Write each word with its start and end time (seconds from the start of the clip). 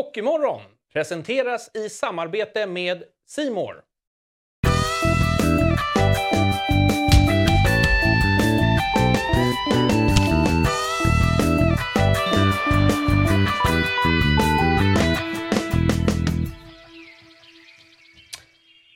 Hockeymorgon 0.00 0.60
presenteras 0.92 1.70
i 1.74 1.88
samarbete 1.88 2.66
med 2.66 3.02
Simor. 3.28 3.74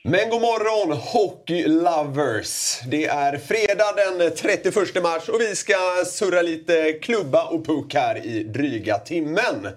Men 0.03 0.29
god 0.29 0.41
morgon 0.41 0.97
Hockey 0.97 1.67
Lovers! 1.67 2.79
Det 2.87 3.05
är 3.05 3.37
fredag 3.37 3.93
den 3.95 4.31
31 4.35 5.03
mars 5.03 5.29
och 5.29 5.41
vi 5.41 5.55
ska 5.55 6.05
surra 6.05 6.41
lite 6.41 6.93
klubba 6.93 7.45
och 7.45 7.65
puck 7.65 7.93
här 7.93 8.25
i 8.25 8.43
dryga 8.43 8.97
timmen. 8.97 9.67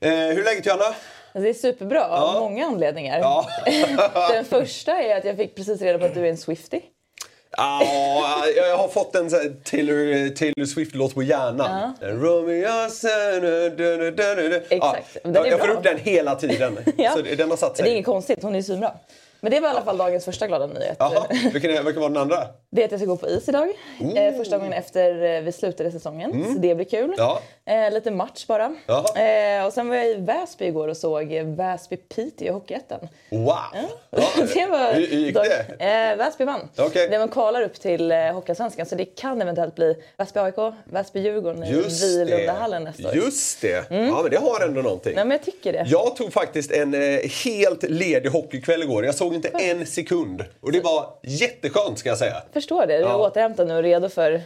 Eh, 0.00 0.10
hur 0.10 0.40
är 0.40 0.44
läget 0.44 0.66
Johanna? 0.66 0.94
Det 1.32 1.48
är 1.48 1.54
superbra 1.54 2.04
av 2.08 2.40
många 2.40 2.66
anledningar. 2.66 3.18
Ja. 3.18 3.46
Den 4.32 4.44
första 4.44 5.02
är 5.02 5.16
att 5.16 5.24
jag 5.24 5.36
fick 5.36 5.56
precis 5.56 5.80
reda 5.82 5.98
på 5.98 6.04
att 6.04 6.14
du 6.14 6.20
är 6.20 6.30
en 6.30 6.36
Swiftie. 6.36 6.80
Ja, 7.56 7.82
jag 8.56 8.76
har 8.78 8.88
fått 8.88 9.14
en 9.14 9.28
Taylor, 9.64 10.28
Taylor 10.34 10.64
Swift-låt 10.66 11.14
på 11.14 11.22
hjärnan. 11.22 11.96
Romeo, 12.00 12.88
Exakt. 14.70 15.16
Den 15.24 15.34
Ja, 15.34 15.46
är 15.46 15.50
jag 15.50 15.60
får 15.60 15.66
bra. 15.66 15.76
upp 15.76 15.82
den 15.82 15.98
hela 15.98 16.34
tiden. 16.34 16.78
Ja. 16.96 17.10
Så 17.10 17.22
det- 17.22 17.34
den 17.34 17.50
har 17.50 17.56
satt 17.56 17.74
Det 17.76 17.82
är 17.82 17.84
sig. 17.84 17.92
inget 17.92 18.06
konstigt, 18.06 18.42
hon 18.42 18.54
är 18.54 18.62
svinbra. 18.62 18.92
Men 19.40 19.50
det 19.50 19.60
var 19.60 19.68
i 19.68 19.70
alla 19.70 19.82
fall 19.82 19.96
dagens 19.96 20.24
första 20.24 20.46
glada 20.46 20.66
nyhet. 20.66 20.96
Jaha, 20.98 21.26
vilken, 21.52 21.70
är, 21.70 21.82
vilken 21.82 22.02
var 22.02 22.08
den 22.08 22.18
andra? 22.18 22.36
Det 22.70 22.80
är 22.82 22.84
att 22.84 22.90
jag 22.90 23.00
ska 23.00 23.06
gå 23.06 23.16
på 23.16 23.28
is 23.28 23.48
idag. 23.48 23.68
Eh, 24.16 24.34
första 24.36 24.58
gången 24.58 24.72
efter 24.72 25.22
eh, 25.36 25.40
vi 25.40 25.52
slutade 25.52 25.90
säsongen. 25.92 26.44
Så 26.54 26.58
det 26.58 26.74
blir 26.74 26.84
kul. 26.86 27.04
Mm. 27.04 27.14
Ja. 27.18 27.40
Eh, 27.66 27.92
lite 27.94 28.10
match 28.10 28.46
bara. 28.46 28.64
Eh, 28.64 29.66
och 29.66 29.72
sen 29.72 29.88
var 29.88 29.96
jag 29.96 30.06
i 30.06 30.14
Väsby 30.14 30.64
igår 30.66 30.88
och 30.88 30.96
såg 30.96 31.32
eh, 31.32 31.44
Väsby-Piteå 31.44 32.42
i 32.44 32.48
Hockeyettan. 32.48 32.98
Wow! 33.30 33.46
Ja. 34.10 34.20
det 34.54 34.66
var 34.66 34.92
hur, 34.92 35.00
gick 35.06 35.34
dag- 35.34 35.46
det? 35.78 35.84
Eh, 35.84 36.16
Väsby 36.16 36.44
vann. 36.44 36.68
Okej. 36.78 37.08
Det 37.08 37.18
man 37.18 37.28
kvalar 37.28 37.62
upp 37.62 37.74
till 37.80 38.12
eh, 38.12 38.18
Hockeyallsvenskan 38.18 38.86
så 38.86 38.94
det 38.94 39.04
kan 39.04 39.42
eventuellt 39.42 39.74
bli 39.74 39.96
Väsby-AIK, 40.18 40.72
Väsby-Djurgården 40.84 41.64
i 41.64 41.72
Vilundahallen 42.24 42.84
nästa 42.84 43.08
år. 43.08 43.14
Just 43.14 43.60
det. 43.60 43.90
Ja, 43.90 44.22
men 44.22 44.30
det 44.30 44.36
har 44.38 44.64
ändå 44.68 44.82
någonting. 44.82 45.14
Nej, 45.14 45.24
men 45.24 45.30
jag 45.30 45.42
tycker 45.42 45.72
det. 45.72 45.84
Jag 45.86 46.16
tog 46.16 46.32
faktiskt 46.32 46.70
en 46.72 46.94
eh, 46.94 47.20
helt 47.44 47.82
ledig 47.82 48.30
hockeykväll 48.30 48.82
igår. 48.82 49.04
Jag 49.04 49.14
såg 49.14 49.34
inte 49.34 49.48
en 49.48 49.86
sekund. 49.86 50.44
Och 50.60 50.72
det 50.72 50.80
var 50.80 51.06
jätteskönt 51.22 51.98
ska 51.98 52.08
jag 52.08 52.18
säga. 52.18 52.42
Förstår 52.52 52.86
det. 52.86 52.98
Du 52.98 53.04
är 53.04 53.08
Ja. 53.08 53.16
återhämtad 53.16 53.68
nu 53.68 53.76
och 53.76 53.82
redo 53.82 54.08
för 54.08 54.42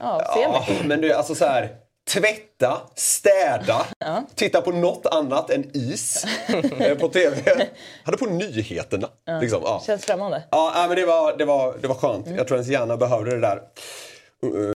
ja, 0.00 0.34
Ja, 0.42 0.64
men 0.84 1.00
du, 1.00 1.12
alltså 1.12 1.34
så 1.34 1.44
här. 1.44 1.68
Tvätta, 2.12 2.80
städa, 2.94 3.86
titta 4.34 4.60
på 4.60 4.70
något 4.70 5.06
annat 5.06 5.50
än 5.50 5.70
is 5.76 6.24
eh, 6.78 6.98
på 6.98 7.08
TV. 7.08 7.66
Hade 8.04 8.16
på 8.16 8.26
nyheterna. 8.26 9.08
Liksom, 9.40 9.62
ja. 9.64 9.82
Känns 9.86 10.04
främmande. 10.04 10.42
Ja, 10.50 10.84
men 10.88 10.96
det 10.96 11.04
var, 11.06 11.36
det 11.38 11.44
var, 11.44 11.74
det 11.80 11.88
var 11.88 11.94
skönt. 11.94 12.26
Jag 12.36 12.46
tror 12.46 12.56
ens 12.56 12.68
hjärna 12.68 12.96
behövde 12.96 13.30
det 13.30 13.40
där. 13.40 13.60
Uh, 14.44 14.72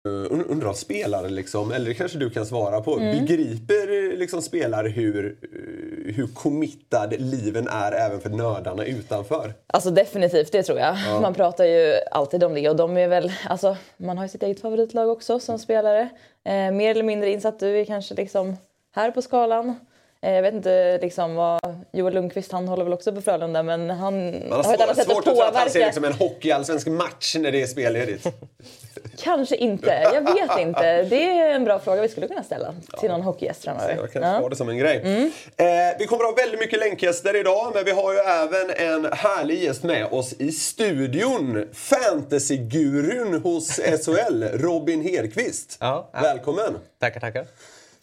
undrar 0.50 0.68
om 0.68 0.74
spelare, 0.74 1.28
liksom, 1.28 1.72
eller 1.72 1.86
det 1.86 1.94
kanske 1.94 2.18
du 2.18 2.30
kan 2.30 2.46
svara 2.46 2.80
på, 2.80 2.96
begriper 2.96 4.12
eh, 4.12 4.18
liksom, 4.18 4.42
spelare 4.42 4.88
hur, 4.88 5.36
eh, 5.42 6.14
hur 6.14 6.26
committad 6.34 7.14
liven 7.18 7.68
är 7.68 7.92
även 7.92 8.20
för 8.20 8.30
nördarna 8.30 8.84
utanför? 8.84 9.54
Alltså 9.66 9.90
definitivt, 9.90 10.52
det 10.52 10.62
tror 10.62 10.78
jag. 10.78 10.96
Man 11.22 11.34
pratar 11.34 11.64
ju 11.64 11.94
alltid 12.10 12.44
om 12.44 12.54
det 12.54 12.68
och 12.68 12.76
de 12.76 12.96
är 12.96 13.08
väl, 13.08 13.32
alltså 13.46 13.76
man 13.96 14.18
har 14.18 14.24
ju 14.24 14.28
sitt 14.28 14.42
eget 14.42 14.60
favoritlag 14.60 15.08
också 15.08 15.40
som 15.40 15.58
spelare. 15.58 16.08
Eh, 16.44 16.70
mer 16.70 16.90
eller 16.90 17.04
mindre 17.04 17.30
insatt, 17.30 17.60
du 17.60 17.80
är 17.80 17.84
kanske 17.84 18.14
liksom 18.14 18.56
här 18.94 19.10
på 19.10 19.22
skalan. 19.22 19.76
Eh, 20.24 20.32
jag 20.32 20.42
vet 20.42 20.54
inte 20.54 20.98
liksom 21.02 21.34
vad 21.34 21.60
Joel 21.92 22.14
Lundqvist, 22.14 22.52
han 22.52 22.68
håller 22.68 22.84
väl 22.84 22.92
också 22.92 23.12
på 23.12 23.20
Frölunda 23.22 23.62
men 23.62 23.90
han 23.90 24.30
Man 24.30 24.52
har 24.52 24.62
har 24.64 24.74
ett 24.74 24.80
annat 24.80 24.96
svårt, 24.96 25.06
sätt 25.06 25.28
att 25.28 25.36
svårt 25.36 25.48
att 25.48 25.56
han 25.56 25.70
ser 25.70 25.80
påverka. 25.80 25.86
liksom 25.86 26.04
en 26.04 26.12
hockeyallsvensk 26.12 26.86
match 26.86 27.36
när 27.38 27.52
det 27.52 27.62
är 27.62 27.66
spelledigt. 27.66 28.26
Kanske 29.18 29.56
inte, 29.56 30.10
jag 30.14 30.20
vet 30.34 30.58
inte. 30.58 31.02
Det 31.02 31.30
är 31.30 31.54
en 31.54 31.64
bra 31.64 31.78
fråga 31.78 32.02
vi 32.02 32.08
skulle 32.08 32.28
kunna 32.28 32.42
ställa 32.42 32.74
till 33.00 33.08
någon 33.10 33.22
hockeygäst 33.22 33.64
framöver. 33.64 33.90
Jag 33.96 34.12
kanske 34.12 34.30
Ja. 34.30 34.40
har 34.40 34.50
det 34.50 34.56
som 34.56 34.68
en 34.68 34.78
grej. 34.78 34.96
Eh, 35.56 35.64
vi 35.98 36.06
kommer 36.06 36.24
att 36.24 36.30
ha 36.30 36.36
väldigt 36.42 36.60
mycket 36.60 36.78
länkgäster 36.78 37.36
idag, 37.40 37.72
men 37.74 37.84
vi 37.84 37.90
har 37.90 38.12
ju 38.12 38.18
även 38.18 38.70
en 38.70 39.12
härlig 39.12 39.62
gäst 39.62 39.82
med 39.82 40.06
oss 40.10 40.32
i 40.32 40.52
studion. 40.52 41.68
Fantasygurun 41.72 43.40
hos 43.42 43.80
SHL, 43.80 44.44
Robin 44.52 45.02
Hedqvist. 45.02 45.76
Ja, 45.80 46.10
ja. 46.12 46.20
Välkommen! 46.20 46.74
Tackar, 47.00 47.20
tackar. 47.20 47.44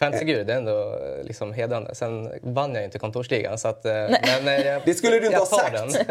Fantasy-gud, 0.01 0.47
det 0.47 0.53
är 0.53 0.57
ändå 0.57 0.79
eh, 0.81 1.23
liksom 1.25 1.53
hedrande. 1.53 1.95
Sen 1.95 2.29
vann 2.41 2.75
jag 2.75 2.83
inte 2.83 2.99
kontorsligan 2.99 3.57
så 3.57 3.67
att... 3.67 3.85
eh, 3.85 3.91
Men 3.91 4.47
eh, 4.47 4.67
jag, 4.67 4.81
Det 4.85 4.93
skulle 4.93 5.19
du 5.19 5.25
inte 5.25 5.37
ha 5.37 5.45
sagt. 5.45 5.73
Den. 5.73 5.89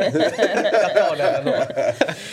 jag 0.72 0.94
tar 1.08 1.16
den 1.16 1.34
ändå. 1.34 1.52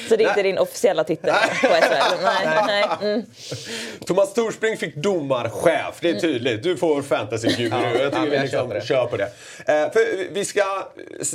Så 0.10 0.16
det 0.16 0.24
är 0.24 0.28
inte 0.30 0.44
din 0.44 0.58
officiella 0.58 1.04
titel 1.04 1.34
på 1.62 1.68
SHL? 1.68 2.24
Nej, 2.24 2.64
nej. 2.68 2.86
Mm. 3.02 3.26
Thomas 4.06 4.34
Torspring 4.34 4.78
fick 4.78 4.96
domarchef, 4.96 5.96
det 6.02 6.10
är 6.10 6.20
tydligt. 6.20 6.64
Du 6.64 6.78
får 6.78 7.02
fantasyguru. 7.02 7.70
Ja, 7.70 7.82
jag 7.94 8.02
ja, 8.02 8.10
tycker 8.10 8.20
men 8.22 8.30
vi 8.30 8.36
jag 8.36 8.44
liksom 8.44 8.70
det. 8.70 8.82
kör 8.86 9.06
på 9.06 9.18
det. 9.18 9.24
Eh, 9.66 9.92
för 9.92 10.34
vi 10.34 10.46
ska 10.46 10.64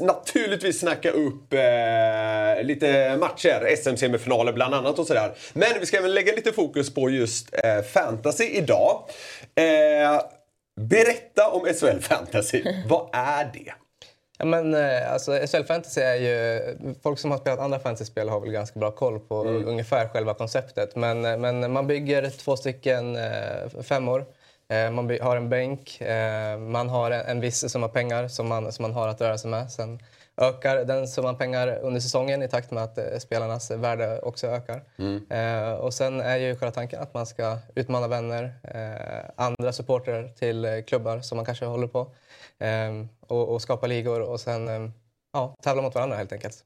naturligtvis 0.01 0.81
snacka 0.81 1.11
upp 1.11 1.53
eh, 1.53 2.63
lite 2.65 3.17
matcher, 3.17 3.77
SM-semifinaler 3.77 4.53
bland 4.53 4.75
annat 4.75 4.99
och 4.99 5.07
sådär. 5.07 5.33
Men 5.53 5.69
vi 5.81 5.87
ska 5.87 5.97
även 5.97 6.15
lägga 6.15 6.33
lite 6.33 6.53
fokus 6.53 6.95
på 6.95 7.11
just 7.11 7.49
eh, 7.65 7.83
fantasy 7.93 8.45
idag. 8.45 9.03
Eh, 9.55 10.12
berätta 10.81 11.51
om 11.51 11.67
SHL 11.67 12.01
Fantasy. 12.01 12.65
Vad 12.89 13.09
är 13.13 13.51
det? 13.53 13.73
Ja, 14.39 14.45
men, 14.47 14.75
eh, 14.75 15.13
alltså, 15.13 15.33
SHL 15.33 15.65
Fantasy 15.65 16.01
är 16.01 16.15
ju... 16.15 16.95
Folk 17.03 17.19
som 17.19 17.31
har 17.31 17.39
spelat 17.39 17.59
andra 17.59 17.79
fantasyspel 17.79 18.29
har 18.29 18.41
väl 18.41 18.51
ganska 18.51 18.81
bra 18.81 18.91
koll 18.91 19.21
på 19.21 19.45
ungefär 19.45 20.09
själva 20.09 20.35
konceptet. 20.35 20.97
Men, 20.97 21.25
eh, 21.25 21.37
men 21.37 21.73
man 21.73 21.87
bygger 21.87 22.31
två 22.31 22.57
stycken 22.57 23.17
eh, 23.17 23.83
femmor. 23.83 24.27
Man 24.93 25.19
har 25.21 25.37
en 25.37 25.49
bänk. 25.49 26.03
Man 26.59 26.89
har 26.89 27.11
en, 27.11 27.27
en 27.27 27.41
viss 27.41 27.73
summa 27.73 27.89
pengar 27.89 28.29
som 28.29 28.49
man, 28.49 28.73
som 28.73 28.83
man 28.83 28.93
har 28.93 29.09
att 29.09 29.21
röra 29.21 29.39
sig 29.39 29.51
med. 29.51 29.73
Sen 29.73 29.99
ökar 30.37 30.85
den 30.85 31.09
summan 31.09 31.39
pengar 31.39 31.79
under 31.83 32.01
säsongen 32.01 32.43
i 32.43 32.49
takt 32.49 32.71
med 32.71 32.83
att 32.83 32.99
eh, 32.99 33.19
spelarnas 33.19 33.71
värde 33.71 34.21
också 34.21 34.47
ökar. 34.47 34.83
Eh, 35.31 35.73
och 35.73 35.95
sen 35.95 36.21
är 36.21 36.37
ju 36.37 36.57
själva 36.57 36.73
tanken 36.75 37.03
att 37.03 37.15
man 37.15 37.27
ska 37.27 37.59
utmana 37.75 38.09
vänner, 38.09 38.53
eh, 38.63 39.31
andra 39.37 39.73
supportrar 39.73 40.29
till 40.29 40.65
eh, 40.65 40.83
klubbar 40.83 41.21
som 41.21 41.37
man 41.37 41.45
kanske 41.45 41.65
håller 41.65 41.87
på. 41.87 42.11
Ehm, 42.59 43.09
och, 43.29 43.49
och 43.49 43.63
skapa 43.63 43.87
ligor 43.87 44.21
och 44.21 44.41
sen 44.41 44.69
ehm, 44.69 44.93
ja, 45.33 45.55
tävla 45.63 45.83
mot 45.83 45.95
varandra 45.95 46.17
helt 46.17 46.33
enkelt. 46.33 46.63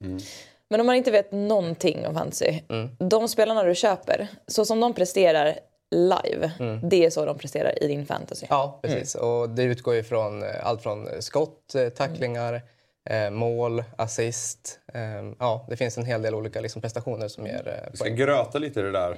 Men 0.69 0.81
om 0.81 0.87
man 0.87 0.97
inte 0.97 1.11
vet 1.11 1.33
någonting 1.33 2.07
om 2.07 2.15
fantasy. 2.15 2.61
Mm. 2.69 2.97
De 2.99 3.29
spelarna 3.29 3.63
du 3.63 3.75
köper, 3.75 4.29
så 4.47 4.65
som 4.65 4.81
de 4.81 4.95
presterar 4.95 5.59
live, 5.91 6.51
det 6.83 7.05
är 7.05 7.11
så 7.11 7.25
de 7.25 7.39
presterar 7.39 7.83
i 7.83 7.87
din 7.89 8.07
fantasy. 8.07 8.47
Mm. 8.47 8.59
Ja, 8.59 8.79
precis. 8.83 9.15
Och 9.15 9.51
det 9.51 9.63
utgår 9.63 9.95
ju 9.95 10.03
från 10.03 10.43
eh, 10.43 10.67
allt 10.67 10.83
från 10.83 11.09
eh, 11.09 11.19
skott, 11.19 11.75
eh, 11.75 11.89
tacklingar, 11.89 12.63
eh, 13.07 13.31
mål, 13.31 13.85
assist. 13.99 14.81
Ehm, 14.95 15.35
ja, 15.39 15.67
det 15.69 15.77
finns 15.77 15.99
en 15.99 16.05
hel 16.05 16.23
del 16.23 16.35
olika 16.35 16.61
liksom, 16.61 16.83
prestationer 16.83 17.29
som 17.29 17.47
ger 17.47 17.69
eh, 17.69 17.91
Vi 17.91 17.97
ska 17.97 18.05
poäng. 18.05 18.17
gröta 18.17 18.59
lite 18.59 18.81
i 18.81 18.83
det 18.83 18.93
där 18.93 19.11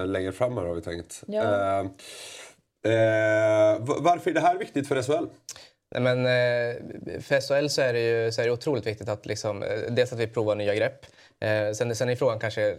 eh, 0.00 0.06
längre 0.06 0.32
fram 0.32 0.56
här 0.56 0.64
har 0.64 0.74
vi 0.74 0.82
tänkt. 0.82 1.22
Ja. 1.26 1.42
Eh, 1.42 1.78
eh, 2.92 3.78
varför 3.80 4.30
är 4.30 4.34
det 4.34 4.40
här 4.40 4.58
viktigt 4.58 4.88
för 4.88 5.02
SHL? 5.02 5.26
Nej, 5.94 6.02
Men, 6.02 6.18
eh, 6.26 7.20
för 7.20 7.40
SHL 7.40 7.68
så 7.68 7.82
är 7.82 7.92
det 7.92 8.00
ju 8.00 8.32
så 8.32 8.40
är 8.40 8.44
det 8.46 8.52
otroligt 8.52 8.86
viktigt 8.86 9.08
att 9.08 9.26
liksom, 9.26 9.62
eh, 9.62 9.68
dels 9.90 10.12
att 10.12 10.18
vi 10.18 10.26
provar 10.26 10.54
nya 10.54 10.74
grepp. 10.74 11.06
Eh, 11.40 11.72
sen, 11.72 11.96
sen 11.96 12.08
är 12.08 12.16
frågan 12.16 12.38
kanske 12.38 12.76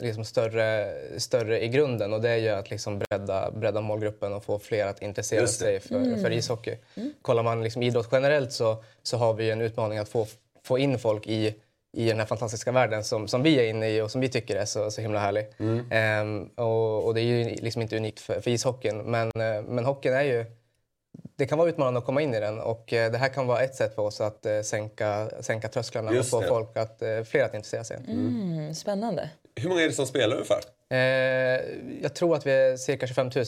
liksom, 0.00 0.24
större, 0.24 0.94
större 1.16 1.64
i 1.64 1.68
grunden 1.68 2.12
och 2.12 2.20
det 2.20 2.30
är 2.30 2.36
ju 2.36 2.48
att 2.48 2.70
liksom 2.70 2.98
bredda, 2.98 3.50
bredda 3.50 3.80
målgruppen 3.80 4.32
och 4.32 4.44
få 4.44 4.58
fler 4.58 4.86
att 4.86 5.02
intressera 5.02 5.46
sig 5.46 5.80
för, 5.80 6.16
för 6.16 6.30
ishockey. 6.30 6.76
Kollar 7.22 7.42
man 7.42 7.62
liksom 7.62 7.82
idrott 7.82 8.08
generellt 8.12 8.52
så, 8.52 8.84
så 9.02 9.16
har 9.16 9.34
vi 9.34 9.50
en 9.50 9.60
utmaning 9.60 9.98
att 9.98 10.08
få, 10.08 10.26
få 10.64 10.78
in 10.78 10.98
folk 10.98 11.26
i 11.26 11.54
i 11.96 12.08
den 12.08 12.18
här 12.18 12.26
fantastiska 12.26 12.72
världen 12.72 13.04
som, 13.04 13.28
som 13.28 13.42
vi 13.42 13.58
är 13.58 13.70
inne 13.70 13.90
i 13.90 14.00
och 14.00 14.10
som 14.10 14.20
vi 14.20 14.28
tycker 14.28 14.56
är 14.56 14.64
så, 14.64 14.90
så 14.90 15.00
himla 15.00 15.18
härlig. 15.18 15.46
Ehm, 15.90 16.48
och, 16.54 17.06
och 17.06 17.14
det 17.14 17.20
är 17.20 17.24
ju 17.24 17.44
liksom 17.44 17.82
inte 17.82 17.96
unikt 17.96 18.20
för, 18.20 18.40
för 18.40 18.50
ishockeyn 18.50 18.98
men, 18.98 19.26
eh, 19.28 19.62
men 19.62 19.84
hockeyn 19.84 20.14
är 20.14 20.22
ju 20.22 20.44
det 21.38 21.46
kan 21.46 21.58
vara 21.58 21.68
utmanande 21.68 21.98
att 21.98 22.04
komma 22.04 22.22
in 22.22 22.34
i 22.34 22.40
den 22.40 22.60
och 22.60 22.92
eh, 22.92 23.12
det 23.12 23.18
här 23.18 23.28
kan 23.28 23.46
vara 23.46 23.60
ett 23.62 23.74
sätt 23.74 23.94
för 23.94 24.02
oss 24.02 24.20
att 24.20 24.46
eh, 24.46 24.60
sänka, 24.60 25.30
sänka 25.40 25.68
trösklarna 25.68 26.12
Just 26.12 26.34
och 26.34 26.38
få 26.38 26.42
det. 26.42 26.48
folk 26.48 26.76
att, 26.76 27.02
eh, 27.02 27.22
fler 27.22 27.44
att 27.44 27.54
intressera 27.54 27.84
sig. 27.84 27.96
Mm, 28.08 28.74
spännande. 28.74 29.30
Hur 29.56 29.68
många 29.68 29.82
är 29.82 29.86
det 29.86 29.92
som 29.92 30.06
spelar 30.06 30.36
ungefär? 30.36 30.60
Eh, 30.90 30.98
jag 32.02 32.14
tror 32.14 32.36
att 32.36 32.46
vi 32.46 32.50
är 32.52 32.76
cirka 32.76 33.06
25 33.06 33.30
000. 33.36 33.44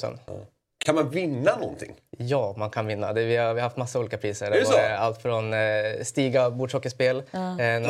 Kan 0.85 0.95
man 0.95 1.11
vinna 1.11 1.57
någonting? 1.57 1.95
Ja, 2.19 2.55
man 2.57 2.71
kan 2.71 2.87
vinna. 2.87 3.13
Det, 3.13 3.25
vi, 3.25 3.37
har, 3.37 3.55
vi 3.55 3.61
har 3.61 3.65
haft 3.69 3.77
massa 3.77 3.99
olika 3.99 4.19
priser. 4.19 4.51
Det 4.51 4.65
var 4.65 4.97
allt 4.99 5.23
från 5.23 5.55
eh, 5.55 5.59
Stiga 6.03 6.51
bordshockeyspel. 6.51 7.23
Ja. 7.31 7.61
Eh, 7.61 7.81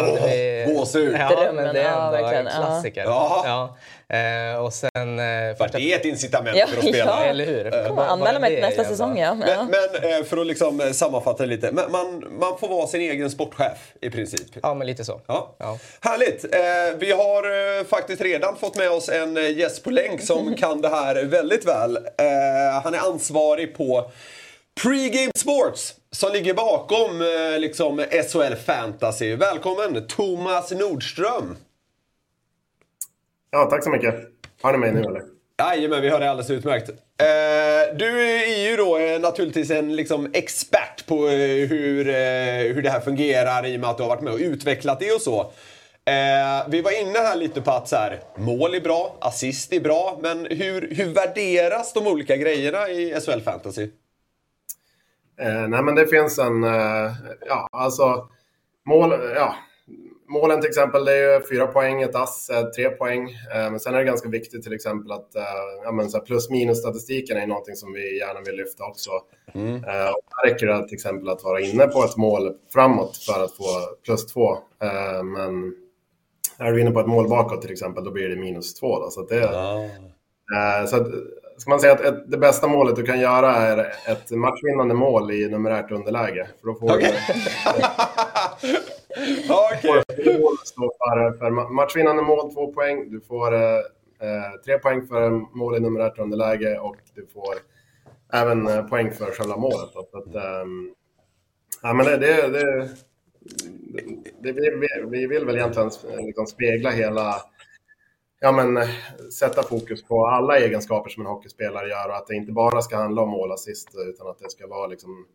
gåshud! 0.75 1.15
Ja, 1.19 1.29
Drömmen, 1.29 1.65
men 1.65 1.75
det 1.75 1.81
är 1.81 1.85
ja, 1.85 2.07
ändå 2.07 2.11
verkligen. 2.23 2.47
en 2.47 2.53
klassiker. 2.63 3.03
Ja. 3.05 3.43
Ja. 3.47 3.77
Eh, 4.17 4.65
och 4.65 4.73
sen... 4.73 4.91
Eh, 5.19 5.57
För 5.57 5.69
det 5.73 5.81
är 5.93 5.97
ett 5.97 6.05
incitament 6.05 6.57
Ja, 6.57 6.67
för 6.67 6.77
att 6.79 6.83
spela. 6.89 6.99
ja. 6.99 7.25
Eller 7.25 7.47
hur? 7.47 7.71
Kom 7.87 7.97
Bara- 7.97 8.07
och 8.07 8.13
anmäla 8.13 8.39
mig 8.39 8.51
till 8.55 8.65
nästa 8.65 8.85
säsong. 8.85 9.19
Ja. 9.19 9.37
Ja. 9.47 9.57
Men, 9.63 9.69
men 10.03 10.13
eh, 10.19 10.25
för 10.25 10.37
att 10.37 10.47
liksom 10.47 10.81
eh, 10.81 10.91
sammanfatta 10.91 11.45
lite. 11.45 11.73
men 11.73 11.93
Man, 11.93 12.25
man 12.41 12.59
får 12.59 12.69
vara 12.69 12.87
sin 12.87 13.01
egen 13.01 13.31
sportchef 13.31 13.93
i 14.01 14.11
princip. 14.11 14.47
Ja, 14.63 14.75
men 14.75 14.87
lite 14.87 15.05
så. 15.05 15.21
Ja. 15.27 15.55
Ja. 15.59 15.79
Härligt! 16.01 16.45
Eh, 16.55 16.99
vi 16.99 17.13
har 17.13 17.79
eh, 17.79 17.85
faktiskt 17.85 18.23
redan 18.23 18.57
fått 18.57 18.77
med 18.77 18.91
oss 18.91 19.09
en 19.09 19.37
eh, 19.37 19.59
gäst 19.59 19.85
på 19.85 19.91
länk 19.91 20.23
som 20.23 20.55
kan 20.59 20.81
det 20.81 20.89
här 20.89 21.25
väldigt 21.25 21.67
väl. 21.67 21.99
Han 22.85 22.94
är 22.94 22.99
ansvarig 22.99 23.75
på 23.75 24.11
Pre-Game 24.82 25.31
Sports 25.35 25.94
som 26.11 26.32
ligger 26.32 26.55
bakom 26.55 27.21
eh, 27.21 27.61
liksom 27.61 27.99
SHL 27.99 28.55
Fantasy. 28.67 29.37
Välkommen 29.37 30.06
Thomas 30.06 30.71
Nordström! 30.71 31.56
Ja, 33.50 33.65
tack 33.71 33.85
så 33.85 33.91
mycket. 33.91 34.15
Hör 34.62 34.73
ni 34.73 34.79
mig 34.79 34.93
nu 34.93 35.00
eller? 35.00 35.23
Jajamän, 35.59 36.03
vi 36.03 36.09
hör 36.09 36.21
det 36.21 36.31
alldeles 36.31 36.50
utmärkt. 36.50 36.88
Eh, 36.88 37.97
du 37.97 38.21
är 38.23 38.71
ju 38.71 38.77
då 38.77 38.99
eh, 38.99 39.21
naturligtvis 39.21 39.71
en 39.71 39.97
liksom, 39.97 40.31
expert 40.33 41.06
på 41.06 41.29
eh, 41.29 41.69
hur, 41.69 42.09
eh, 42.09 42.75
hur 42.75 42.83
det 42.83 42.91
här 42.91 43.00
fungerar 43.00 43.67
i 43.67 43.76
och 43.76 43.81
med 43.81 43.91
att 43.91 43.97
du 43.97 44.03
har 44.03 44.11
varit 44.11 44.23
med 44.23 44.33
och 44.33 44.38
utvecklat 44.38 45.00
det 45.00 45.12
och 45.12 45.21
så. 45.21 45.53
Eh, 46.05 46.69
vi 46.69 46.82
var 46.82 47.00
inne 47.00 47.19
här 47.19 47.37
lite 47.37 47.61
på 47.61 47.70
att 47.70 47.88
så 47.88 47.97
här, 47.97 48.20
mål 48.37 48.75
är 48.75 48.81
bra, 48.81 49.17
assist 49.20 49.73
är 49.73 49.81
bra, 49.81 50.19
men 50.23 50.47
hur, 50.50 50.94
hur 50.94 51.14
värderas 51.14 51.93
de 51.93 52.06
olika 52.06 52.37
grejerna 52.37 52.88
i 52.88 53.20
SHL 53.20 53.41
Fantasy? 53.41 53.91
Eh, 55.41 55.69
nej, 55.69 55.82
men 55.82 55.94
det 55.94 56.06
finns 56.06 56.38
en... 56.38 56.64
Eh, 56.64 57.12
ja, 57.47 57.69
alltså... 57.73 58.29
Mål, 58.87 59.11
ja, 59.35 59.55
målen 60.31 60.61
till 60.61 60.69
exempel, 60.69 61.05
det 61.05 61.12
är 61.12 61.35
ju 61.35 61.47
fyra 61.47 61.67
poäng, 61.67 62.02
ett 62.02 62.14
ass, 62.14 62.50
eh, 62.50 62.64
tre 62.64 62.91
poäng. 62.91 63.31
Eh, 63.55 63.70
men 63.70 63.81
sen 63.81 63.94
är 63.94 63.99
det 63.99 64.05
ganska 64.05 64.29
viktigt 64.29 64.62
till 64.62 64.73
exempel 64.73 65.12
att 65.12 65.35
eh, 65.35 65.43
ja, 65.85 65.93
men 65.93 66.11
så 66.11 66.20
plus 66.20 66.50
minus-statistiken 66.50 67.37
är 67.37 67.47
någonting 67.47 67.76
som 67.76 67.93
vi 67.93 68.19
gärna 68.19 68.41
vill 68.41 68.56
lyfta 68.56 68.85
också. 68.85 69.11
Eh, 69.55 70.08
och 70.11 70.23
där 70.31 70.50
räcker 70.50 70.67
det 70.67 70.88
till 70.88 70.94
exempel 70.94 71.29
att 71.29 71.44
vara 71.44 71.61
inne 71.61 71.87
på 71.87 72.05
ett 72.05 72.17
mål 72.17 72.55
framåt 72.73 73.17
för 73.17 73.44
att 73.44 73.56
få 73.56 73.64
plus 74.05 74.26
två. 74.26 74.58
Men 75.25 75.75
är 76.61 76.73
du 76.73 76.81
inne 76.81 76.91
på 76.91 77.01
ett 77.01 77.07
mål 77.07 77.29
bakåt 77.29 77.62
till 77.62 77.73
exempel, 77.73 78.05
då 78.05 78.11
blir 78.11 78.29
det 78.29 78.37
minus 78.37 78.75
två. 78.75 78.99
Då, 79.01 79.11
så 79.11 79.21
att 79.21 79.29
det, 79.29 79.37
Eh, 80.57 80.87
Så 80.87 80.97
att, 80.97 81.07
ska 81.57 81.71
man 81.71 81.81
säga 81.81 81.93
att 81.93 82.01
ett, 82.01 82.31
det 82.31 82.39
bästa 82.39 82.69
målet 82.69 82.97
du 82.97 83.03
kan 83.03 83.21
göra 83.21 83.55
är 83.55 83.79
ett 84.09 84.31
matchvinnande 84.31 84.95
mål 84.95 85.31
i 85.31 85.49
numerärt 85.49 85.91
underläge. 85.91 86.49
För 86.61 86.67
då 86.67 86.75
får 86.75 86.97
okej. 86.97 87.15
du 90.17 90.43
står 90.65 90.91
för, 90.99 91.39
för 91.39 91.51
ma- 91.51 91.69
matchvinnande 91.71 92.23
mål, 92.23 92.55
två 92.55 92.73
poäng. 92.73 93.11
Du 93.11 93.21
får 93.21 93.55
eh, 93.55 93.61
eh, 94.21 94.53
tre 94.65 94.79
poäng 94.79 95.07
för 95.07 95.31
mål 95.57 95.77
i 95.77 95.81
numerärt 95.81 96.19
underläge 96.19 96.79
och 96.79 96.97
du 97.15 97.27
får 97.27 97.55
även 98.33 98.69
eh, 98.69 98.83
poäng 98.87 99.11
för 99.12 99.27
själva 99.27 99.57
målet. 99.57 99.91
Då. 99.95 100.09
Så 100.11 100.19
att, 100.19 100.35
ehm, 100.35 100.91
ja, 101.83 101.93
men 101.93 102.07
det, 102.07 102.17
det, 102.17 102.49
det, 102.49 102.89
det, 104.43 104.52
vi, 104.52 104.70
vi, 104.70 104.88
vi 105.11 105.26
vill 105.26 105.44
väl 105.44 105.56
egentligen 105.56 105.91
liksom 106.26 106.47
spegla 106.47 106.91
hela 106.91 107.43
ja, 108.41 108.52
men, 108.52 108.87
sätta 109.32 109.62
fokus 109.62 110.05
på 110.05 110.26
alla 110.26 110.58
egenskaper 110.58 111.11
som 111.11 111.26
en 111.26 111.32
hockeyspelare 111.32 111.88
gör 111.88 112.08
och 112.08 112.17
att 112.17 112.26
det 112.26 112.35
inte 112.35 112.52
bara 112.52 112.82
ska 112.82 112.97
handla 112.97 113.23
om 113.23 113.29
mål 113.29 113.49
och 113.49 113.55
assist 113.55 113.88
utan 114.08 114.29
att 114.29 114.38
det 114.38 114.50
ska 114.50 114.67
vara 114.67 114.87
liksom, 114.87 115.26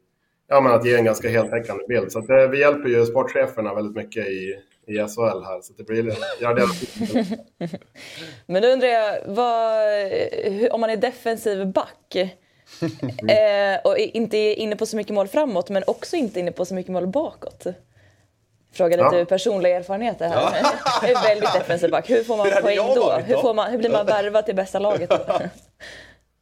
ja, 0.48 0.62
men 0.62 0.72
att 0.72 0.86
ge 0.86 0.96
en 0.96 1.06
ganska 1.06 1.30
heltäckande 1.30 1.84
bild. 1.88 2.12
Så 2.12 2.20
att, 2.20 2.30
eh, 2.30 2.50
vi 2.50 2.60
hjälper 2.60 2.90
ju 2.90 3.06
sportcheferna 3.06 3.74
väldigt 3.74 3.96
mycket 3.96 4.28
i, 4.28 4.56
i 4.88 4.98
SHL 4.98 5.44
här. 5.44 5.62
Så 5.62 5.74
det 5.74 5.84
blir, 5.84 6.14
gör 6.42 6.54
det 6.54 6.68
Men 8.46 8.62
då 8.62 8.68
undrar 8.68 8.88
jag, 8.88 9.22
vad, 9.26 10.72
om 10.72 10.82
man 10.82 10.90
är 10.90 10.98
defensiv 10.98 11.68
back 11.68 12.16
eh, 13.30 13.80
och 13.84 13.98
inte 13.98 14.38
är 14.38 14.56
inne 14.56 14.76
på 14.76 14.86
så 14.86 14.98
mycket 14.98 15.14
mål 15.14 15.28
framåt 15.28 15.70
men 15.70 15.84
också 15.88 16.16
inte 16.16 16.40
inne 16.40 16.52
på 16.52 16.66
så 16.66 16.74
mycket 16.74 16.92
mål 16.92 17.08
bakåt. 17.08 17.66
Fråga 18.76 18.98
lite 18.98 19.18
Ja. 19.18 19.26
personliga 19.26 19.78
erfarenheter 19.78 20.28
här. 20.30 20.36
Jag 21.02 21.10
är 21.12 21.28
väldigt 21.28 21.54
defensiv 21.54 21.92
back. 21.92 22.10
Hur 22.10 22.24
får 22.24 22.38
man 22.38 22.48
hade 22.50 22.62
poäng 22.62 22.78
då? 22.96 23.02
varit 23.06 23.30
Hur, 23.30 23.38
får 23.38 23.54
man, 23.54 23.72
hur 23.72 23.78
blir 23.78 23.90
man 23.90 24.06
värvad 24.06 24.46
till 24.46 24.56
bästa 24.56 24.80
laget? 24.80 25.12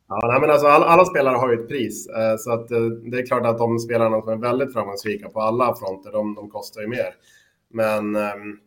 Ja, 0.07 0.27
nej, 0.31 0.41
men 0.41 0.49
alltså, 0.51 0.67
alla, 0.67 0.85
alla 0.85 1.05
spelare 1.05 1.35
har 1.35 1.49
ju 1.51 1.61
ett 1.61 1.67
pris. 1.67 2.07
Eh, 2.09 2.35
så 2.37 2.51
att, 2.51 2.71
eh, 2.71 2.79
det 2.81 3.17
är 3.19 3.25
klart 3.25 3.45
att 3.45 3.57
de 3.57 3.79
spelarna 3.79 4.21
som 4.21 4.29
är 4.29 4.35
väldigt 4.37 4.73
framgångsrika 4.73 5.29
på 5.29 5.41
alla 5.41 5.75
fronter, 5.75 6.11
de, 6.11 6.35
de 6.35 6.49
kostar 6.49 6.81
ju 6.81 6.87
mer. 6.87 7.15
Men 7.69 8.15
ehm, 8.15 8.57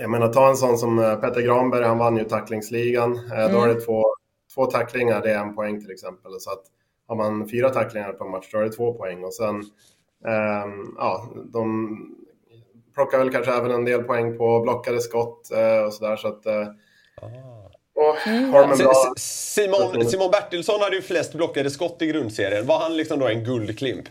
jag 0.00 0.10
menar, 0.10 0.32
ta 0.32 0.48
en 0.48 0.56
sån 0.56 0.78
som 0.78 0.98
eh, 0.98 1.14
Petter 1.16 1.40
Granberg, 1.40 1.84
han 1.84 1.98
vann 1.98 2.16
ju 2.16 2.24
tacklingsligan. 2.24 3.12
Eh, 3.12 3.52
Då 3.52 3.62
är 3.62 3.68
det 3.74 3.80
två, 3.80 4.02
två 4.54 4.66
tacklingar, 4.66 5.20
det 5.22 5.30
är 5.30 5.38
en 5.38 5.54
poäng 5.54 5.80
till 5.80 5.90
exempel. 5.90 6.32
Så 6.40 6.50
att 6.50 6.62
har 7.08 7.16
man 7.16 7.48
fyra 7.48 7.70
tacklingar 7.70 8.12
på 8.12 8.24
en 8.24 8.30
match, 8.30 8.48
då 8.52 8.58
är 8.58 8.62
det 8.62 8.72
två 8.72 8.94
poäng. 8.94 9.24
Och 9.24 9.34
sen, 9.34 9.54
ehm, 10.26 10.94
ja, 10.98 11.28
de 11.52 11.98
plockar 12.94 13.18
väl 13.18 13.30
kanske 13.30 13.52
även 13.52 13.70
en 13.70 13.84
del 13.84 14.02
poäng 14.02 14.38
på 14.38 14.60
blockade 14.60 15.00
skott 15.00 15.50
eh, 15.52 15.84
och 15.86 15.92
sådär. 15.94 16.16
Så 16.16 16.28
att, 16.28 16.46
eh, 16.46 16.52
har 18.52 18.68
de 18.68 18.78
bra... 18.78 18.92
S- 19.16 19.54
Simon, 19.54 20.04
Simon 20.06 20.30
Bertilsson 20.30 20.80
hade 20.80 20.96
ju 20.96 21.02
flest 21.02 21.34
blockade 21.34 21.70
skott 21.70 22.02
i 22.02 22.06
grundserien. 22.06 22.66
Var 22.66 22.78
han 22.78 22.96
liksom 22.96 23.18
då 23.18 23.28
en 23.28 23.44
guldklimp? 23.44 24.04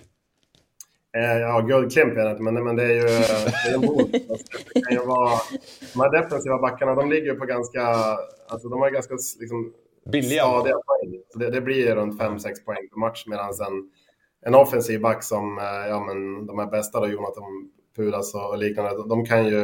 Eh, 1.18 1.38
ja, 1.38 1.60
guldklimp 1.60 2.18
är 2.18 2.26
det 2.26 2.32
inte, 2.32 2.44
men, 2.44 2.64
men 2.64 2.76
det 2.76 2.84
är 2.84 2.94
ju 2.94 3.02
det 3.02 3.70
är 3.70 3.74
en 3.74 3.82
bot. 3.82 4.10
Alltså, 4.30 4.58
det 4.74 4.82
kan 4.82 4.94
ju 4.94 5.06
vara, 5.06 5.40
de 5.94 6.00
här 6.02 6.22
defensiva 6.22 6.58
backarna, 6.58 6.96
de 6.96 7.10
ligger 7.10 7.34
ju 7.34 7.40
på 7.40 7.46
ganska, 7.46 7.82
alltså 8.48 8.70
de 8.70 8.82
har 8.82 8.90
ganska 8.90 9.14
liksom, 9.40 9.74
Billiga. 10.12 10.44
stadiga 10.44 10.76
poäng. 10.76 11.22
Så 11.30 11.40
det, 11.40 11.50
det 11.50 11.62
blir 11.62 11.96
runt 11.96 12.22
5-6 12.22 12.42
poäng 12.66 12.90
per 12.94 13.00
match, 13.00 13.24
medan 13.28 13.50
en, 13.50 13.90
en 14.46 14.56
offensiv 14.56 15.02
back 15.02 15.24
som, 15.24 15.58
ja 15.90 16.00
men 16.00 16.46
de 16.46 16.60
här 16.60 16.66
bästa 16.68 17.00
då, 17.00 17.08
Jonathan 17.08 17.44
Pudas 17.96 18.36
och 18.36 18.58
liknande, 18.58 18.98
de, 18.98 19.10
de 19.10 19.26
kan 19.26 19.46
ju, 19.48 19.62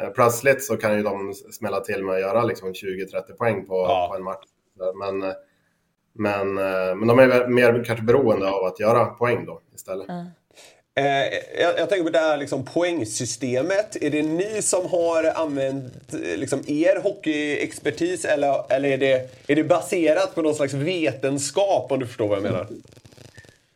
eh, 0.00 0.08
plötsligt 0.14 0.64
så 0.64 0.76
kan 0.76 0.96
ju 0.96 1.02
de 1.02 1.34
smälla 1.52 1.80
till 1.80 2.04
med 2.04 2.14
att 2.14 2.20
göra 2.20 2.44
liksom 2.44 2.72
20-30 2.74 3.32
poäng 3.38 3.66
på, 3.66 3.74
Ja. 3.74 4.06
på 4.10 4.16
en 4.16 4.22
match. 4.22 4.44
Men, 4.94 5.34
men, 6.12 6.58
eh, 6.58 6.94
men 6.96 7.08
de 7.08 7.18
är 7.18 7.46
mer 7.48 7.84
kanske 7.84 8.04
beroende 8.04 8.50
av 8.50 8.64
att 8.64 8.80
göra 8.80 9.04
poäng 9.06 9.44
då 9.46 9.60
istället. 9.74 10.08
Eh, 10.94 11.04
jag, 11.60 11.78
jag 11.78 11.88
tänker 11.88 12.04
på 12.04 12.10
det 12.10 12.18
här 12.18 12.36
liksom, 12.36 12.64
poängsystemet. 12.64 13.96
Är 14.02 14.10
det 14.10 14.22
ni 14.22 14.62
som 14.62 14.86
har 14.86 15.24
använt 15.24 16.14
eh, 16.14 16.36
liksom, 16.38 16.60
er 16.66 17.00
hockeyexpertis 17.02 18.24
eller, 18.24 18.72
eller 18.72 18.88
är, 18.88 18.98
det, 18.98 19.30
är 19.46 19.56
det 19.56 19.64
baserat 19.64 20.34
på 20.34 20.42
någon 20.42 20.54
slags 20.54 20.74
vetenskap 20.74 21.92
om 21.92 21.98
du 22.00 22.06
förstår 22.06 22.28
vad 22.28 22.36
jag 22.36 22.42
menar? 22.42 22.66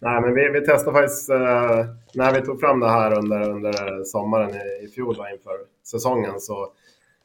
Nej, 0.04 0.20
men 0.20 0.34
vi, 0.34 0.48
vi 0.48 0.66
testade 0.66 1.00
faktiskt 1.00 1.30
eh, 1.30 1.86
när 2.14 2.34
vi 2.34 2.42
tog 2.46 2.60
fram 2.60 2.80
det 2.80 2.88
här 2.88 3.18
under, 3.18 3.50
under 3.50 4.04
sommaren 4.04 4.50
i, 4.50 4.84
i 4.84 4.88
fjol 4.88 5.16
inför 5.32 5.58
säsongen 5.84 6.40
så, 6.40 6.72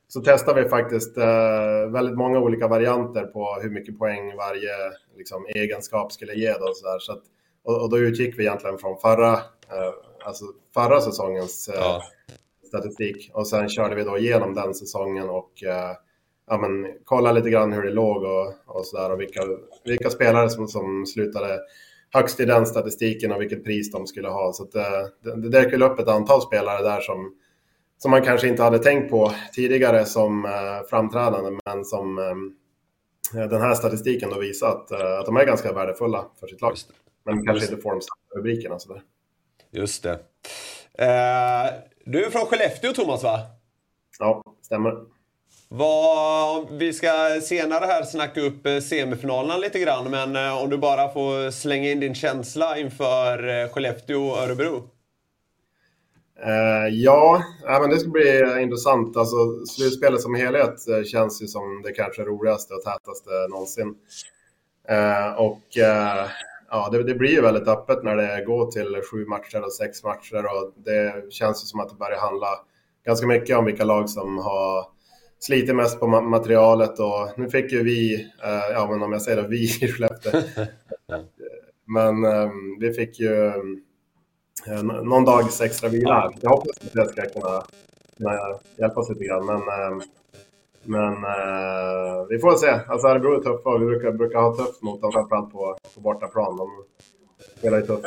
så 0.07 0.21
testade 0.21 0.63
vi 0.63 0.69
faktiskt 0.69 1.17
eh, 1.17 1.89
väldigt 1.91 2.17
många 2.17 2.39
olika 2.39 2.67
varianter 2.67 3.23
på 3.23 3.59
hur 3.61 3.69
mycket 3.69 3.99
poäng 3.99 4.35
varje 4.37 4.71
liksom, 5.17 5.45
egenskap 5.55 6.11
skulle 6.11 6.33
ge. 6.33 6.53
Då, 6.53 6.73
så 6.73 6.87
där. 6.87 6.99
Så 6.99 7.11
att, 7.11 7.23
och, 7.63 7.81
och 7.81 7.89
då 7.89 7.97
utgick 7.97 8.39
vi 8.39 8.43
egentligen 8.43 8.77
från 8.77 8.97
förra, 8.97 9.33
eh, 9.33 9.93
alltså 10.25 10.45
förra 10.73 11.01
säsongens 11.01 11.69
eh, 11.69 11.79
Ja. 11.79 12.01
statistik 12.67 13.31
och 13.33 13.47
sen 13.47 13.69
körde 13.69 13.95
vi 13.95 14.03
då 14.03 14.17
igenom 14.17 14.53
den 14.53 14.73
säsongen 14.73 15.29
och 15.29 15.63
eh, 15.63 15.91
ja, 16.47 16.57
men, 16.57 16.87
kolla 17.03 17.31
lite 17.31 17.49
grann 17.49 17.73
hur 17.73 17.83
det 17.83 17.91
låg 17.91 18.23
och, 18.23 18.53
och 18.65 18.85
så 18.85 18.97
där 18.97 19.11
och 19.11 19.19
vilka, 19.19 19.41
vilka 19.85 20.09
spelare 20.09 20.49
som, 20.49 20.67
som 20.67 21.05
slutade 21.05 21.59
högst 22.13 22.39
i 22.39 22.45
den 22.45 22.65
statistiken 22.65 23.31
och 23.31 23.41
vilket 23.41 23.63
pris 23.63 23.91
de 23.91 24.07
skulle 24.07 24.27
ha. 24.27 24.53
Så 24.53 24.63
att, 24.63 24.75
eh, 24.75 25.35
det, 25.35 25.49
dök 25.49 25.73
väl 25.73 25.83
upp 25.83 25.99
ett 25.99 26.07
antal 26.07 26.41
spelare 26.41 26.83
där 26.83 27.01
som, 27.01 27.35
som 27.97 28.11
man 28.11 28.21
kanske 28.21 28.47
inte 28.47 28.63
hade 28.63 28.79
tänkt 28.79 29.09
på 29.09 29.31
tidigare 29.55 30.05
som 30.05 30.45
eh, 30.45 30.87
framträdande, 30.89 31.59
men 31.65 31.85
som 31.85 32.17
eh, 32.17 33.47
den 33.49 33.61
här 33.61 33.73
statistiken 33.73 34.29
då 34.29 34.39
visar 34.39 34.67
att, 34.67 34.91
att 34.91 35.25
de 35.25 35.37
är 35.37 35.45
ganska 35.45 35.73
värdefulla 35.73 36.25
för 36.39 36.47
sitt 36.47 36.61
lag. 36.61 36.75
Men 37.25 37.45
kanske 37.45 37.65
inte 37.65 37.81
får 37.81 37.91
de 37.91 38.01
samma 38.01 38.39
rubrikerna. 38.39 38.79
Så 38.79 38.93
där. 38.93 39.01
Just 39.71 40.03
det. 40.03 40.19
Eh, 40.93 41.73
du 42.05 42.25
är 42.25 42.29
från 42.29 42.45
Skellefteå, 42.45 42.93
Thomas, 42.93 43.23
va? 43.23 43.39
Ja, 44.19 44.43
stämmer. 44.61 45.18
Vad, 45.71 46.69
vi 46.71 46.93
ska 46.93 47.41
senare 47.41 47.85
här 47.85 48.03
snacka 48.03 48.41
upp 48.41 48.65
eh, 48.65 48.79
semifinalerna 48.79 49.57
lite 49.57 49.79
grann, 49.79 50.11
men 50.11 50.35
eh, 50.35 50.63
om 50.63 50.69
du 50.69 50.77
bara 50.77 51.13
får 51.13 51.51
slänga 51.51 51.91
in 51.91 51.99
din 51.99 52.15
känsla 52.15 52.77
inför 52.77 53.47
eh, 53.47 53.69
Skellefteå 53.69 54.27
och 54.27 54.37
Örebro. 54.37 54.89
Ja, 56.91 57.43
men 57.81 57.89
det 57.89 57.99
ska 57.99 58.09
bli 58.09 58.61
intressant. 58.61 59.17
Alltså, 59.17 59.65
slutspelet 59.65 60.21
som 60.21 60.35
helhet 60.35 60.75
känns 61.11 61.41
ju 61.41 61.47
som 61.47 61.81
det 61.81 61.91
kanske 61.91 62.21
roligaste 62.21 62.73
och 62.73 62.83
tätaste 62.83 63.29
någonsin. 63.49 63.95
Och 65.37 65.63
ja, 66.69 66.89
det, 66.91 67.03
det, 67.03 67.15
blir 67.15 67.31
ju 67.31 67.41
väldigt 67.41 67.67
öppet 67.67 68.03
när 68.03 68.15
det 68.15 68.45
går 68.45 68.71
till 68.71 69.01
sju 69.11 69.25
matcher 69.25 69.63
och 69.65 69.73
sex 69.73 70.03
matcher 70.03 70.45
och 70.45 70.73
det 70.75 71.33
känns 71.33 71.63
ju 71.63 71.65
som 71.65 71.79
att 71.79 71.89
det 71.89 71.95
börjar 71.95 72.19
handla 72.19 72.49
ganska 73.05 73.27
mycket 73.27 73.57
om 73.57 73.65
vilka 73.65 73.83
lag 73.83 74.09
som 74.09 74.37
har 74.37 74.98
slitit 75.39 75.75
mest 75.75 75.99
på 75.99 76.07
materialet 76.07 76.99
och 76.99 77.29
nu 77.37 77.49
fick 77.49 77.71
ju 77.71 77.83
vi, 77.83 78.15
eh, 78.43 78.73
ja 78.73 78.87
men 78.91 79.03
om 79.03 79.11
jag 79.11 79.21
säger 79.21 79.41
det, 79.41 79.47
vi 79.47 79.63
i 79.81 79.87
Skellefteå. 79.87 80.41
men 81.85 82.25
eh, 82.25 82.51
vi 82.79 82.93
fick 82.93 83.19
ju 83.19 83.47
eh, 84.67 84.83
någon 84.83 85.25
dags 85.25 85.61
extra 85.61 85.89
vila. 85.89 86.33
Jag 86.41 86.49
hoppas 86.49 86.77
att 86.81 86.93
det 86.93 87.05
ska 87.09 87.21
kunna, 87.21 87.63
kunna 88.17 88.59
hjälpa 88.77 88.99
oss 88.99 89.09
lite 89.09 89.23
grann. 89.23 89.45
Men, 89.45 89.55
eh, 89.55 90.03
men 90.83 91.13
eh, 91.13 92.25
vi 92.29 92.39
får 92.39 92.55
se. 92.55 92.79
Alltså 92.87 93.07
Örebro 93.07 93.33
är 93.33 93.43
tuffa 93.43 93.69
och 93.69 93.81
vi 93.81 93.85
brukar, 93.85 94.11
brukar 94.11 94.39
ha 94.39 94.55
tufft 94.55 94.81
mot 94.81 95.01
dem, 95.01 95.11
framförallt 95.11 95.51
på, 95.51 95.77
på 95.95 96.01
bortaplan. 96.01 96.57
De 96.57 96.69
spelar 97.57 97.77
ju 97.77 97.85
tufft. 97.85 98.05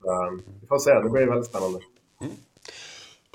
Så, 0.00 0.12
eh, 0.12 0.30
vi 0.60 0.66
får 0.66 0.78
se, 0.78 0.94
det 0.94 1.10
blir 1.10 1.26
väldigt 1.26 1.46
spännande. 1.46 1.78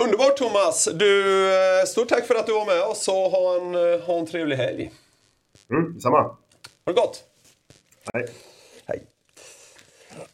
Underbart 0.03 0.37
Thomas! 0.37 0.87
Du, 0.93 1.47
eh, 1.53 1.85
stort 1.85 2.09
tack 2.09 2.25
för 2.27 2.35
att 2.35 2.45
du 2.45 2.53
var 2.53 2.65
med 2.65 2.83
oss 2.83 3.07
och 3.07 3.13
ha 3.13 3.55
en, 3.55 3.75
eh, 3.75 3.99
ha 3.99 4.19
en 4.19 4.25
trevlig 4.25 4.55
helg. 4.55 4.91
Mm, 5.71 5.93
detsamma. 5.93 6.21
Ha 6.21 6.37
det 6.85 6.93
gott! 6.93 7.23
Hej. 8.13 8.29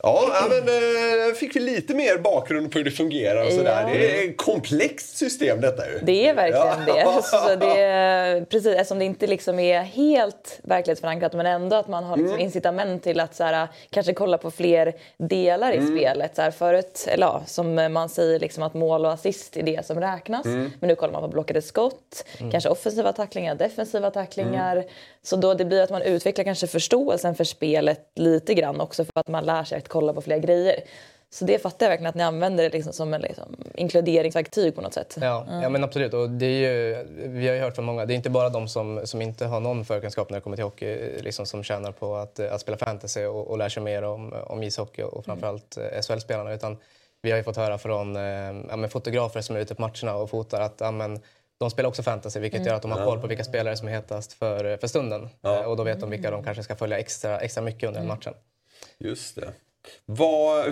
Ja, 0.04 0.48
men 0.50 0.58
eh, 0.58 1.34
fick 1.36 1.56
vi 1.56 1.60
lite 1.60 1.94
mer 1.94 2.18
bakgrund 2.18 2.72
på 2.72 2.78
hur 2.78 2.86
det 2.86 2.92
fungerar 2.92 3.46
och 3.46 3.52
sådär. 3.52 3.82
Ja. 3.82 3.94
Det 3.94 4.24
är 4.24 4.30
ett 4.30 4.38
komplext 4.38 5.18
system 5.18 5.62
detta 5.62 5.90
ju. 5.90 6.00
Det 6.04 6.28
är 6.28 6.34
verkligen 6.34 6.98
ja. 6.98 7.16
det. 7.16 7.24
Så 7.24 7.56
det 7.66 7.82
är, 7.82 8.46
precis, 8.46 8.76
eftersom 8.76 9.00
det 9.00 9.06
inte 9.06 9.28
liksom 9.28 9.60
är 9.60 9.82
helt 9.82 10.60
verklighetsförankrat 10.64 11.34
men 11.34 11.46
ändå 11.46 11.76
att 11.76 11.88
man 11.88 12.04
har 12.04 12.18
liksom 12.18 12.34
mm. 12.34 12.46
incitament 12.46 13.04
till 13.04 13.20
att 13.20 13.36
så 13.36 13.44
här, 13.44 13.68
kanske 13.90 14.14
kolla 14.14 14.38
på 14.38 14.52
fler 14.52 14.94
delar 15.18 15.72
i 15.72 15.78
mm. 15.78 15.98
spelet. 15.98 16.36
Så 16.36 16.42
här, 16.42 16.52
förut, 16.52 17.08
eller 17.08 17.26
ja, 17.26 17.44
som 17.46 17.94
man 17.94 18.10
säger 18.10 18.40
liksom 18.40 18.64
att 18.64 18.74
mål 18.74 19.06
och 19.06 19.12
assist 19.12 19.58
är 19.58 19.64
det 19.64 19.86
som 19.86 20.00
räknas. 20.00 20.46
Mm. 20.46 20.72
Men 20.80 20.88
nu 20.88 20.96
kollar 20.96 21.14
man 21.14 21.22
på 21.22 21.28
blockade 21.28 21.62
skott, 21.62 22.26
mm. 22.40 22.52
kanske 22.52 22.70
offensiva 22.70 23.14
tacklingar, 23.14 23.56
defensiva 23.56 24.12
tacklingar. 24.12 24.86
Mm. 25.24 25.28
Så 25.28 25.36
då 25.36 25.54
det 25.54 25.66
blir 25.66 25.82
att 25.82 25.90
man 25.90 26.02
utvecklar 26.02 26.46
kanske 26.46 26.68
förståelsen 26.68 27.36
för 27.36 27.44
spelet 27.44 28.12
lite 28.16 28.54
grann 28.54 28.82
också 28.82 29.06
för 29.06 29.12
att 29.16 29.28
man 29.28 29.46
lär 29.46 29.64
sig 29.64 29.78
att 29.78 29.88
kolla 29.88 30.14
på 30.14 30.22
fler 30.22 30.38
grejer. 30.38 30.84
Så 31.30 31.46
det 31.46 31.60
fattar 31.60 31.86
jag 31.86 31.90
verkligen 31.90 32.10
att 32.10 32.16
ni 32.16 32.24
använder 32.24 32.64
det 32.64 32.70
liksom 32.70 32.94
som 32.94 33.14
en 33.14 33.22
liksom, 33.22 33.56
inkluderingsverktyg 33.76 34.76
på 34.76 34.82
något 34.82 34.94
sätt. 34.94 35.18
Ja, 35.22 35.46
mm. 35.48 35.62
ja 35.62 35.70
men 35.70 35.84
absolut. 35.84 36.14
Och 36.14 36.30
det 36.30 36.46
är 36.46 36.72
ju, 36.72 37.06
vi 37.28 37.48
har 37.48 37.56
ju 37.56 37.62
hört 37.62 37.76
från 37.76 37.86
många, 37.86 38.06
det 38.06 38.14
är 38.14 38.16
inte 38.16 38.30
bara 38.30 38.50
de 38.50 38.68
som, 38.68 39.02
som 39.04 39.22
inte 39.22 39.46
har 39.46 39.60
någon 39.60 39.86
förkunskap 39.86 40.30
när 40.30 40.38
det 40.38 40.42
kommer 40.42 40.58
till 40.58 40.64
hockey 40.64 41.22
liksom, 41.22 41.46
som 41.46 41.64
tjänar 41.64 41.92
på 41.92 42.16
att, 42.16 42.40
att 42.40 42.62
spela 42.62 42.78
fantasy 42.78 43.26
och, 43.26 43.48
och 43.48 43.58
lär 43.58 43.70
sig 43.70 43.84
mer 43.84 44.04
om, 44.04 44.34
om 44.48 44.64
ishockey 44.64 45.02
och 45.02 45.26
framförallt 45.26 45.78
mm. 45.78 46.02
SHL-spelarna. 46.02 46.54
Utan 46.54 46.78
vi 47.22 47.32
har 47.32 47.38
ju 47.38 47.44
fått 47.44 47.58
höra 47.58 47.78
från 47.78 48.16
eh, 48.16 48.82
ja, 48.82 48.88
fotografer 48.88 49.42
som 49.42 49.56
är 49.56 49.60
ute 49.60 49.76
på 49.76 49.82
matcherna 49.82 50.16
och 50.16 50.30
fotar 50.30 50.62
att 50.62 50.76
ja, 50.80 50.92
men, 50.92 51.20
de 51.60 51.70
spelar 51.70 51.90
också 51.90 52.04
fantasy 52.04 52.40
vilket 52.40 52.58
mm. 52.58 52.68
gör 52.68 52.76
att 52.76 52.82
de 52.82 52.92
har 52.92 53.06
koll 53.06 53.20
på 53.20 53.28
vilka 53.28 53.44
spelare 53.44 53.78
som 53.78 53.88
är 53.88 53.92
hetast 53.92 54.34
för, 54.34 54.78
för 54.78 54.88
stunden. 54.88 55.30
Ja. 55.42 55.62
Eh, 55.62 55.66
och 55.66 55.78
då 55.78 55.84
vet 55.84 56.00
de 56.00 56.10
vilka 56.10 56.32
de 56.32 56.44
kanske 56.44 56.64
ska 56.64 56.76
följa 56.76 57.00
extra, 57.00 57.40
extra 57.40 57.64
mycket 57.64 57.88
under 57.88 58.00
mm. 58.00 58.08
matchen. 58.08 58.34
Just 58.98 59.36
det. 59.36 59.54
Vad, 60.06 60.66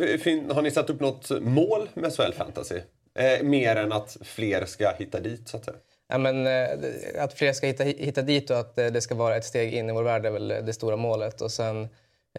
har 0.55 0.61
ni 0.61 0.71
satt 0.71 0.89
upp 0.89 0.99
något 0.99 1.29
mål 1.41 1.89
med 1.93 2.13
SHL 2.13 2.31
Fantasy? 2.31 2.79
Eh, 3.15 3.43
mer 3.43 3.75
än 3.75 3.91
att 3.91 4.17
fler 4.21 4.65
ska 4.65 4.91
hitta 4.91 5.19
dit 5.19 5.49
så 5.49 5.57
att 5.57 5.65
säga? 5.65 5.77
Ja, 6.07 6.17
men, 6.17 6.47
eh, 6.47 7.23
att 7.23 7.33
fler 7.33 7.53
ska 7.53 7.67
hitta, 7.67 7.83
hitta 7.83 8.21
dit 8.21 8.49
och 8.49 8.59
att 8.59 8.77
eh, 8.77 8.87
det 8.87 9.01
ska 9.01 9.15
vara 9.15 9.35
ett 9.35 9.45
steg 9.45 9.73
in 9.73 9.89
i 9.89 9.93
vår 9.93 10.03
värld 10.03 10.25
är 10.25 10.31
väl 10.31 10.47
det 10.47 10.73
stora 10.73 10.95
målet. 10.95 11.41
Och 11.41 11.51
sen 11.51 11.89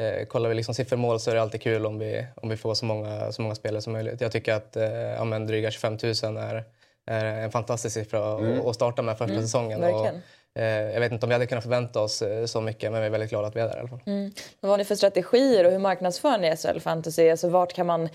eh, 0.00 0.26
kollar 0.26 0.48
vi 0.48 0.54
liksom 0.54 0.74
siffermål 0.74 1.20
så 1.20 1.30
är 1.30 1.34
det 1.34 1.42
alltid 1.42 1.62
kul 1.62 1.86
om 1.86 1.98
vi, 1.98 2.26
om 2.36 2.48
vi 2.48 2.56
får 2.56 2.74
så 2.74 2.84
många, 2.84 3.32
så 3.32 3.42
många 3.42 3.54
spelare 3.54 3.82
som 3.82 3.92
möjligt. 3.92 4.20
Jag 4.20 4.32
tycker 4.32 4.52
att 4.54 4.76
eh, 4.76 4.92
ja, 4.92 5.24
men, 5.24 5.46
dryga 5.46 5.70
25 5.70 5.98
000 6.02 6.36
är 6.36 6.54
är 6.54 6.64
en 7.12 7.50
fantastisk 7.50 7.94
siffra 7.94 8.38
mm. 8.38 8.66
att 8.66 8.74
starta 8.74 9.02
med 9.02 9.18
första 9.18 9.32
mm. 9.32 9.44
säsongen. 9.44 9.84
Och, 9.84 10.06
eh, 10.54 10.64
jag 10.64 11.00
vet 11.00 11.12
inte 11.12 11.26
om 11.26 11.28
vi 11.28 11.34
hade 11.34 11.46
kunnat 11.46 11.64
förvänta 11.64 12.00
oss 12.00 12.22
eh, 12.22 12.46
så 12.46 12.60
mycket 12.60 12.92
men 12.92 13.00
vi 13.00 13.06
är 13.06 13.10
väldigt 13.10 13.30
glada 13.30 13.48
att 13.48 13.56
vi 13.56 13.60
är 13.60 13.68
där 13.68 13.76
i 13.76 13.80
alla 13.80 13.88
fall. 13.88 14.00
Mm. 14.06 14.32
Vad 14.60 14.70
har 14.70 14.78
ni 14.78 14.84
för 14.84 14.94
strategier 14.94 15.64
och 15.64 15.72
hur 15.72 15.78
marknadsför 15.78 16.38
ni 16.38 16.56
SHL 16.56 16.80
Fantasy? 16.80 17.30
Alltså, 17.30 17.48
vart 17.48 17.72
kan 17.72 17.86
man 17.86 18.08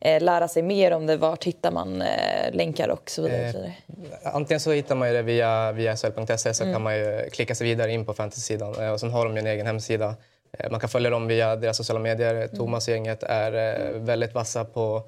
eh, 0.00 0.22
lära 0.22 0.48
sig 0.48 0.62
mer 0.62 0.92
om 0.92 1.06
det? 1.06 1.16
Vart 1.16 1.44
hittar 1.44 1.72
man 1.72 2.02
eh, 2.02 2.52
länkar 2.52 2.88
och 2.88 3.10
så 3.10 3.22
vidare? 3.22 3.74
Eh, 4.22 4.34
antingen 4.34 4.60
så 4.60 4.72
hittar 4.72 4.94
man 4.94 5.12
det 5.12 5.22
via, 5.22 5.72
via 5.72 5.96
shl.se 5.96 6.54
så 6.54 6.62
mm. 6.62 6.74
kan 6.74 6.82
man 6.82 6.94
klicka 7.32 7.54
sig 7.54 7.66
vidare 7.66 7.92
in 7.92 8.06
på 8.06 8.14
fantasy-sidan 8.14 8.74
eh, 8.84 8.92
och 8.92 9.00
sen 9.00 9.10
har 9.10 9.24
de 9.24 9.36
en 9.36 9.46
egen 9.46 9.66
hemsida. 9.66 10.14
Man 10.70 10.80
kan 10.80 10.90
följa 10.90 11.10
dem 11.10 11.26
via 11.26 11.56
deras 11.56 11.76
sociala 11.76 12.00
medier. 12.00 12.34
Mm. 12.34 12.48
Thomas 12.48 12.88
och 12.88 12.94
gänget 12.94 13.22
är 13.22 13.92
väldigt 13.98 14.34
vassa 14.34 14.64
på 14.64 15.02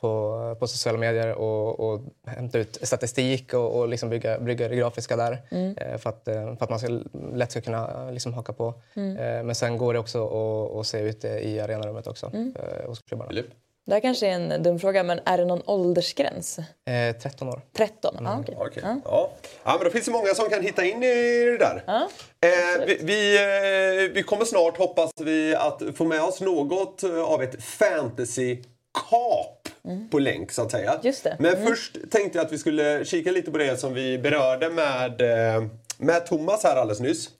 på, 0.00 0.56
på 0.60 0.66
sociala 0.66 0.98
medier 0.98 1.34
och, 1.34 1.80
och 1.80 2.00
hämta 2.26 2.58
ut 2.58 2.78
statistik 2.82 3.54
och, 3.54 3.78
och 3.78 3.88
liksom 3.88 4.10
bygga, 4.10 4.38
bygga 4.38 4.68
det 4.68 4.76
grafiska 4.76 5.16
där 5.16 5.42
mm. 5.50 5.76
Eh, 5.76 5.98
för, 5.98 6.10
att, 6.10 6.28
eh, 6.28 6.56
för 6.56 6.64
att 6.64 6.70
man 6.70 6.78
ska, 6.78 7.00
lätt 7.34 7.50
ska 7.50 7.60
kunna 7.60 8.10
liksom 8.10 8.34
haka 8.34 8.52
på. 8.52 8.74
Mm. 8.94 9.46
Men 9.46 9.54
sen 9.54 9.78
går 9.78 9.92
det 9.92 9.98
också 9.98 10.26
att, 10.26 10.76
att 10.76 10.86
se 10.86 11.00
ut 11.00 11.20
det 11.20 11.40
i 11.40 11.60
arenarummet 11.60 12.06
också 12.06 12.30
mm. 12.34 12.54
hos 12.86 13.02
klubbarna. 13.02 13.42
Det 13.86 13.94
här 13.94 14.00
kanske 14.00 14.26
är 14.26 14.32
en 14.32 14.62
dum 14.62 14.78
fråga, 14.78 15.02
men 15.02 15.20
är 15.24 15.38
det 15.38 15.44
någon 15.44 15.62
åldersgräns? 15.66 16.58
Eh, 16.58 17.16
13 17.22 17.48
år. 17.48 17.60
13? 17.76 18.16
Mm. 18.18 18.32
Ah, 18.32 18.40
okay. 18.40 18.54
Okay. 18.54 18.82
Ja. 18.82 19.00
Ja. 19.04 19.30
ja. 19.64 19.74
men 19.76 19.84
då 19.84 19.90
finns 19.90 20.04
det 20.04 20.12
många 20.12 20.34
som 20.34 20.50
kan 20.50 20.62
hitta 20.62 20.84
in 20.84 21.02
i 21.02 21.44
det 21.44 21.58
där. 21.58 21.84
Ja, 21.86 22.08
eh, 22.40 22.86
vi, 22.86 22.98
vi, 23.02 24.10
vi, 24.14 24.22
kommer 24.22 24.44
snart, 24.44 24.78
hoppas 24.78 25.10
vi, 25.20 25.54
att 25.54 25.82
få 25.94 26.04
med 26.04 26.22
oss 26.22 26.40
något 26.40 27.04
av 27.04 27.42
ett 27.42 27.64
fantasy 27.64 28.62
kap 28.94 29.68
mm. 29.84 30.08
på 30.08 30.18
länk 30.18 30.52
så 30.52 30.62
att 30.62 30.70
säga. 30.70 30.98
Men 31.38 31.54
mm. 31.54 31.66
först 31.66 32.10
tänkte 32.10 32.38
jag 32.38 32.46
att 32.46 32.52
vi 32.52 32.58
skulle 32.58 33.04
kika 33.04 33.30
lite 33.30 33.50
på 33.50 33.58
det 33.58 33.76
som 33.76 33.94
vi 33.94 34.18
berörde 34.18 34.70
med, 34.70 35.20
eh, 35.20 35.64
med 35.98 36.26
Thomas 36.26 36.64
här 36.64 36.76
alldeles 36.76 37.00
nyss. 37.00 37.30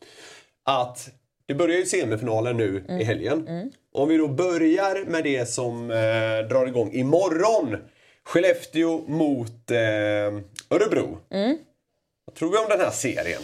Att 0.65 1.11
det 1.47 1.55
börjar 1.55 1.77
ju 1.77 1.87
semifinalen 1.87 2.57
nu 2.57 2.85
mm. 2.89 3.01
i 3.01 3.05
helgen. 3.05 3.49
Mm. 3.49 3.71
Om 3.93 4.09
vi 4.09 4.17
då 4.17 4.29
börjar 4.29 5.05
med 5.05 5.25
det 5.25 5.47
som 5.49 5.91
eh, 5.91 6.49
drar 6.49 6.67
igång 6.67 6.93
imorgon. 6.93 7.77
Skellefteå 8.25 9.05
mot 9.07 9.71
eh, 9.71 9.79
Örebro. 10.71 11.19
Mm. 11.31 11.59
Vad 12.27 12.37
tror 12.37 12.51
vi 12.51 12.59
om 12.59 12.69
den 12.69 12.81
här 12.81 12.91
serien? 12.91 13.43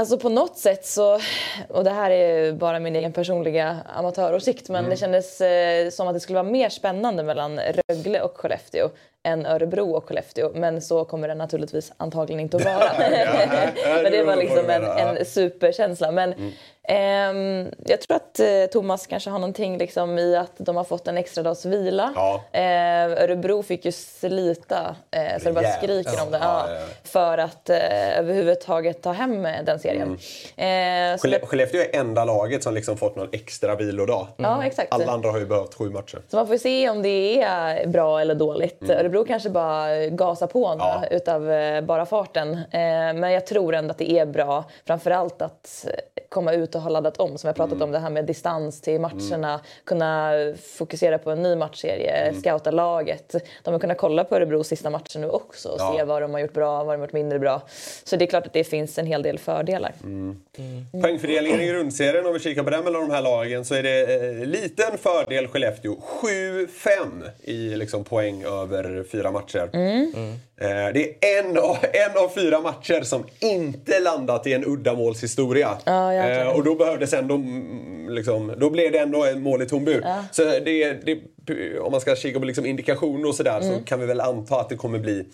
Alltså 0.00 0.18
på 0.18 0.28
något 0.28 0.56
sätt 0.56 0.86
så, 0.86 1.20
och 1.68 1.84
det 1.84 1.90
här 1.90 2.10
är 2.10 2.52
bara 2.52 2.78
min 2.78 2.96
egen 2.96 3.12
personliga 3.12 3.76
amatöråsikt, 3.96 4.68
men 4.68 4.78
mm. 4.78 4.90
det 4.90 4.96
kändes 4.96 5.40
eh, 5.40 5.90
som 5.90 6.08
att 6.08 6.14
det 6.14 6.20
skulle 6.20 6.38
vara 6.42 6.50
mer 6.50 6.68
spännande 6.68 7.22
mellan 7.22 7.60
Rögle 7.60 8.22
och 8.22 8.36
Skellefteå 8.36 8.88
än 9.22 9.46
Örebro 9.46 9.90
och 9.90 10.08
Skellefteå. 10.08 10.50
Men 10.54 10.82
så 10.82 11.04
kommer 11.04 11.28
det 11.28 11.34
naturligtvis 11.34 11.92
antagligen 11.96 12.40
inte 12.40 12.56
att 12.56 12.64
vara. 12.64 12.92
men 14.02 14.12
det 14.12 14.22
var 14.22 14.36
liksom 14.36 14.70
en, 14.70 14.84
en 14.84 15.24
superkänsla. 15.24 16.10
Men 16.10 16.32
mm. 16.32 16.52
Eh, 16.90 17.66
jag 17.86 18.00
tror 18.00 18.16
att 18.16 18.40
eh, 18.40 18.46
Thomas 18.72 19.06
kanske 19.06 19.30
har 19.30 19.38
någonting 19.38 19.78
liksom 19.78 20.18
i 20.18 20.36
att 20.36 20.52
de 20.56 20.76
har 20.76 20.84
fått 20.84 21.08
en 21.08 21.18
extra 21.18 21.42
dags 21.42 21.64
vila. 21.64 22.12
Ja. 22.14 22.44
Eh, 22.52 23.22
Örebro 23.22 23.62
fick 23.62 23.84
ju 23.84 23.92
slita 23.92 24.96
eh, 25.10 25.38
så 25.38 25.44
det 25.44 25.52
bara 25.52 25.72
skriker 25.72 26.22
om 26.22 26.30
det. 26.30 26.38
Ja, 26.38 26.66
ja, 26.70 26.78
för 27.04 27.38
att 27.38 27.70
eh, 27.70 28.18
överhuvudtaget 28.18 29.02
ta 29.02 29.12
hem 29.12 29.46
eh, 29.46 29.64
den 29.64 29.78
serien. 29.78 30.18
Mm. 30.56 31.12
Eh, 31.12 31.40
Skellefteå 31.46 31.80
är 31.80 31.96
enda 31.96 32.24
laget 32.24 32.62
som 32.62 32.74
liksom 32.74 32.96
fått 32.96 33.16
någon 33.16 33.28
extra 33.32 33.74
vilodag. 33.74 34.26
Mm. 34.38 34.70
Alla 34.90 35.12
andra 35.12 35.30
har 35.30 35.38
ju 35.38 35.46
behövt 35.46 35.74
sju 35.74 35.90
matcher. 35.90 36.22
Så 36.28 36.36
man 36.36 36.46
får 36.46 36.56
se 36.56 36.90
om 36.90 37.02
det 37.02 37.42
är 37.42 37.86
bra 37.86 38.20
eller 38.20 38.34
dåligt. 38.34 38.82
Mm. 38.82 39.09
Örebro 39.10 39.24
kanske 39.24 39.50
bara 39.50 40.06
gasar 40.06 40.46
på 40.46 40.74
nu 40.74 40.80
ja. 40.80 41.04
utav 41.10 41.50
eh, 41.50 41.80
bara 41.80 42.06
farten. 42.06 42.60
men 42.72 43.32
jag 43.32 43.46
tror 43.46 43.74
ändå 43.74 43.90
att 43.90 43.98
det 43.98 44.10
är 44.10 44.26
bra. 44.26 44.64
Framförallt 44.86 45.42
att 45.42 45.86
komma 46.30 46.52
ut 46.52 46.74
och 46.74 46.80
har 46.80 46.90
laddat 46.90 47.16
om. 47.16 47.38
Som 47.38 47.48
jag 47.48 47.56
pratat 47.56 47.72
mm. 47.72 47.82
om, 47.82 47.92
det 47.92 47.98
här 47.98 48.10
med 48.10 48.26
distans 48.26 48.80
till 48.80 49.00
matcherna. 49.00 49.48
Mm. 49.48 49.60
Kunna 49.84 50.32
fokusera 50.78 51.18
på 51.18 51.30
en 51.30 51.42
ny 51.42 51.56
matchserie, 51.56 52.10
mm. 52.10 52.40
scouta 52.40 52.70
laget. 52.70 53.34
De 53.62 53.72
har 53.72 53.80
kunnat 53.80 53.98
kolla 53.98 54.24
på 54.24 54.36
Örebros 54.36 54.68
sista 54.68 54.90
matcher 54.90 55.18
nu 55.18 55.28
också 55.28 55.68
och 55.68 55.80
ja. 55.80 55.94
se 55.96 56.04
vad 56.04 56.22
de 56.22 56.32
har 56.32 56.40
gjort 56.40 56.52
bra, 56.52 56.84
vad 56.84 56.94
de 56.94 57.00
har 57.00 57.06
gjort 57.06 57.12
mindre 57.12 57.38
bra. 57.38 57.62
Så 58.04 58.16
det 58.16 58.24
är 58.24 58.26
klart 58.26 58.46
att 58.46 58.52
det 58.52 58.64
finns 58.64 58.98
en 58.98 59.06
hel 59.06 59.22
del 59.22 59.38
fördelar. 59.38 59.92
Mm. 60.02 60.42
Mm. 60.58 61.02
Poängfördelningen 61.02 61.60
i 61.60 61.66
grundserien, 61.66 62.26
om 62.26 62.32
vi 62.32 62.38
kikar 62.38 62.62
på 62.62 62.70
den 62.70 62.84
mellan 62.84 63.08
de 63.08 63.14
här 63.14 63.22
lagen, 63.22 63.64
så 63.64 63.74
är 63.74 63.82
det 63.82 64.14
eh, 64.14 64.46
liten 64.46 64.98
fördel 64.98 65.48
Skellefteå. 65.48 65.96
7-5 66.22 67.30
i 67.42 67.76
liksom, 67.76 68.04
poäng 68.04 68.44
över 68.44 68.99
fyra 69.04 69.30
matcher. 69.30 69.70
Mm. 69.72 70.12
Eh, 70.60 70.92
det 70.94 71.24
är 71.24 71.38
en 71.38 71.58
av, 71.58 71.76
en 71.92 72.24
av 72.24 72.28
fyra 72.28 72.60
matcher 72.60 73.02
som 73.02 73.24
inte 73.38 74.00
landat 74.00 74.46
i 74.46 74.52
en 74.52 74.64
uddamålshistoria. 74.64 75.78
Ja, 75.84 76.14
eh, 76.14 76.48
och 76.48 76.64
då 76.64 76.74
behövdes 76.74 77.12
ändå, 77.12 77.34
mm, 77.34 78.08
liksom, 78.08 78.54
då 78.58 78.70
blev 78.70 78.92
det 78.92 78.98
ändå 78.98 79.24
ett 79.24 79.38
mål 79.38 79.62
i 79.62 79.66
tom 79.66 79.84
bur. 79.84 80.02
Ja. 80.04 80.24
Så 80.32 80.42
det, 80.44 80.92
det, 80.92 81.78
om 81.78 81.92
man 81.92 82.00
ska 82.00 82.16
kika 82.16 82.38
på 82.38 82.44
liksom 82.44 82.66
indikationer 82.66 83.28
och 83.28 83.34
sådär 83.34 83.60
mm. 83.60 83.78
så 83.78 83.84
kan 83.84 84.00
vi 84.00 84.06
väl 84.06 84.20
anta 84.20 84.60
att 84.60 84.68
det 84.68 84.76
kommer 84.76 84.98
bli 84.98 85.24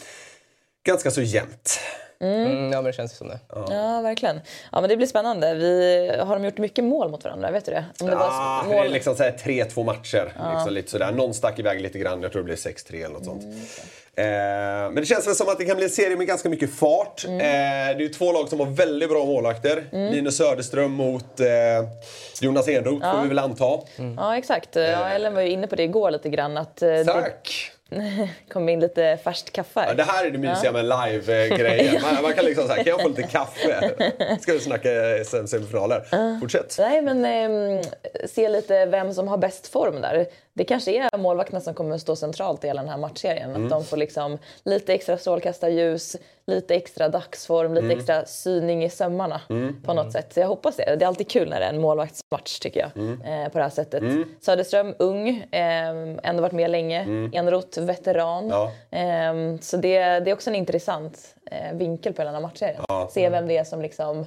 ganska 0.87 1.11
så 1.11 1.23
jämnt. 1.23 1.81
Mm, 2.21 2.73
ja, 2.73 2.77
men 2.79 2.85
det 2.85 2.93
känns 2.93 3.13
ju 3.13 3.17
som 3.17 3.29
det. 3.29 3.39
Ja, 3.49 4.01
verkligen. 4.01 4.41
Ja, 4.73 4.81
men 4.81 4.91
det 4.91 4.97
blir 4.97 5.07
spännande. 5.07 5.55
Vi, 5.55 6.11
har 6.21 6.35
de 6.37 6.45
gjort 6.45 6.59
mycket 6.59 6.85
mål 6.85 7.09
mot 7.11 7.25
varandra? 7.25 7.51
Vet 7.51 7.65
du 7.65 7.73
det? 7.73 7.85
Om 8.01 8.07
det 8.07 8.17
Ah, 8.17 8.65
var 8.69 8.75
Det 8.75 8.79
är 8.81 8.89
liksom 8.89 9.17
så 9.17 9.23
här 9.23 9.33
3-2 9.33 9.85
matcher. 9.85 10.33
Liksom 10.55 10.73
lite 10.75 10.91
sådär. 10.91 11.13
Någon 11.13 11.35
stack 11.35 11.59
iväg 11.59 11.81
lite 11.81 11.99
grann. 11.99 12.23
Jag 12.23 12.33
tror 12.33 12.43
det 12.43 12.47
blev 12.47 12.57
6-3 12.57 12.95
eller 13.05 13.15
något 13.15 13.25
sånt. 13.25 13.43
Eh, 14.19 14.25
men 14.25 14.95
det 14.95 15.07
känns 15.07 15.27
väl 15.29 15.35
som 15.35 15.49
att 15.49 15.59
det 15.59 15.65
kan 15.65 15.77
bli 15.77 15.85
en 15.85 15.91
serie 15.91 16.17
med 16.17 16.27
ganska 16.27 16.49
mycket 16.49 16.75
fart. 16.75 17.25
Eh, 17.25 17.31
det 17.39 17.45
är 17.45 17.99
ju 18.01 18.09
två 18.09 18.33
lag 18.33 18.49
som 18.49 18.61
har 18.61 18.67
väldigt 18.67 19.09
bra 19.11 19.25
målvakter. 19.25 19.85
Linus 19.91 20.37
Söderström 20.37 20.93
mot 20.93 21.41
eh, 21.41 21.47
Jonas 22.41 22.69
Enroth 22.69 23.13
får 23.13 23.23
vi 23.23 23.29
väl 23.29 23.39
anta. 23.39 23.79
Ja, 24.17 24.37
exakt. 24.39 24.77
Ja, 24.77 24.83
Ellen 25.09 25.35
var 25.35 25.43
ju 25.43 25.49
inne 25.51 25.67
på 25.67 25.77
det 25.77 25.83
igår 25.83 26.11
lite 26.11 26.29
grann. 26.29 26.57
Att 26.57 26.83
eh, 26.83 26.89
det 26.89 27.05
Tack! 27.05 27.71
kom 28.52 28.69
in 28.69 28.81
lite 28.81 29.19
färskt 29.25 29.52
kaffe. 29.52 29.85
Ja, 29.88 29.95
det 29.95 30.02
här 30.02 30.25
är 30.25 30.31
det 30.31 30.38
mysiga 30.38 30.73
med 30.73 30.85
live-grejen. 30.85 32.02
Man, 32.02 32.23
man 32.23 32.33
kan 32.33 32.45
liksom 32.45 32.66
säga, 32.66 32.76
kan 32.85 32.90
jag 32.90 33.02
få 33.02 33.09
lite 33.09 33.23
kaffe? 33.23 33.90
Ska 34.40 34.52
vi 34.52 34.61
snacka 34.61 34.88
SM-semifinaler? 35.25 36.40
Fortsätt. 36.40 36.76
Nej, 36.78 37.02
men 37.02 37.25
ehm, 37.25 37.83
se 38.25 38.49
lite 38.49 38.87
vem 38.87 39.14
som 39.14 39.28
har 39.28 39.38
bäst 39.38 39.66
form 39.66 40.00
där. 40.00 40.26
Det 40.57 40.65
kanske 40.65 40.93
är 40.93 41.19
målvakterna 41.19 41.61
som 41.61 41.75
kommer 41.75 41.95
att 41.95 42.01
stå 42.01 42.17
centralt 42.17 42.65
i 42.65 42.67
hela 42.67 42.81
den 42.83 42.91
här 42.91 42.97
matchserien. 42.99 43.51
Mm. 43.51 43.65
Att 43.65 43.71
de 43.71 43.85
får 43.85 43.97
liksom 43.97 44.39
lite 44.65 44.95
extra 44.95 45.19
strålkastarljus, 45.19 46.17
lite 46.47 46.75
extra 46.75 47.09
dagsform, 47.09 47.75
lite 47.75 47.87
Mm. 47.87 47.99
extra 47.99 48.25
syning 48.25 48.85
i 48.85 48.91
sömmarna 48.91 49.41
på 49.85 49.95
något 49.95 50.13
sätt. 50.13 50.33
Så 50.33 50.41
jag 50.41 50.47
hoppas 50.49 50.77
det. 50.77 50.97
Det 50.97 51.05
är 51.05 51.07
alltid 51.07 51.31
kul 51.31 51.49
när 51.51 51.61
det 51.61 51.67
är 51.67 51.71
en 51.71 51.81
målvaktsmatch 51.81 52.59
tycker 52.59 52.81
jag. 52.81 52.91
Mm. 52.97 53.23
Eh, 53.23 53.49
på 53.53 53.59
det 53.59 53.65
här 53.65 53.71
sättet. 53.71 54.03
Söderström, 54.41 54.95
ung, 54.99 55.45
ehm, 55.51 56.21
ändå 56.23 56.43
varit 56.43 56.53
med 56.53 56.71
länge. 56.71 57.29
Enroth, 57.33 57.81
veteran. 57.81 58.45
Mm. 58.45 58.51
Ja. 58.57 58.73
Ehm, 58.91 59.59
så 59.59 59.77
det, 59.77 59.99
det 59.99 60.31
är 60.31 60.35
också 60.35 60.51
en 60.51 60.57
intressant 60.57 61.35
eh, 61.51 61.73
vinkel 61.77 62.13
på 62.13 62.23
hela 62.23 62.33
den 62.33 62.43
här 62.43 62.49
matchserien. 62.49 62.83
Se 63.11 63.29
vem 63.29 63.47
det 63.49 63.57
är 63.57 63.65
som 63.65 63.83
liksom, 63.83 64.27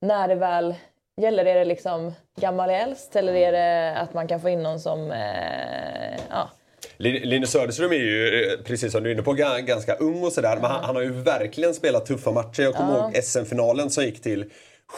när 0.00 0.28
det 0.28 0.34
väl 0.34 0.74
gäller, 1.20 1.44
är 1.44 1.54
det 1.54 1.64
liksom 1.64 2.12
gammal 2.40 2.70
äldst 2.70 3.16
eller 3.16 3.34
är 3.34 3.52
det 3.52 3.96
att 4.00 4.14
man 4.14 4.28
kan 4.28 4.40
få 4.40 4.48
in 4.48 4.62
någon 4.62 4.80
som, 4.80 5.10
eh, 5.10 6.20
ja, 6.30 6.50
Lin- 6.96 7.22
Linus 7.28 7.50
Söderström 7.50 7.92
är 7.92 7.96
ju, 7.96 8.44
eh, 8.52 8.58
precis 8.64 8.92
som 8.92 9.02
du 9.02 9.10
är 9.10 9.14
inne 9.14 9.22
på, 9.22 9.32
ga- 9.32 9.60
ganska 9.60 9.94
ung 9.94 10.22
och 10.24 10.32
sådär. 10.32 10.56
Men 10.56 10.70
han, 10.70 10.84
han 10.84 10.96
har 10.96 11.02
ju 11.02 11.10
verkligen 11.12 11.74
spelat 11.74 12.06
tuffa 12.06 12.30
matcher. 12.30 12.62
Jag 12.62 12.74
kommer 12.74 12.98
ihåg 12.98 13.24
SM-finalen 13.24 13.90
som 13.90 14.04
gick 14.04 14.22
till 14.22 14.50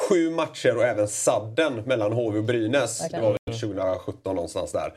sju 0.08 0.30
matcher 0.30 0.76
och 0.76 0.84
även 0.84 1.08
sadden 1.08 1.74
mellan 1.86 2.12
HV 2.12 2.38
och 2.38 2.44
Brynäs. 2.44 3.08
Det 3.10 3.20
var 3.20 3.30
väl 3.46 3.60
2017 3.60 4.34
någonstans 4.34 4.72
där. 4.72 4.92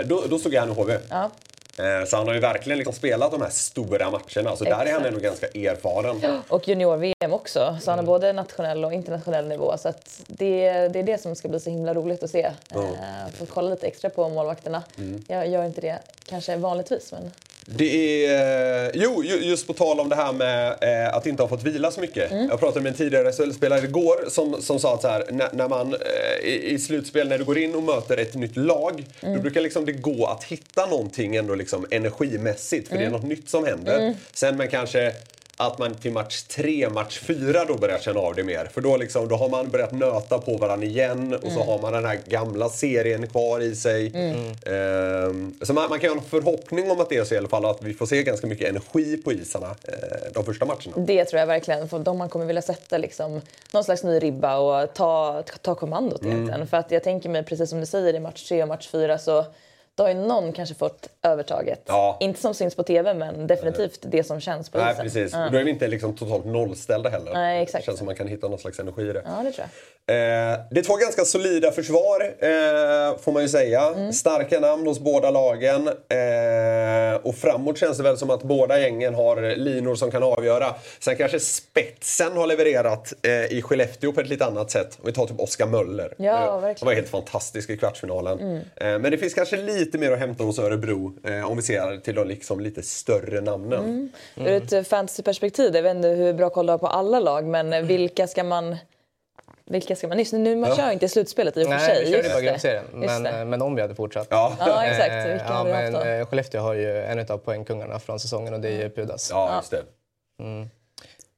Eh, 0.00 0.06
då, 0.06 0.22
då 0.30 0.38
stod 0.38 0.54
han 0.54 0.70
i 0.70 0.74
HV. 0.74 0.98
ja. 1.10 1.30
Eh, 1.78 2.04
så 2.06 2.16
han 2.16 2.26
har 2.26 2.34
ju 2.34 2.40
verkligen 2.40 2.78
liksom 2.78 2.94
spelat 2.94 3.32
de 3.32 3.42
här 3.42 3.50
stora 3.50 4.10
matcherna. 4.10 4.56
Så 4.56 4.64
där 4.64 4.86
är 4.86 4.92
han 4.92 5.04
ändå 5.04 5.20
ganska 5.20 5.46
erfaren. 5.46 6.42
Och 6.48 6.68
junior-VM 6.68 7.32
också. 7.32 7.78
Så 7.82 7.90
han 7.90 7.98
har 7.98 8.06
både 8.06 8.32
nationell 8.32 8.84
och 8.84 8.92
internationell 8.92 9.48
nivå. 9.48 9.74
Så 9.78 9.92
det, 10.26 10.88
det 10.88 10.98
är 10.98 11.02
det 11.02 11.22
som 11.22 11.36
ska 11.36 11.48
bli 11.48 11.60
så 11.60 11.70
himla 11.70 11.94
roligt 11.94 12.22
att 12.22 12.30
se. 12.30 12.42
Eh, 12.74 12.80
få 13.38 13.46
kolla 13.46 13.70
lite 13.70 13.86
extra 13.86 14.10
på 14.10 14.28
målvakterna. 14.28 14.82
Jag 15.28 15.48
gör 15.48 15.64
inte 15.64 15.80
det 15.80 15.98
kanske 16.28 16.56
vanligtvis 16.56 17.12
men 17.12 17.30
Det 17.68 18.26
är... 18.26 18.84
eh, 18.84 18.90
Jo, 18.94 19.24
ju- 19.24 19.44
just 19.44 19.66
på 19.66 19.72
tal 19.72 20.00
om 20.00 20.08
det 20.08 20.16
här 20.16 20.32
med 20.32 20.76
eh, 20.80 21.14
att 21.14 21.26
inte 21.26 21.42
ha 21.42 21.48
fått 21.48 21.62
vila 21.62 21.90
så 21.90 22.00
mycket. 22.00 22.30
Jag 22.30 22.60
pratade 22.60 22.80
med 22.80 22.90
en 22.90 22.96
tidigare 22.96 23.32
SHL-spelare 23.32 23.84
igår 23.84 24.24
som, 24.28 24.62
som 24.62 24.78
sa 24.78 24.94
att 24.94 25.02
så 25.02 25.08
här, 25.08 25.24
när, 25.30 25.48
när 25.52 25.68
man 25.68 25.94
eh, 25.94 26.48
i, 26.48 26.70
i 26.70 26.78
slutspel, 26.78 27.28
när 27.28 27.38
du 27.38 27.44
går 27.44 27.58
in 27.58 27.74
och 27.74 27.82
möter 27.82 28.16
ett 28.16 28.34
nytt 28.34 28.56
lag, 28.56 29.04
då 29.20 29.36
brukar 29.40 29.60
liksom 29.60 29.84
det 29.84 29.92
gå 29.92 30.26
att 30.26 30.44
hitta 30.44 30.86
någonting 30.86 31.36
ändå 31.36 31.54
liksom 31.54 31.86
energimässigt, 31.90 32.88
för 32.88 32.96
det 32.98 33.04
är 33.04 33.10
något 33.10 33.24
nytt 33.24 33.48
som 33.50 33.64
händer. 33.64 34.14
Sen 34.32 34.56
men 34.56 34.68
kanske 34.68 35.12
att 35.56 35.78
man 35.78 35.94
till 35.94 36.12
match 36.12 36.42
tre, 36.42 36.88
match 36.88 37.18
fyra 37.18 37.64
då 37.64 37.74
börjar 37.74 37.98
känna 37.98 38.20
av 38.20 38.34
det 38.34 38.44
mer. 38.44 38.64
För 38.74 38.80
då, 38.80 38.96
liksom, 38.96 39.28
då 39.28 39.36
har 39.36 39.48
man 39.48 39.68
börjat 39.70 39.92
nöta 39.92 40.38
på 40.38 40.56
varandra 40.56 40.86
igen 40.86 41.34
och 41.34 41.52
så 41.52 41.62
har 41.62 41.82
man 41.82 41.92
den 41.92 42.04
här 42.04 42.18
gamla 42.26 42.68
serien 42.68 43.26
kvar 43.26 43.60
i 43.60 43.74
sig. 43.76 44.06
Ehm, 44.66 45.54
så 45.62 45.72
man, 45.72 45.90
man 45.90 46.00
kan 46.00 46.10
ha 46.10 46.16
en 46.16 46.24
förhoppning 46.24 46.90
om 46.90 47.00
att 47.00 47.08
det 47.08 47.16
är 47.16 47.24
så 47.24 47.34
i 47.34 47.38
alla 47.38 47.48
fall, 47.48 47.64
att 47.64 47.82
vi 47.82 47.94
får 47.94 48.06
se 48.06 48.22
ganska 48.22 48.46
mycket 48.46 48.68
energi 48.68 49.16
på 49.16 49.32
isarna 49.32 49.66
eh, 49.66 50.32
de 50.34 50.44
första 50.44 50.64
matcherna. 50.64 50.92
det 50.96 51.24
tror 51.24 51.40
jag 51.40 51.46
verkligen. 51.46 51.88
För 51.88 51.98
de 51.98 52.18
man 52.18 52.28
kommer 52.28 52.46
vilja 52.46 52.62
sätta 52.62 52.98
liksom, 52.98 53.40
någon 53.72 53.84
slags 53.84 54.04
ny 54.04 54.18
ribba 54.18 54.58
och 54.58 54.94
ta, 54.94 55.42
ta 55.62 55.74
kommandot 55.74 56.24
egentligen. 56.24 56.66
För 56.66 56.76
att 56.76 56.90
jag 56.90 57.02
tänker 57.02 57.28
mig, 57.28 57.42
precis 57.44 57.70
som 57.70 57.80
du 57.80 57.86
säger, 57.86 58.14
i 58.14 58.20
match 58.20 58.48
tre 58.48 58.62
och 58.62 58.68
match 58.68 58.88
fyra 58.88 59.18
så 59.18 59.44
då 59.96 60.02
har 60.04 60.08
ju 60.08 60.14
någon 60.14 60.52
kanske 60.52 60.74
fått 60.74 61.08
övertaget. 61.22 61.80
Ja. 61.86 62.16
Inte 62.20 62.40
som 62.40 62.54
syns 62.54 62.74
på 62.74 62.82
TV 62.82 63.14
men 63.14 63.46
definitivt 63.46 63.98
det 64.02 64.24
som 64.24 64.40
känns 64.40 64.70
på 64.70 64.78
Nej, 64.78 64.92
isen. 64.92 65.04
precis. 65.04 65.32
Ja. 65.32 65.48
Då 65.52 65.58
är 65.58 65.64
vi 65.64 65.70
inte 65.70 65.88
liksom 65.88 66.16
totalt 66.16 66.44
nollställda 66.44 67.10
heller. 67.10 67.32
Nej, 67.34 67.62
exakt. 67.62 67.82
Det 67.82 67.86
känns 67.86 67.98
som 67.98 68.06
man 68.06 68.14
kan 68.16 68.28
hitta 68.28 68.48
någon 68.48 68.58
slags 68.58 68.78
energi 68.78 69.02
i 69.02 69.12
det. 69.12 69.22
ja, 69.24 69.42
det 69.44 69.52
tror 69.52 69.66
jag. 69.66 69.68
Eh, 70.08 70.58
det 70.70 70.80
är 70.80 70.84
två 70.84 70.96
ganska 70.96 71.24
solida 71.24 71.70
försvar, 71.72 72.20
eh, 72.38 73.18
får 73.18 73.32
man 73.32 73.42
ju 73.42 73.48
säga. 73.48 73.82
Mm. 73.96 74.12
Starka 74.12 74.60
namn 74.60 74.86
hos 74.86 75.00
båda 75.00 75.30
lagen. 75.30 75.88
Eh, 75.88 77.16
och 77.22 77.34
framåt 77.34 77.78
känns 77.78 77.96
det 77.96 78.02
väl 78.02 78.16
som 78.18 78.30
att 78.30 78.42
båda 78.42 78.78
gängen 78.80 79.14
har 79.14 79.56
linor 79.56 79.94
som 79.94 80.10
kan 80.10 80.22
avgöra. 80.22 80.74
Sen 81.00 81.16
kanske 81.16 81.40
spetsen 81.40 82.36
har 82.36 82.46
levererat 82.46 83.12
eh, 83.22 83.52
i 83.58 83.62
Skellefteå 83.62 84.12
på 84.12 84.20
ett 84.20 84.28
lite 84.28 84.44
annat 84.44 84.70
sätt. 84.70 84.98
Om 85.00 85.06
vi 85.06 85.12
tar 85.12 85.26
typ 85.26 85.40
Oskar 85.40 85.66
Möller. 85.66 86.14
Ja, 86.16 86.32
Eh, 86.46 86.50
Han 86.52 86.62
verkligen. 86.62 86.86
var 86.86 86.94
helt 86.94 87.08
fantastisk 87.08 87.70
i 87.70 87.76
kvartsfinalen. 87.76 88.40
Mm. 88.40 88.56
Eh, 88.56 88.98
men 88.98 89.10
det 89.10 89.18
finns 89.18 89.34
kanske 89.34 89.56
lite 89.56 89.85
mer 89.94 90.12
att 90.12 90.18
hämta 90.18 90.44
hos 90.44 90.58
Örebro 90.58 91.12
eh, 91.24 91.50
om 91.50 91.56
vi 91.56 91.62
ser 91.62 91.96
till 92.00 92.14
de 92.14 92.28
liksom 92.28 92.60
lite 92.60 92.82
större 92.82 93.40
namnen. 93.40 93.84
Mm. 93.84 94.10
Ur 94.36 94.62
ett 94.62 94.72
eh, 94.72 94.82
fantasyperspektiv, 94.82 95.74
jag 95.76 95.82
vet 95.82 95.96
inte 95.96 96.08
hur 96.08 96.32
bra 96.34 96.50
koll 96.50 96.66
du 96.66 96.72
har 96.72 96.78
på 96.78 96.86
alla 96.86 97.20
lag, 97.20 97.44
men 97.46 97.72
eh, 97.72 97.80
vilka 97.82 98.26
ska 98.26 98.44
man... 98.44 98.76
Vilka 99.70 99.96
ska 99.96 100.08
man... 100.08 100.18
Just 100.18 100.32
nu, 100.32 100.56
man 100.56 100.70
Ja. 100.70 100.76
kör 100.76 100.90
inte 100.90 101.06
i 101.06 101.08
slutspelet 101.08 101.56
i 101.56 101.60
och 101.62 101.64
för 101.66 101.70
Nej, 101.74 101.96
sig. 101.96 102.04
vi 102.04 102.12
körde 102.12 102.28
bara 102.28 102.40
det. 102.40 102.46
grundserien. 102.46 102.84
Men, 102.92 103.22
det. 103.22 103.44
men 103.44 103.62
om 103.62 103.74
vi 103.74 103.82
hade 103.82 103.94
fortsatt. 103.94 104.26
Ja. 104.30 104.56
Ja, 104.58 104.84
exakt. 104.84 105.10
Eh, 105.10 105.32
Vilka 105.32 105.44
ja, 105.48 105.52
haft 105.54 105.70
men, 105.70 106.20
eh, 106.20 106.26
Skellefteå 106.26 106.60
har 106.60 106.74
ju 106.74 106.98
en 107.02 107.18
av 107.18 107.38
poängkungarna 107.38 107.98
från 107.98 108.20
säsongen 108.20 108.54
och 108.54 108.60
det 108.60 108.68
är 108.68 108.82
ju 108.82 108.90
Pudas. 108.90 109.30
Ja, 109.30 109.56
just 109.56 109.70
det. 109.70 109.82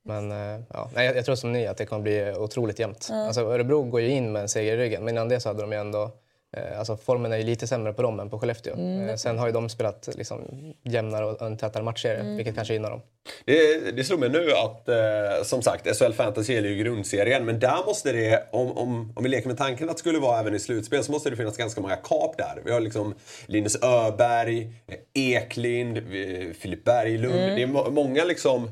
Men 0.05 0.33
eh, 0.33 0.61
ja, 0.73 0.91
nej, 0.95 1.07
jag, 1.07 1.17
jag 1.17 1.25
tror 1.25 1.35
som 1.35 1.53
ni 1.53 1.67
att 1.67 1.77
det 1.77 1.87
kommer 1.87 2.03
bli 2.03 2.33
otroligt 2.39 2.79
jämnt. 2.79 3.09
Alltså, 3.13 3.41
Örebro 3.41 3.83
går 3.83 4.01
ju 4.01 4.09
in 4.11 4.33
med 4.33 4.43
en 4.43 4.49
seger 4.49 4.73
i 4.73 4.77
ryggen, 4.77 5.05
men 5.05 5.15
innan 5.15 5.29
det 5.29 5.41
så 5.41 5.49
hade 5.49 5.61
de 5.61 5.73
ju 5.73 5.79
ändå... 5.79 6.11
Eh, 6.57 6.79
alltså, 6.79 6.97
formen 6.97 7.33
är 7.33 7.37
ju 7.37 7.43
lite 7.45 7.67
sämre 7.67 7.93
på 7.93 8.03
dem 8.03 8.21
än 8.21 8.31
på 8.31 8.39
Skellefteå. 8.39 8.75
Mm. 8.75 9.09
Eh, 9.09 9.17
sen 9.17 9.39
har 9.39 9.47
ju 9.47 9.53
de 9.53 9.69
spelat 9.69 10.09
liksom, 10.17 10.43
jämnare 10.85 11.25
och 11.25 11.43
en 11.43 11.57
tätare 11.57 11.83
matchserie, 11.83 12.21
Mm. 12.21 12.37
vilket 12.37 12.55
kanske 12.55 12.75
gynnar 12.75 12.91
dem. 12.91 13.01
Det, 13.45 13.91
det 13.97 14.05
slog 14.05 14.21
mig 14.21 14.29
nu 14.29 14.53
att, 14.53 14.89
eh, 14.89 15.43
som 15.45 15.63
sagt, 15.63 15.97
SHL 15.97 16.13
Fantasy 16.13 16.55
gäller 16.55 16.69
ju 16.69 16.77
grundserien. 16.85 17.45
Men 17.45 17.59
där 17.61 17.87
måste 17.87 18.13
det, 18.13 18.49
om, 18.53 18.79
om, 18.79 19.13
om 19.17 19.23
vi 19.23 19.29
leker 19.29 19.49
med 19.49 19.59
tanken 19.59 19.89
att 19.91 19.97
det 19.97 20.01
skulle 20.01 20.19
vara 20.19 20.41
även 20.41 20.55
i 20.55 20.59
slutspel, 20.59 21.05
så 21.05 21.13
måste 21.13 21.31
det 21.31 21.37
finnas 21.37 21.57
ganska 21.57 21.81
många 21.81 21.97
kap 21.97 22.37
där. 22.39 22.63
Vi 22.65 22.73
har 22.73 22.81
liksom 22.81 23.15
Linus 23.47 23.83
Öberg, 23.83 24.73
Eklind, 25.15 25.97
eh, 25.99 26.53
Filip 26.59 26.85
Berglund. 26.85 27.35
Det 27.35 27.63
är 27.63 27.67
må, 27.67 27.91
många 27.91 28.25
liksom 28.25 28.65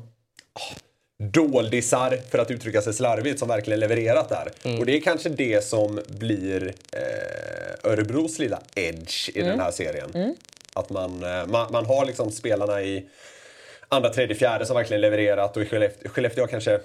ah, 0.53 0.75
doldisar, 1.23 2.17
för 2.31 2.37
att 2.37 2.51
uttrycka 2.51 2.81
sig 2.81 2.93
slarvigt, 2.93 3.39
som 3.39 3.47
verkligen 3.47 3.79
levererat 3.79 4.29
där. 4.29 4.77
Och 4.79 4.85
det 4.85 4.97
är 4.97 5.01
kanske 5.01 5.29
det 5.29 5.63
som 5.63 5.99
blir 6.07 6.73
eh, 6.91 7.91
Örebros 7.91 8.39
lilla 8.39 8.61
edge 8.75 9.29
i 9.35 9.41
den 9.41 9.59
här 9.59 9.71
serien. 9.71 10.35
Att 10.73 10.89
man, 10.89 11.23
eh, 11.23 11.45
man, 11.47 11.71
man 11.71 11.85
har 11.85 12.05
liksom 12.05 12.31
spelarna 12.31 12.81
i 12.81 13.05
andra, 13.89 14.09
tredje, 14.09 14.35
fjärde 14.35 14.65
som 14.65 14.75
verkligen 14.75 15.01
levererat 15.01 15.57
och 15.57 15.63
i 15.63 15.65
Skellefteå, 15.65 16.09
Skellefteå 16.09 16.43
har 16.43 16.47
kanske 16.47 16.79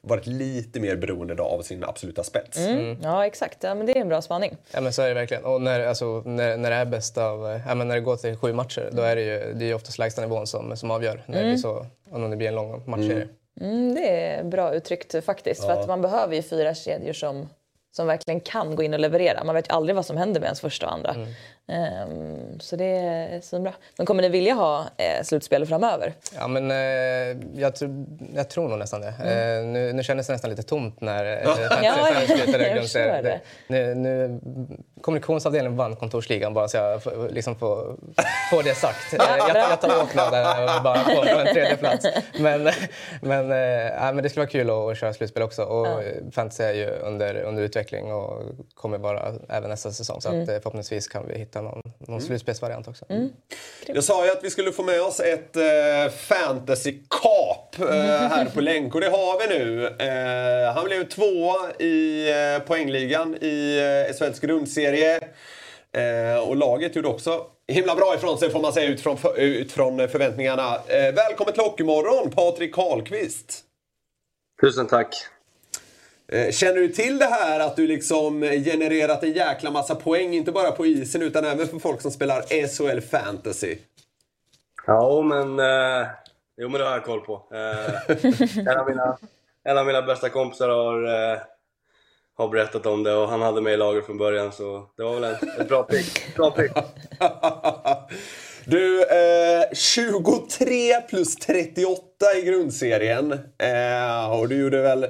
varit 0.00 0.26
lite 0.26 0.80
mer 0.80 0.96
beroende 0.96 1.34
då 1.34 1.44
av 1.44 1.62
sin 1.62 1.84
absoluta 1.84 2.24
spets. 2.24 2.58
Ja, 3.02 3.26
exakt. 3.26 3.62
Ja, 3.62 3.74
men 3.74 3.86
det 3.86 3.92
är 3.92 4.00
en 4.00 4.08
bra 4.08 4.22
spaning. 4.22 4.56
Ja 4.70 4.80
men 4.80 4.92
så 4.92 5.02
är 5.02 5.08
det 5.08 5.14
verkligen. 5.14 5.44
Och 5.44 5.62
när, 5.62 5.86
alltså, 5.86 6.22
när, 6.26 6.56
när 6.56 6.70
det 6.70 6.76
är 6.76 6.84
bäst 6.84 7.18
av, 7.18 7.60
ja, 7.68 7.74
men 7.74 7.88
när 7.88 7.94
det 7.94 8.00
går 8.00 8.16
till 8.16 8.36
sju 8.36 8.52
matcher, 8.52 8.90
då 8.92 9.02
är 9.02 9.16
det 9.16 9.22
ju, 9.22 9.54
det 9.54 9.64
är 9.64 9.68
ju 9.68 9.74
oftast 9.74 9.98
lägsta 9.98 10.22
nivån 10.22 10.46
som, 10.46 10.76
som 10.76 10.90
avgör. 10.90 11.22
När 11.26 11.38
det 11.38 11.44
blir 11.48 11.56
så, 11.56 11.86
om 12.10 12.30
det 12.30 12.36
blir 12.36 12.48
en 12.48 12.54
lång 12.54 12.82
matchserie. 12.86 13.28
Mm, 13.60 13.94
det 13.94 14.08
är 14.08 14.44
bra 14.44 14.74
uttryckt 14.74 15.24
faktiskt. 15.24 15.64
För 15.64 15.72
att 15.72 15.88
man 15.88 16.02
behöver 16.02 16.36
ju 16.36 16.42
fyra 16.42 16.74
kedjor 16.74 17.12
som, 17.12 17.48
som 17.96 18.06
verkligen 18.06 18.40
kan 18.40 18.76
gå 18.76 18.82
in 18.82 18.94
och 18.94 19.00
leverera. 19.00 19.44
Man 19.44 19.54
vet 19.54 19.68
ju 19.68 19.72
aldrig 19.74 19.96
vad 19.96 20.06
som 20.06 20.16
händer 20.16 20.40
med 20.40 20.46
ens 20.46 20.60
första 20.60 20.86
och 20.86 20.92
andra. 20.92 21.14
Ehm, 21.68 22.60
så 22.60 22.76
det 22.76 22.84
är 22.84 23.40
svinbra. 23.40 23.72
Men 23.96 24.06
kommer 24.06 24.22
ni 24.22 24.28
vilja 24.28 24.54
ha 24.54 24.80
eh, 24.96 25.22
slutspel 25.22 25.66
framöver? 25.66 26.12
Ja, 26.36 26.48
men 26.48 26.70
eh, 26.70 26.76
jag, 27.60 27.72
tr- 27.72 28.06
jag 28.34 28.50
tror 28.50 28.68
nog 28.68 28.78
nästan 28.78 29.00
det. 29.00 29.08
Eh, 29.08 29.64
nu, 29.66 29.92
nu 29.92 30.02
kändes 30.02 30.26
det 30.26 30.32
nästan 30.32 30.50
lite 30.50 30.62
tomt 30.62 31.00
när 31.00 31.24
eh, 31.46 31.54
slutade. 32.86 33.40
Nu, 33.66 33.94
nu, 33.94 34.40
kommunikationsavdelningen 35.00 35.76
vann 35.76 35.96
kontorsligan 35.96 36.54
bara 36.54 36.68
så 36.68 36.76
jag 36.76 37.02
får, 37.02 37.28
liksom 37.28 37.56
får, 37.56 37.96
får 38.50 38.62
det 38.62 38.74
sagt. 38.74 39.12
Eh, 39.12 39.18
jag, 39.38 39.56
jag 39.56 39.80
tar 39.80 39.88
här 40.44 40.76
och 40.76 40.82
bara 40.82 41.04
på 41.04 41.38
en 41.38 41.54
tredje 41.54 41.76
plats. 41.76 42.06
Men, 42.40 42.70
men, 43.20 43.40
eh, 43.40 44.12
men 44.12 44.22
det 44.22 44.28
skulle 44.28 44.42
vara 44.44 44.50
kul 44.50 44.70
att, 44.70 44.76
att 44.76 44.98
köra 44.98 45.12
slutspel 45.12 45.42
också. 45.42 45.62
Och 45.62 45.86
eh, 46.02 46.14
Fantasy 46.32 46.62
är 46.64 46.72
ju 46.72 46.86
under, 46.90 47.34
under 47.42 47.62
utveckling 47.62 48.12
och 48.12 48.42
kommer 48.74 48.98
vara 48.98 49.32
även 49.48 49.70
nästa 49.70 49.90
säsong. 49.90 50.20
Så 50.20 50.28
att, 50.28 50.34
eh, 50.34 50.44
förhoppningsvis 50.46 51.08
kan 51.08 51.26
vi 51.28 51.38
hitta 51.38 51.57
hitta 51.58 51.62
någon, 51.62 51.92
någon 51.98 52.20
slutspelsvariant 52.20 52.88
också. 52.88 53.04
Jag 53.86 54.04
sa 54.04 54.24
ju 54.24 54.30
att 54.30 54.44
vi 54.44 54.50
skulle 54.50 54.72
få 54.72 54.82
med 54.82 55.02
oss 55.02 55.20
ett 55.20 55.56
eh, 55.56 56.12
fantasy-kap 56.16 57.78
eh, 57.78 57.86
här 58.28 58.44
på 58.54 58.60
länk 58.60 58.94
och 58.94 59.00
det 59.00 59.08
har 59.08 59.38
vi 59.38 59.58
nu. 59.58 59.86
Eh, 59.86 60.74
han 60.74 60.84
blev 60.84 61.08
tvåa 61.08 61.72
i 61.78 62.30
eh, 62.30 62.66
poängligan 62.66 63.36
i 63.40 63.78
eh, 64.08 64.14
SHLs 64.14 64.40
grundserie. 64.40 65.20
Eh, 65.92 66.48
och 66.48 66.56
laget 66.56 66.96
gjorde 66.96 67.08
också 67.08 67.46
himla 67.68 67.94
bra 67.94 68.14
ifrån 68.14 68.38
sig 68.38 68.50
får 68.50 68.60
man 68.60 68.72
säga 68.72 68.88
utifrån, 68.88 69.16
för, 69.16 69.38
utifrån 69.38 70.08
förväntningarna. 70.08 70.74
Eh, 70.74 71.14
välkommen 71.14 71.54
till 71.54 71.62
Hockeymorgon, 71.62 72.30
Patrik 72.30 72.74
Karlqvist. 72.74 73.64
Tusen 74.60 74.86
tack. 74.86 75.14
Eh, 76.32 76.50
Känner 76.50 76.74
du 76.80 76.88
till 76.88 77.18
det 77.18 77.24
här 77.24 77.60
att 77.60 77.76
du 77.76 77.86
liksom 77.86 78.40
genererat 78.42 79.22
en 79.22 79.32
jäkla 79.32 79.70
massa 79.70 79.94
poäng, 79.94 80.34
inte 80.34 80.52
bara 80.52 80.70
på 80.70 80.86
isen 80.86 81.22
utan 81.22 81.44
även 81.44 81.68
för 81.68 81.78
folk 81.78 82.00
som 82.00 82.10
spelar 82.10 82.42
SHL 82.66 83.00
Fantasy? 83.00 83.76
Ja, 84.86 85.22
men, 85.22 85.58
eh, 85.58 86.06
jo, 86.56 86.68
men 86.68 86.80
det 86.80 86.86
har 86.86 86.92
jag 86.92 87.04
koll 87.04 87.20
på. 87.20 87.42
Eh, 87.52 88.18
en, 88.58 88.78
av 88.78 88.88
mina, 88.88 89.18
en 89.64 89.78
av 89.78 89.86
mina 89.86 90.02
bästa 90.02 90.28
kompisar 90.28 90.68
har, 90.68 91.04
eh, 91.32 91.38
har 92.36 92.48
berättat 92.48 92.86
om 92.86 93.02
det 93.02 93.14
och 93.14 93.28
han 93.28 93.42
hade 93.42 93.60
mig 93.60 93.74
i 93.74 93.76
laget 93.76 94.06
från 94.06 94.18
början 94.18 94.52
så 94.52 94.86
det 94.96 95.02
var 95.02 95.14
väl 95.14 95.24
en, 95.24 95.60
ett 95.60 95.68
bra 95.68 95.82
pick. 95.82 96.36
Bra 96.36 96.50
pick. 96.50 96.72
Du, 98.70 99.02
eh, 99.02 99.64
23 99.72 101.00
plus 101.08 101.36
38 101.36 102.00
i 102.36 102.42
grundserien. 102.42 103.32
Eh, 103.58 104.32
och 104.40 104.48
du 104.48 104.56
gjorde 104.60 104.82
väl 104.82 105.06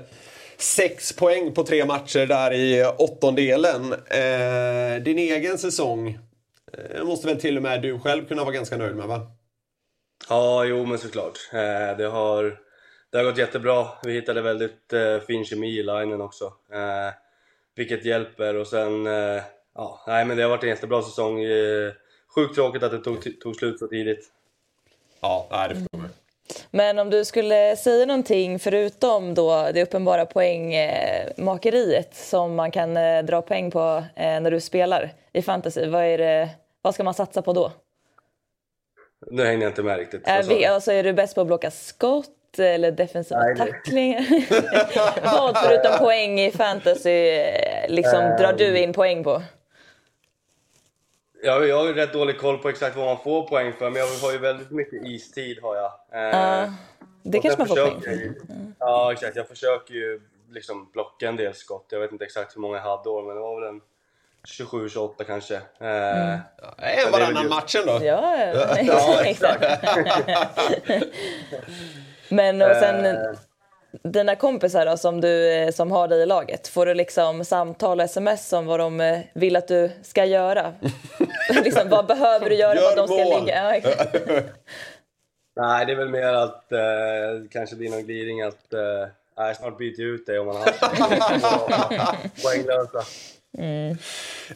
6 0.59 1.13
poäng 1.13 1.55
på 1.55 1.63
tre 1.63 1.85
matcher 1.85 2.27
där 2.27 2.53
i 2.53 2.85
åttondelen. 2.99 3.93
Eh, 3.93 5.03
din 5.03 5.19
egen 5.19 5.59
säsong 5.59 6.19
eh, 6.73 7.05
måste 7.05 7.27
väl 7.27 7.41
till 7.41 7.57
och 7.57 7.63
med 7.63 7.83
du 7.83 7.99
själv 7.99 8.27
kunna 8.27 8.45
vara 8.45 8.55
ganska 8.55 8.77
nöjd 8.77 8.97
med 8.97 9.07
va? 9.07 9.21
Ja, 10.29 10.65
jo 10.65 10.87
men 10.87 10.99
såklart. 10.99 11.39
Eh, 11.53 11.97
det, 11.97 12.07
har, 12.07 12.59
det 13.11 13.19
har 13.19 13.25
gått 13.25 13.39
jättebra. 13.39 13.87
Vi 14.05 14.13
hittade 14.13 14.41
väldigt 14.43 14.93
eh, 14.93 15.19
fin 15.19 15.45
kemi 15.45 15.79
i 15.79 15.83
linen 15.83 16.21
också. 16.21 16.45
Eh, 16.73 17.15
vilket 17.75 18.05
hjälper 18.05 18.55
och 18.55 18.67
sen... 18.67 19.07
Eh, 19.07 19.43
ja, 19.75 20.05
nej 20.07 20.25
men 20.25 20.37
det 20.37 20.43
har 20.43 20.51
varit 20.51 20.63
en 20.63 20.69
jättebra 20.69 21.03
säsong. 21.03 21.43
Eh, 21.43 21.93
sjukt 22.35 22.55
tråkigt 22.55 22.83
att 22.83 22.93
det 22.93 22.99
tog, 22.99 23.41
tog 23.41 23.57
slut 23.57 23.79
så 23.79 23.87
tidigt. 23.87 24.27
Ja, 25.21 25.49
nej, 25.51 25.69
det 25.69 25.75
förstår 25.75 25.99
man. 25.99 26.11
Men 26.71 26.99
om 26.99 27.11
du 27.11 27.25
skulle 27.25 27.77
säga 27.77 28.07
någonting 28.07 28.59
förutom 28.59 29.35
då 29.35 29.69
det 29.75 29.83
uppenbara 29.83 30.27
poängmakeriet 30.27 32.15
som 32.15 32.55
man 32.55 32.71
kan 32.71 32.97
eh, 32.97 33.23
dra 33.23 33.43
poäng 33.43 33.71
på 33.71 34.05
eh, 34.17 34.41
när 34.41 34.51
du 34.51 34.61
spelar 34.61 35.13
i 35.33 35.43
fantasy, 35.43 35.87
vad, 35.87 36.05
är 36.05 36.19
det, 36.19 36.49
vad 36.83 36.95
ska 36.95 37.05
man 37.05 37.15
satsa 37.15 37.43
på 37.43 37.53
då? 37.53 37.73
Nu 39.31 39.45
hängde 39.45 39.65
jag 39.65 39.71
inte 39.71 39.83
med 39.83 39.99
riktigt. 39.99 40.25
Du? 40.49 40.65
alltså, 40.65 40.93
är 40.93 41.03
du 41.03 41.13
bäst 41.13 41.35
på 41.35 41.41
att 41.41 41.47
blocka 41.47 41.71
skott 41.71 42.59
eller 42.59 42.93
defensiva 42.93 43.41
Nej, 43.41 43.57
tacklingar? 43.57 44.25
vad 45.33 45.57
förutom 45.59 45.99
poäng 45.99 46.41
i 46.41 46.51
fantasy 46.51 47.29
eh, 47.29 47.89
liksom, 47.89 48.21
drar 48.39 48.53
du 48.53 48.79
in 48.79 48.93
poäng 48.93 49.25
på? 49.25 49.43
Jag, 51.43 51.69
jag 51.69 51.77
har 51.79 51.87
ju 51.87 51.95
rätt 51.95 52.13
dålig 52.13 52.39
koll 52.41 52.59
på 52.59 52.69
exakt 52.69 52.97
vad 52.97 53.07
man 53.07 53.19
får 53.19 53.49
poäng 53.49 53.73
för, 53.73 53.91
men 53.91 54.01
jag 54.03 54.07
har 54.23 54.33
ju 54.33 54.39
väldigt 54.39 54.71
mycket 54.71 55.03
istid 55.07 55.59
har 55.63 55.77
jag. 55.77 55.93
Eh, 56.13 56.39
Ja, 56.39 56.73
det 57.23 57.39
kanske 57.39 57.59
man 57.59 57.69
får 57.69 57.77
poäng 57.77 58.01
för. 58.01 58.11
jag 58.11 58.17
ju- 58.21 58.35
Ja, 58.79 59.13
exakt. 59.13 59.37
Jag 59.37 59.49
försöker 59.49 59.95
ju 59.95 60.21
liksom 60.51 60.91
blocka 60.93 61.29
en 61.29 61.37
del 61.37 61.55
skott. 61.55 61.87
Jag 61.91 62.01
vet 62.01 62.13
inte 62.13 62.25
exakt 62.25 62.57
hur 62.57 62.61
många 62.61 62.77
jag 62.77 62.85
hade 62.85 63.09
år, 63.09 63.23
men 63.23 63.35
det 63.35 63.41
var 63.41 63.61
väl 63.61 63.69
en 63.69 63.81
27-28 64.49 65.25
kanske. 65.25 65.55
Eh, 65.55 65.61
Mm. 65.81 66.39
En 66.77 67.13
varannan 67.13 67.49
matchen 67.49 67.83
då. 67.87 67.93
Ja, 68.03 68.37
ja. 68.55 68.79
Ja, 68.81 69.21
exakt. 69.25 69.65
Men 72.29 72.63
och 72.63 72.77
sen 72.77 73.07
Eh. 73.07 73.23
Dina 74.03 74.37
kompisar 74.37 74.87
då, 74.87 74.97
som, 74.97 75.21
du, 75.21 75.53
eh, 75.53 75.71
som 75.71 75.93
har 75.93 76.09
dig 76.09 76.23
i 76.23 76.27
laget, 76.27 76.69
får 76.69 76.87
du 76.87 76.95
liksom 76.95 77.45
samtal 77.45 77.99
och 78.01 78.05
sms 78.05 78.53
om 78.53 78.67
vad 78.67 78.81
de 78.81 79.01
eh, 79.01 79.19
vill 79.35 79.57
att 79.57 79.69
du 79.69 79.91
ska 80.03 80.25
göra? 80.25 80.75
liksom, 81.65 81.89
vad 81.89 82.07
behöver 82.07 82.51
du 82.51 82.57
göra 82.57 82.75
för 82.75 82.83
Gör 82.83 82.91
att 82.91 82.97
de 82.97 83.07
ska 83.09 83.25
mål. 83.25 83.41
ligga? 83.45 83.55
Ja, 83.65 83.75
exakt. 83.75 84.15
Nej, 85.61 85.87
det 85.87 85.93
är 85.93 85.97
väl 85.97 86.09
mer 86.09 86.33
att 86.33 86.73
eh, 86.73 86.79
kanske 87.51 87.77
blir 87.77 87.91
någon 87.91 88.05
gliring 88.05 88.43
att 88.43 88.73
eh, 88.73 89.09
nej, 89.39 89.55
snart 89.55 89.79
byter 89.79 90.01
jag 90.01 90.09
ut 90.09 90.27
dig 90.27 90.39
om 90.39 90.47
man 90.47 90.57
har 90.57 90.65
poänglösa. 92.43 93.05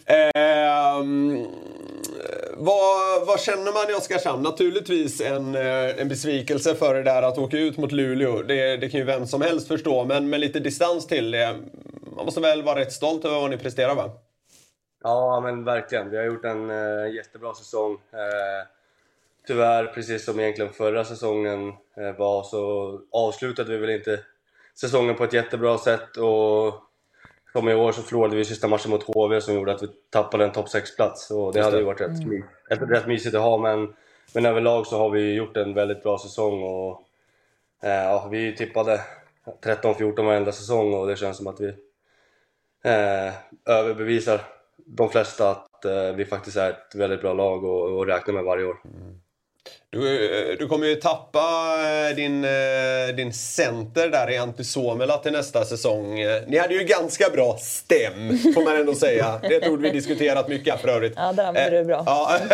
Ehm, 0.06 1.46
vad, 2.64 3.26
vad 3.26 3.40
känner 3.40 3.72
man 3.72 3.90
i 3.90 3.94
Oskarshamn? 3.94 4.42
Naturligtvis 4.42 5.20
en, 5.20 5.54
eh, 5.54 6.00
en 6.00 6.08
besvikelse 6.08 6.74
för 6.74 6.94
det 6.94 7.02
där 7.02 7.22
att 7.22 7.38
åka 7.38 7.58
ut 7.58 7.76
mot 7.76 7.92
Luleå. 7.92 8.42
Det, 8.42 8.76
det 8.76 8.88
kan 8.88 9.00
ju 9.00 9.06
vem 9.06 9.26
som 9.26 9.42
helst 9.42 9.68
förstå, 9.68 10.04
men 10.04 10.30
med 10.30 10.40
lite 10.40 10.60
distans 10.60 11.06
till 11.06 11.30
det. 11.30 11.58
Man 12.16 12.24
måste 12.24 12.40
väl 12.40 12.62
vara 12.62 12.80
rätt 12.80 12.92
stolt 12.92 13.24
över 13.24 13.40
vad 13.40 13.50
ni 13.50 13.58
presterar 13.58 13.94
va? 13.94 14.10
Ja, 15.02 15.40
men 15.40 15.64
verkligen. 15.64 16.10
Vi 16.10 16.16
har 16.16 16.24
gjort 16.24 16.44
en 16.44 16.70
eh, 16.70 17.14
jättebra 17.14 17.54
säsong. 17.54 17.92
Eh, 17.92 18.66
tyvärr, 19.46 19.86
precis 19.86 20.24
som 20.24 20.40
egentligen 20.40 20.72
förra 20.72 21.04
säsongen 21.04 21.68
eh, 21.96 22.16
var, 22.18 22.42
så 22.42 23.00
avslutade 23.12 23.70
vi 23.70 23.78
väl 23.78 23.90
inte 23.90 24.20
säsongen 24.80 25.14
på 25.14 25.24
ett 25.24 25.32
jättebra 25.32 25.78
sätt. 25.78 26.16
Och 26.16 26.74
som 27.52 27.68
i 27.68 27.74
år 27.74 27.92
så 27.92 28.02
förlorade 28.02 28.36
vi 28.36 28.44
sista 28.44 28.68
matchen 28.68 28.90
mot 28.90 29.02
HV 29.02 29.40
som 29.40 29.54
gjorde 29.54 29.72
att 29.72 29.82
vi 29.82 29.88
tappade 30.10 30.44
en 30.44 30.52
topp 30.52 30.66
6-plats. 30.66 31.30
Och 31.30 31.52
det 31.52 31.62
hade 31.62 31.78
ju 31.78 31.84
varit 31.84 32.00
rätt, 32.00 32.26
my- 32.26 32.42
ett, 32.70 32.82
rätt 32.82 33.06
mysigt 33.06 33.34
att 33.34 33.42
ha, 33.42 33.58
men, 33.58 33.94
men 34.34 34.46
överlag 34.46 34.86
så 34.86 34.98
har 34.98 35.10
vi 35.10 35.34
gjort 35.34 35.56
en 35.56 35.74
väldigt 35.74 36.02
bra 36.02 36.18
säsong. 36.18 36.62
Och, 36.62 37.02
eh, 37.82 37.90
ja, 38.04 38.28
vi 38.30 38.56
tippade 38.56 39.00
13-14 39.64 40.24
varenda 40.24 40.52
säsong 40.52 40.94
och 40.94 41.06
det 41.06 41.16
känns 41.16 41.36
som 41.36 41.46
att 41.46 41.60
vi 41.60 41.68
eh, 42.84 43.32
överbevisar 43.66 44.40
de 44.76 45.08
flesta 45.10 45.50
att 45.50 45.84
eh, 45.84 46.12
vi 46.16 46.24
faktiskt 46.24 46.56
är 46.56 46.70
ett 46.70 46.94
väldigt 46.94 47.20
bra 47.20 47.32
lag 47.32 47.64
och, 47.64 47.98
och 47.98 48.06
räknar 48.06 48.34
med 48.34 48.44
varje 48.44 48.64
år. 48.64 48.76
Du, 49.90 50.24
eh, 50.52 50.58
du 50.58 50.68
kommer 50.68 50.86
ju 50.86 50.94
tappa 50.94 51.76
eh, 52.08 52.16
din, 52.16 52.44
eh, 52.44 53.14
din 53.16 53.32
center 53.32 54.08
där 54.08 54.30
i 54.30 54.36
Antti 54.38 54.64
Suomela 54.64 55.18
till 55.18 55.32
nästa 55.32 55.64
säsong. 55.64 56.14
Ni 56.46 56.58
hade 56.58 56.74
ju 56.74 56.84
ganska 56.84 57.30
bra 57.30 57.56
stäm, 57.60 58.38
får 58.54 58.64
man 58.64 58.76
ändå 58.76 58.94
säga. 58.94 59.40
Det 59.42 59.54
är 59.54 59.62
ett 59.62 59.68
ord 59.68 59.80
vi 59.80 59.90
diskuterat 59.90 60.48
mycket 60.48 60.80
för 60.80 60.88
övrigt. 60.88 61.12
Ja, 61.16 61.32
där 61.32 61.44
använder 61.44 61.78
du 61.78 61.84
bra. 61.84 62.02
Ja, 62.06 62.38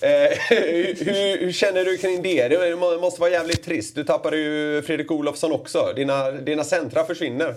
eh, 0.00 0.38
hur, 0.50 1.38
hur 1.38 1.52
känner 1.52 1.84
du 1.84 1.96
kring 1.96 2.22
det? 2.22 2.48
Det 2.48 2.76
må- 2.76 2.98
måste 2.98 3.20
vara 3.20 3.30
jävligt 3.30 3.64
trist. 3.64 3.94
Du 3.94 4.04
tappade 4.04 4.36
ju 4.36 4.82
Fredrik 4.82 5.10
Olofsson 5.10 5.52
också. 5.52 5.92
Dina, 5.96 6.30
dina 6.30 6.64
centra 6.64 7.04
försvinner. 7.04 7.54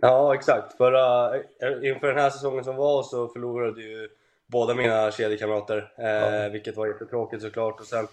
Ja, 0.00 0.34
exakt. 0.34 0.76
Förra, 0.76 1.36
inför 1.82 2.06
den 2.06 2.18
här 2.18 2.30
säsongen 2.30 2.64
som 2.64 2.76
var 2.76 3.02
så 3.02 3.28
förlorade 3.28 3.82
ju 3.82 4.08
båda 4.50 4.74
mina 4.74 5.10
kedjekamrater, 5.10 5.92
eh, 5.98 6.52
vilket 6.52 6.76
var 6.76 6.86
jättetråkigt 6.86 7.42
såklart. 7.42 7.80
Och 7.80 7.86
sen, 7.86 8.08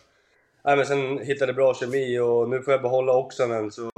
nej, 0.63 0.77
men 0.77 0.85
sen 0.85 1.19
hittade 1.19 1.49
jag 1.49 1.55
bra 1.55 1.73
kemi 1.73 2.19
och 2.19 2.49
nu 2.49 2.61
får 2.61 2.71
jag 2.73 2.81
behålla 2.81 3.17
Oksanen 3.17 3.71
så 3.71 3.91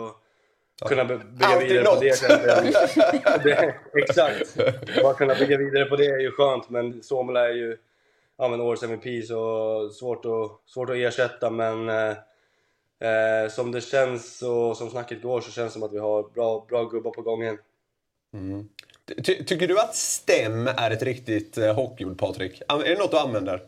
kunna 0.88 1.06
by- 1.06 1.18
bygga 1.18 1.48
Alltid 1.48 1.68
vidare 1.68 1.86
på 1.86 1.92
något. 1.92 2.02
det 2.02 2.20
känns 2.20 3.44
det, 3.44 3.76
det 3.94 4.00
Exakt! 4.02 4.56
Bara 5.04 5.14
kunna 5.14 5.36
bygga 5.36 5.58
vidare 5.58 5.86
på 5.86 5.96
det 5.96 6.06
är 6.06 6.20
ju 6.20 6.32
skönt, 6.32 6.70
men 6.70 7.04
Suomela 7.04 7.50
är 7.50 7.54
ju 7.54 7.78
ja, 8.38 8.48
men 8.48 8.62
årets 8.62 8.84
MVP 8.84 9.22
så 9.28 9.90
svårt 9.90 10.26
att, 10.26 10.72
svårt 10.72 10.90
att 10.90 10.96
ersätta. 10.96 11.50
Men 11.50 11.90
eh, 11.90 12.10
eh, 13.10 13.50
som 13.50 13.72
det 13.72 13.82
känns 13.82 14.42
och 14.42 14.78
som 14.78 14.90
snacket 14.90 15.22
går 15.22 15.42
så 15.42 15.52
känns 15.52 15.74
det 15.74 15.74
som 15.74 15.84
att 15.84 15.94
vi 15.94 16.00
har 16.00 16.24
bra, 16.34 16.66
bra 16.70 16.84
gubbar 16.84 17.12
på 17.12 17.22
gången. 17.22 17.58
Ty, 19.24 19.44
tycker 19.44 19.68
du 19.68 19.80
att 19.80 19.96
stäm 19.96 20.68
är 20.68 20.92
ett 20.92 21.04
riktigt 21.04 21.58
eh, 21.58 21.76
hockeyord, 21.76 22.20
Patrik? 22.20 22.62
Är 22.68 22.84
det 22.84 23.00
något 23.00 23.12
du 23.12 23.18
använder? 23.18 23.62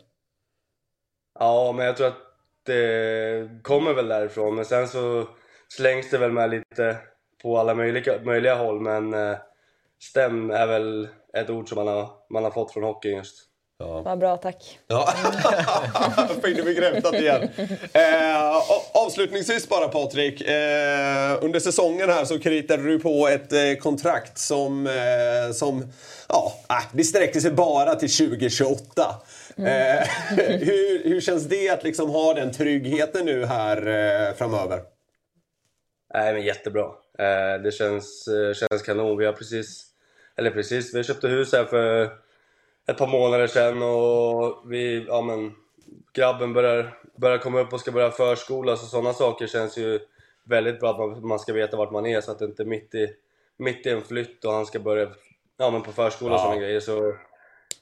Ja, 1.38 1.72
men 1.76 1.86
jag 1.86 1.96
tror 1.96 2.06
att 2.06 2.18
det 2.62 3.62
kommer 3.62 3.94
väl 3.94 4.08
därifrån. 4.08 4.54
Men 4.54 4.64
sen 4.64 4.88
så 4.88 5.28
slängs 5.68 6.10
det 6.10 6.18
väl 6.18 6.32
med 6.32 6.50
lite 6.50 6.98
på 7.42 7.58
alla 7.58 7.74
möjliga, 7.74 8.22
möjliga 8.24 8.54
håll. 8.54 8.80
Men 8.80 9.14
eh, 9.14 9.36
stäm 10.02 10.50
är 10.50 10.66
väl 10.66 11.08
ett 11.32 11.50
ord 11.50 11.68
som 11.68 11.76
man 11.76 11.86
har, 11.86 12.10
man 12.30 12.44
har 12.44 12.50
fått 12.50 12.72
från 12.72 12.84
hockeyn 12.84 13.16
just. 13.16 13.51
Vad 13.86 14.18
bra, 14.18 14.36
tack. 14.36 14.78
Ja, 14.86 15.14
fick 16.44 16.56
det 16.56 16.62
bekräftat 16.62 17.14
igen. 17.14 17.48
Eh, 17.92 18.62
avslutningsvis 18.92 19.68
bara 19.68 19.88
Patrik. 19.88 20.40
Eh, 20.40 21.38
under 21.44 21.60
säsongen 21.60 22.10
här 22.10 22.24
så 22.24 22.38
kritade 22.38 22.82
du 22.82 22.98
på 22.98 23.28
ett 23.28 23.52
eh, 23.52 23.74
kontrakt 23.80 24.38
som, 24.38 24.86
eh, 24.86 25.52
som 25.52 25.92
ja, 26.28 26.52
äh, 26.70 26.76
det 26.92 27.04
sträcker 27.04 27.40
sig 27.40 27.50
bara 27.50 27.94
till 27.94 28.16
2028. 28.16 29.02
Eh, 29.56 29.64
hur, 30.36 31.04
hur 31.04 31.20
känns 31.20 31.44
det 31.44 31.68
att 31.68 31.84
liksom 31.84 32.10
ha 32.10 32.34
den 32.34 32.52
tryggheten 32.52 33.26
nu 33.26 33.44
här 33.44 33.76
eh, 33.86 34.34
framöver? 34.34 34.80
Nej, 36.14 36.32
men 36.32 36.42
jättebra. 36.42 36.86
Eh, 37.18 37.62
det 37.62 37.74
känns, 37.74 38.28
känns 38.54 38.82
kanon. 38.82 39.18
Vi 39.18 39.26
har 39.26 39.32
precis, 39.32 39.86
eller 40.36 40.50
precis, 40.50 40.94
vi 40.94 41.04
köpte 41.04 41.28
hus 41.28 41.52
här 41.52 41.64
för 41.64 42.10
ett 42.90 42.98
par 42.98 43.06
månader 43.06 43.46
sedan 43.46 43.82
och 43.82 44.62
vi, 44.72 45.04
ja 45.08 45.20
men, 45.22 45.52
grabben 46.12 46.52
börjar, 46.52 46.98
börjar 47.16 47.38
komma 47.38 47.60
upp 47.60 47.72
och 47.72 47.80
ska 47.80 47.92
börja 47.92 48.10
förskola 48.10 48.76
så 48.76 48.86
sådana 48.86 49.12
saker 49.12 49.46
känns 49.46 49.78
ju 49.78 50.00
väldigt 50.44 50.80
bra 50.80 50.90
att 50.90 50.98
man, 50.98 51.26
man 51.26 51.38
ska 51.38 51.52
veta 51.52 51.76
vart 51.76 51.90
man 51.90 52.06
är 52.06 52.20
så 52.20 52.30
att 52.30 52.38
det 52.38 52.44
inte 52.44 52.62
är 52.62 52.66
mitt 52.66 52.94
i, 52.94 53.08
mitt 53.56 53.86
i 53.86 53.90
en 53.90 54.02
flytt 54.02 54.44
och 54.44 54.52
han 54.52 54.66
ska 54.66 54.78
börja 54.78 55.08
ja, 55.58 55.70
men 55.70 55.82
på 55.82 55.92
förskola 55.92 56.34
och 56.34 56.40
Ja. 56.40 56.42
sådana 56.42 56.60
grejer. 56.60 56.80
Så 56.80 57.14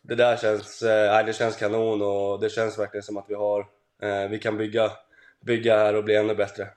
det 0.03 0.15
där 0.15 0.37
känns, 0.37 0.83
eh, 0.83 1.27
det 1.27 1.33
känns 1.33 1.57
kanon 1.57 2.03
och 2.03 2.41
det 2.41 2.51
känns 2.51 2.79
verkligen 2.79 3.03
som 3.03 3.17
att 3.17 3.25
vi 3.29 3.35
har, 3.35 3.61
eh, 4.03 4.29
vi 4.31 4.39
kan 4.39 4.57
bygga, 4.57 4.93
bygga 5.41 5.77
här 5.77 5.95
och 5.95 6.05
bli 6.05 6.17
ännu 6.17 6.35
bättre. 6.35 6.69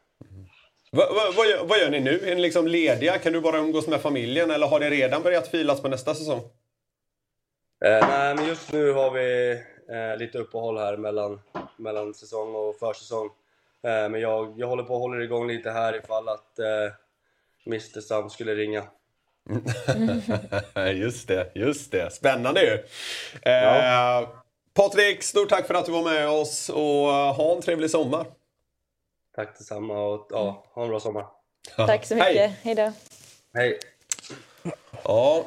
Va, 0.91 1.03
va, 1.15 1.33
vad, 1.37 1.47
gör, 1.47 1.65
vad 1.65 1.79
gör 1.79 1.89
ni 1.89 1.99
nu? 1.99 2.19
Är 2.25 2.35
ni 2.35 2.41
liksom 2.41 2.67
lediga? 2.67 3.17
Kan 3.17 3.33
du 3.33 3.41
bara 3.41 3.57
umgås 3.57 3.87
med 3.87 4.01
familjen 4.01 4.51
eller 4.51 4.67
har 4.67 4.79
det 4.79 4.89
redan 4.89 5.23
börjat 5.23 5.47
filas 5.47 5.81
på 5.81 5.87
nästa 5.87 6.15
säsong? 6.15 6.41
Eh, 7.83 8.07
nej, 8.07 8.35
men 8.35 8.47
just 8.47 8.71
nu 8.71 8.91
har 8.91 9.11
vi 9.11 9.51
eh, 9.89 10.17
lite 10.17 10.37
uppehåll 10.37 10.77
här 10.77 10.97
mellan, 10.97 11.41
mellan 11.77 12.13
säsong 12.13 12.55
och 12.55 12.75
försäsong. 12.79 13.29
Eh, 13.83 14.09
men 14.09 14.21
jag, 14.21 14.53
jag 14.57 14.67
håller 14.67 14.83
på 14.83 14.93
och 14.93 14.99
håller 14.99 15.21
igång 15.21 15.47
lite 15.47 15.71
här 15.71 15.95
ifall 15.95 16.29
att 16.29 16.59
eh, 16.59 16.93
Mr 17.67 18.01
Sam 18.01 18.29
skulle 18.29 18.55
ringa. 18.55 18.83
just 20.93 21.27
det, 21.27 21.51
just 21.55 21.91
det. 21.91 22.13
Spännande 22.13 22.61
ju! 22.61 22.73
Eh, 23.51 24.29
Patrik, 24.73 25.23
stort 25.23 25.49
tack 25.49 25.67
för 25.67 25.73
att 25.73 25.85
du 25.85 25.91
var 25.91 26.03
med 26.03 26.29
oss 26.29 26.69
och 26.69 27.09
eh, 27.13 27.35
ha 27.35 27.55
en 27.55 27.61
trevlig 27.61 27.89
sommar. 27.89 28.25
Tack 29.35 29.57
detsamma 29.57 30.03
och 30.03 30.27
ja, 30.29 30.65
ha 30.73 30.83
en 30.83 30.89
bra 30.89 30.99
sommar. 30.99 31.25
Tack 31.75 32.05
så 32.05 32.15
mycket. 32.15 32.51
Hej. 32.63 32.75
Hej. 32.75 32.91
Hej! 33.53 33.79
Ja, 35.03 35.45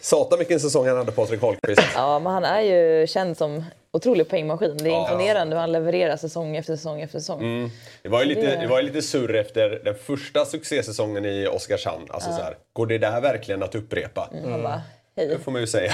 satan 0.00 0.38
vilken 0.38 0.60
säsong 0.60 0.88
han 0.88 0.96
hade 0.96 1.12
Patrik 1.12 1.40
Holmqvist. 1.40 1.82
Ja, 1.94 2.18
men 2.18 2.32
han 2.32 2.44
är 2.44 2.60
ju 2.60 3.06
känd 3.06 3.36
som 3.36 3.64
otrolig 3.92 4.28
poängmaskin. 4.28 4.76
Det 4.76 4.84
är 4.84 4.88
Ja. 4.90 5.02
imponerande 5.12 5.56
hur 5.56 5.60
han 5.60 5.72
levererar 5.72 6.16
säsong 6.16 6.56
efter 6.56 6.76
säsong 6.76 7.00
efter 7.00 7.18
säsong. 7.18 7.40
Mm. 7.40 7.70
Det 8.02 8.08
var 8.08 8.20
ju 8.22 8.26
lite, 8.28 8.40
Det- 8.40 8.56
det 8.60 8.66
var 8.66 8.80
ju 8.80 8.86
lite 8.86 9.02
surr 9.02 9.34
efter 9.34 9.80
den 9.84 9.94
första 9.94 10.44
succésäsongen 10.44 11.24
i 11.26 11.46
Oskarshamn. 11.46 12.06
Alltså 12.10 12.30
så 12.32 12.42
här, 12.42 12.56
går 12.72 12.86
det 12.86 12.98
där 12.98 13.20
verkligen 13.20 13.62
att 13.62 13.74
upprepa? 13.74 14.28
Han 14.44 14.62
bara, 14.62 14.82
hej. 15.16 15.26
Det 15.28 15.38
får 15.38 15.52
man 15.52 15.60
ju 15.60 15.66
säga. 15.66 15.92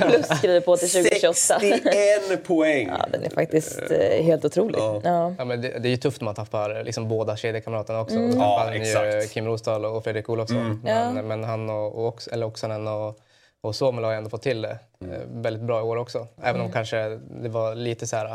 Plus 0.00 0.26
skriver 0.38 0.60
på 0.60 0.76
till 0.76 0.90
2028. 0.90 1.34
61 1.60 2.44
poäng! 2.44 2.88
Ja, 2.98 3.06
den 3.12 3.24
är 3.24 3.30
faktiskt 3.30 3.90
eh, 3.90 4.24
helt 4.24 4.44
otrolig. 4.44 4.78
Ja. 4.78 5.00
Ja. 5.04 5.34
Ja, 5.38 5.44
men 5.44 5.60
det, 5.60 5.68
det 5.78 5.88
är 5.88 5.90
ju 5.90 5.96
tufft 5.96 6.20
när 6.20 6.24
man 6.24 6.34
tappar 6.34 6.84
liksom 6.84 7.08
båda 7.08 7.36
kedjekamraterna 7.36 8.00
också. 8.00 8.16
Mm. 8.16 8.30
Och 8.30 8.36
Ja, 8.36 8.62
han 8.64 8.72
exakt. 8.74 9.32
Kim 9.32 9.46
Rosdahl 9.46 9.84
och 9.84 10.04
Fredrik 10.04 10.28
Olofsson. 10.28 10.82
Ja. 10.86 11.10
Men, 11.10 11.26
men 11.28 11.44
han 11.44 11.70
och, 11.70 12.06
och, 12.06 12.22
eller 12.32 12.46
Oksanen 12.46 12.88
och, 12.88 13.18
och 13.60 13.76
Suomela 13.76 14.06
har 14.06 14.12
ju 14.12 14.18
ändå 14.18 14.30
fått 14.30 14.42
till 14.42 14.62
det 14.62 14.78
eh, 15.00 15.20
väldigt 15.26 15.62
bra 15.62 15.80
i 15.80 15.82
år 15.82 15.96
också. 15.96 16.26
Även 16.42 16.60
om 16.60 16.72
kanske 16.72 17.08
det 17.42 17.48
var 17.48 17.74
lite 17.74 18.06
så 18.06 18.16
här 18.16 18.26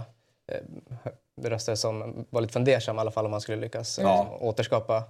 eh, 0.51 1.49
röster 1.49 1.75
som 1.75 2.25
var 2.29 2.41
lite 2.41 2.53
fundersamma 2.53 2.99
i 2.99 3.01
alla 3.01 3.11
fall 3.11 3.25
om 3.25 3.31
man 3.31 3.41
skulle 3.41 3.57
lyckas 3.57 3.99
Ja. 4.03 4.37
återskapa, 4.41 5.03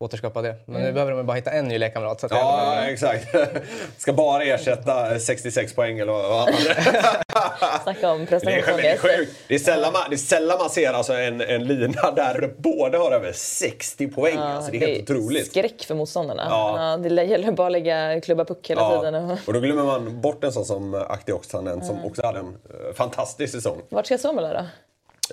återskapa 0.00 0.42
det. 0.42 0.54
Men 0.66 0.82
nu 0.82 0.92
behöver 0.92 1.12
de 1.12 1.26
bara 1.26 1.34
hitta 1.36 1.50
en 1.50 1.68
ny 1.68 1.78
lekkamrat. 1.78 2.20
Så 2.20 2.26
att 2.26 2.32
Ja, 2.32 2.74
jag, 2.82 2.92
exakt. 2.92 3.28
Ska 3.98 4.12
bara 4.12 4.42
ersätta 4.44 5.18
66 5.18 5.74
poäng 5.74 5.98
eller 5.98 6.12
vad 6.12 6.38
han. 6.40 6.52
Snacka 7.82 8.10
om 8.10 8.26
Det 8.26 8.36
är, 8.36 8.40
det, 8.40 8.52
är 8.52 8.60
prestationsångest. 8.60 9.00
sjukt. 9.02 9.32
det, 9.48 9.54
är 9.54 9.58
sällan 9.58 9.92
man, 9.92 10.02
det 10.10 10.14
är 10.14 10.18
sällan 10.18 10.58
man 10.58 10.70
ser 10.70 10.92
alltså 10.92 11.12
en, 11.12 11.40
en 11.40 11.64
lina 11.64 12.10
där 12.16 12.54
båda 12.58 12.98
har 12.98 13.12
över 13.12 13.32
60 13.32 14.08
poäng. 14.08 14.38
alltså, 14.38 14.70
det 14.72 14.82
är 14.82 14.86
helt 14.86 15.10
otroligt. 15.10 15.46
skräck 15.46 15.84
för 15.84 15.94
motståndarna. 15.94 16.46
Ja. 16.50 16.90
Ja. 17.02 17.08
det 17.10 17.24
gäller 17.24 17.52
bara 17.52 17.66
att 17.66 17.72
lägga 17.72 18.20
klubba 18.20 18.44
puck 18.44 18.70
hela 18.70 19.00
tiden. 19.00 19.14
Ja. 19.14 19.32
Och... 19.32 19.38
Och 19.46 19.52
då 19.52 19.60
glömmer 19.60 19.84
man 19.84 20.20
bort 20.20 20.44
en 20.44 20.52
sån 20.52 20.64
som 20.64 20.94
Ahti 20.94 21.32
Oksanen 21.32 21.84
som 21.84 22.04
också 22.04 22.26
hade 22.26 22.38
en 22.38 22.46
eh, 22.88 22.94
fantastisk 22.94 23.52
säsong. 23.52 23.82
Vart 23.88 24.06
ska 24.06 24.18
Suomela 24.18 24.52
då? 24.52 24.64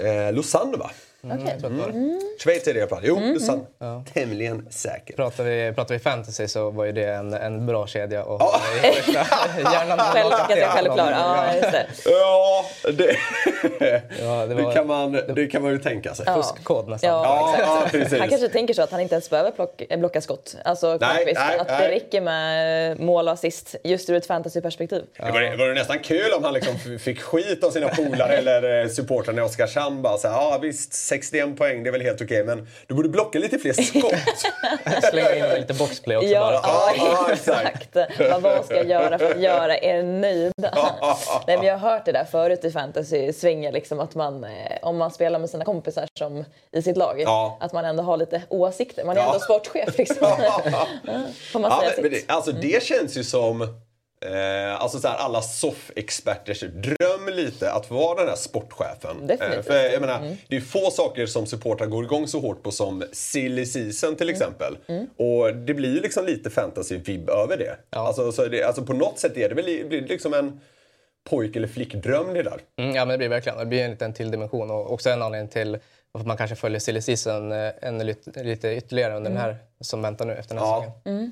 Eh, 0.03 0.33
Lausanne 0.33 0.77
va? 0.77 0.91
Jag 1.29 1.39
tror 1.39 1.49
att 1.51 1.61
det 1.61 1.69
var 1.69 1.87
det. 1.87 2.19
Schweiz 2.43 2.67
är 2.67 2.73
det 2.73 2.79
jag 2.79 2.89
pratar 2.89 3.07
Jo, 3.07 3.19
Lausanne. 3.19 3.63
Tämligen 4.13 4.67
säker. 4.71 5.13
Pratar 5.15 5.43
vi, 5.43 5.73
pratar 5.75 5.93
vi 5.95 5.99
fantasy 5.99 6.47
så 6.47 6.69
var 6.69 6.85
ju 6.85 6.91
det 6.91 7.05
en, 7.13 7.33
en 7.33 7.65
bra 7.65 7.87
kedja. 7.87 8.23
Och 8.23 8.41
Ja. 8.41 8.61
Gärna 9.57 9.95
med 9.95 10.05
Själv 10.05 10.29
lagkapten. 10.29 10.59
ganska 10.59 10.77
självklar. 10.81 11.11
Ja, 11.11 11.53
just 11.53 11.71
det. 11.71 11.85
Ja, 12.05 12.65
det, 12.91 13.15
Ja, 14.21 14.45
det 14.45 14.55
det, 14.55 14.63
var- 14.63 14.73
kan 14.73 14.87
man, 14.87 15.11
det 15.11 15.47
kan 15.47 15.61
man 15.61 15.71
ju 15.71 15.79
tänka 15.79 16.13
sig. 16.15 16.25
Ja. 16.27 16.35
Fuskkod 16.35 16.87
nästan. 16.89 17.09
Ja, 17.09 17.23
Ja, 17.25 17.53
exakt. 17.53 17.93
ja, 17.93 17.99
precis. 17.99 18.19
Han 18.19 18.29
kanske 18.29 18.49
tänker 18.49 18.73
så 18.73 18.81
att 18.81 18.91
han 18.91 18.99
inte 19.01 19.15
ens 19.15 19.29
behöver 19.29 19.51
plock, 19.51 19.81
eh, 19.89 19.99
blocka 19.99 20.21
skott. 20.21 20.55
Alltså, 20.65 20.97
Nej, 21.01 21.33
nej, 21.35 21.59
att 21.59 21.67
nej. 21.67 21.81
det 21.89 21.95
räcker 21.95 22.21
med 22.21 22.99
mål 22.99 23.27
och 23.27 23.33
assist 23.33 23.75
just 23.83 24.09
ur 24.09 24.15
ett 24.15 24.25
fantasyperspektiv. 24.27 25.03
Det 25.17 25.31
var, 25.31 25.41
det 25.41 25.57
var 25.57 25.73
nästan 25.73 25.99
kul 25.99 26.33
om 26.37 26.43
han 26.43 26.53
liksom 26.53 26.99
fick 26.99 27.21
skit 27.21 27.63
av 27.63 27.71
sina 27.71 27.87
polare 27.89 28.33
eller 28.37 28.81
eh, 28.83 28.87
supportrarna 28.89 29.41
i 29.41 29.45
Oskarshamn. 29.45 30.01
Bara 30.01 30.17
så 30.17 30.27
här, 30.27 30.35
ja 30.35 30.57
visst, 30.61 30.93
61 31.19 31.57
poäng, 31.57 31.83
det 31.83 31.89
är 31.89 31.91
väl 31.91 32.01
helt 32.01 32.21
okej, 32.21 32.43
men 32.43 32.67
du 32.87 32.95
borde 32.95 33.09
blocka 33.09 33.39
lite 33.39 33.59
fler 33.59 33.73
skott. 33.73 34.13
Slänga 35.11 35.35
in 35.55 35.61
lite 35.61 35.73
boxplay 35.73 36.17
också 36.17 36.29
Ja, 36.29 36.39
bara. 36.39 36.53
ja, 36.53 36.93
Ja, 36.97 37.33
exakt. 37.33 37.95
Vad- 38.19 38.41
Vad 38.41 38.65
ska 38.65 38.75
jag 38.75 38.85
göra 38.89 39.17
för 39.19 39.31
att 39.31 39.41
göra 39.41 39.77
er 39.77 40.03
nöjda? 40.03 40.53
Nej, 41.47 41.57
men 41.57 41.65
jag 41.65 41.77
har 41.77 41.89
hört 41.91 42.05
det 42.05 42.11
där 42.11 42.25
förut 42.25 42.63
i 42.65 42.71
fantasy-svängar, 42.71 43.71
liksom, 43.71 43.99
att 43.99 44.15
man, 44.15 44.43
eh, 44.43 44.49
om 44.81 44.97
man 44.97 45.11
spelar 45.11 45.39
med 45.39 45.49
sina 45.49 45.65
kompisar 45.65 46.05
som 46.19 46.45
i 46.71 46.81
sitt 46.81 46.97
lag, 46.97 47.21
Ja. 47.21 47.57
att 47.61 47.73
man 47.73 47.85
ändå 47.85 48.03
har 48.03 48.17
lite 48.17 48.41
åsikter. 48.49 49.03
Man 49.05 49.17
är 49.17 49.21
Ja. 49.21 49.27
ändå 49.27 49.39
sportchef. 49.39 49.97
Liksom. 49.97 50.17
Ja, 50.39 50.87
Får 51.51 51.59
man 51.59 51.71
säga 51.79 51.91
men, 51.95 52.01
men 52.03 52.11
sitt? 52.13 52.27
det, 52.27 52.33
alltså 52.33 52.51
det 52.51 52.83
känns 52.83 53.17
ju 53.17 53.23
som 53.23 53.67
eh, 54.25 54.81
alltså 54.81 54.99
så 54.99 55.07
här, 55.07 55.17
alla 55.17 55.41
soff-experters 55.41 56.63
dröm 56.67 57.27
lite 57.35 57.71
att 57.71 57.85
få 57.85 57.93
vara 57.95 58.19
den 58.19 58.27
här 58.29 58.35
sportchefen. 58.35 59.29
Eh, 59.29 59.61
för 59.61 59.75
jag 59.93 60.01
menar, 60.01 60.35
Det 60.47 60.55
är 60.55 60.61
få 60.61 60.91
saker 60.91 61.25
som 61.25 61.45
supportrar 61.45 61.87
går 61.87 62.03
igång 62.03 62.27
så 62.27 62.39
hårt 62.39 62.63
på 62.63 62.71
som 62.71 63.03
silly 63.11 63.65
season 63.65 64.15
till 64.15 64.29
exempel. 64.29 64.77
Och 65.17 65.55
det 65.55 65.73
blir 65.73 65.93
ju 65.93 65.99
liksom 66.01 66.25
lite 66.25 66.49
fantasy-vibb 66.49 67.29
över 67.29 67.57
det. 67.57 67.75
Alltså, 67.89 68.31
så 68.31 68.45
det. 68.45 68.63
Alltså 68.63 68.81
på 68.85 68.93
något 68.93 69.19
sätt 69.19 69.37
är 69.37 69.49
det 69.49 69.55
väl 69.55 69.65
blir 69.65 70.01
det 70.01 70.07
liksom 70.07 70.33
en 70.33 70.59
pojk 71.29 71.55
eller 71.55 71.67
flickdröm 71.67 72.33
det 72.33 72.43
där. 72.43 72.59
Mm, 72.79 72.95
ja, 72.95 73.05
men 73.05 73.09
det 73.09 73.17
blir 73.17 73.29
verkligen. 73.29 73.57
Det 73.59 73.65
blir 73.65 73.83
en 73.83 73.91
liten 73.91 74.13
till 74.13 74.31
dimension 74.31 74.71
och 74.71 74.91
också 74.93 75.09
en 75.09 75.21
anledning 75.21 75.49
till 75.49 75.77
varför 76.11 76.27
man 76.27 76.37
kanske 76.37 76.55
följer 76.55 76.79
silly 76.79 77.01
season 77.01 77.51
eh, 77.51 77.71
ännu 77.81 78.03
lite, 78.03 78.43
lite 78.43 78.67
ytterligare 78.75 79.15
under 79.15 79.29
den 79.31 79.39
här 79.39 79.57
som 79.81 80.01
väntar 80.01 80.25
nu 80.25 80.33
efter 80.33 80.55
den 80.55 80.63
här 80.63 80.71
Ja. 80.71 80.93
säsongen. 81.03 81.31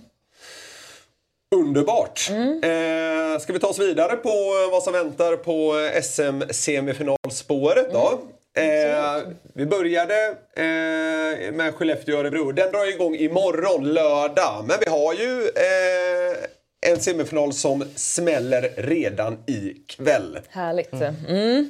Underbart! 1.54 2.30
Eh, 2.64 3.40
ska 3.40 3.54
vi 3.54 3.60
ta 3.60 3.68
oss 3.68 3.80
vidare 3.80 4.16
på 4.16 4.30
eh, 4.30 4.72
vad 4.72 4.84
som 4.84 4.94
väntar 4.94 5.36
på 5.36 5.80
eh, 5.80 6.02
SM-semifinalspåret 6.02 7.94
då? 7.94 8.20
Eh, 8.62 9.22
vi 9.54 9.66
började 9.66 10.28
eh, 10.56 11.54
med 11.54 11.74
Skellefteå 11.76 12.16
och 12.16 12.20
Örebro. 12.20 12.52
Den 12.52 12.72
drar 12.72 12.90
igång 12.90 13.16
imorgon, 13.16 13.94
lördag. 13.94 14.66
Men 14.68 14.78
vi 14.86 14.90
har 14.92 15.14
ju 15.14 15.42
eh, 15.42 16.92
en 16.92 17.00
semifinal 17.00 17.54
som 17.54 17.84
smäller 17.96 18.70
redan 18.78 19.38
ikväll. 19.48 20.40
Härligt. 20.50 20.94
Mm. 20.94 21.70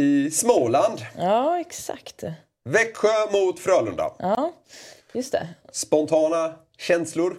I 0.00 0.30
Småland. 0.30 0.98
Ja, 1.18 1.60
exakt. 1.60 2.24
Växjö 2.64 3.30
mot 3.32 3.60
Frölunda. 3.60 4.12
Ja, 4.18 4.52
just 5.12 5.32
det. 5.32 5.48
Spontana 5.72 6.54
känslor? 6.78 7.36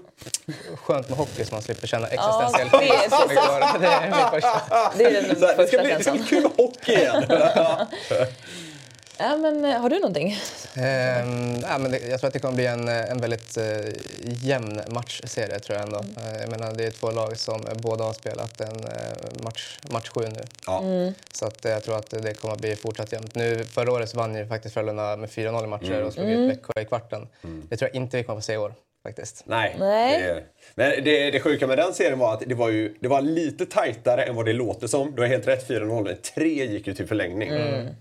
Skönt 0.75 1.09
med 1.09 1.17
hockey 1.17 1.45
så 1.45 1.53
man 1.53 1.61
slipper 1.61 1.87
känna 1.87 2.07
Ja, 2.13 2.43
existentiell 2.53 2.69
det 2.69 2.95
är 2.95 3.01
kris 3.01 3.19
som 3.19 3.31
igår. 3.31 3.79
Det 3.79 3.87
är 3.87 4.01
min 4.01 4.41
första. 4.41 4.91
Det 4.97 5.03
är 5.03 5.11
den 5.11 5.25
här, 5.25 5.29
det, 5.29 5.35
ska 5.35 5.55
första 5.55 5.81
bli, 5.83 5.93
det 5.93 6.03
ska 6.03 6.11
bli 6.11 6.23
kul 6.23 6.41
med 6.41 6.51
hockey 6.57 6.93
igen! 6.93 7.23
Ja, 9.17 9.37
men, 9.37 9.65
eh, 9.65 9.81
har 9.81 9.89
du 9.89 9.95
någonting? 9.95 10.39
Ehm, 10.73 11.59
ja, 11.61 11.77
men 11.77 11.91
det, 11.91 11.99
jag 11.99 12.19
tror 12.19 12.27
att 12.27 12.33
det 12.33 12.39
kommer 12.39 12.55
bli 12.55 12.65
en, 12.65 12.87
en 12.87 13.21
väldigt 13.21 13.57
eh, 13.57 13.79
jämn 14.23 14.81
matchserie. 14.87 15.59
Tror 15.59 15.77
jag, 15.77 15.87
ändå. 15.87 15.97
Eh, 15.97 16.41
jag 16.41 16.49
menar, 16.49 16.73
det 16.73 16.85
är 16.85 16.91
två 16.91 17.11
lag 17.11 17.37
som 17.37 17.65
båda 17.75 18.03
har 18.03 18.13
spelat 18.13 18.61
en 18.61 18.83
eh, 18.83 19.43
match, 19.43 19.79
match 19.89 20.09
sju 20.09 20.21
nu. 20.21 20.41
Ja. 20.65 20.83
Så 21.31 21.45
att, 21.45 21.65
eh, 21.65 21.71
jag 21.71 21.83
tror 21.83 21.97
att 21.97 22.09
det 22.09 22.33
kommer 22.33 22.53
att 22.53 22.61
bli 22.61 22.75
fortsatt 22.75 23.11
jämnt. 23.11 23.35
Nu, 23.35 23.63
förra 23.63 23.91
året 23.91 24.09
så 24.09 24.17
vann 24.17 24.35
ju 24.35 24.47
faktiskt 24.47 24.73
Frölunda 24.73 25.17
med 25.17 25.29
4-0 25.29 25.63
i 25.63 25.67
matcher 25.67 26.01
och 26.03 26.13
slog 26.13 26.27
ut 26.27 26.49
Växjö 26.49 26.81
i 26.81 26.85
kvarten. 26.85 27.27
Det 27.69 27.77
tror 27.77 27.89
jag 27.93 27.95
inte 27.95 28.17
vi 28.17 28.23
kommer 28.23 28.37
att 28.37 28.43
få 28.43 28.47
se 28.47 28.53
i 28.53 28.57
år. 28.57 28.73
Faktiskt. 29.05 29.43
Nej. 29.45 29.75
Nej. 29.79 30.21
Det, 30.21 30.43
men 30.75 31.03
det, 31.03 31.31
det 31.31 31.39
sjuka 31.39 31.67
med 31.67 31.77
den 31.77 31.93
serien 31.93 32.19
var 32.19 32.33
att 32.33 32.43
det 32.45 32.55
var, 32.55 32.69
ju, 32.69 32.95
det 32.99 33.07
var 33.07 33.21
lite 33.21 33.65
tajtare 33.65 34.23
än 34.23 34.35
vad 34.35 34.45
det 34.45 34.53
låter 34.53 34.87
som. 34.87 35.15
Du 35.15 35.21
har 35.21 35.29
helt 35.29 35.47
rätt, 35.47 35.69
4-0. 35.69 36.03
men 36.03 36.15
Tre 36.35 36.65
gick 36.65 36.87
ju 36.87 36.93
till 36.93 37.07
förlängning. 37.07 37.49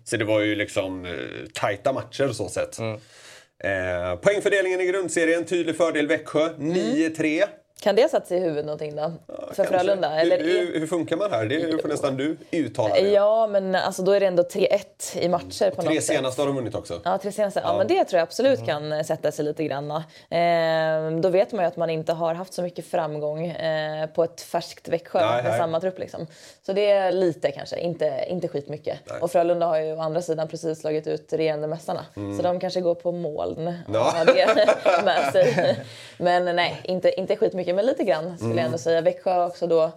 Så 0.04 0.16
det 0.16 0.24
var 0.24 0.40
ju 0.40 0.54
liksom 0.54 1.04
eh, 1.04 1.12
tajta 1.54 1.92
matcher 1.92 2.28
så 2.28 2.48
sett. 2.48 2.78
Eh, 2.78 4.16
poängfördelningen 4.22 4.80
i 4.80 4.86
grundserien, 4.86 5.44
tydlig 5.44 5.76
fördel 5.76 6.06
Växjö. 6.06 6.48
9-3. 6.58 7.44
Kan 7.80 7.96
det 7.96 8.02
ha 8.02 8.08
satt 8.08 8.26
sig 8.26 8.36
i 8.38 8.40
huvudet 8.40 8.64
någonting 8.64 8.96
då? 8.96 9.12
för 9.26 9.54
Kanske. 9.54 9.64
Frölunda? 9.78 10.20
Eller 10.20 10.38
hur, 10.38 10.66
hur, 10.66 10.80
hur 10.80 10.86
funkar 10.86 11.16
man 11.16 11.30
här? 11.30 11.44
Det 11.46 11.82
får 11.82 11.88
nästan 11.88 12.16
du 12.16 12.36
uttala. 12.50 12.94
Det. 12.94 13.00
Ja, 13.00 13.46
men 13.46 13.74
alltså, 13.74 14.02
då 14.02 14.12
är 14.12 14.20
det 14.20 14.26
ändå 14.26 14.42
3-1 14.42 15.18
i 15.18 15.28
matcher 15.28 15.70
på 15.70 15.82
Tre 15.82 15.94
något 15.94 16.02
sätt. 16.04 16.16
senaste 16.16 16.42
har 16.42 16.46
de 16.46 16.56
vunnit 16.56 16.74
också. 16.74 17.00
Ja, 17.04 17.18
tre 17.18 17.32
senaste. 17.32 17.60
Ja. 17.64 17.78
men 17.78 17.86
det 17.86 18.04
tror 18.04 18.18
jag 18.18 18.22
absolut 18.26 18.66
kan 18.66 18.92
eh, 18.92 19.02
sätta 19.02 19.32
sig 19.32 19.44
lite 19.44 19.64
grann. 19.64 19.90
Eh, 19.90 21.20
då 21.20 21.28
vet 21.28 21.52
man 21.52 21.64
ju 21.64 21.68
att 21.68 21.76
man 21.76 21.90
inte 21.90 22.12
har 22.12 22.34
haft 22.34 22.52
så 22.52 22.62
mycket 22.62 22.86
framgång 22.86 23.46
eh, 23.46 24.06
på 24.06 24.24
ett 24.24 24.40
färskt 24.40 24.88
Växjö 24.88 25.20
Nej, 25.20 25.42
med 25.42 25.50
nej. 25.50 25.58
samma 25.60 25.80
trupp. 25.80 25.98
Liksom. 25.98 26.26
Så 26.66 26.72
det 26.72 26.90
är 26.90 27.12
lite 27.12 27.50
kanske, 27.50 27.78
inte, 27.80 28.24
inte 28.28 28.48
skitmycket. 28.48 28.98
Och 29.20 29.30
Frölunda 29.32 29.66
har 29.66 29.78
ju 29.80 29.92
å 29.96 30.00
andra 30.00 30.22
sidan 30.22 30.48
precis 30.48 30.80
slagit 30.80 31.06
ut 31.06 31.32
regerande 31.32 31.66
mästarna. 31.66 32.04
Så 32.36 32.42
de 32.42 32.60
kanske 32.60 32.80
går 32.80 32.94
på 32.94 33.12
moln 33.12 33.66
och 33.66 33.94
Ja. 33.94 34.00
har 34.16 34.24
det 34.24 35.04
med 35.04 35.32
sig. 35.32 35.76
Men 36.18 36.56
nej, 36.56 36.80
inte, 36.84 37.20
inte 37.20 37.36
skitmycket, 37.36 37.63
men 37.72 37.86
lite 37.86 38.04
grann 38.04 38.38
skulle 38.38 38.56
jag 38.56 38.64
ändå 38.64 38.78
säga. 38.78 39.00
Växjö 39.00 39.46
också 39.46 39.66
då 39.66 39.90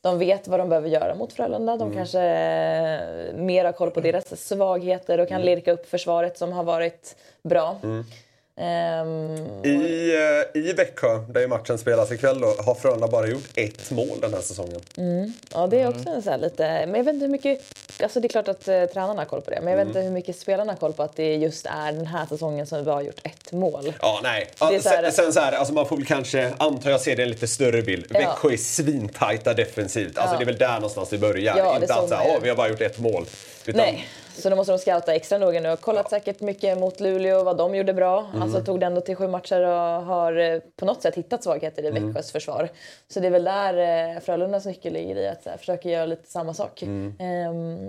de 0.00 0.18
vet 0.18 0.48
vad 0.48 0.60
de 0.60 0.68
behöver 0.68 0.88
göra 0.88 1.14
mot 1.14 1.32
Frölunda. 1.32 1.76
De 1.76 1.92
kanske 1.92 2.20
eh, 2.20 3.34
mer 3.34 3.64
har 3.64 3.72
koll 3.72 3.90
på 3.90 4.00
deras 4.00 4.46
svagheter 4.48 5.20
och 5.20 5.28
kan 5.28 5.42
lirka 5.42 5.72
upp 5.72 5.90
försvaret 5.90 6.38
som 6.38 6.52
har 6.52 6.64
varit 6.64 7.16
bra. 7.42 7.76
Ehm, 8.56 9.36
I, 9.64 10.14
eh, 10.54 10.60
I 10.60 10.72
Växjö, 10.72 11.18
där 11.28 11.40
ju 11.40 11.46
matchen 11.48 11.78
spelas 11.78 12.12
ikväll, 12.12 12.40
då, 12.40 12.46
har 12.64 12.74
Frölunda 12.74 13.08
bara 13.08 13.26
gjort 13.26 13.48
ett 13.54 13.90
mål 13.90 14.20
den 14.20 14.34
här 14.34 14.40
säsongen. 14.40 14.80
ja, 15.54 15.66
det 15.66 15.80
är 15.80 15.88
också 15.88 16.08
en 16.08 16.22
så 16.22 16.30
här 16.30 16.38
lite... 16.38 16.62
Men 16.86 16.94
jag 16.94 17.04
vet 17.04 17.14
inte 17.14 17.24
hur 17.26 17.32
mycket... 17.32 17.60
Alltså 18.02 18.20
det 18.20 18.26
är 18.26 18.28
klart 18.28 18.48
att 18.48 18.68
eh, 18.68 18.84
tränarna 18.84 19.20
har 19.20 19.24
koll 19.24 19.40
på 19.40 19.50
det. 19.50 19.60
Men 19.60 19.70
jag 19.70 19.78
vet 19.78 19.86
inte 19.88 20.00
hur 20.00 20.10
mycket 20.10 20.36
spelarna 20.36 20.72
har 20.72 20.76
koll 20.78 20.92
på 20.92 21.02
att 21.02 21.16
det 21.16 21.34
just 21.34 21.66
är 21.66 21.92
den 21.92 22.06
här 22.06 22.26
säsongen 22.26 22.66
som 22.66 22.84
vi 22.84 22.90
har 22.90 23.02
gjort 23.02 23.20
ett 23.22 23.52
mål. 23.52 23.92
Ja, 24.00 24.20
nej. 24.22 24.50
Det 24.58 24.64
är 24.76 24.80
så 24.80 24.88
här- 24.88 25.02
sen, 25.02 25.12
sen 25.12 25.32
så 25.32 25.40
här, 25.40 25.52
alltså 25.52 25.74
man 25.74 25.86
får 25.88 25.96
väl 25.96 26.06
kanske, 26.06 26.52
antar 26.58 26.90
jag, 26.90 27.00
se 27.00 27.14
det 27.14 27.22
i 27.22 27.24
en 27.24 27.30
lite 27.30 27.46
större 27.46 27.82
bild. 27.82 28.06
Växjö 28.12 28.52
är 28.52 28.56
svintajta 28.56 29.54
defensivt. 29.54 30.18
Alltså 30.18 30.34
Ja. 30.34 30.38
det 30.38 30.44
är 30.44 30.46
väl 30.46 30.58
där 30.58 30.74
någonstans 30.74 31.08
det 31.08 31.18
börjar. 31.18 31.56
Ja, 31.58 31.68
det 31.70 31.80
Inte 31.80 31.94
att 31.94 32.00
såg 32.00 32.08
så 32.08 32.14
här, 32.14 32.26
åh, 32.28 32.38
vi 32.42 32.48
har 32.48 32.56
bara 32.56 32.68
gjort 32.68 32.80
ett 32.80 32.98
mål. 32.98 33.26
Utan, 33.66 33.80
Nej, 33.80 34.08
så 34.34 34.50
då 34.50 34.56
måste 34.56 34.72
de 34.72 34.78
scouta 34.78 35.14
extra 35.14 35.38
noga 35.38 35.60
nu. 35.60 35.68
Jag 35.68 35.72
har 35.72 35.76
kollat 35.76 36.10
säkert 36.10 36.40
mycket 36.40 36.78
mot 36.78 37.00
Luleå, 37.00 37.44
vad 37.44 37.56
de 37.56 37.74
gjorde 37.74 37.92
bra. 37.94 38.26
Mm. 38.30 38.42
Alltså 38.42 38.60
tog 38.60 38.80
det 38.80 38.86
ändå 38.86 39.00
till 39.00 39.16
sju 39.16 39.28
matcher 39.28 39.60
och 39.60 40.02
har 40.04 40.36
eh, 40.36 40.60
på 40.76 40.84
något 40.84 41.02
sätt 41.02 41.14
hittat 41.14 41.44
svagheter 41.44 41.82
i 41.82 41.88
Mm. 41.88 42.06
Växjös 42.06 42.32
försvar. 42.32 42.68
Så 43.08 43.20
det 43.20 43.26
är 43.26 43.30
väl 43.30 43.44
där 43.44 44.14
eh, 44.14 44.20
Frölundas 44.20 44.66
nyckel 44.66 44.92
ligger 44.92 45.16
i 45.16 45.28
att 45.28 45.46
här, 45.46 45.56
försöka 45.56 45.88
göra 45.88 46.06
lite 46.06 46.30
samma 46.30 46.54
sak. 46.54 46.82
Mm. 46.82 47.14
Ehm, 47.18 47.86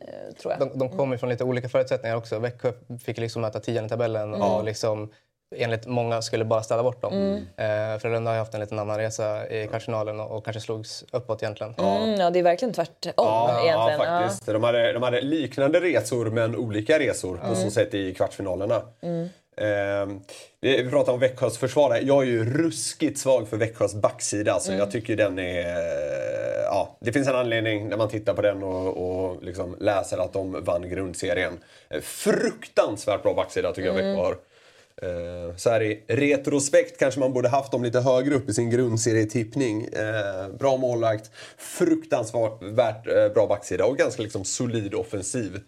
eh, 0.00 0.34
tror 0.40 0.52
jag. 0.52 0.60
De, 0.60 0.78
de 0.78 0.96
kommer 0.96 1.16
från 1.16 1.28
lite 1.28 1.44
olika 1.44 1.68
förutsättningar 1.68 2.16
också. 2.16 2.38
Växjö 2.38 2.72
fick 3.04 3.18
liksom 3.18 3.42
möta 3.42 3.60
tian 3.60 3.86
i 3.86 3.88
tabellen 3.88 4.34
och 4.34 4.64
liksom, 4.64 5.10
enligt 5.56 5.86
många 5.86 6.22
skulle 6.22 6.44
bara 6.44 6.62
ställa 6.62 6.82
bort 6.82 7.00
dem. 7.02 7.12
Eh, 7.56 7.98
Frölunda 8.00 8.30
har 8.30 8.38
haft 8.38 8.54
en 8.54 8.60
liten 8.60 8.78
annan 8.78 8.98
resa 8.98 9.48
i 9.48 9.66
kvartsfinalen 9.68 10.20
och, 10.20 10.36
och 10.36 10.44
kanske 10.44 10.60
slogs 10.60 11.04
uppåt 11.12 11.42
egentligen. 11.42 11.74
Mm, 11.78 12.20
ja, 12.20 12.30
det 12.30 12.38
är 12.38 12.42
verkligen 12.42 12.74
tvärtom 12.74 13.12
Ja, 13.16 13.50
ja, 13.50 13.64
egentligen. 13.64 14.12
Ja. 14.12 14.20
faktiskt. 14.20 14.46
De, 14.46 14.62
hade, 14.62 14.92
de 14.92 15.02
hade 15.02 15.20
liknande 15.20 15.80
resor 15.80 16.30
men 16.30 16.56
olika 16.56 16.98
resor 16.98 17.40
på 17.48 17.54
så 17.54 17.70
sätt 17.70 17.94
i 17.94 18.14
kvartsfinalerna. 18.14 18.82
Ehm, 19.56 20.20
det, 20.60 20.82
vi 20.82 20.90
pratar 20.90 21.12
om 21.12 21.18
Växjös 21.20 21.58
försvar. 21.58 21.90
där. 21.90 22.00
Jag 22.02 22.22
är 22.22 22.26
ju 22.26 22.44
ruskigt 22.44 23.18
svag 23.18 23.48
för 23.48 23.56
Växjös 23.56 23.94
backsida. 23.94 24.52
Alltså, 24.52 24.72
Jag 24.72 24.90
tycker 24.90 25.16
den 25.16 25.38
är... 25.38 25.58
eh, 25.66 26.62
Ja, 26.70 26.96
det 27.00 27.12
finns 27.12 27.28
en 27.28 27.36
anledning 27.36 27.88
när 27.88 27.96
man 27.96 28.08
tittar 28.08 28.34
på 28.34 28.42
den 28.42 28.62
och, 28.62 28.96
och 29.30 29.42
liksom 29.42 29.76
läser 29.80 30.18
att 30.18 30.32
de 30.32 30.64
vann 30.64 30.88
grundserien. 30.88 31.58
Eh, 31.90 32.00
Fruktansvärt 32.00 33.22
bra 33.22 33.34
backsida 33.34 33.72
tycker 33.72 33.86
jag 33.88 33.94
Växjö 33.94 34.14
har. 34.22 34.36
Eh, 35.02 35.56
Så 35.56 35.70
här 35.70 35.82
i 35.82 36.04
retrospekt 36.08 36.98
kanske 36.98 37.20
man 37.20 37.32
borde 37.32 37.48
haft 37.48 37.72
dem 37.72 37.84
lite 37.84 38.00
högre 38.00 38.34
upp 38.34 38.48
i 38.48 38.54
sin 38.54 38.70
grundserietippning. 38.70 39.84
Eh, 39.92 40.48
bra 40.58 40.76
målvakt, 40.76 41.30
fruktansvärt 41.58 43.06
eh, 43.06 43.28
bra 43.34 43.46
backsida 43.46 43.84
och 43.84 43.96
ganska 43.96 44.22
liksom 44.22 44.44
solid 44.44 44.94
offensiv. 44.94 45.60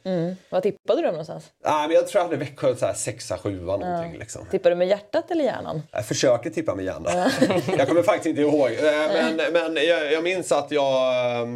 Vad 0.51 0.63
tippade 0.63 1.01
du 1.01 1.03
dem 1.07 1.13
någonstans? 1.13 1.45
Ah, 1.65 1.87
men 1.87 1.97
jag 1.97 2.07
tror 2.09 2.21
jag 2.21 2.25
hade 2.25 2.37
Växjö 2.37 2.77
så 2.77 2.87
här 2.87 2.95
sexa, 2.95 3.39
sjua 3.39 3.77
någonting. 3.77 4.19
Liksom. 4.19 4.47
Tippade 4.51 4.75
du 4.75 4.79
med 4.79 4.89
hjärtat 4.89 5.31
eller 5.31 5.45
hjärnan? 5.45 5.83
Jag 5.93 6.07
försöker 6.07 6.51
tippa 6.51 6.75
med 6.75 6.85
hjärnan. 6.85 7.31
jag 7.79 7.89
kommer 7.89 8.03
faktiskt 8.03 8.27
inte 8.27 8.41
ihåg. 8.43 8.71
Eh, 8.71 9.37
Men, 9.37 9.53
men 9.53 9.75
jag, 9.87 10.13
jag 10.13 10.25
minns 10.25 10.53
att 10.53 10.71
jag... 10.71 11.13
eh, 11.43 11.49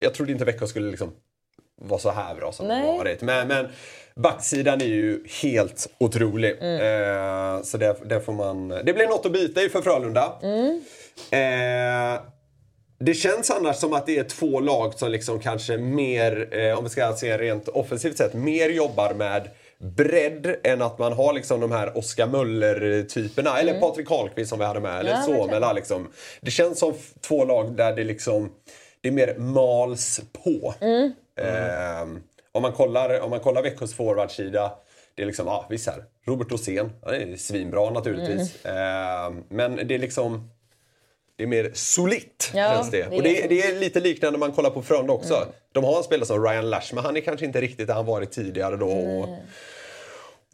Jag 0.00 0.14
trodde 0.14 0.32
inte 0.32 0.44
Växjö 0.44 0.66
skulle 0.66 0.90
liksom 0.90 1.12
vara 1.80 2.00
så 2.00 2.10
här 2.10 2.34
bra 2.34 2.52
som 2.52 2.66
Nej. 2.68 2.86
har 2.86 2.98
varit. 2.98 3.22
Men, 3.22 3.48
men 3.48 3.68
backsidan 4.20 4.80
är 4.80 4.84
ju 4.86 5.24
helt 5.42 5.88
otrolig. 5.98 6.50
Eh, 6.50 7.62
så 7.62 7.78
det, 7.78 7.96
det 8.04 8.20
får 8.20 8.32
man... 8.32 8.68
Det 8.68 8.92
blir 8.92 9.06
något 9.06 9.26
att 9.26 9.32
bita 9.32 9.62
i 9.62 9.68
för 9.68 9.82
Frölunda. 9.82 10.32
Eh, 11.30 12.20
det 12.98 13.14
känns 13.14 13.50
annars 13.50 13.76
som 13.76 13.92
att 13.92 14.06
det 14.06 14.18
är 14.18 14.24
två 14.24 14.60
lag 14.60 14.94
som 14.94 15.10
liksom 15.10 15.40
kanske 15.40 15.76
mer, 15.78 16.58
eh, 16.58 16.78
om 16.78 16.84
vi 16.84 16.90
ska 16.90 17.12
se 17.12 17.38
rent 17.38 17.68
offensivt 17.68 18.16
sett, 18.16 18.34
mer 18.34 18.68
jobbar 18.68 19.14
med 19.14 19.48
bredd 19.78 20.56
än 20.64 20.82
att 20.82 20.98
man 20.98 21.12
har 21.12 21.32
liksom 21.32 21.60
de 21.60 21.72
här 21.72 21.98
Oskar 21.98 22.26
Möller-typerna. 22.26 23.58
Eller 23.58 23.80
Patrik 23.80 24.08
Karlqvist 24.08 24.50
som 24.50 24.58
vi 24.58 24.64
hade 24.64 24.80
med. 24.80 25.00
Eller 25.00 25.10
Ja. 25.10 25.22
Somela 25.22 25.72
liksom. 25.72 26.08
Det 26.40 26.50
känns 26.50 26.78
som 26.78 26.94
två 27.20 27.44
lag 27.44 27.76
där 27.76 27.92
det 27.96 28.04
liksom 28.04 28.52
det 29.00 29.08
är 29.08 29.12
mer 29.12 29.34
mals 29.38 30.20
på. 30.44 30.74
Eh, 31.38 32.06
om, 32.54 32.62
man 32.62 32.72
kollar, 32.72 33.20
om 33.20 33.30
man 33.30 33.40
kollar 33.40 33.62
Växjös 33.62 33.94
forwardsida 33.94 34.72
det 35.16 35.22
är 35.22 35.26
liksom, 35.26 35.46
ja 35.46 35.66
visst 35.70 35.86
här, 35.86 36.04
Robert 36.26 36.52
Rosén, 36.52 36.92
han 37.02 37.14
är 37.14 37.36
svinbra 37.36 37.90
naturligtvis. 37.90 38.64
Eh, 38.64 39.32
men 39.48 39.76
det 39.88 39.94
är 39.94 39.98
liksom 39.98 40.50
det 41.36 41.42
är 41.42 41.46
mer 41.46 41.70
solitt 41.74 42.50
Ja, 42.54 42.72
känns 42.74 42.90
det. 42.90 42.96
det 42.96 43.02
är 43.02 43.16
och 43.16 43.22
det. 43.22 43.36
Mm. 43.38 43.48
det 43.48 43.62
är 43.62 43.80
lite 43.80 44.00
liknande 44.00 44.38
när 44.38 44.46
man 44.46 44.56
kollar 44.56 44.70
på 44.70 44.82
Frölunda 44.82 45.12
också. 45.12 45.46
De 45.72 45.84
har 45.84 45.96
en 45.96 46.02
spelare 46.04 46.26
som 46.26 46.44
Ryan 46.44 46.70
Lash, 46.70 46.94
men 46.94 47.04
han 47.04 47.16
är 47.16 47.20
kanske 47.20 47.46
inte 47.46 47.60
riktigt 47.60 47.86
där 47.86 47.94
han 47.94 48.06
varit 48.06 48.32
tidigare 48.32 48.76
då. 48.76 48.90
Och, 48.90 49.28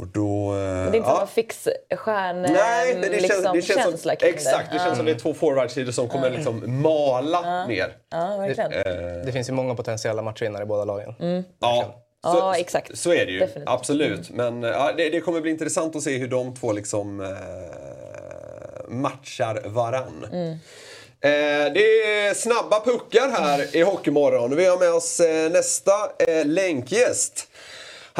och 0.00 0.06
då... 0.06 0.52
eh, 0.52 0.56
Det 0.58 0.64
är 0.64 0.86
inte 0.86 0.98
ja. 0.98 1.04
samma 1.14 1.26
fix 1.26 1.68
stjärn 1.96 2.42
Nej, 2.42 2.94
det, 2.94 3.00
det 3.00 3.20
känns, 3.20 3.22
liksom, 3.22 3.56
det 3.56 3.62
känns 3.62 3.82
känsla 3.82 4.12
som, 4.12 4.16
kring 4.16 4.34
exakt, 4.34 4.72
det 4.72 4.78
känns 4.78 4.96
som 4.96 5.06
det 5.06 5.12
är 5.12 5.18
två 5.18 5.34
forwardsidor 5.34 5.92
som 5.92 6.08
kommer 6.08 6.30
liksom 6.30 6.82
mala 6.82 7.66
ner. 7.66 7.96
Ja, 8.10 8.36
verkligen. 8.36 8.72
Eh, 8.72 9.24
Det 9.24 9.32
finns 9.32 9.48
ju 9.48 9.52
många 9.52 9.74
potentiella 9.74 10.22
matchvinnare 10.22 10.62
i 10.62 10.66
båda 10.66 10.84
lagen. 10.84 11.14
Ja, 11.60 11.84
så, 12.24 12.28
Ja, 12.28 12.56
exakt. 12.56 12.98
så 12.98 13.12
är 13.12 13.26
det 13.26 13.32
ju. 13.32 13.38
Definitivt. 13.38 13.68
Absolut. 13.68 14.30
Men 14.30 14.64
eh, 14.64 14.70
ja, 14.70 14.92
det, 14.96 15.10
det 15.10 15.20
kommer 15.20 15.40
bli 15.40 15.50
intressant 15.50 15.96
att 15.96 16.02
se 16.02 16.18
hur 16.18 16.28
de 16.28 16.54
två 16.56 16.72
liksom 16.72 17.20
eh, 17.20 17.28
matchar 18.88 19.62
varann. 19.64 20.26
Eh, 21.22 21.72
det 21.74 22.02
är 22.02 22.34
snabba 22.34 22.80
puckar 22.84 23.28
här 23.28 23.76
i 23.76 23.82
Hockeymorgon. 23.82 24.56
Vi 24.56 24.66
har 24.66 24.78
med 24.78 24.92
oss 24.92 25.20
eh, 25.20 25.50
nästa 25.50 25.92
eh, 26.28 26.46
länkgäst. 26.46 27.46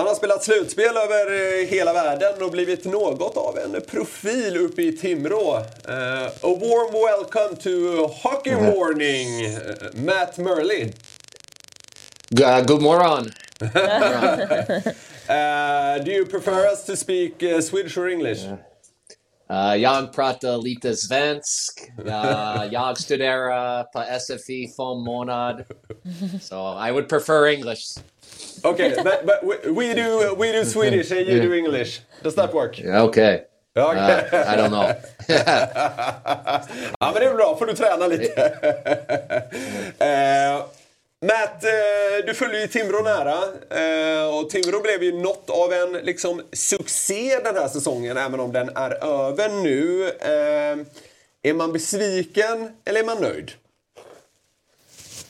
Han 0.00 0.06
har 0.06 0.14
spelat 0.14 0.44
slutspel 0.44 0.96
över 0.96 1.32
eh, 1.60 1.66
hela 1.66 1.92
världen 1.92 2.42
och 2.42 2.50
blivit 2.50 2.84
något 2.84 3.36
av 3.36 3.58
en 3.58 3.82
profil 3.82 4.56
uppe 4.56 4.82
i 4.82 4.96
Timrå. 4.96 5.56
Eh, 5.88 6.26
a 6.26 6.30
warm 6.42 6.92
welcome 6.92 7.56
to 7.56 7.70
Hockey 8.22 8.54
Morning, 8.54 9.44
eh, 9.44 9.52
Matt 9.94 10.38
Murley. 10.38 10.92
Uh, 12.40 12.60
good 12.66 12.82
morgon. 12.82 13.32
Uh, 15.28 15.98
do 16.04 16.10
you 16.10 16.26
prefer 16.26 16.72
us 16.72 16.84
to 16.84 16.96
speak 16.96 17.42
uh, 17.42 17.60
Swedish 17.60 17.98
or 17.98 18.08
English? 18.08 18.46
Uh, 19.50 19.76
jag 19.76 20.12
pratar 20.12 20.62
lite 20.62 20.96
svensk. 20.96 21.90
Uh, 22.06 22.64
jag 22.72 22.98
studerar 22.98 23.82
på 23.82 24.04
SFI 24.20 24.68
fem 24.76 25.04
månad. 25.04 25.64
So 26.40 26.86
I 26.88 26.92
would 26.92 27.08
prefer 27.08 27.46
English. 27.46 27.98
Okay, 28.64 28.94
but, 29.04 29.26
but 29.26 29.42
we, 29.44 29.70
we 29.72 29.94
do 29.94 30.34
we 30.38 30.52
do 30.52 30.64
Swedish 30.64 31.10
and 31.12 31.26
you 31.26 31.40
do 31.42 31.54
English. 31.54 32.00
Does 32.22 32.34
that 32.34 32.52
work? 32.54 32.80
Okay. 32.80 33.44
Okay. 33.76 34.28
Uh, 34.32 34.52
I 34.52 34.56
don't 34.56 34.70
know. 34.70 34.90
ja, 37.00 37.12
men 37.12 37.14
det 37.14 37.24
är 37.26 37.34
bra. 37.34 37.56
får 37.58 37.66
du 37.66 37.72
träna 37.74 38.06
lite. 38.06 38.52
Eh, 39.98 40.64
Matt, 41.26 41.64
eh, 41.64 42.26
du 42.26 42.34
följer 42.34 42.60
ju 42.60 42.66
Timrå 42.66 43.02
nära. 43.02 43.34
eh, 43.70 44.38
och 44.38 44.50
Timrå 44.50 44.80
blev 44.80 45.02
ju 45.02 45.12
något 45.12 45.50
av 45.50 45.72
en 45.72 45.92
liksom, 45.92 46.42
succé 46.52 47.38
den 47.44 47.56
här 47.56 47.68
säsongen, 47.68 48.16
även 48.16 48.40
om 48.40 48.52
den 48.52 48.68
är 48.76 49.04
över 49.04 49.48
nu. 49.48 50.12
Är 51.42 51.54
man 51.54 51.72
besviken 51.72 52.72
eller 52.84 53.00
är 53.00 53.04
man 53.04 53.18
nöjd? 53.20 53.50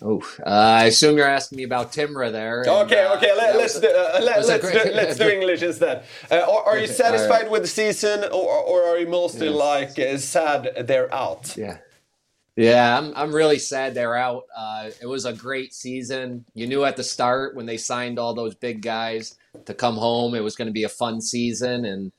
Ooh, 0.03 0.23
uh, 0.47 0.51
I 0.51 0.85
assume 0.85 1.17
you're 1.17 1.29
asking 1.29 1.57
me 1.57 1.65
about 1.65 1.93
Timra 1.93 2.33
there. 2.33 2.63
and, 2.63 2.69
Okay, 2.71 3.05
uh, 3.05 3.17
okay. 3.17 3.35
let, 3.37 3.57
let's 3.57 3.75
was 3.75 3.83
do, 3.83 3.89
uh, 3.89 4.21
let, 4.23 4.47
let's, 4.47 4.73
do, 4.73 4.91
let's 4.93 5.19
do 5.19 5.29
English 5.37 5.63
instead. 5.63 6.05
Uh, 6.31 6.37
are, 6.41 6.65
are 6.71 6.79
you 6.79 6.87
satisfied 6.87 7.31
alright. 7.31 7.51
with 7.51 7.63
the 7.63 7.69
season, 7.69 8.25
or, 8.25 8.59
or 8.65 8.85
are 8.85 8.99
you 8.99 9.09
mostly 9.09 9.49
like 9.49 9.99
uh, 9.99 10.17
sad 10.17 10.87
they're 10.87 11.13
out? 11.15 11.55
Yeah. 11.57 11.79
Yeah, 12.57 12.99
I'm, 12.99 13.13
I'm 13.17 13.35
really 13.35 13.59
sad 13.59 13.95
they're 13.95 14.17
out. 14.17 14.45
Uh, 14.57 14.91
it 15.01 15.07
was 15.07 15.25
a 15.25 15.33
great 15.33 15.73
season. 15.73 16.45
You 16.53 16.67
knew 16.67 16.85
at 16.85 16.97
the 16.97 17.05
start 17.05 17.55
when 17.55 17.65
they 17.65 17.77
signed 17.79 18.19
all 18.19 18.35
those 18.35 18.55
big 18.55 18.83
guys 18.83 19.37
to 19.65 19.73
come 19.73 19.97
home, 19.97 20.35
it 20.35 20.43
was 20.43 20.57
going 20.57 20.67
to 20.67 20.73
be 20.73 20.85
a 20.85 20.89
fun 20.89 21.21
season. 21.21 21.85
And 21.85 22.13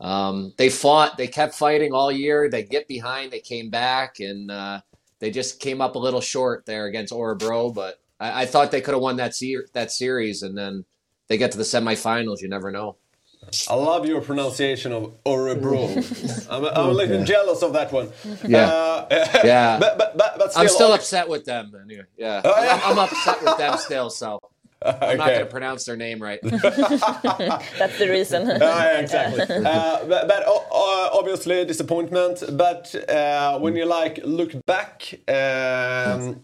um, 0.00 0.52
they 0.58 0.68
fought, 0.68 1.16
they 1.16 1.28
kept 1.28 1.54
fighting 1.54 1.92
all 1.92 2.12
year. 2.12 2.50
They 2.50 2.62
get 2.64 2.88
behind, 2.88 3.30
they 3.30 3.40
came 3.40 3.70
back, 3.70 4.20
and 4.20 4.50
uh, 4.50 4.80
they 5.26 5.32
just 5.32 5.58
came 5.58 5.80
up 5.80 5.96
a 5.96 5.98
little 5.98 6.20
short 6.20 6.66
there 6.66 6.86
against 6.86 7.12
Orebro. 7.12 7.74
But 7.74 7.98
I, 8.20 8.42
I 8.42 8.46
thought 8.46 8.70
they 8.70 8.80
could 8.80 8.94
have 8.94 9.02
won 9.02 9.16
that 9.16 9.34
ser- 9.34 9.66
that 9.72 9.90
series, 9.90 10.42
and 10.44 10.56
then 10.56 10.84
they 11.26 11.36
get 11.36 11.50
to 11.50 11.58
the 11.58 11.64
semifinals. 11.64 12.42
You 12.42 12.48
never 12.48 12.70
know. 12.70 12.94
I 13.68 13.74
love 13.74 14.06
your 14.06 14.20
pronunciation 14.20 14.92
of 14.92 15.22
Örebro. 15.24 16.46
I'm, 16.50 16.64
I'm 16.64 16.90
a 16.90 16.92
little 16.92 17.24
jealous 17.24 17.62
of 17.62 17.72
that 17.72 17.90
one. 17.92 18.10
Yeah. 18.46 18.66
Uh, 18.68 19.06
Yeah. 19.44 19.78
but, 19.80 19.98
but, 19.98 20.16
but, 20.16 20.38
but 20.38 20.50
still, 20.52 20.62
I'm 20.62 20.68
still 20.68 20.92
upset 20.92 21.28
with 21.28 21.44
them. 21.44 21.72
Anyway. 21.84 22.04
Yeah, 22.16 22.40
Oh, 22.44 22.62
yeah. 22.62 22.80
I'm, 22.84 22.92
I'm 22.92 22.98
upset 23.00 23.42
with 23.44 23.58
them 23.58 23.78
still. 23.78 24.10
So 24.10 24.40
I'm 24.84 25.16
not 25.18 25.28
going 25.28 25.40
to 25.40 25.46
pronounce 25.46 25.84
their 25.84 25.96
name 25.96 26.22
right. 26.22 26.38
That's 26.42 27.98
the 27.98 28.08
reason. 28.10 28.50
Ah, 28.62 28.84
yeah, 28.84 28.98
exactly. 29.00 29.40
uh, 29.42 30.04
but 30.04 30.28
but 30.28 30.42
o- 30.46 30.66
uh, 31.12 31.18
obviously 31.18 31.64
disappointment. 31.64 32.42
But 32.52 32.94
uh, 33.08 33.58
when 33.58 33.74
you 33.76 33.86
like 33.86 34.20
look 34.24 34.52
back, 34.66 35.14
um, 35.28 36.40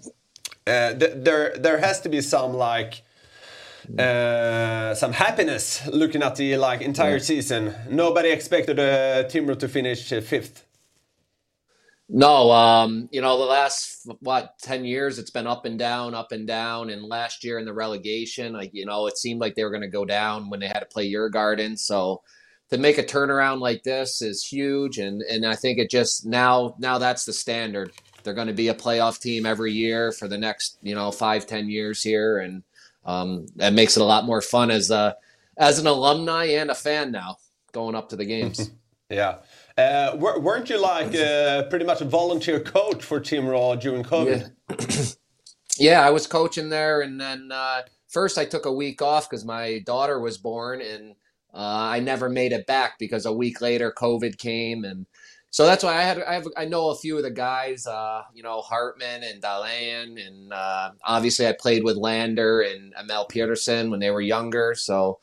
uh, 0.67 0.95
th- 0.95 1.13
there 1.17 1.55
there 1.59 1.79
has 1.79 2.01
to 2.01 2.09
be 2.09 2.21
some 2.23 2.55
like 2.55 3.03
uh, 3.99 4.95
some 4.95 5.13
happiness 5.13 5.87
looking 5.93 6.23
at 6.23 6.37
the 6.37 6.57
like 6.57 6.81
entire 6.81 7.19
season. 7.19 7.75
Nobody 7.91 8.31
expected 8.31 8.79
uh, 8.79 9.25
Timber 9.29 9.55
to 9.57 9.69
finish 9.69 10.13
uh, 10.13 10.21
fifth. 10.21 10.65
No, 12.09 12.51
um, 12.51 13.09
you 13.11 13.23
know, 13.23 13.39
the 13.39 13.45
last 13.45 14.07
what 14.21 14.59
10 14.61 14.85
years 14.85 15.19
it's 15.19 15.31
been 15.31 15.47
up 15.47 15.65
and 15.65 15.79
down, 15.79 16.15
up 16.15 16.33
and 16.33 16.47
down. 16.47 16.91
And 16.91 17.03
last 17.03 17.43
year 17.43 17.59
in 17.59 17.65
the 17.65 17.73
relegation, 17.73 18.53
like, 18.53 18.71
you 18.75 18.85
know, 18.85 19.07
it 19.07 19.17
seemed 19.17 19.41
like 19.41 19.55
they 19.55 19.65
were 19.65 19.71
going 19.71 19.83
to 19.83 19.89
go 19.89 20.05
down 20.05 20.51
when 20.51 20.61
they 20.61 20.67
had 20.67 20.81
to 20.81 20.87
play 20.87 21.05
your 21.05 21.31
garden. 21.31 21.77
So 21.77 22.23
to 22.71 22.79
make 22.79 22.99
a 22.99 23.03
turnaround 23.03 23.61
like 23.61 23.83
this 23.83 24.23
is 24.23 24.45
huge 24.45 24.99
and 24.99 25.23
and 25.23 25.47
I 25.47 25.55
think 25.55 25.79
it 25.79 25.91
just 25.91 26.27
now 26.27 26.75
now 26.79 26.99
that's 26.99 27.25
the 27.25 27.33
standard. 27.33 27.93
They're 28.23 28.35
going 28.35 28.47
to 28.47 28.55
be 28.55 28.69
a 28.69 28.75
playoff 28.75 29.21
team 29.21 29.47
every 29.47 29.73
year 29.73 30.13
for 30.13 30.29
the 30.29 30.39
next, 30.39 30.79
you 30.83 30.95
know, 30.95 31.13
five, 31.13 31.47
ten 31.47 31.69
years 31.69 32.03
here 32.03 32.39
and 32.39 32.63
um 33.05 33.47
that 33.57 33.73
makes 33.73 33.97
it 33.97 34.03
a 34.03 34.07
lot 34.07 34.25
more 34.25 34.41
fun 34.41 34.71
as 34.71 34.91
a 34.91 35.17
as 35.59 35.79
an 35.79 35.87
alumni 35.87 36.45
and 36.45 36.71
a 36.71 36.75
fan 36.75 37.11
now 37.11 37.37
going 37.73 37.95
up 37.95 38.11
to 38.11 38.17
the 38.17 38.25
games. 38.25 38.71
Yeah. 39.11 39.41
Uh, 39.77 40.17
weren't 40.19 40.69
you 40.69 40.81
like 40.81 41.15
uh, 41.15 41.65
pretty 41.65 41.85
much 41.85 42.01
a 42.01 42.05
volunteer 42.05 42.61
coach 42.61 43.03
for 43.03 43.21
Team 43.21 43.47
Raw 43.47 43.75
during 43.75 44.03
COVID? 44.03 44.53
Yeah, 45.79 46.07
I 46.07 46.11
was 46.11 46.27
coaching 46.27 46.69
there, 46.69 47.01
and 47.01 47.21
then 47.21 47.51
uh, 47.51 47.83
first 48.09 48.37
I 48.37 48.45
took 48.45 48.67
a 48.67 48.73
week 48.73 49.01
off 49.01 49.29
because 49.29 49.45
my 49.45 49.81
daughter 49.81 50.21
was 50.21 50.39
born, 50.39 50.83
and 50.83 51.15
uh, 51.55 51.57
I 51.91 52.01
never 52.01 52.29
made 52.29 52.53
it 52.53 52.67
back 52.67 52.99
because 52.99 53.27
a 53.27 53.33
week 53.33 53.61
later 53.61 53.93
COVID 53.97 54.37
came, 54.39 54.85
and 54.85 55.07
so 55.51 55.65
that's 55.67 55.83
why 55.83 55.97
I 55.97 56.03
had 56.03 56.23
I 56.23 56.35
have 56.35 56.47
I 56.57 56.65
know 56.67 56.91
a 56.91 56.97
few 56.97 57.17
of 57.17 57.23
the 57.23 57.31
guys, 57.31 57.87
uh, 57.87 58.23
you 58.35 58.43
know 58.43 58.61
Hartman 58.61 59.23
and 59.23 59.43
Dalan, 59.43 60.25
and 60.25 60.53
uh, 60.53 60.91
obviously 61.05 61.47
I 61.47 61.55
played 61.59 61.85
with 61.85 61.97
Lander 61.97 62.61
and 62.61 62.93
Amel 62.99 63.25
Peterson 63.27 63.91
when 63.91 64.01
they 64.01 64.11
were 64.11 64.21
younger, 64.21 64.75
so 64.75 65.21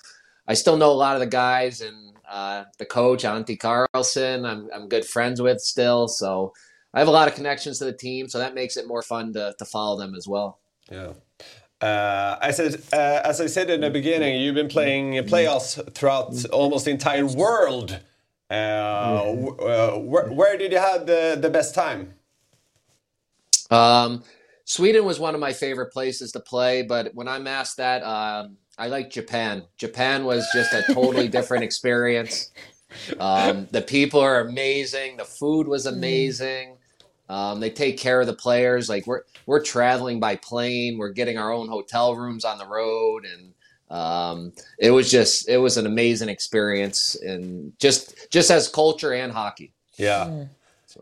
I 0.47 0.56
still 0.56 0.78
know 0.78 0.91
a 0.91 0.93
lot 0.93 1.16
of 1.16 1.20
the 1.20 1.28
guys 1.28 1.82
and 1.82 2.14
uh, 2.30 2.64
the 2.78 2.86
coach 2.86 3.24
Antti 3.24 3.60
Carlson. 3.60 4.46
I'm 4.46 4.70
I'm 4.74 4.88
good 4.88 5.06
friends 5.06 5.42
with 5.42 5.60
still, 5.62 6.08
so. 6.08 6.54
I 6.92 6.98
have 6.98 7.08
a 7.08 7.12
lot 7.12 7.28
of 7.28 7.36
connections 7.36 7.78
to 7.78 7.86
the 7.86 7.94
team, 7.94 8.28
so 8.28 8.40
that 8.40 8.56
makes 8.56 8.76
it 8.76 8.88
more 8.88 9.04
fun 9.04 9.32
to, 9.34 9.54
to 9.60 9.66
follow 9.66 10.00
them 10.00 10.16
as 10.16 10.28
well. 10.28 10.58
Yeah. 10.92 11.14
Uh, 11.82 12.36
I, 12.42 12.50
uh, 12.50 13.22
as 13.24 13.40
I 13.40 13.46
said 13.46 13.70
in 13.70 13.82
the 13.82 13.92
beginning, 13.92 14.42
you've 14.42 14.56
been 14.56 14.70
playing 14.70 15.14
playoffs 15.26 15.94
throughout 15.94 16.44
almost 16.46 16.86
the 16.86 16.92
entire 16.92 17.28
world. 17.28 18.00
Uh, 18.50 18.54
uh, 18.54 19.92
where, 20.00 20.32
where 20.32 20.58
did 20.58 20.72
you 20.72 20.80
have 20.80 21.06
the, 21.06 21.38
the 21.40 21.52
best 21.52 21.76
time? 21.76 22.16
Um, 23.70 24.24
Sweden 24.66 25.06
was 25.06 25.20
one 25.20 25.36
of 25.36 25.40
my 25.40 25.54
favorite 25.54 25.94
places 25.94 26.32
to 26.32 26.40
play, 26.40 26.82
but 26.82 27.14
when 27.14 27.28
I'm 27.28 27.46
asked 27.46 27.78
that, 27.78 28.02
um, 28.02 28.58
I 28.80 28.88
like 28.88 29.12
Japan. 29.12 29.64
Japan 29.78 30.24
was 30.24 30.48
just 30.54 30.74
a 30.74 30.84
totally 30.94 31.28
different 31.28 31.64
experience. 31.66 32.52
Um, 33.20 33.68
the 33.72 33.82
people 33.82 34.20
are 34.20 34.40
amazing. 34.40 35.18
The 35.18 35.26
food 35.26 35.68
was 35.68 35.86
amazing. 35.86 36.78
Um, 37.30 37.60
they 37.60 37.70
take 37.70 37.98
care 38.00 38.20
of 38.20 38.26
the 38.26 38.34
players. 38.34 38.90
Like 38.90 39.06
we're 39.06 39.22
we're 39.46 39.62
traveling 39.62 40.20
by 40.20 40.38
plane. 40.38 40.98
We're 40.98 41.12
getting 41.12 41.38
our 41.38 41.52
own 41.52 41.68
hotel 41.68 42.16
rooms 42.16 42.44
on 42.44 42.58
the 42.58 42.66
road, 42.66 43.26
and 43.26 43.54
um, 43.92 44.54
it 44.80 44.92
was 44.92 45.12
just 45.12 45.48
it 45.48 45.58
was 45.58 45.78
an 45.78 45.86
amazing 45.86 46.30
experience, 46.30 47.16
and 47.16 47.74
just 47.78 48.32
just 48.32 48.50
as 48.50 48.68
culture 48.68 49.14
and 49.14 49.32
hockey. 49.32 49.74
Yeah. 49.98 50.46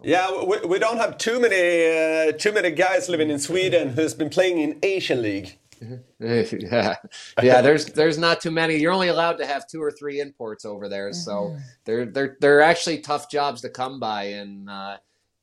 Yeah, 0.04 0.44
we, 0.44 0.60
we 0.66 0.80
don't 0.80 0.98
have 0.98 1.18
too 1.18 1.40
many 1.40 1.56
uh, 1.56 2.34
too 2.34 2.52
many 2.52 2.72
guys 2.72 3.08
living 3.08 3.30
in 3.30 3.40
Sweden 3.40 3.90
who's 3.90 4.14
been 4.14 4.30
playing 4.30 4.60
in 4.60 4.78
Asian 4.84 5.22
League. 5.22 5.58
yeah, 6.20 6.96
yeah. 7.42 7.62
There's 7.62 7.86
there's 7.86 8.18
not 8.18 8.42
too 8.42 8.52
many. 8.52 8.78
You're 8.78 8.92
only 8.92 9.10
allowed 9.10 9.38
to 9.38 9.46
have 9.46 9.68
two 9.68 9.82
or 9.82 9.92
three 9.92 10.20
imports 10.20 10.66
over 10.66 10.90
there, 10.90 11.14
so 11.14 11.56
they're 11.86 12.06
they're 12.06 12.38
they're 12.40 12.62
actually 12.62 13.00
tough 13.00 13.30
jobs 13.30 13.62
to 13.62 13.70
come 13.70 14.00
by. 14.00 14.24
And 14.24 14.70
uh, 14.70 14.98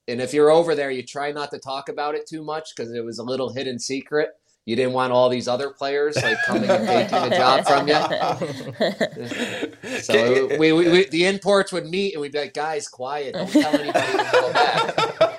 and 0.09 0.21
if 0.21 0.35
you're 0.35 0.51
over 0.51 0.75
there, 0.75 0.91
you 0.91 1.03
try 1.03 1.33
not 1.33 1.51
to 1.53 1.59
talk 1.59 1.89
about 1.89 2.15
it 2.15 2.27
too 2.27 2.43
much 2.43 2.75
because 2.75 2.93
it 2.93 3.05
was 3.05 3.19
a 3.19 3.23
little 3.23 3.53
hidden 3.53 3.79
secret. 3.79 4.31
You 4.67 4.77
didn't 4.77 4.95
want 4.95 5.13
all 5.13 5.29
these 5.29 5.47
other 5.47 5.71
players 5.71 6.17
like 6.23 6.39
coming 6.47 6.71
and 6.71 6.87
taking 6.87 7.29
the 7.29 7.37
job 7.37 7.67
from 7.67 7.87
you. 7.87 9.71
So 10.01 10.47
we, 10.57 10.73
we, 10.73 10.89
we 10.91 11.05
the 11.07 11.27
imports 11.27 11.71
would 11.73 11.87
meet 11.87 12.15
and 12.15 12.23
we'd 12.23 12.33
be 12.33 12.39
like, 12.39 12.55
guys, 12.55 12.89
quiet, 12.89 13.35
don't 13.35 13.51
tell 13.51 13.75
anybody 13.75 14.13
you 14.13 14.25
go 14.33 14.53
back. 14.53 15.34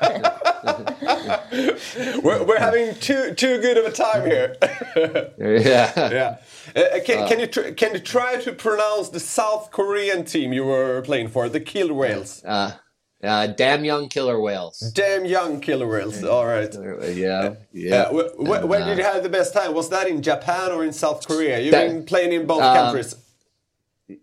We're, 2.24 2.44
we're 2.44 2.60
having 2.60 2.96
too 2.96 3.34
too 3.36 3.60
good 3.62 3.78
of 3.78 3.86
a 3.86 3.92
time 3.92 4.26
here. 4.26 4.56
Yeah. 5.38 5.92
yeah. 5.96 6.38
Uh, 6.76 7.00
can, 7.06 7.28
can 7.28 7.40
you 7.40 7.48
tr- 7.48 7.72
can 7.72 7.94
you 7.94 8.00
try 8.00 8.38
to 8.42 8.52
pronounce 8.54 9.10
the 9.10 9.20
South 9.20 9.72
Korean 9.72 10.26
team 10.26 10.54
you 10.54 10.66
were 10.66 11.02
playing 11.04 11.28
for, 11.30 11.48
the 11.50 11.60
Kill 11.60 11.94
Whales? 11.94 12.44
Uh, 12.44 12.74
uh, 13.24 13.48
damn 13.48 13.84
young 13.86 14.08
killer 14.10 14.40
whales. 14.40 14.80
Damn 14.94 15.26
young 15.26 15.60
Killer 15.60 15.88
Whales. 15.88 16.24
All 16.24 16.46
right. 16.46 16.74
Yeah, 17.16 17.56
yeah. 17.72 17.96
Uh, 17.96 18.10
wh- 18.14 18.36
wh- 18.36 18.68
where 18.70 18.86
did 18.86 18.98
you 18.98 19.04
have 19.04 19.24
the 19.24 19.30
best 19.30 19.54
time? 19.54 19.74
Was 19.74 19.90
that 19.90 20.08
in 20.08 20.22
Japan 20.22 20.72
or 20.72 20.84
in 20.84 20.94
South 20.94 21.26
Korea? 21.28 21.60
You've 21.60 21.72
That- 21.72 21.88
been 21.88 22.06
playing 22.06 22.34
in 22.34 22.46
both 22.46 22.62
um, 22.62 22.76
countries. 22.76 23.16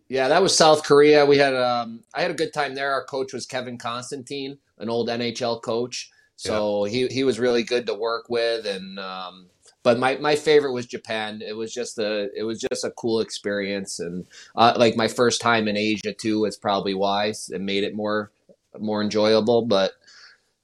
Yeah, 0.08 0.28
that 0.28 0.42
was 0.42 0.56
South 0.56 0.84
Korea. 0.84 1.26
We 1.26 1.38
had 1.38 1.54
um, 1.54 2.04
I 2.14 2.22
had 2.22 2.30
a 2.30 2.34
good 2.34 2.52
time 2.52 2.74
there. 2.74 2.92
Our 2.92 3.04
coach 3.04 3.32
was 3.32 3.46
Kevin 3.46 3.78
Constantine, 3.78 4.58
an 4.78 4.88
old 4.88 5.08
NHL 5.08 5.60
coach. 5.62 6.08
So 6.36 6.84
he 6.84 7.06
he 7.08 7.24
was 7.24 7.38
really 7.38 7.62
good 7.62 7.86
to 7.86 7.94
work 7.94 8.26
with, 8.28 8.66
and 8.66 8.98
um, 8.98 9.46
but 9.82 9.98
my, 9.98 10.16
my 10.16 10.36
favorite 10.36 10.72
was 10.72 10.86
Japan. 10.86 11.42
It 11.44 11.54
was 11.54 11.72
just 11.72 11.98
a 11.98 12.28
it 12.36 12.44
was 12.44 12.60
just 12.60 12.84
a 12.84 12.90
cool 12.90 13.20
experience, 13.20 14.00
and 14.00 14.26
uh, 14.56 14.74
like 14.76 14.96
my 14.96 15.08
first 15.08 15.40
time 15.40 15.68
in 15.68 15.76
Asia 15.76 16.12
too 16.12 16.40
was 16.40 16.56
probably 16.56 16.94
why 16.94 17.32
it 17.50 17.60
made 17.60 17.84
it 17.84 17.94
more 17.94 18.30
more 18.78 19.02
enjoyable. 19.02 19.66
But 19.66 19.92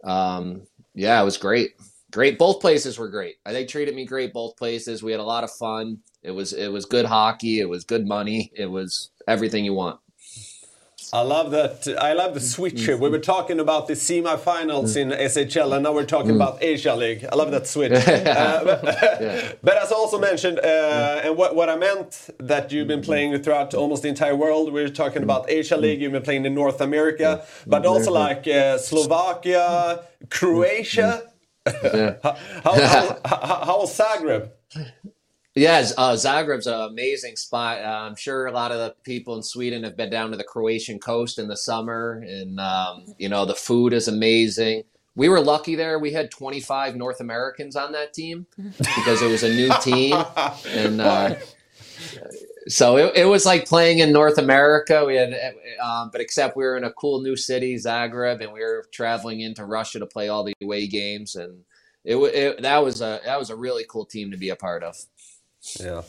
um, 0.05 0.63
yeah, 0.95 1.21
it 1.21 1.25
was 1.25 1.37
great. 1.37 1.73
Great. 2.11 2.39
Both 2.39 2.61
places 2.61 2.99
were 2.99 3.09
great. 3.09 3.37
They 3.45 3.67
treated 3.67 3.95
me 3.95 4.07
great. 4.07 4.33
Both 4.33 4.57
places. 4.57 5.03
We 5.03 5.13
had 5.13 5.21
a 5.21 5.25
lot 5.25 5.45
of 5.45 5.51
fun. 5.51 5.99
It 6.23 6.31
was 6.31 6.53
it 6.53 6.69
was 6.69 6.87
good 6.87 7.05
hockey. 7.05 7.61
It 7.61 7.69
was 7.69 7.85
good 7.85 8.07
money. 8.07 8.51
It 8.55 8.67
was 8.67 9.11
everything 9.27 9.65
you 9.65 9.75
want. 9.75 10.01
I 11.13 11.23
love 11.23 11.51
that. 11.53 11.89
I 12.01 12.13
love 12.13 12.35
the 12.35 12.41
switch 12.41 12.85
here. 12.85 12.97
We 12.97 13.09
were 13.09 13.19
talking 13.19 13.61
about 13.61 13.89
the 13.89 13.97
semi-finals 13.97 14.97
in 14.97 15.09
mm. 15.09 15.19
SHL, 15.19 15.75
and 15.75 15.83
now 15.85 15.93
we're 15.93 16.05
talking 16.05 16.33
mm. 16.33 16.37
about 16.37 16.63
Asia 16.63 16.95
League. 16.95 17.25
I 17.31 17.35
love 17.35 17.51
that 17.51 17.67
switch. 17.67 17.93
uh, 18.09 18.65
but, 18.65 18.83
but 19.63 19.77
as 19.83 19.91
also 19.91 20.19
mentioned, 20.19 20.59
uh, 20.59 20.63
mm. 20.63 21.27
and 21.27 21.37
what, 21.37 21.55
what 21.55 21.71
I 21.71 21.77
meant 21.77 22.31
that 22.39 22.71
you've 22.73 22.89
been 22.89 23.01
mm-hmm. 23.01 23.07
playing 23.07 23.43
throughout 23.43 23.73
almost 23.75 24.03
the 24.03 24.09
entire 24.09 24.37
world. 24.37 24.73
We're 24.73 24.89
talking 24.89 25.23
about 25.23 25.45
mm-hmm. 25.45 25.59
Asia 25.59 25.77
League. 25.77 26.03
You've 26.03 26.13
been 26.13 26.23
playing 26.23 26.45
in 26.45 26.55
North 26.55 26.81
America, 26.81 27.45
but 27.67 27.87
also 27.87 28.13
like 28.13 28.47
uh, 28.47 28.77
Slovakia, 28.77 30.05
Croatia. 30.29 31.23
how, 31.67 32.37
how, 32.65 33.19
how, 33.25 33.65
how 33.65 33.79
was 33.81 33.97
Zagreb? 33.99 34.51
Yeah, 35.59 35.89
uh, 35.97 36.13
Zagreb's 36.13 36.69
an 36.69 36.81
amazing 36.81 37.35
spot. 37.35 37.83
Uh, 37.83 38.07
I'm 38.07 38.15
sure 38.15 38.47
a 38.47 38.53
lot 38.53 38.71
of 38.71 38.79
the 38.79 38.95
people 39.03 39.35
in 39.37 39.43
Sweden 39.43 39.83
have 39.83 39.97
been 39.97 40.09
down 40.09 40.31
to 40.31 40.37
the 40.37 40.45
Croatian 40.45 41.01
coast 41.01 41.39
in 41.39 41.49
the 41.49 41.57
summer, 41.57 42.25
and 42.27 42.61
um, 42.61 43.07
you 43.19 43.29
know 43.29 43.45
the 43.45 43.55
food 43.55 43.93
is 43.93 44.07
amazing. 44.07 44.85
We 45.17 45.29
were 45.29 45.41
lucky 45.41 45.75
there. 45.75 45.99
We 45.99 46.13
had 46.13 46.31
25 46.31 46.95
North 46.95 47.21
Americans 47.21 47.75
on 47.75 47.91
that 47.91 48.15
team 48.15 48.47
because 48.79 49.21
it 49.21 49.29
was 49.29 49.43
a 49.43 49.53
new 49.53 49.71
team, 49.83 50.17
and 50.69 51.01
uh, 51.01 51.35
so 52.69 52.97
it, 52.97 53.17
it 53.17 53.25
was 53.25 53.45
like 53.45 53.67
playing 53.67 53.99
in 53.99 54.13
North 54.13 54.39
America. 54.39 55.05
We 55.05 55.17
had, 55.17 55.35
um, 55.83 56.11
but 56.13 56.21
except 56.21 56.57
we 56.57 56.65
were 56.65 56.77
in 56.77 56.85
a 56.85 56.93
cool 56.93 57.21
new 57.21 57.35
city, 57.35 57.75
Zagreb, 57.75 58.41
and 58.43 58.53
we 58.53 58.61
were 58.61 58.85
traveling 58.93 59.41
into 59.41 59.65
Russia 59.65 59.99
to 59.99 60.07
play 60.07 60.29
all 60.29 60.45
the 60.45 60.55
away 60.63 60.87
games, 60.87 61.35
and 61.35 61.65
it, 62.05 62.17
it 62.17 62.63
that 62.63 62.79
was 62.85 63.01
a 63.01 63.21
that 63.25 63.41
was 63.41 63.51
a 63.51 63.57
really 63.57 63.85
cool 63.89 64.05
team 64.05 64.31
to 64.31 64.37
be 64.37 64.51
a 64.51 64.57
part 64.57 64.85
of. 64.85 64.97
Yeah. 65.81 66.03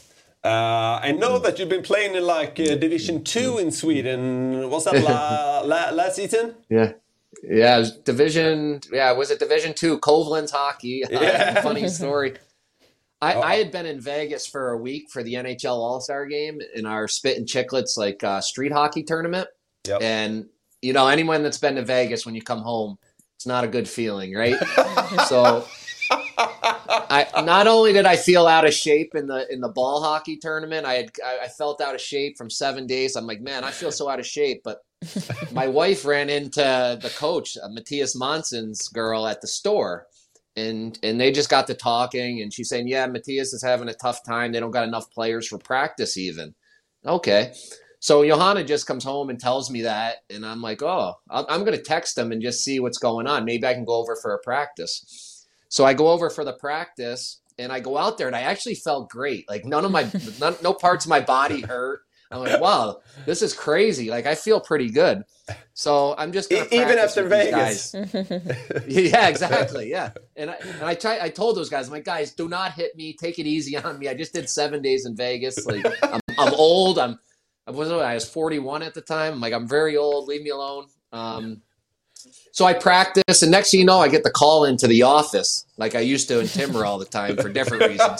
Uh, 0.43 1.00
I 1.02 1.12
know 1.12 1.38
that 1.39 1.60
you've 1.60 1.70
been 1.70 1.84
playing 1.84 2.16
in 2.16 2.24
like 2.26 2.60
uh, 2.60 2.76
Division 2.76 3.24
Two 3.24 3.58
in 3.58 3.72
Sweden. 3.72 4.70
Was 4.70 4.86
that 4.86 5.04
la, 5.04 5.62
la, 5.66 5.91
last 5.91 6.16
season? 6.16 6.56
Yeah. 6.70 6.93
Yeah, 7.43 7.86
division. 8.04 8.82
Yeah, 8.91 9.12
was 9.12 9.32
it 9.32 9.39
Division 9.39 9.74
Two? 9.74 10.00
Covalent 10.00 10.52
hockey. 10.52 11.04
Yeah. 11.10 11.62
funny 11.62 11.88
story. 11.88 12.36
I, 13.22 13.36
I 13.36 13.56
had 13.56 13.72
been 13.72 13.86
in 13.86 14.00
Vegas 14.00 14.47
for 14.47 14.72
a 14.72 14.78
week 14.78 15.10
for 15.10 15.24
the 15.24 15.34
NHL 15.34 15.76
All 15.76 16.00
Star 16.00 16.26
Game 16.26 16.62
in 16.74 16.86
our 16.86 17.08
Spit 17.08 17.38
and 17.38 17.45
Chicklets 17.45 17.97
like 17.97 18.24
uh, 18.24 18.39
street 18.39 18.72
hockey 18.72 19.04
tournament. 19.04 19.50
Yep. 19.88 20.02
And 20.02 20.45
you 20.82 20.93
know, 20.93 21.08
anyone 21.08 21.43
that's 21.43 21.58
been 21.58 21.76
to 21.76 21.84
Vegas 21.84 22.26
when 22.26 22.36
you 22.36 22.41
come 22.41 22.60
home, 22.62 22.97
it's 23.36 23.45
not 23.45 23.66
a 23.66 23.68
good 23.68 23.89
feeling, 23.89 24.34
right? 24.34 24.56
so 25.28 25.66
I 27.10 27.41
not 27.41 27.68
only 27.68 27.93
did 27.93 28.05
I 28.05 28.16
feel 28.16 28.45
out 28.45 28.66
of 28.66 28.74
shape 28.74 29.16
in 29.16 29.28
the 29.28 29.51
in 29.51 29.62
the 29.62 29.70
ball 29.70 30.01
hockey 30.01 30.38
tournament, 30.38 30.86
I 30.86 30.93
had 30.93 31.12
I, 31.26 31.39
I 31.45 31.47
felt 31.47 31.82
out 31.82 31.95
of 31.95 32.01
shape 32.01 32.38
from 32.38 32.49
seven 32.49 32.86
days. 32.86 33.16
I'm 33.16 33.26
like, 33.26 33.41
man, 33.41 33.64
I 33.64 33.72
feel 33.72 33.91
so 33.91 34.10
out 34.10 34.20
of 34.20 34.28
shape. 34.28 34.62
But 34.64 34.84
my 35.51 35.68
wife 35.68 36.05
ran 36.05 36.30
into 36.30 36.62
the 37.01 37.12
coach, 37.18 37.57
uh, 37.62 37.70
Matthias 37.70 38.16
Monson's 38.16 38.88
girl, 38.89 39.26
at 39.26 39.41
the 39.41 39.47
store, 39.47 40.05
and 40.55 40.99
and 41.01 41.20
they 41.20 41.32
just 41.32 41.49
got 41.49 41.68
to 41.68 41.74
talking, 41.74 42.41
and 42.41 42.53
she's 42.53 42.70
saying, 42.70 42.88
yeah, 42.88 43.07
Matthias 43.07 43.53
is 43.53 43.64
having 43.64 43.89
a 43.89 43.93
tough 43.93 44.24
time. 44.24 44.51
They 44.51 44.60
don't 44.60 44.72
got 44.72 44.88
enough 44.88 45.10
players 45.10 45.47
for 45.47 45.57
practice, 45.57 46.18
even. 46.18 46.53
Okay. 47.05 47.53
So 48.01 48.26
Johanna 48.26 48.64
just 48.64 48.88
comes 48.88 49.03
home 49.03 49.30
and 49.30 49.39
tells 49.39 49.70
me 49.70 49.82
that, 49.82 50.18
and 50.30 50.45
I'm 50.45 50.62
like, 50.62 50.82
oh, 50.82 51.16
I'm, 51.30 51.45
I'm 51.49 51.66
going 51.66 51.78
to 51.78 51.84
text 51.84 52.16
them 52.16 52.32
and 52.32 52.41
just 52.41 52.64
see 52.64 52.80
what's 52.80 52.97
going 52.97 53.28
on. 53.28 53.43
Maybe 53.43 53.68
I 53.68 53.74
can 53.74 53.84
go 53.84 53.95
over 53.95 54.16
for 54.16 54.34
a 54.34 54.39
practice. 54.39 55.28
So 55.70 55.86
I 55.86 55.93
go 55.93 56.09
over 56.09 56.30
for 56.30 56.43
the 56.43 56.53
practice, 56.53 57.41
and 57.57 57.72
I 57.72 57.80
go 57.80 57.97
out 57.97 58.17
there, 58.17 58.28
and 58.28 58.36
I 58.36 58.41
actually 58.41 58.76
felt 58.76 59.09
great. 59.09 59.47
Like 59.49 59.65
none 59.65 59.86
of 59.86 59.91
my, 59.91 60.09
none, 60.39 60.55
no 60.61 60.74
parts 60.74 61.05
of 61.05 61.09
my 61.09 61.22
body 61.22 61.61
hurt. 61.61 62.01
I'm 62.32 62.41
like, 62.41 62.61
wow, 62.61 63.01
this 63.26 63.41
is 63.41 63.53
crazy. 63.53 64.11
Like 64.11 64.28
I 64.28 64.36
feel 64.36 64.59
pretty 64.59 64.89
good. 64.89 65.24
So 65.74 66.13
I'm 66.17 66.32
just 66.32 66.49
gonna 66.49 66.67
even 66.72 66.88
practice 66.89 67.17
after 67.17 67.28
Vegas. 67.28 67.91
guys. 67.91 68.84
yeah, 68.88 69.28
exactly. 69.28 69.89
Yeah, 69.89 70.11
and 70.36 70.51
I 70.51 70.55
and 70.61 70.84
I 70.84 70.93
try. 70.93 71.20
I 71.20 71.30
told 71.30 71.57
those 71.57 71.70
guys, 71.70 71.88
I'm 71.88 71.93
like, 71.93 72.05
guys, 72.05 72.34
do 72.34 72.47
not 72.47 72.74
hit 72.74 72.95
me. 72.95 73.13
Take 73.13 73.39
it 73.39 73.47
easy 73.47 73.78
on 73.78 73.97
me. 73.97 74.07
I 74.07 74.13
just 74.13 74.34
did 74.34 74.47
seven 74.47 74.82
days 74.82 75.07
in 75.07 75.15
Vegas. 75.15 75.65
Like 75.65 75.86
I'm, 76.03 76.20
I'm 76.38 76.53
old. 76.53 76.99
I'm 76.99 77.17
I 77.65 77.72
was 77.72 77.91
I 77.91 78.13
was 78.13 78.30
41 78.30 78.84
at 78.84 78.93
the 78.93 79.01
time. 79.01 79.34
I'm 79.34 79.41
like 79.41 79.53
I'm 79.53 79.67
very 79.67 79.97
old. 79.97 80.28
Leave 80.28 80.43
me 80.43 80.51
alone. 80.51 80.86
Um, 81.11 81.61
so 82.60 82.66
I 82.66 82.74
practice, 82.74 83.41
and 83.41 83.49
next 83.49 83.72
thing 83.72 83.80
you 83.80 83.86
know, 83.86 83.99
I 83.99 84.10
get 84.10 84.26
the 84.26 84.30
call 84.30 84.66
into 84.66 84.86
the 84.86 85.03
office, 85.03 85.66
like 85.78 85.95
I 85.95 86.01
used 86.01 86.28
to 86.28 86.41
in 86.41 86.47
Timber 86.47 86.84
all 86.84 86.99
the 86.99 87.05
time 87.05 87.38
for 87.38 87.47
different 87.47 87.88
reasons. 87.88 88.20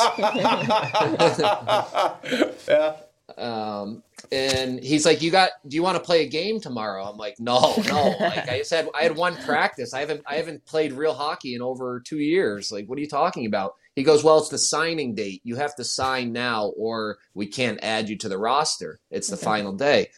yeah. 2.70 2.96
Um, 3.38 4.02
and 4.32 4.84
he's 4.84 5.06
like, 5.06 5.22
"You 5.22 5.30
got? 5.30 5.52
Do 5.68 5.76
you 5.76 5.84
want 5.84 5.98
to 5.98 6.04
play 6.04 6.24
a 6.24 6.28
game 6.28 6.60
tomorrow?" 6.60 7.04
I'm 7.06 7.16
like, 7.18 7.40
"No, 7.40 7.76
no. 7.88 8.16
Like 8.20 8.50
I 8.50 8.64
said, 8.64 8.90
I 8.94 9.04
had 9.04 9.16
one 9.16 9.36
practice. 9.44 9.94
I 9.94 10.00
haven't, 10.00 10.24
I 10.26 10.36
haven't 10.36 10.66
played 10.66 10.94
real 10.94 11.14
hockey 11.14 11.54
in 11.54 11.62
over 11.62 12.00
two 12.00 12.18
years. 12.18 12.72
Like, 12.72 12.88
what 12.88 12.98
are 12.98 13.02
you 13.02 13.08
talking 13.08 13.46
about?" 13.46 13.76
He 13.96 14.04
goes, 14.04 14.24
"Well, 14.24 14.40
it's 14.40 14.50
the 14.50 14.58
signing 14.58 15.14
date. 15.16 15.42
You 15.44 15.58
have 15.58 15.76
to 15.76 15.84
sign 15.84 16.34
now, 16.34 16.74
or 16.76 17.20
we 17.36 17.46
can't 17.46 17.80
add 17.84 18.10
you 18.10 18.18
to 18.18 18.28
the 18.28 18.40
roster. 18.40 19.00
It's 19.12 19.28
the 19.30 19.38
final 19.38 19.74
day." 19.74 20.10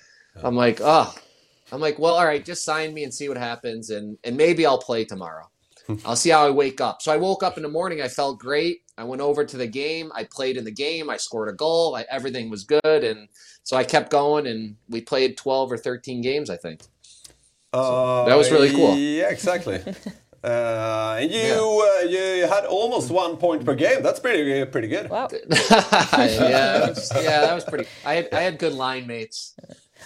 I'm 0.42 0.56
like, 0.56 0.80
"Oh." 0.82 1.14
I'm 1.72 1.80
like, 1.82 1.98
well, 2.00 2.16
all 2.16 2.26
right, 2.26 2.44
just 2.44 2.64
sign 2.66 2.94
me 2.94 3.04
and 3.04 3.14
see 3.14 3.28
what 3.30 3.38
happens, 3.38 3.90
and 3.90 4.18
and 4.24 4.36
maybe 4.38 4.66
I'll 4.66 4.78
play 4.78 5.06
tomorrow. 5.06 5.50
I'll 6.06 6.16
see 6.16 6.30
how 6.30 6.46
I 6.46 6.52
wake 6.52 6.80
up. 6.82 7.02
So 7.02 7.12
I 7.12 7.18
woke 7.18 7.44
up 7.44 7.58
in 7.58 7.64
the 7.64 7.70
morning. 7.70 8.02
I 8.02 8.08
felt 8.08 8.40
great. 8.40 8.82
I 8.98 9.04
went 9.04 9.22
over 9.22 9.44
to 9.44 9.58
the 9.58 9.68
game. 9.68 10.12
I 10.14 10.24
played 10.26 10.58
in 10.58 10.64
the 10.64 10.72
game. 10.72 11.10
I 11.10 11.18
scored 11.18 11.50
a 11.50 11.54
goal. 11.54 11.96
I, 11.96 12.06
everything 12.10 12.50
was 12.50 12.64
good, 12.66 13.04
and 13.04 13.28
so 13.64 13.76
I 13.78 13.84
kept 13.84 14.12
going. 14.12 14.48
And 14.48 14.76
we 14.90 15.02
played 15.02 15.38
twelve 15.38 15.72
or 15.72 15.78
thirteen 15.78 16.22
games, 16.22 16.50
I 16.50 16.58
think. 16.58 16.82
Uh, 17.74 18.26
that 18.26 18.36
was 18.38 18.52
really 18.52 18.70
cool. 18.72 18.96
Yeah, 18.96 19.30
exactly. 19.30 19.82
Uh, 20.44 21.18
and 21.22 21.30
you 21.32 21.40
uh, 22.00 22.02
you 22.02 22.48
had 22.48 22.66
almost 22.66 23.12
one 23.12 23.38
point 23.38 23.64
per 23.64 23.76
game. 23.76 24.02
That's 24.02 24.20
pretty 24.20 24.66
pretty 24.66 24.88
good. 24.88 25.08
Wow. 25.08 25.28
yeah, 25.52 26.86
it 26.88 26.90
was- 26.90 27.12
yeah, 27.14 27.42
that 27.42 27.54
was 27.54 27.64
pretty. 27.64 27.86
I 28.04 28.16
had 28.16 28.30
I 28.34 28.42
had 28.42 28.58
good 28.58 28.74
line 28.74 29.06
mates. 29.06 29.54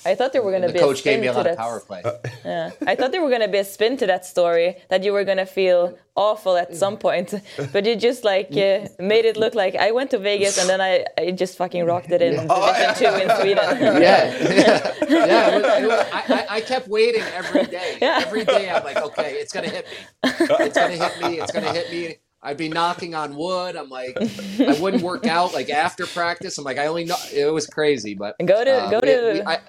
I 0.06 0.16
thought 0.16 0.32
there 0.34 0.44
were 0.44 0.52
going 0.52 0.62
to 0.68 0.72
be 0.74 0.80
coach 0.80 0.98
a 0.98 1.00
spin 1.00 1.14
gave 1.14 1.22
me 1.22 1.28
a 1.28 1.32
to 1.32 1.38
lot 1.38 1.48
of 1.48 1.52
that. 1.56 1.58
power 1.58 1.80
play. 1.80 2.04
Yeah. 2.46 2.72
I 2.86 2.96
thought 2.96 3.12
there 3.12 3.22
were 3.24 3.30
going 3.30 3.42
to 3.42 3.48
be 3.48 3.58
a 3.58 3.64
spin 3.66 3.98
to 3.98 4.06
that 4.08 4.26
story 4.26 4.78
that 4.90 5.04
you 5.04 5.12
were 5.14 5.24
going 5.24 5.38
to 5.40 5.46
feel 5.46 5.98
awful 6.16 6.56
at 6.58 6.76
some 6.76 6.96
point, 6.98 7.34
but 7.74 7.86
you 7.86 7.96
just 7.96 8.24
like 8.24 8.50
uh, 8.52 8.88
made 9.00 9.26
it 9.26 9.36
look 9.36 9.56
like 9.56 9.76
I 9.76 9.92
went 9.92 10.12
to 10.12 10.20
Vegas 10.20 10.58
and 10.60 10.70
then 10.70 10.80
I, 10.80 11.06
I 11.18 11.32
just 11.32 11.58
fucking 11.58 11.84
rocked 11.86 12.12
it 12.12 12.22
in 12.22 12.34
Division 12.48 12.96
Two 12.96 13.06
in 13.24 13.30
Sweden. 13.42 13.66
yeah, 13.82 14.00
yeah, 14.02 14.94
yeah. 15.10 15.48
It 15.50 15.62
was, 15.62 15.84
it 15.84 15.88
was, 15.88 16.08
I, 16.14 16.24
I, 16.30 16.46
I 16.58 16.62
kept 16.62 16.88
waiting 16.88 17.24
every 17.34 17.66
day. 17.66 17.98
Yeah. 18.02 18.20
Every 18.22 18.46
day, 18.46 18.70
I'm 18.70 18.84
like, 18.84 18.98
okay, 18.98 19.34
it's 19.34 19.52
gonna 19.54 19.70
hit 19.70 19.86
me. 19.88 19.98
It's 20.24 20.76
gonna 20.78 20.96
hit 20.96 21.22
me. 21.32 21.40
It's 21.40 21.52
gonna 21.52 21.74
hit 21.74 21.92
me. 21.92 22.16
I'd 22.42 22.58
be 22.58 22.70
knocking 22.70 23.16
on 23.16 23.36
wood. 23.36 23.76
I'm 23.76 23.90
like, 23.90 24.16
I 24.60 24.78
wouldn't 24.80 25.02
work 25.02 25.26
out 25.26 25.54
like 25.56 25.72
after 25.72 26.06
practice. 26.06 26.60
I'm 26.60 26.64
like, 26.64 26.78
I 26.78 26.86
only 26.86 27.04
know. 27.06 27.16
It 27.34 27.52
was 27.52 27.66
crazy, 27.66 28.14
but 28.14 28.36
Go 28.46 28.64
to- 28.64 28.72
uh, 28.84 28.90
go 28.92 29.00
we- 29.02 29.08
to- 29.08 29.32
we- 29.34 29.42
I, 29.42 29.60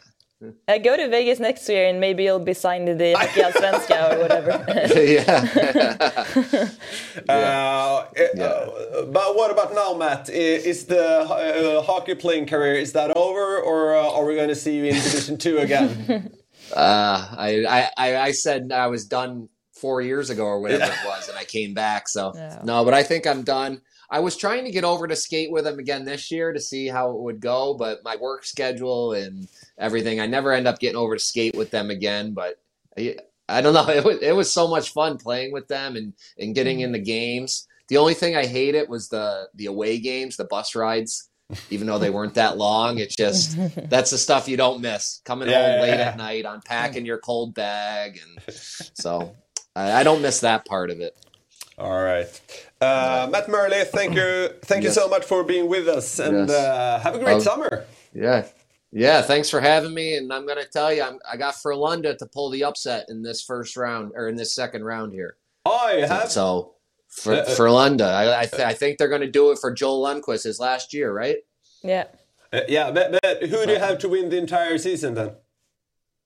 I 0.68 0.76
go 0.78 0.96
to 0.96 1.08
Vegas 1.08 1.38
next 1.40 1.66
year 1.68 1.86
and 1.88 1.98
maybe 1.98 2.24
you'll 2.24 2.38
be 2.38 2.52
signed 2.52 2.86
to 2.88 2.94
the 2.94 3.12
Hockey 3.18 3.40
Hockeyallsvenskan 3.40 4.14
or 4.14 4.20
whatever. 4.20 4.64
yeah. 5.00 6.74
Uh, 7.28 7.32
uh, 7.32 9.04
but 9.06 9.36
what 9.36 9.50
about 9.50 9.74
now, 9.74 9.94
Matt? 9.94 10.28
I- 10.28 10.32
Is 10.32 10.84
the 10.86 11.20
uh, 11.20 11.82
hockey 11.82 12.14
playing 12.14 12.46
career 12.46 12.74
is 12.74 12.92
that 12.92 13.16
over, 13.16 13.58
or 13.60 13.96
uh, 13.96 14.10
are 14.12 14.24
we 14.26 14.34
going 14.34 14.48
to 14.48 14.54
see 14.54 14.76
you 14.76 14.84
in 14.84 14.94
Division 14.94 15.38
Two 15.38 15.58
again? 15.58 16.30
Uh, 16.74 17.26
I, 17.38 17.64
I, 17.68 17.90
I, 17.96 18.16
I 18.28 18.32
said 18.32 18.72
I 18.72 18.88
was 18.88 19.06
done 19.06 19.48
four 19.72 20.00
years 20.02 20.30
ago 20.30 20.44
or 20.44 20.60
whatever 20.60 20.84
it 20.84 21.06
was, 21.06 21.28
and 21.28 21.38
I 21.38 21.44
came 21.44 21.72
back. 21.74 22.08
So 22.08 22.32
Yeah. 22.34 22.60
no, 22.64 22.84
but 22.84 22.92
I 22.94 23.02
think 23.02 23.26
I'm 23.26 23.42
done. 23.42 23.80
I 24.10 24.20
was 24.20 24.36
trying 24.36 24.64
to 24.64 24.70
get 24.70 24.84
over 24.84 25.06
to 25.06 25.16
skate 25.16 25.50
with 25.50 25.66
him 25.66 25.78
again 25.78 26.04
this 26.04 26.30
year 26.30 26.52
to 26.52 26.60
see 26.60 26.86
how 26.86 27.10
it 27.10 27.20
would 27.20 27.40
go, 27.40 27.74
but 27.74 28.04
my 28.04 28.16
work 28.16 28.44
schedule 28.44 29.12
and 29.12 29.48
everything, 29.78 30.20
I 30.20 30.26
never 30.26 30.52
end 30.52 30.68
up 30.68 30.78
getting 30.78 30.96
over 30.96 31.16
to 31.16 31.22
skate 31.22 31.56
with 31.56 31.70
them 31.70 31.90
again. 31.90 32.32
But 32.32 32.60
I, 32.96 33.60
don't 33.60 33.74
know. 33.74 33.88
It 33.88 34.04
was, 34.04 34.18
it 34.18 34.34
was 34.34 34.52
so 34.52 34.68
much 34.68 34.92
fun 34.92 35.18
playing 35.18 35.52
with 35.52 35.68
them 35.68 35.96
and, 35.96 36.12
and 36.38 36.54
getting 36.54 36.80
in 36.80 36.92
the 36.92 37.00
mm. 37.00 37.04
games. 37.04 37.66
The 37.88 37.98
only 37.98 38.14
thing 38.14 38.36
I 38.36 38.46
hated 38.46 38.88
was 38.88 39.08
the 39.08 39.48
the 39.54 39.66
away 39.66 39.98
games, 39.98 40.36
the 40.36 40.44
bus 40.44 40.74
rides. 40.74 41.28
Even 41.70 41.86
though 41.86 41.98
they 41.98 42.10
weren't 42.10 42.34
that 42.34 42.58
long, 42.58 42.98
it's 42.98 43.14
just 43.14 43.56
that's 43.88 44.10
the 44.10 44.18
stuff 44.18 44.48
you 44.48 44.56
don't 44.56 44.80
miss. 44.80 45.20
Coming 45.24 45.48
Yeah, 45.48 45.72
home 45.72 45.82
late 45.82 45.90
yeah. 45.90 46.08
at 46.08 46.16
night, 46.16 46.44
unpacking 46.44 47.04
mm. 47.04 47.06
your 47.06 47.18
cold 47.18 47.54
bag, 47.54 48.20
and 48.20 48.54
so 48.94 49.36
I, 49.76 50.00
I 50.00 50.02
don't 50.02 50.22
miss 50.22 50.40
that 50.40 50.66
part 50.66 50.90
of 50.90 50.98
it. 50.98 51.16
All 51.78 52.02
right, 52.02 52.26
uh, 52.80 53.28
Matt 53.30 53.48
Murley, 53.50 53.84
thank 53.84 54.14
you, 54.14 54.48
thank 54.62 54.82
you 54.82 54.90
so 54.90 55.08
much 55.08 55.24
for 55.24 55.44
being 55.44 55.68
with 55.68 55.88
us, 55.88 56.18
and 56.18 56.48
Yes. 56.48 56.50
uh, 56.50 57.00
have 57.02 57.14
a 57.14 57.18
great 57.18 57.34
Um, 57.34 57.40
summer. 57.42 57.84
Yeah, 58.14 58.46
yeah. 58.92 59.20
Thanks 59.20 59.50
for 59.50 59.60
having 59.60 59.92
me, 59.92 60.16
and 60.16 60.32
I'm 60.32 60.46
gonna 60.46 60.64
tell 60.64 60.90
you, 60.90 61.02
I'm, 61.02 61.18
I 61.30 61.36
got 61.36 61.54
Frölunda 61.54 62.16
to 62.16 62.26
pull 62.26 62.48
the 62.48 62.64
upset 62.64 63.06
in 63.10 63.22
this 63.22 63.42
first 63.42 63.76
round 63.76 64.12
or 64.14 64.26
in 64.28 64.36
this 64.36 64.54
second 64.54 64.84
round 64.84 65.12
here. 65.12 65.36
Oh, 65.66 65.90
you 65.90 66.06
have. 66.06 66.30
So 66.30 66.76
for 67.08 67.34
Uh, 67.34 67.38
uh, 67.38 67.44
Frölunda, 67.54 68.06
I 68.10 68.40
I, 68.40 68.46
th- 68.46 68.62
I 68.62 68.72
think 68.72 68.96
they're 68.96 69.08
gonna 69.08 69.26
do 69.30 69.50
it 69.50 69.58
for 69.58 69.70
Joel 69.70 70.02
Lundquist 70.02 70.44
his 70.44 70.58
last 70.58 70.94
year, 70.94 71.12
right? 71.12 71.38
yeah. 71.82 72.04
Uh, 72.52 72.60
yeah, 72.68 72.90
but, 72.90 73.18
but 73.22 73.42
who 73.42 73.66
do 73.66 73.72
you 73.72 73.78
have 73.78 73.98
to 73.98 74.08
win 74.08 74.30
the 74.30 74.38
entire 74.38 74.78
season 74.78 75.12
then? 75.14 75.32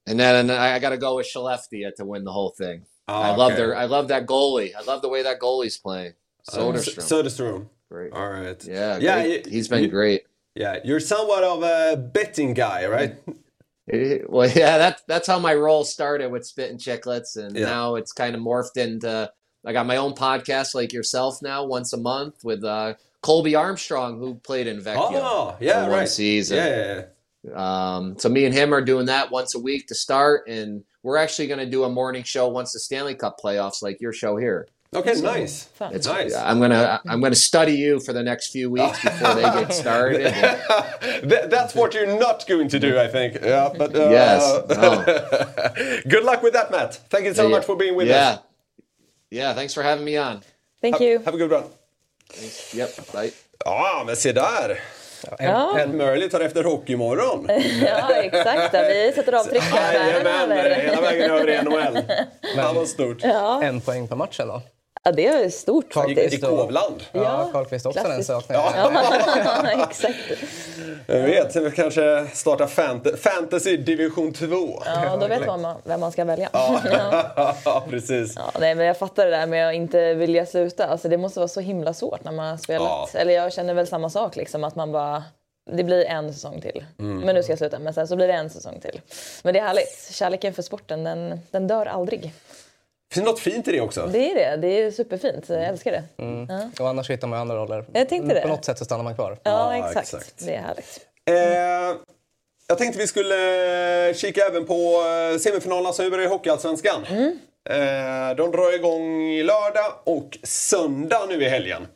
And 0.07 0.17
then 0.19 0.35
and 0.35 0.51
I, 0.51 0.75
I 0.75 0.79
got 0.79 0.91
to 0.91 0.97
go 0.97 1.15
with 1.15 1.27
Skellefteå 1.27 1.93
to 1.95 2.05
win 2.05 2.23
the 2.23 2.31
whole 2.31 2.51
thing. 2.55 2.85
Oh, 3.11 3.21
I 3.21 3.35
love 3.35 3.51
okay. 3.53 3.61
their 3.61 3.75
I 3.75 3.85
love 3.85 4.07
that 4.09 4.25
goalie. 4.25 4.73
I 4.75 4.81
love 4.83 5.01
the 5.01 5.09
way 5.09 5.23
that 5.23 5.39
goalie's 5.39 5.77
playing. 5.77 6.13
Uh, 6.51 6.57
Soderstrom, 6.57 6.97
Soderstrom. 6.99 7.69
great. 7.89 8.13
All 8.13 8.29
right. 8.29 8.63
Yeah, 8.65 8.97
Yeah, 8.97 9.23
he's 9.47 9.67
been 9.67 9.83
you- 9.83 9.89
great. 9.89 10.23
Yeah, 10.55 10.79
you're 10.83 10.99
somewhat 10.99 11.43
of 11.43 11.63
a 11.63 11.95
betting 11.97 12.53
guy, 12.53 12.85
right? 12.87 13.15
Eh, 13.91 14.19
Well, 14.29 14.47
yeah, 14.49 14.77
that's 14.77 15.01
that's 15.07 15.27
how 15.27 15.39
my 15.39 15.53
role 15.55 15.83
started 15.83 16.31
with 16.31 16.45
Spit 16.45 16.69
and 16.69 16.79
Chicklets, 16.79 17.35
and 17.35 17.55
Yeah. 17.57 17.65
now 17.65 17.95
it's 17.95 18.11
kind 18.13 18.35
of 18.35 18.41
morphed 18.41 18.77
into. 18.77 19.31
I 19.65 19.73
got 19.73 19.85
my 19.87 19.97
own 19.97 20.13
podcast 20.13 20.75
like 20.75 20.93
yourself 20.93 21.41
now, 21.41 21.65
once 21.65 21.91
a 21.91 21.97
month 21.97 22.43
with 22.43 22.63
uh, 22.63 22.93
Colby 23.21 23.55
Armstrong, 23.55 24.19
who 24.19 24.35
played 24.35 24.67
in 24.67 24.79
Vecchio 24.81 25.19
Oh, 25.21 25.55
yeah, 25.59 25.87
right. 25.87 26.07
season. 26.07 26.57
Yeah, 26.57 26.67
yeah, 26.67 27.03
yeah. 27.43 27.95
Um, 27.95 28.17
so 28.19 28.29
me 28.29 28.45
and 28.45 28.53
him 28.53 28.71
are 28.73 28.81
doing 28.81 29.07
that 29.07 29.31
once 29.31 29.55
a 29.55 29.59
week 29.59 29.87
to 29.87 29.95
start, 29.95 30.47
and 30.47 30.83
we're 31.03 31.17
actually 31.17 31.47
going 31.47 31.59
to 31.59 31.65
do 31.65 31.83
a 31.83 31.89
morning 31.89 32.23
show 32.23 32.47
once 32.47 32.73
the 32.73 32.79
Stanley 32.79 33.15
Cup 33.15 33.37
playoffs, 33.43 33.81
like 33.81 33.99
your 34.01 34.13
show 34.13 34.37
here. 34.37 34.67
Okay, 34.93 35.13
nice. 35.21 35.63
Fun. 35.77 35.95
It's 35.95 36.05
Nice. 36.05 36.35
I'm 36.35 36.59
gonna 36.59 36.99
I'm 37.07 37.21
gonna 37.21 37.33
study 37.33 37.71
you 37.75 38.01
for 38.01 38.11
the 38.11 38.21
next 38.23 38.51
few 38.51 38.69
weeks 38.69 39.01
before 39.03 39.35
they 39.35 39.41
get 39.43 39.73
started. 39.73 40.21
That- 41.29 41.49
That's 41.49 41.73
what 41.75 41.93
you're 41.93 42.19
not 42.19 42.45
going 42.45 42.67
to 42.69 42.77
do, 42.79 42.99
I 42.99 43.07
think. 43.07 43.35
Yeah, 43.41 43.69
but 43.77 43.95
uh, 43.95 44.09
Yes, 44.09 44.43
good 46.09 46.23
luck 46.25 46.43
with 46.43 46.53
that, 46.53 46.71
Matt. 46.71 46.95
Thank 47.09 47.25
you 47.25 47.33
so 47.33 47.43
Yeah. 47.43 47.49
much 47.55 47.65
for 47.65 47.77
being 47.77 47.95
with 47.95 48.07
yeah, 48.09 48.29
us. 48.29 48.39
yeah. 49.31 49.39
Yeah. 49.47 49.53
Thanks 49.53 49.73
for 49.73 49.81
having 49.83 50.03
me 50.03 50.17
on. 50.17 50.41
Thank 50.81 50.97
Ha- 50.97 51.03
you. 51.03 51.19
Have 51.19 51.35
a 51.35 51.37
good 51.37 51.51
one. 51.51 51.65
Yep. 52.73 53.11
Bye. 53.13 53.31
Ja, 53.65 54.03
men 54.05 54.15
se 54.15 54.31
där. 54.33 54.77
Ja. 55.39 55.79
Ed 55.79 55.89
Murley 55.93 56.29
tar 56.29 56.39
efter 56.39 56.63
Hockeymorgon. 56.63 57.47
Ja, 57.85 58.15
exakt. 58.15 58.73
Vi 58.73 59.11
sätter 59.15 59.33
avtryck 59.33 59.61
här 59.63 59.93
Jajamän, 59.93 60.51
hela 60.81 61.01
vägen 61.01 61.31
över 61.31 61.49
i 61.49 61.61
NHL. 61.61 61.97
Han 62.57 62.75
var 62.75 62.85
stort. 62.85 63.23
En 63.63 63.81
poäng 63.81 64.07
på 64.07 64.15
matchen 64.15 64.47
då. 64.47 64.61
Ja, 65.03 65.11
det 65.11 65.27
är 65.27 65.49
stort 65.49 65.93
faktiskt. 65.93 66.33
I 66.33 66.41
Kovland. 66.41 67.03
Ja, 67.11 67.49
Karlqvist 67.53 67.85
också 67.85 68.03
den 68.03 68.23
saknar 68.23 68.55
jag. 68.55 68.73
Ja, 69.45 69.83
exakt. 69.89 70.15
Jag 71.07 71.21
vet, 71.21 71.55
vi 71.55 71.71
kanske 71.71 72.27
startar 72.33 72.67
fant- 72.67 73.17
Fantasy 73.17 73.77
division 73.77 74.33
2. 74.33 74.45
Ja, 74.85 75.17
då 75.21 75.27
vet 75.27 75.45
man 75.45 75.75
vem 75.83 75.99
man 75.99 76.11
ska 76.11 76.25
välja. 76.25 76.49
Ja, 77.65 77.83
precis. 77.89 78.33
Ja, 78.35 78.51
nej, 78.59 78.75
men 78.75 78.85
jag 78.85 78.97
fattar 78.97 79.25
det 79.25 79.31
där 79.31 79.47
med 79.47 79.67
att 79.69 79.73
inte 79.75 80.13
vilja 80.13 80.45
sluta. 80.45 80.87
Alltså, 80.87 81.09
det 81.09 81.17
måste 81.17 81.39
vara 81.39 81.47
så 81.47 81.59
himla 81.59 81.93
svårt 81.93 82.23
när 82.23 82.31
man 82.31 82.49
har 82.49 82.57
spelat. 82.57 83.09
Ja. 83.13 83.19
Eller 83.19 83.33
jag 83.33 83.53
känner 83.53 83.73
väl 83.73 83.87
samma 83.87 84.09
sak, 84.09 84.35
liksom, 84.35 84.63
att 84.63 84.75
man 84.75 84.91
bara... 84.91 85.23
Det 85.71 85.83
blir 85.83 86.05
en 86.05 86.33
säsong 86.33 86.61
till. 86.61 86.85
Mm. 86.99 87.17
Men 87.19 87.35
nu 87.35 87.43
ska 87.43 87.51
jag 87.51 87.59
sluta. 87.59 87.79
Men 87.79 87.93
sen 87.93 88.07
så 88.07 88.15
blir 88.15 88.27
det 88.27 88.33
en 88.33 88.49
säsong 88.49 88.79
till. 88.81 89.01
Men 89.43 89.53
det 89.53 89.59
är 89.59 89.63
härligt. 89.63 90.09
Kärleken 90.11 90.53
för 90.53 90.61
sporten, 90.61 91.03
den, 91.03 91.39
den 91.51 91.67
dör 91.67 91.85
aldrig. 91.85 92.33
Finns 93.11 93.25
något 93.25 93.39
fint 93.39 93.67
i 93.67 93.71
det 93.71 93.81
också? 93.81 94.09
Det 94.13 94.31
är 94.31 94.35
det. 94.35 94.57
Det 94.67 94.81
är 94.81 94.91
superfint. 94.91 95.49
Jag 95.49 95.63
älskar 95.63 95.91
det. 95.91 96.03
Och 96.83 96.89
annars 96.89 97.09
hittar 97.09 97.27
man 97.27 97.39
andra 97.39 97.55
roller. 97.55 97.85
Jag 97.93 98.09
tänkte 98.09 98.33
det. 98.35 98.41
På 98.41 98.47
något 98.47 98.65
sätt 98.65 98.77
så 98.77 98.85
stannar 98.85 99.03
man 99.03 99.15
kvar. 99.15 99.37
Ja, 99.43 99.77
Ja, 99.77 99.87
exakt. 99.87 100.13
exakt. 100.13 100.45
Det 100.45 100.55
är 100.55 100.61
härligt. 100.61 100.99
Eh, 101.25 101.97
jag 102.67 102.77
tänkte 102.77 102.99
vi 102.99 103.07
skulle 103.07 104.13
kika 104.15 104.41
även 104.41 104.65
på 104.65 105.03
eh, 105.33 105.39
semifinalerna 105.39 105.93
som 105.93 106.05
ju 106.05 106.11
börjar 106.11 106.25
i 106.25 106.29
Hockeyallsvenskan. 106.29 107.05
Eh, 107.69 108.35
de 108.37 108.51
drar 108.51 108.75
igång 108.75 109.21
i 109.21 109.43
lördag 109.43 109.93
och 110.03 110.37
söndag 110.43 111.25
nu 111.29 111.43
i 111.43 111.49
helgen. 111.49 111.87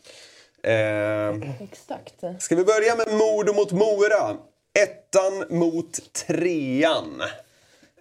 Eh, 0.64 1.30
Exakt. 1.64 2.14
ska 2.44 2.56
vi 2.56 2.64
börja 2.64 2.96
med 2.96 3.08
Modo 3.14 3.54
mot 3.54 3.72
Mora? 3.72 4.38
Ettan 4.80 5.58
mot 5.60 6.14
trean. 6.14 7.22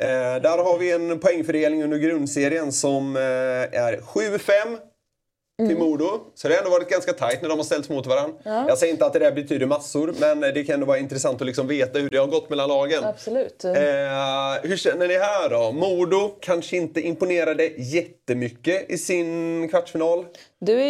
Eh, 0.01 0.43
där 0.43 0.65
har 0.65 0.79
vi 0.79 0.93
en 0.93 1.21
poängfördelning 1.21 1.85
under 1.85 1.99
grundserien 1.99 2.73
som 2.73 3.17
eh, 3.17 3.23
är 3.23 3.97
7-5 3.97 4.79
till 5.69 5.79
Modo. 5.79 6.21
Så 6.35 6.49
det 6.49 6.55
har 6.55 6.59
ändå 6.59 6.71
varit 6.71 6.89
ganska 6.89 7.13
tajt 7.13 7.43
när 7.43 7.49
de 7.49 7.59
har 7.59 7.65
ställts 7.65 7.89
mot 7.89 8.07
varandra. 8.07 8.35
Jag 8.45 8.79
säger 8.79 8.93
inte 8.93 9.07
att 9.07 9.13
det 9.13 9.19
där 9.19 9.33
betyder 9.33 9.67
massor, 9.67 10.15
men 10.21 10.41
det 10.41 10.65
kan 10.65 10.75
ändå 10.75 10.87
vara 10.87 10.99
intressant 10.99 11.41
att 11.41 11.47
liksom 11.47 11.67
veta 11.67 11.99
hur 11.99 12.11
det 12.11 12.19
har 12.19 12.27
gått 12.27 12.51
mellan 12.51 12.69
lagen. 12.69 13.05
Absolut. 13.05 13.65
Eh, 13.65 13.73
hur 14.63 14.77
känner 14.77 15.09
ni 15.09 15.19
här 15.19 15.51
då? 15.51 15.73
Modo 15.73 16.29
kanske 16.41 16.77
inte 16.77 17.01
imponerade 17.01 17.67
jättemycket 17.67 18.91
i 18.91 18.99
sin 18.99 19.69
kvartsfinal. 19.69 20.25
Du 20.65 20.81
är 20.81 20.85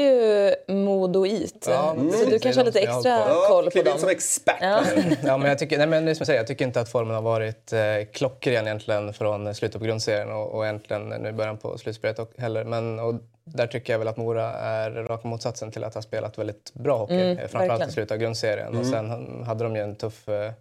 ju 0.69 0.75
modoit. 0.75 1.67
Ja, 1.71 1.95
så 1.99 2.05
precis. 2.05 2.27
du 2.31 2.39
kanske 2.39 2.61
har 2.61 2.67
lite 2.67 2.81
extra 2.81 3.19
koll 3.49 3.71
på 3.71 3.83
dem. 3.83 3.99
som 3.99 4.09
expert. 4.09 4.57
Ja. 4.61 4.83
Ja, 5.25 5.37
men 5.37 5.49
jag 5.49 5.59
tycker, 5.59 5.79
nej, 5.79 5.87
men 5.87 6.05
det 6.05 6.15
som 6.15 6.21
jag 6.23 6.27
säger, 6.27 6.41
jag 6.41 6.47
tycker 6.47 6.65
inte 6.65 6.81
att 6.81 6.89
formen 6.89 7.15
har 7.15 7.23
varit 7.23 7.73
eh, 7.73 7.81
klockren 8.13 8.67
egentligen 8.67 9.13
från 9.13 9.55
slutet 9.55 9.79
på 9.81 9.85
grundserien 9.87 10.33
och, 10.33 10.55
och 10.55 10.65
egentligen 10.65 11.09
nu 11.09 11.29
i 11.29 11.33
början 11.33 11.57
på 11.57 11.79
slutspelet 11.79 12.19
och- 12.19 12.33
heller. 12.39 12.65
Men 12.65 12.99
och 13.01 13.15
där 13.45 13.67
tycker 13.67 13.93
jag 13.93 13.99
väl 13.99 14.09
att 14.09 14.17
Mora 14.17 14.53
är 14.53 14.91
raka 14.91 15.29
motsatsen 15.29 15.71
till 15.71 15.85
att 15.85 15.95
ha 15.95 16.03
spelat 16.03 16.39
väldigt 16.39 16.75
bra 16.75 16.97
hockey. 16.99 17.15
Mm, 17.15 17.29
eh, 17.31 17.37
framförallt 17.39 17.71
verkligen. 17.71 17.89
i 17.89 17.93
slutet 17.93 18.13
av 18.13 18.19
grundserien. 18.19 18.79
Och 18.79 18.87
sen 18.87 19.43
hade 19.47 19.65
de 19.65 19.77
ju 19.77 19.83
en 19.83 19.97
tuff, 19.97 20.29
eh, 20.29 20.53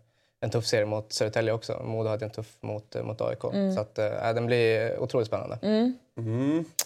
en 0.41 0.49
tuff 0.49 0.65
serie 0.65 0.85
mot 0.85 1.13
Södertälje 1.13 1.53
också. 1.53 1.81
Modo 1.83 2.09
hade 2.09 2.25
en 2.25 2.31
tuff 2.31 2.47
mot, 2.61 2.95
eh, 2.95 3.03
mot 3.03 3.21
AIK. 3.21 3.43
Mm. 3.53 3.73
Så 3.75 3.81
att, 3.81 3.99
eh, 3.99 4.33
den 4.35 4.45
blir 4.45 4.99
otroligt 4.99 5.27
spännande. 5.27 5.57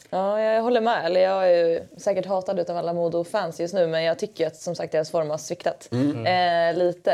Ja, 0.09 0.41
jag 0.41 0.61
håller 0.61 0.81
med. 0.81 1.05
Eller 1.05 1.21
jag 1.21 1.51
är 1.51 1.67
ju 1.67 1.81
säkert 1.97 2.25
hatad 2.25 2.59
utav 2.59 2.77
alla 2.77 2.93
Modo-fans 2.93 3.59
just 3.59 3.73
nu 3.73 3.87
men 3.87 4.03
jag 4.03 4.19
tycker 4.19 4.47
att 4.47 4.55
som 4.55 4.75
sagt 4.75 4.91
deras 4.91 5.11
form 5.11 5.29
har 5.29 5.37
sviktat 5.37 5.89
eh, 6.25 6.77
lite. 6.77 7.11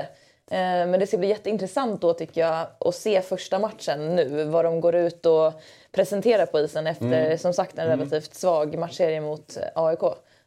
Eh, 0.51 0.87
men 0.87 0.99
det 0.99 1.07
ska 1.07 1.17
bli 1.17 1.27
jätteintressant 1.27 2.01
då 2.01 2.13
tycker 2.13 2.41
jag 2.41 2.67
att 2.79 2.95
se 2.95 3.21
första 3.21 3.59
matchen 3.59 4.15
nu. 4.15 4.43
Vad 4.43 4.65
de 4.65 4.81
går 4.81 4.95
ut 4.95 5.25
och 5.25 5.53
presenterar 5.91 6.45
på 6.45 6.59
isen 6.59 6.87
efter 6.87 7.37
som 7.37 7.53
sagt 7.53 7.77
en 7.77 7.87
relativt 7.87 8.35
svag 8.35 8.77
matchserie 8.77 9.21
mot 9.21 9.57
eh, 9.57 9.83
AIK. 9.83 10.03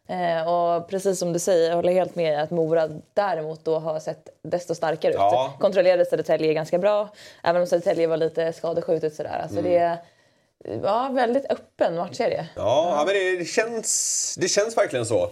Eh, 0.09 0.53
och 0.53 0.89
precis 0.89 1.19
som 1.19 1.33
du 1.33 1.39
säger, 1.39 1.69
jag 1.69 1.77
håller 1.77 1.93
helt 1.93 2.15
med 2.15 2.33
i 2.33 2.37
att 2.37 2.51
Mora 2.51 2.89
däremot 3.15 3.65
då 3.65 3.79
har 3.79 4.01
sett 4.01 4.29
desto 4.43 4.75
starkare 4.75 5.13
ut. 5.13 5.19
Ja. 5.19 5.55
Kontrollerade 5.61 6.05
Södertälje 6.05 6.55
ganska 6.55 6.79
bra, 6.79 7.09
även 7.43 7.61
om 7.63 7.67
Södertälje 7.67 8.07
var 8.07 8.17
lite 8.17 8.53
skadeskjutet 8.53 9.15
sådär. 9.15 9.41
Alltså 9.43 9.63
det 9.63 9.77
är 9.77 9.97
ja, 10.83 11.11
väldigt 11.13 11.45
öppen 11.51 11.97
matchserie. 11.97 12.49
Ja, 12.57 12.95
ja, 12.99 13.05
men 13.07 13.39
det, 13.39 13.45
känns, 13.45 14.35
det 14.41 14.49
känns 14.49 14.77
verkligen 14.77 15.07
så. 15.07 15.23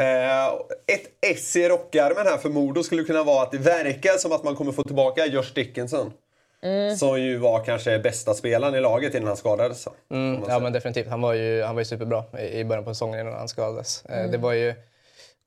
Eh, 0.00 0.46
ett 0.86 1.02
S 1.20 1.56
i 1.56 1.68
rockärmen 1.68 2.26
här 2.26 2.36
för 2.36 2.48
Modo 2.48 2.82
skulle 2.82 3.02
kunna 3.04 3.22
vara 3.24 3.42
att 3.42 3.52
det 3.52 3.58
verkar 3.58 4.18
som 4.18 4.32
att 4.32 4.44
man 4.44 4.56
kommer 4.56 4.72
få 4.72 4.82
tillbaka 4.82 5.26
Josh 5.26 5.54
Dickinson. 5.54 6.12
Som 6.98 7.20
ju 7.20 7.36
var 7.36 7.64
kanske 7.64 7.98
bästa 7.98 8.34
spelaren 8.34 8.74
i 8.74 8.80
laget 8.80 9.14
innan 9.14 9.26
han 9.28 9.36
skadades. 9.36 9.88
Mm, 10.10 10.42
ja 10.48 10.58
men 10.58 10.72
definitivt. 10.72 11.08
Han 11.08 11.20
var 11.20 11.32
ju, 11.32 11.62
han 11.62 11.74
var 11.74 11.80
ju 11.80 11.84
superbra 11.84 12.24
i 12.40 12.64
början 12.64 12.84
på 12.84 12.94
säsongen 12.94 13.20
innan 13.20 13.32
han 13.34 13.48
skadades. 13.48 14.04
Eh, 14.04 14.30
Det 14.30 14.38
var 14.38 14.52
ju, 14.52 14.74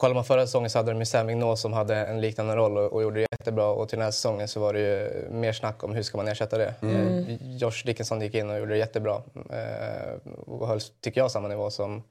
kollar 0.01 0.15
man 0.15 0.23
förra 0.23 0.45
säsongen 0.45 0.69
så 0.69 0.79
hade 0.79 0.91
de 0.91 0.99
ju 0.99 1.05
Sam 1.05 1.25
Mignot 1.27 1.59
som 1.59 1.73
hade 1.73 1.95
en 1.95 2.21
liknande 2.21 2.55
roll 2.55 2.77
och, 2.77 2.93
och 2.93 3.03
gjorde 3.03 3.19
det 3.19 3.27
jättebra. 3.31 3.67
Och 3.67 3.89
till 3.89 3.97
den 3.97 4.03
här 4.03 4.11
säsongen 4.11 4.47
så 4.47 4.59
var 4.59 4.73
det 4.73 4.79
ju 4.79 5.27
mer 5.31 5.53
snack 5.53 5.83
om 5.83 5.95
hur 5.95 6.03
ska 6.03 6.17
man 6.17 6.27
ersätta 6.27 6.57
det. 6.57 6.73
Eh, 6.81 7.55
Josh 7.57 7.85
Dickinson 7.85 8.21
gick 8.21 8.35
in 8.35 8.49
och 8.49 8.59
gjorde 8.59 8.71
det 8.71 8.77
jättebra. 8.77 9.21
Eh, 9.49 10.31
och 10.47 10.67
höll, 10.67 10.79
tycker 11.01 11.21
jag, 11.21 11.31
samma 11.31 11.47
nivå 11.47 11.69
som, 11.69 12.03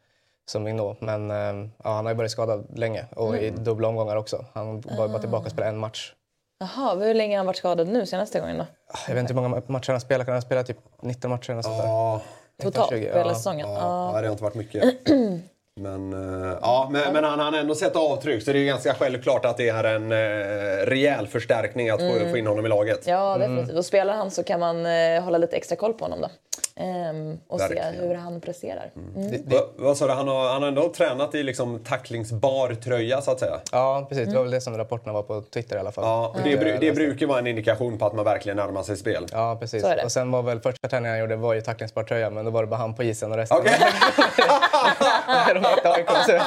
som 0.50 0.62
Mignot. 0.62 1.00
Men 1.00 1.30
eh, 1.30 1.70
ja, 1.84 1.90
han 1.90 2.06
har 2.06 2.12
ju 2.12 2.16
varit 2.16 2.30
skadad 2.30 2.78
länge 2.78 3.04
och 3.16 3.36
i 3.36 3.50
dubbla 3.50 3.88
omgångar 3.88 4.16
också. 4.16 4.44
Han 4.52 4.80
var 4.80 5.08
bara 5.08 5.18
tillbaka 5.18 5.44
och 5.44 5.52
spelade 5.52 5.72
en 5.72 5.78
match. 5.78 6.12
Jaha, 6.60 6.94
hur 6.94 7.14
länge 7.14 7.34
har 7.34 7.38
han 7.38 7.46
varit 7.46 7.56
skadad 7.56 7.88
nu 7.88 8.06
senaste 8.06 8.40
gången 8.40 8.58
då? 8.58 8.66
Jag 9.08 9.14
vet 9.14 9.20
inte 9.20 9.34
hur 9.34 9.40
många 9.40 9.62
matcher 9.66 9.90
han 9.92 10.00
spelar. 10.00 10.24
Kan 10.24 10.32
han 10.32 10.42
spela 10.42 10.62
typ 10.62 10.78
19 11.02 11.30
matcher 11.30 11.50
eller 11.50 11.62
sånt 11.62 11.78
där? 11.78 11.86
Ja, 11.86 12.20
Totalt 12.62 12.90
20, 12.90 13.12
på 13.12 13.18
hela 13.18 13.30
ja. 13.30 13.34
säsongen? 13.34 13.68
ja, 13.68 14.12
Ja. 14.14 14.20
det 14.20 14.26
har 14.26 14.32
inte 14.32 14.42
varit 14.44 14.54
mycket. 14.54 14.82
Men, 15.76 16.12
eh, 16.12 16.58
ja, 16.60 16.88
men, 16.92 17.12
men 17.12 17.24
han 17.24 17.38
har 17.38 17.52
ändå 17.52 17.74
sett 17.74 17.96
avtryck 17.96 18.42
så 18.42 18.52
det 18.52 18.58
är 18.58 18.64
ganska 18.64 18.94
självklart 18.94 19.44
att 19.44 19.56
det 19.56 19.68
är 19.68 19.84
en 19.84 20.12
eh, 20.12 20.86
rejäl 20.86 21.26
förstärkning 21.26 21.90
att 21.90 22.00
få, 22.00 22.28
få 22.30 22.36
in 22.36 22.46
honom 22.46 22.66
i 22.66 22.68
laget. 22.68 23.06
Ja, 23.06 23.38
definitivt. 23.38 23.76
Och 23.76 23.84
spelar 23.84 24.14
han 24.14 24.30
så 24.30 24.42
kan 24.42 24.60
man 24.60 24.86
eh, 24.86 25.22
hålla 25.22 25.38
lite 25.38 25.56
extra 25.56 25.76
koll 25.76 25.92
på 25.92 26.04
honom 26.04 26.20
då. 26.20 26.28
Ehm, 26.76 27.38
och 27.48 27.60
Verkligen. 27.60 27.94
se 27.94 28.00
hur 28.00 28.14
han 28.14 28.40
presterar. 28.40 28.90
Mm. 29.16 29.42
Va, 29.46 29.58
vad 29.76 29.96
sa 29.96 30.06
du? 30.06 30.12
Han 30.12 30.28
har, 30.28 30.48
han 30.48 30.62
har 30.62 30.68
ändå 30.68 30.88
tränat 30.92 31.34
i 31.34 31.42
liksom 31.42 31.78
tacklingsbar 31.84 32.74
tröja 32.74 33.20
så 33.20 33.30
att 33.30 33.40
säga. 33.40 33.60
Ja, 33.72 34.06
precis. 34.08 34.28
Det 34.28 34.34
var 34.34 34.42
väl 34.42 34.50
det 34.50 34.60
som 34.60 34.76
rapporterna 34.78 35.12
var 35.12 35.22
på 35.22 35.42
Twitter 35.42 35.76
i 35.76 35.78
alla 35.78 35.92
fall. 35.92 36.04
Ja, 36.04 36.28
och 36.28 36.40
det, 36.44 36.56
bru- 36.56 36.76
det 36.80 36.92
brukar 36.92 37.26
vara 37.26 37.38
en 37.38 37.46
indikation 37.46 37.98
på 37.98 38.06
att 38.06 38.12
man 38.14 38.24
verkligen 38.24 38.56
närmar 38.56 38.82
sig 38.82 38.96
spel. 38.96 39.26
Ja, 39.32 39.56
precis. 39.60 39.82
Det. 39.82 40.04
Och 40.04 40.12
sen 40.12 40.30
var 40.30 40.42
väl 40.42 40.60
första 40.60 40.88
träningen 40.88 41.10
han 41.12 41.20
gjorde 41.20 41.36
var 41.36 41.54
ju 41.54 41.60
tacklingsbar 41.60 42.02
tröja, 42.02 42.30
men 42.30 42.44
då 42.44 42.50
var 42.50 42.60
det 42.62 42.66
bara 42.66 42.76
han 42.76 42.94
på 42.94 43.02
isen 43.02 43.30
och 43.30 43.36
resten... 43.36 43.58
Okej. 43.58 43.72
de 45.54 45.60
mötte 45.60 45.92
AIK, 45.92 46.08
så 46.26 46.32
det 46.32 46.42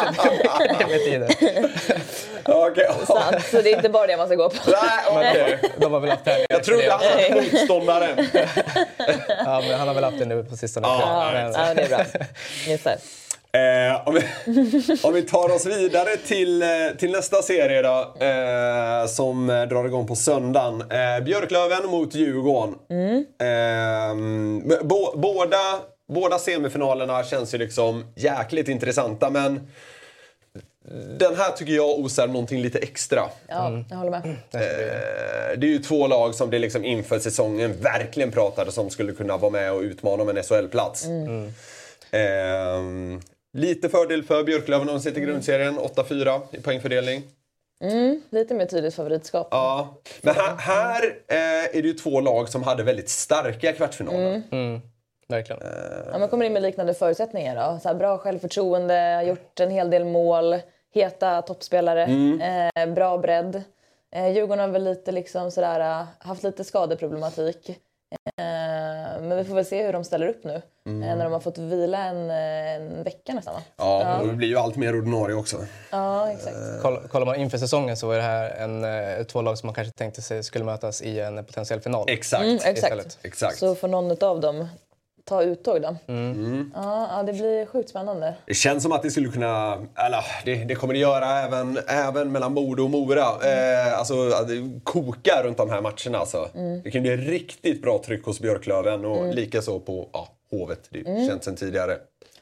det 0.79 0.85
betyder. 0.85 1.27
Okej. 2.45 2.87
Sant, 3.07 3.45
så 3.51 3.61
det 3.61 3.71
är 3.71 3.75
inte 3.75 3.89
bara 3.89 4.07
det 4.07 4.17
man 4.17 4.27
ska 4.27 4.35
gå 4.35 4.49
på. 4.49 4.55
Nej, 4.71 5.29
okej. 5.31 5.59
De 5.77 5.93
har 5.93 5.99
väl 5.99 6.09
haft 6.09 6.23
träning. 6.25 6.45
Jag 6.49 6.63
trodde 6.63 6.91
han 6.91 6.99
var 6.99 7.41
motståndaren. 7.41 8.17
Ja, 9.45 9.61
men 9.67 9.79
han 9.79 9.87
har 9.87 9.95
väl 9.95 10.03
haft 10.03 10.19
det 10.19 10.25
nu 10.25 10.43
på 10.43 10.57
sistone. 10.57 10.87
Ja, 10.87 11.29
Men- 11.33 11.53
ja, 11.53 11.73
det 11.73 11.81
är 11.81 11.87
bra. 11.89 11.99
Just 12.67 12.83
det. 12.83 12.97
Eh, 13.55 14.07
om, 14.07 14.13
vi, 14.13 14.21
om 15.03 15.13
vi 15.13 15.21
tar 15.21 15.55
oss 15.55 15.65
vidare 15.65 16.17
till, 16.17 16.61
eh, 16.61 16.67
till 16.99 17.11
nästa 17.11 17.41
serie 17.41 17.81
då, 17.81 18.15
eh, 18.25 19.07
som 19.07 19.49
eh, 19.49 19.61
drar 19.61 19.85
igång 19.85 20.07
på 20.07 20.15
söndagen. 20.15 20.81
Eh, 20.91 21.23
Björklöven 21.23 21.85
mot 21.89 22.15
Djurgården. 22.15 22.75
Eh, 23.41 24.15
bo, 24.83 25.11
båda, 25.17 25.57
båda 26.13 26.39
semifinalerna 26.39 27.23
känns 27.23 27.53
ju 27.53 27.57
liksom 27.57 28.13
jäkligt 28.15 28.67
intressanta 28.67 29.29
men 29.29 29.67
den 31.19 31.35
här 31.35 31.51
tycker 31.51 31.73
jag 31.73 31.99
osar 31.99 32.27
någonting 32.27 32.61
lite 32.61 32.79
extra. 32.79 33.21
Ja, 33.47 33.83
jag 33.89 33.97
håller 33.97 34.11
med. 34.11 34.25
Eh, 34.25 35.57
det 35.57 35.67
är 35.67 35.71
ju 35.71 35.79
två 35.79 36.07
lag 36.07 36.35
som 36.35 36.49
det 36.49 36.59
liksom 36.59 36.85
inför 36.85 37.19
säsongen 37.19 37.73
verkligen 37.81 38.31
pratades 38.31 38.77
om 38.77 38.89
skulle 38.89 39.13
kunna 39.13 39.37
vara 39.37 39.51
med 39.51 39.73
och 39.73 39.81
utmana 39.81 40.23
om 40.23 40.29
en 40.29 40.43
SHL-plats. 40.43 41.05
Eh, 42.11 42.81
lite 43.53 43.89
fördel 43.89 44.23
för 44.23 44.43
Björklöven 44.43 44.89
om 44.89 44.95
de 44.95 45.01
sitter 45.01 45.21
i 45.21 45.25
grundserien, 45.25 45.79
8-4 45.79 46.41
i 46.51 46.61
poängfördelning. 46.61 47.23
Lite 48.29 48.53
mer 48.53 48.65
tydligt 48.65 48.95
favoritskap. 48.95 49.47
Ja. 49.51 50.01
Men 50.21 50.35
här, 50.35 50.55
här 50.55 51.03
eh, 51.27 51.77
är 51.77 51.81
det 51.81 51.87
ju 51.87 51.93
två 51.93 52.21
lag 52.21 52.49
som 52.49 52.63
hade 52.63 52.83
väldigt 52.83 53.09
starka 53.09 53.73
kvartsfinaler. 53.73 54.41
Verkligen. 55.33 55.61
Ja, 56.11 56.17
man 56.19 56.29
kommer 56.29 56.45
in 56.45 56.53
med 56.53 56.61
liknande 56.61 56.93
förutsättningar. 56.93 57.55
Då. 57.55 57.79
Så 57.79 57.87
här, 57.87 57.95
bra 57.95 58.17
självförtroende, 58.17 58.93
har 58.93 59.21
gjort 59.23 59.59
en 59.59 59.71
hel 59.71 59.89
del 59.89 60.05
mål, 60.05 60.55
heta 60.93 61.41
toppspelare, 61.41 62.03
eh, 62.75 62.85
bra 62.93 63.17
bredd. 63.17 63.63
Eh, 64.15 64.27
Djurgården 64.27 64.59
har 64.59 64.67
väl 64.67 64.83
lite 64.83 65.11
liksom 65.11 65.51
sådär, 65.51 65.79
eh, 65.79 66.05
haft 66.19 66.43
lite 66.43 66.63
skadeproblematik. 66.63 67.69
Eh, 68.37 69.21
men 69.21 69.37
vi 69.37 69.43
får 69.43 69.55
väl 69.55 69.65
se 69.65 69.85
hur 69.85 69.93
de 69.93 70.03
ställer 70.03 70.27
upp 70.27 70.43
nu. 70.43 70.61
Mm. 70.85 71.03
Eh, 71.09 71.15
när 71.17 71.23
de 71.23 71.33
har 71.33 71.39
fått 71.39 71.57
vila 71.57 71.97
en, 72.03 72.29
eh, 72.29 72.75
en 72.75 73.03
vecka 73.03 73.33
nästan 73.33 73.53
va? 73.53 73.61
Ja, 73.77 74.19
och 74.19 74.27
det 74.27 74.33
blir 74.33 74.47
ju 74.47 74.57
allt 74.57 74.75
mer 74.75 74.97
ordinarie 74.97 75.35
också. 75.35 75.57
Ja, 75.91 76.31
exakt. 76.31 76.55
Koll- 76.81 77.07
Kollar 77.07 77.25
man 77.25 77.35
inför 77.35 77.57
säsongen 77.57 77.97
så 77.97 78.07
var 78.07 78.15
det 78.15 78.21
här 78.21 78.49
en, 78.51 78.83
eh, 78.83 79.23
två 79.23 79.41
lag 79.41 79.57
som 79.57 79.67
man 79.67 79.73
kanske 79.73 79.93
tänkte 79.93 80.21
sig 80.21 80.43
skulle 80.43 80.65
mötas 80.65 81.01
i 81.01 81.19
en 81.19 81.45
potentiell 81.45 81.81
final. 81.81 82.05
Exakt. 82.09 82.43
Mm, 82.43 82.59
exakt. 82.65 83.17
Exakt. 83.23 83.57
Så 83.57 83.75
får 83.75 83.87
någon 83.87 84.23
av 84.23 84.39
dem 84.39 84.67
ta 85.25 85.43
uttåg 85.43 85.81
då. 85.81 85.95
Mm. 86.07 86.71
Ja, 86.75 87.07
ja, 87.11 87.23
det 87.23 87.33
blir 87.33 87.65
sjukt 87.65 87.89
spännande. 87.89 88.33
Det 88.45 88.53
känns 88.53 88.83
som 88.83 88.91
att 88.91 89.03
det 89.03 89.11
skulle 89.11 89.29
kunna, 89.29 89.73
eller 89.95 90.25
det, 90.45 90.55
det 90.55 90.75
kommer 90.75 90.93
det 90.93 90.99
göra 90.99 91.39
även, 91.39 91.79
även 91.87 92.31
mellan 92.31 92.53
Modo 92.53 92.83
och 92.83 92.89
Mora. 92.89 93.21
Eh, 93.21 93.99
alltså 93.99 94.27
att 94.29 94.47
det 94.47 94.79
kokar 94.83 95.43
runt 95.43 95.57
de 95.57 95.69
här 95.69 95.81
matcherna 95.81 96.17
alltså. 96.17 96.49
Det 96.83 96.91
kan 96.91 97.01
bli 97.01 97.17
riktigt 97.17 97.81
bra 97.81 98.01
tryck 98.05 98.25
hos 98.25 98.39
Björklöven 98.39 99.05
och 99.05 99.35
likaså 99.35 99.79
på 99.79 100.09
ja, 100.13 100.27
Hovet. 100.51 100.79
Det 100.89 100.99
mm. 100.99 101.27
känns 101.27 101.43
sen 101.43 101.55
tidigare. 101.55 101.97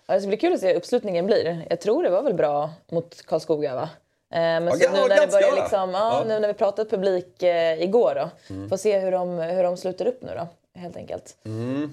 Ja, 0.08 0.14
det 0.14 0.22
ska 0.22 0.28
bli 0.28 0.38
kul 0.38 0.54
att 0.54 0.60
se 0.60 0.68
hur 0.68 0.76
uppslutningen 0.76 1.26
blir. 1.26 1.66
Jag 1.70 1.82
tror 1.82 2.04
det 2.04 2.10
var 2.10 2.24
väl 2.24 2.34
bra 2.34 2.70
mot 2.92 3.26
Karlskoga 3.26 3.76
va? 3.76 3.90
Eh, 4.34 4.40
Men 4.40 4.66
Ja, 4.66 4.72
så 4.72 4.84
ja, 4.84 4.92
nu 4.92 5.08
när 5.08 5.22
det 5.22 5.32
börjar 5.32 5.56
liksom, 5.56 5.92
ja, 5.92 6.20
Ja. 6.20 6.24
nu 6.28 6.40
när 6.40 6.48
vi 6.48 6.54
pratat 6.54 6.90
publik 6.90 7.44
eh, 7.44 7.84
igår 7.84 8.16
då. 8.16 8.30
Får 8.70 8.78
se 8.78 9.00
hur 9.00 9.12
de, 9.12 9.40
hur 9.40 9.64
de 9.64 9.78
sluter 9.78 10.08
upp 10.08 10.22
nu 10.22 10.32
då. 10.36 10.48
Helt 10.82 10.98
enkelt. 10.98 11.36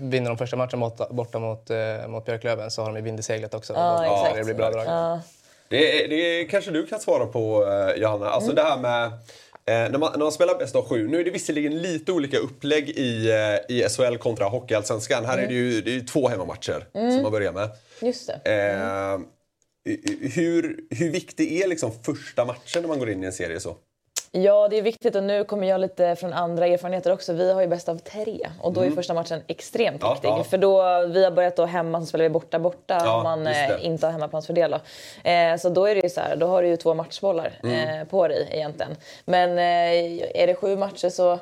Vinner 0.00 0.28
de 0.28 0.38
första 0.38 0.56
matchen 0.56 0.80
borta, 0.80 1.06
borta 1.10 1.38
mot, 1.38 1.70
eh, 1.70 2.08
mot 2.08 2.24
Björklöven 2.24 2.70
så 2.70 2.82
har 2.82 2.88
de 2.88 2.96
ju 2.96 3.02
vind 3.02 3.20
i 3.20 3.22
seglet 3.22 3.54
också. 3.54 3.72
Ja, 3.72 4.04
exakt. 4.04 4.36
Det 4.36 4.44
blir 4.44 4.54
bra 4.54 4.70
drag. 4.70 4.84
Ja, 4.86 5.20
Det, 5.68 6.06
det 6.06 6.44
kanske 6.44 6.70
du 6.70 6.86
kan 6.86 7.00
svara 7.00 7.26
på 7.26 7.66
eh, 7.66 8.00
Johanna. 8.02 8.30
Alltså 8.30 8.52
det 8.52 8.62
här 8.62 8.78
med 8.78 9.04
eh, 9.04 9.90
när, 9.90 9.98
man, 9.98 10.12
när 10.12 10.18
man 10.18 10.32
spelar 10.32 10.58
bäst 10.58 10.76
av 10.76 10.88
sju. 10.88 11.08
Nu 11.08 11.20
är 11.20 11.24
det 11.24 11.30
visserligen 11.30 11.78
lite 11.82 12.12
olika 12.12 12.38
upplägg 12.38 12.88
i, 12.88 13.30
eh, 13.30 13.76
i 13.76 13.88
SHL 13.88 14.16
kontra 14.16 14.46
Hockeyallsvenskan. 14.48 15.24
Här 15.24 15.38
är 15.38 15.46
det 15.46 15.54
ju, 15.54 15.80
det 15.80 15.90
är 15.90 15.94
ju 15.94 16.00
två 16.04 16.28
hemmamatcher 16.28 16.86
som 16.92 17.22
man 17.22 17.32
börjar 17.32 17.52
med. 17.52 17.68
just 18.02 18.30
det. 18.44 18.52
Eh, 18.52 19.18
hur, 20.34 20.76
hur 20.90 21.10
viktig 21.10 21.60
är 21.60 21.68
liksom 21.68 21.92
första 22.02 22.44
matchen 22.44 22.82
när 22.82 22.88
man 22.88 22.98
går 22.98 23.10
in 23.10 23.22
i 23.22 23.26
en 23.26 23.32
serie 23.32 23.60
så? 23.60 23.76
Ja, 24.32 24.68
det 24.68 24.78
är 24.78 24.82
viktigt 24.82 25.14
och 25.16 25.22
nu 25.24 25.44
kommer 25.44 25.66
jag 25.68 25.80
lite 25.80 26.16
från 26.16 26.32
andra 26.32 26.66
erfarenheter 26.66 27.12
också. 27.12 27.32
Vi 27.32 27.52
har 27.52 27.60
ju 27.60 27.66
bäst 27.66 27.88
av 27.88 27.98
tre 27.98 28.38
och 28.60 28.72
då 28.72 28.80
är 28.80 28.90
första 28.90 29.14
matchen 29.14 29.40
extremt 29.46 29.98
Ja, 30.02 30.12
viktig. 30.12 30.28
ja. 30.28 30.44
För 30.44 30.58
då, 30.58 31.06
vi 31.06 31.24
har 31.24 31.30
börjat 31.30 31.56
då 31.56 31.64
hemma 31.66 32.00
så 32.00 32.06
spelar 32.06 32.22
vi 32.22 32.28
borta 32.28 32.58
borta 32.58 32.98
Ja, 33.04 33.16
om 33.16 33.22
man 33.22 33.46
eh, 33.46 33.84
inte 33.86 34.06
har 34.06 34.12
hemmaplansfördel. 34.12 34.70
Då. 34.70 35.30
Eh, 35.30 35.56
så 35.56 35.68
då 35.68 35.86
är 35.86 35.94
det 35.94 36.00
ju 36.00 36.08
så 36.10 36.20
här, 36.20 36.36
då 36.36 36.46
har 36.46 36.62
du 36.62 36.68
ju 36.68 36.76
två 36.76 36.94
matchbollar 36.94 37.52
Mm. 37.62 38.00
eh, 38.00 38.06
på 38.06 38.28
dig 38.28 38.48
egentligen. 38.52 38.96
Men 39.24 39.50
eh, 39.58 40.42
är 40.42 40.46
det 40.46 40.54
sju 40.54 40.76
matcher 40.76 41.08
så 41.08 41.38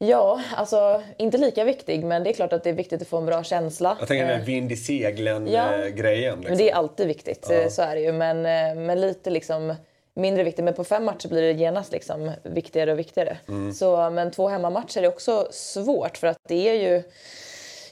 Ja, 0.00 0.42
alltså 0.56 1.02
inte 1.16 1.38
lika 1.38 1.64
viktig 1.64 2.04
men 2.04 2.24
det 2.24 2.30
är 2.30 2.34
klart 2.34 2.52
att 2.52 2.64
det 2.64 2.70
är 2.70 2.74
viktigt 2.74 3.02
att 3.02 3.08
få 3.08 3.16
en 3.16 3.26
bra 3.26 3.42
känsla. 3.44 3.96
Jag 3.98 4.08
tänker 4.08 4.24
den 4.24 4.32
Eh, 4.34 4.38
här 4.38 4.44
vind 4.46 4.72
i 4.72 4.76
seglen-grejen. 4.76 5.52
Ja. 5.52 5.86
liksom. 6.34 6.40
men 6.48 6.58
det 6.58 6.70
är 6.70 6.74
alltid 6.74 7.06
viktigt, 7.06 7.50
eh, 7.50 7.68
så 7.68 7.82
är 7.82 7.94
det 7.94 8.00
ju. 8.00 8.12
Men, 8.12 8.46
eh, 8.46 8.74
men 8.74 9.00
lite 9.00 9.30
liksom 9.30 9.74
mindre 10.18 10.42
viktigt. 10.44 10.64
Men 10.64 10.74
på 10.74 10.84
fem 10.84 11.04
matcher 11.04 11.28
blir 11.28 11.42
det 11.42 11.52
genast 11.52 11.92
liksom 11.92 12.30
viktigare 12.42 12.92
och 12.92 12.98
viktigare. 12.98 13.38
Mm. 13.48 13.74
Så, 13.74 14.10
men 14.10 14.30
två 14.30 14.48
hemmamatcher 14.48 15.02
är 15.02 15.08
också 15.08 15.48
svårt 15.50 16.16
för 16.16 16.26
att 16.26 16.38
det 16.48 16.68
är 16.68 16.74
ju 16.74 17.02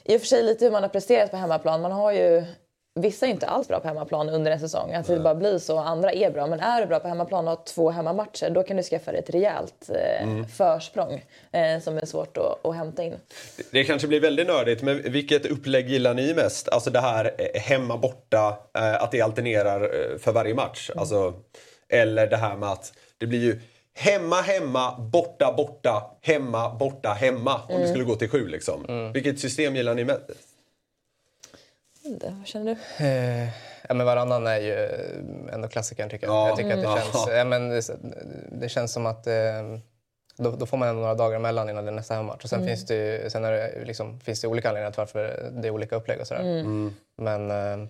i 0.03 0.17
och 0.17 0.21
för 0.21 0.27
sig 0.27 0.43
lite 0.43 0.65
hur 0.65 0.71
man 0.71 0.83
har 0.83 0.89
presterat 0.89 1.31
på 1.31 1.37
hemmaplan. 1.37 1.81
Man 1.81 1.91
har 1.91 2.11
ju 2.11 2.45
Vissa 2.99 3.25
är 3.25 3.29
inte 3.29 3.45
alls 3.47 3.67
bra 3.67 3.79
på 3.79 3.87
hemmaplan 3.87 4.29
under 4.29 4.51
en 4.51 4.59
säsong. 4.59 4.93
Att 4.93 5.07
det 5.07 5.19
bara 5.19 5.35
blir 5.35 5.57
så. 5.59 5.77
Andra 5.77 6.11
är 6.11 6.31
bra. 6.31 6.47
Men 6.47 6.59
är 6.59 6.81
du 6.81 6.87
bra 6.87 6.99
på 6.99 7.07
hemmaplan 7.07 7.47
och 7.47 7.57
har 7.57 7.63
två 7.65 7.89
hemmamatcher 7.89 8.49
då 8.49 8.63
kan 8.63 8.77
du 8.77 8.83
skaffa 8.83 9.11
dig 9.11 9.19
ett 9.19 9.29
rejält 9.29 9.89
eh, 9.89 10.23
Mm. 10.23 10.47
försprång 10.47 11.25
eh, 11.51 11.79
som 11.81 11.97
är 11.97 12.05
svårt 12.05 12.37
att, 12.37 12.65
att 12.65 12.75
hämta 12.75 13.03
in. 13.03 13.15
Det 13.71 13.83
kanske 13.83 14.07
blir 14.07 14.19
väldigt 14.21 14.47
nördigt, 14.47 14.81
men 14.83 15.11
vilket 15.11 15.45
upplägg 15.45 15.89
gillar 15.89 16.13
ni 16.13 16.33
mest? 16.33 16.69
Alltså 16.69 16.89
det 16.89 16.99
här 16.99 17.35
eh, 17.37 17.61
hemma 17.61 17.97
borta, 17.97 18.57
eh, 18.77 19.03
att 19.03 19.11
det 19.11 19.21
alternerar 19.21 19.81
eh, 19.81 20.17
för 20.17 20.31
varje 20.31 20.53
match. 20.53 20.91
Alltså, 20.95 21.33
eller 21.89 22.27
det 22.27 22.37
här 22.37 22.55
med 22.55 22.69
att 22.69 22.93
det 23.17 23.27
blir 23.27 23.39
ju 23.39 23.59
hemma, 23.93 24.35
hemma, 24.41 24.99
borta, 24.99 25.53
borta, 25.57 26.11
hemma, 26.21 26.75
borta, 26.75 27.09
hemma. 27.13 27.61
Om 27.69 27.81
det 27.81 27.87
skulle 27.87 28.03
gå 28.03 28.15
till 28.15 28.29
sju 28.29 28.47
liksom. 28.47 29.11
Vilket 29.13 29.39
system 29.39 29.75
gillar 29.75 29.93
ni 29.93 30.03
mest? 30.05 30.21
Det, 32.19 32.33
vad 32.37 32.47
känner 32.47 32.77
du? 32.97 33.05
Eh, 33.05 33.49
ja, 33.87 33.93
men 33.93 34.05
varannan 34.05 34.47
är 34.47 34.57
ju 34.59 34.89
ändå 35.53 35.67
klassikern 35.67 36.09
tycker 36.09 36.27
jag. 36.27 36.35
Ja. 36.35 36.47
Jag 36.47 36.57
tycker 36.57 36.69
att 36.73 36.81
det 36.81 36.87
Mm. 36.87 36.99
känns, 37.01 37.27
Ja. 37.29 37.43
men 37.43 37.69
det, 37.69 37.97
det 38.51 38.69
känns 38.69 38.93
som 38.93 39.05
att 39.05 39.27
eh, 39.27 39.33
då, 40.37 40.51
då 40.51 40.65
får 40.65 40.77
man 40.77 40.87
ändå 40.87 41.01
några 41.01 41.15
dagar 41.15 41.35
emellan 41.35 41.69
innan 41.69 41.85
det 41.85 41.91
är 41.91 41.95
nästa 41.95 42.13
hemmamatch. 42.13 42.43
Och 42.43 42.49
sen, 42.49 42.67
finns 42.67 42.85
det, 42.85 42.95
ju- 42.95 43.29
sen 43.29 43.43
är 43.45 43.51
det, 43.51 43.83
liksom, 43.85 44.19
finns 44.19 44.41
det 44.41 44.47
olika 44.47 44.69
anledningar 44.69 44.91
till 44.91 44.97
varför 44.99 45.49
det 45.51 45.67
är 45.67 45.71
olika 45.71 45.95
upplägg 45.95 46.19
och 46.21 46.27
sådär. 46.27 46.41
Mm. 46.41 46.93
Men 47.17 47.51
eh, 47.51 47.87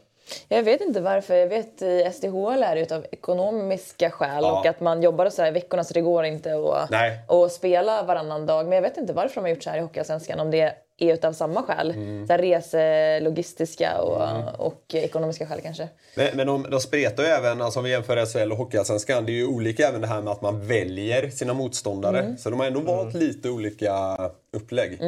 Jag 0.47 0.63
vet 0.63 0.81
inte 0.81 1.01
varför. 1.01 1.35
Jag 1.35 1.47
vet 1.47 1.81
i 1.81 2.11
SDHL 2.13 2.63
är 2.63 2.75
det 2.75 2.81
utav 2.81 3.05
ekonomiska 3.11 4.11
skäl 4.11 4.43
Ja. 4.43 4.59
och 4.59 4.65
att 4.65 4.79
man 4.79 5.03
jobbar 5.03 5.29
så 5.29 5.41
här 5.41 5.49
i 5.49 5.51
veckorna 5.51 5.83
så 5.83 5.93
det 5.93 6.01
går 6.01 6.23
inte 6.25 6.53
att, 6.55 6.91
att 7.33 7.51
spela 7.51 8.03
varannan 8.03 8.45
dag. 8.45 8.65
Men 8.65 8.75
jag 8.75 8.81
vet 8.81 8.97
inte 8.97 9.13
varför 9.13 9.35
de 9.35 9.41
har 9.41 9.49
gjort 9.49 9.63
så 9.63 9.69
här 9.69 9.77
i 9.77 9.81
Hockeyallsvenskan. 9.81 10.39
Om 10.39 10.51
det 10.51 10.73
är 10.97 11.13
utav 11.13 11.33
samma 11.33 11.63
skäl. 11.63 11.91
Mm. 11.91 12.27
Så 12.27 12.33
här 12.33 12.39
rese, 12.39 13.19
logistiska 13.19 14.01
och, 14.01 14.65
och 14.67 14.83
ekonomiska 14.93 15.47
skäl 15.47 15.59
kanske. 15.63 15.87
Men, 16.15 16.27
men 16.33 16.47
de, 16.47 16.65
de 16.69 16.79
spretar 16.79 17.23
ju 17.23 17.29
även, 17.29 17.61
alltså 17.61 17.79
om 17.79 17.85
vi 17.85 17.91
jämför 17.91 18.25
SHL 18.25 18.51
och 18.51 18.57
Hockeyallsvenskan, 18.57 19.25
det 19.25 19.31
är 19.31 19.33
ju 19.33 19.47
olika 19.47 19.87
även 19.87 20.01
det 20.01 20.07
här 20.07 20.21
med 20.21 20.31
att 20.33 20.41
man 20.41 20.67
väljer 20.67 21.29
sina 21.29 21.53
motståndare. 21.53 22.35
Så 22.37 22.49
de 22.49 22.59
har 22.59 22.67
ändå 22.67 22.79
valt 22.79 23.13
lite 23.13 23.49
olika 23.49 24.17
upplägg. 24.53 24.99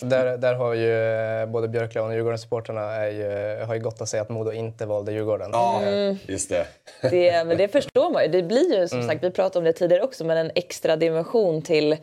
där, 0.00 0.38
där 0.38 0.54
har 0.54 0.74
ju 0.74 0.92
eh, 1.42 1.46
både 1.46 1.68
Björklöven 1.68 2.10
och 2.10 2.16
ju, 2.16 3.64
har 3.66 3.74
ju 3.74 3.80
gott 3.80 4.00
att 4.00 4.08
säga 4.08 4.22
att 4.22 4.28
Modo 4.28 4.52
inte 4.52 4.86
valde 4.86 5.12
Djurgården. 5.12 5.50
Ja, 5.52 5.82
just 6.26 6.48
det. 6.48 6.66
Det, 7.10 7.46
men 7.46 7.58
det 7.58 7.68
förstår 7.68 8.10
man 8.10 8.22
ju. 8.22 8.28
Det 8.28 8.42
blir 8.42 8.80
ju 8.80 8.88
som 8.88 9.02
sagt, 9.02 9.24
vi 9.24 9.30
pratade 9.30 9.58
om 9.58 9.64
det 9.64 9.72
tidigare 9.72 10.02
också, 10.02 10.24
men 10.24 10.36
en 10.36 10.50
extra 10.54 10.96
dimension 10.96 11.62
till 11.62 11.96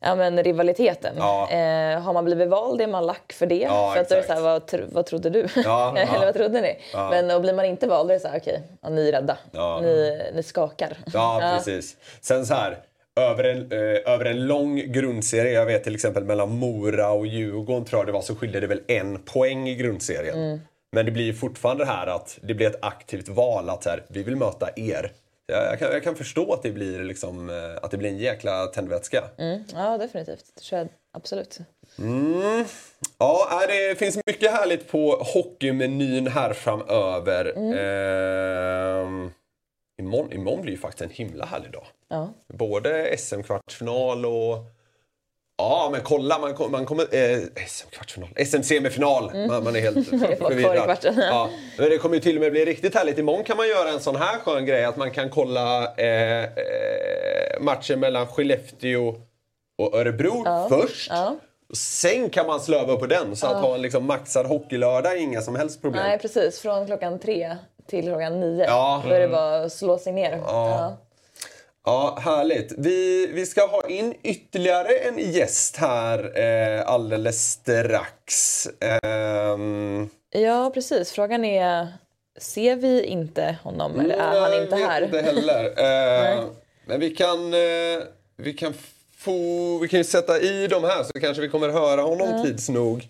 Ja, 0.00 0.14
men 0.14 0.42
rivaliteten. 0.42 1.14
Ja. 1.18 1.50
Eh, 1.50 2.00
har 2.00 2.12
man 2.12 2.24
blivit 2.24 2.48
vald 2.48 2.80
är 2.80 2.86
man 2.86 3.06
lack 3.06 3.32
för 3.32 3.46
det. 3.46 3.54
Ja, 3.54 3.92
för 3.94 4.00
att 4.00 4.08
då 4.08 4.14
är 4.14 4.20
det 4.20 4.26
så 4.26 4.32
här, 4.32 4.40
vad, 4.40 4.66
tro, 4.66 4.84
vad 4.92 5.06
trodde 5.06 5.30
du? 5.30 5.46
Ja, 5.64 5.96
Eller 5.96 6.26
vad 6.26 6.34
trodde 6.34 6.60
ni? 6.60 6.78
Men 6.94 7.30
och 7.30 7.40
blir 7.40 7.52
man 7.52 7.64
inte 7.64 7.86
vald 7.86 8.10
är 8.10 8.14
det 8.14 8.20
så 8.20 8.28
här, 8.28 8.38
okej, 8.38 8.62
ja, 8.82 8.88
ni 8.88 9.08
är 9.08 9.12
rädda. 9.12 9.36
Ni, 9.82 10.22
ni 10.34 10.42
skakar. 10.42 10.96
Ja, 11.12 11.54
precis. 11.56 11.96
Sen 12.20 12.46
så 12.46 12.54
här, 12.54 12.78
över 13.20 13.44
en, 13.44 13.72
eh, 13.72 14.12
över 14.12 14.24
en 14.24 14.46
lång 14.46 14.92
grundserie, 14.92 15.52
jag 15.52 15.66
vet 15.66 15.84
till 15.84 15.94
exempel 15.94 16.24
mellan 16.24 16.50
Mora 16.50 17.10
och 17.10 17.26
Djurgården 17.26 17.84
tror 17.84 18.00
jag 18.00 18.06
det 18.08 18.12
var, 18.12 18.22
så 18.22 18.34
skilde 18.34 18.60
det 18.60 18.66
väl 18.66 18.82
en 18.86 19.22
poäng 19.22 19.68
i 19.68 19.74
grundserien. 19.74 20.60
Men 20.92 21.06
det 21.06 21.12
blir 21.12 21.32
fortfarande 21.32 21.84
det 21.84 21.90
här 21.90 22.06
att 22.06 22.38
det 22.42 22.54
blir 22.54 22.66
ett 22.66 22.78
aktivt 22.84 23.28
val 23.28 23.70
att 23.70 23.84
här, 23.84 24.02
vi 24.08 24.22
vill 24.22 24.36
möta 24.36 24.68
er. 24.76 25.12
Jag, 25.50 25.78
kan, 25.78 25.92
jag 25.92 26.02
kan 26.02 26.16
förstå 26.16 26.52
att 26.52 26.62
det 26.62 26.70
blir, 26.70 27.04
liksom, 27.04 27.50
eh, 27.50 27.76
att 27.82 27.90
det 27.90 27.96
blir 27.96 28.08
en 28.08 28.18
jäkla 28.18 28.66
tändvätska. 28.66 29.24
Mm, 29.38 29.64
ja, 29.74 29.98
definitivt. 29.98 30.44
Det 30.54 30.60
tror 30.60 30.78
jag 30.78 30.88
absolut. 31.12 31.58
Ja, 33.18 33.48
nej, 33.50 33.88
det 33.88 33.94
finns 33.94 34.18
mycket 34.26 34.52
härligt 34.52 34.88
på 34.88 35.16
hockeymenyn 35.34 36.26
här 36.26 36.52
framöver. 36.52 37.52
Ehm, 37.56 39.30
imorgon, 39.98 40.32
imorgon 40.32 40.62
blir 40.62 40.72
ju 40.72 40.78
faktiskt 40.78 41.02
en 41.02 41.10
himla 41.10 41.44
härlig 41.44 41.72
dag. 41.72 41.86
Ja. 42.08 42.28
Både 42.48 43.16
SM-kvartsfinal 43.18 44.26
och... 44.26 44.64
Ja, 45.60 45.88
men 45.92 46.00
kolla, 46.00 46.38
man, 46.38 46.54
kom- 46.54 46.72
man 46.72 46.86
kommer... 46.86 47.14
Eh, 47.14 47.38
SM-kvartsfinal? 47.68 48.28
SM-semifinal! 48.46 49.46
Man, 49.48 49.64
man 49.64 49.76
är 49.76 49.80
helt 49.80 50.08
förvirrad. 50.38 50.98
Ja, 51.16 51.48
men 51.78 51.90
det 51.90 51.98
kommer 51.98 52.14
ju 52.14 52.20
till 52.20 52.36
och 52.36 52.40
med 52.42 52.52
bli 52.52 52.64
riktigt 52.64 52.94
härligt. 52.94 53.18
Imorgon 53.18 53.44
kan 53.44 53.56
man 53.56 53.68
göra 53.68 53.88
en 53.90 54.00
sån 54.00 54.16
här 54.16 54.38
skön 54.38 54.66
grej 54.66 54.84
att 54.84 54.96
man 54.96 55.10
kan 55.10 55.30
kolla 55.30 55.94
eh, 55.96 56.42
eh, 56.44 57.60
matchen 57.60 58.00
mellan 58.00 58.26
Skellefteå 58.26 59.14
och 59.78 59.94
Örebro 59.94 60.44
först. 60.68 61.10
Ja. 61.10 61.36
Och 61.70 61.76
sen 61.76 62.30
kan 62.30 62.46
man 62.46 62.60
slöva 62.60 62.96
på 62.96 63.06
den. 63.06 63.36
Så 63.36 63.46
att 63.46 63.62
ha 63.62 63.74
en 63.74 63.82
liksom 63.82 64.06
maxad 64.06 64.46
hockeylördag 64.46 65.12
är 65.12 65.16
inga 65.16 65.40
som 65.40 65.56
helst 65.56 65.82
problem. 65.82 66.02
Nej, 66.02 66.18
precis. 66.18 66.60
Från 66.60 66.86
klockan 66.86 67.18
tre 67.18 67.56
till 67.86 68.04
klockan 68.04 68.40
nio. 68.40 68.64
Ja. 68.64 69.02
Då 69.08 69.14
är 69.14 69.20
det 69.20 69.28
bara 69.28 69.64
att 69.64 69.72
slå 69.72 69.98
sig 69.98 70.12
ner. 70.12 70.42
Ja. 70.46 70.96
Ja, 71.84 72.18
härligt. 72.20 72.72
Vi, 72.78 73.26
vi 73.26 73.46
ska 73.46 73.66
ha 73.66 73.88
in 73.88 74.14
ytterligare 74.22 74.92
en 74.94 75.18
gäst 75.18 75.76
här 75.76 76.38
eh, 76.38 76.88
alldeles 76.88 77.50
strax. 77.50 78.66
Ehm, 78.80 80.08
ja, 80.30 80.70
precis. 80.74 81.12
Frågan 81.12 81.44
är, 81.44 81.88
ser 82.38 82.76
vi 82.76 83.04
inte 83.04 83.56
honom 83.62 84.00
eller 84.00 84.14
är 84.14 84.40
han 84.40 84.62
inte 84.62 84.76
här? 84.76 85.00
vet 85.00 85.14
inte 85.14 85.22
heller. 85.22 85.64
Eh, 86.40 86.44
men 86.84 87.00
vi 87.00 87.10
kan, 87.10 87.54
eh, 87.54 88.00
vi, 88.36 88.52
kan 88.52 88.74
få, 89.16 89.78
vi 89.78 89.88
kan 89.88 90.00
ju 90.00 90.04
sätta 90.04 90.40
i 90.40 90.66
dem 90.66 90.84
här 90.84 91.02
så 91.02 91.20
kanske 91.20 91.42
vi 91.42 91.48
kommer 91.48 91.68
höra 91.68 92.02
honom 92.02 92.44
tids 92.44 92.68
nog. 92.68 93.08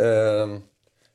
Ehm, 0.00 0.62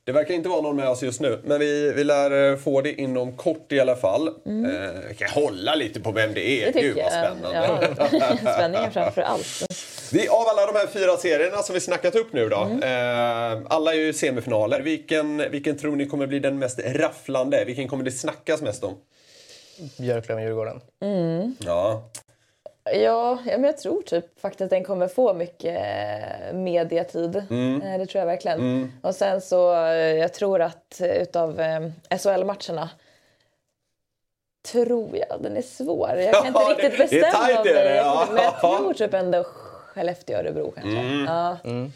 Det 0.08 0.14
verkar 0.14 0.34
inte 0.34 0.50
vara 0.50 0.62
någon 0.62 0.76
med 0.76 0.90
oss 0.90 1.04
just 1.04 1.22
nu, 1.22 1.40
men 1.44 1.60
vi, 1.60 1.94
vi 1.94 2.04
lär 2.04 2.52
eh, 2.52 2.58
få 2.58 2.82
det 2.82 3.02
inom 3.02 3.38
kort 3.38 3.72
i 3.72 3.80
alla 3.80 3.96
fall. 3.96 4.30
Mm. 4.46 4.66
Eh, 4.66 5.16
kan 5.18 5.30
hålla 5.30 5.76
lite 5.76 6.00
på 6.00 6.12
vem 6.12 6.34
det 6.34 6.48
är. 6.48 6.74
Det 6.74 6.82
Gud 6.82 6.98
vad 6.98 7.12
spännande. 7.12 7.80
Ja. 8.14 8.38
Spänningen 8.54 8.92
framför 8.92 9.22
allt. 9.22 9.66
Vi, 10.12 10.28
av 10.28 10.48
alla 10.48 10.66
de 10.66 10.80
här 10.80 10.88
fyra 10.88 11.18
serierna 11.18 11.58
som 11.58 11.74
vi 11.74 11.80
snackat 11.80 12.16
upp 12.16 12.34
nu 12.34 12.50
då. 12.50 12.58
Mm. 12.58 12.84
Eh, 12.84 13.66
alla 13.70 13.94
är 13.94 13.98
ju 13.98 14.14
semifinaler. 14.14 14.82
Vilken, 14.82 15.52
vilken 15.52 15.78
tror 15.78 15.96
ni 15.96 16.06
kommer 16.06 16.28
bli 16.28 16.40
den 16.40 16.60
mest 16.60 16.80
rafflande? 16.80 17.66
Vilken 17.66 17.88
kommer 17.88 18.04
det 18.04 18.12
snackas 18.12 18.62
mest 18.62 18.84
om? 18.84 18.94
Björklöven-Djurgården. 19.98 20.82
Mm. 21.02 21.56
Ja. 21.60 22.10
Ja, 22.94 23.40
men 23.46 23.64
jag 23.64 23.78
tror 23.78 24.02
typ 24.02 24.40
faktiskt 24.40 24.62
att 24.62 24.70
den 24.70 24.84
kommer 24.84 25.08
få 25.08 25.34
mycket 25.34 25.76
eh, 25.76 26.54
mediatid. 26.54 27.44
Mm. 27.50 27.82
Eh, 27.82 28.00
det 28.00 28.06
tror 28.06 28.20
jag 28.20 28.26
verkligen. 28.26 28.60
Mm. 28.60 28.92
Och 29.02 29.16
sen 29.16 29.42
så, 29.42 29.74
eh, 29.74 29.96
jag 29.96 30.34
tror 30.34 30.62
att 30.62 31.02
utav 31.02 31.62
SHL-matcherna 32.10 32.90
tror 34.72 35.18
jag, 35.18 35.42
den 35.42 35.58
är 35.58 35.62
svår. 35.62 36.10
Jag 36.16 36.34
kan 36.34 36.48
inte 36.48 36.60
ja, 36.60 36.70
riktigt 36.70 36.92
det, 36.92 37.22
bestämma 37.22 37.64
det 37.64 37.74
mig. 37.74 37.96
Ja. 37.96 38.28
Men 38.32 38.44
jag 38.44 38.60
tror 38.78 38.94
typ 38.94 39.14
ändå 39.14 39.46
Skellefteå-Örebro 39.94 40.72
kanske. 40.72 41.00
Mm. 41.00 41.26
Ja. 41.26 41.58
Mm. 41.64 41.92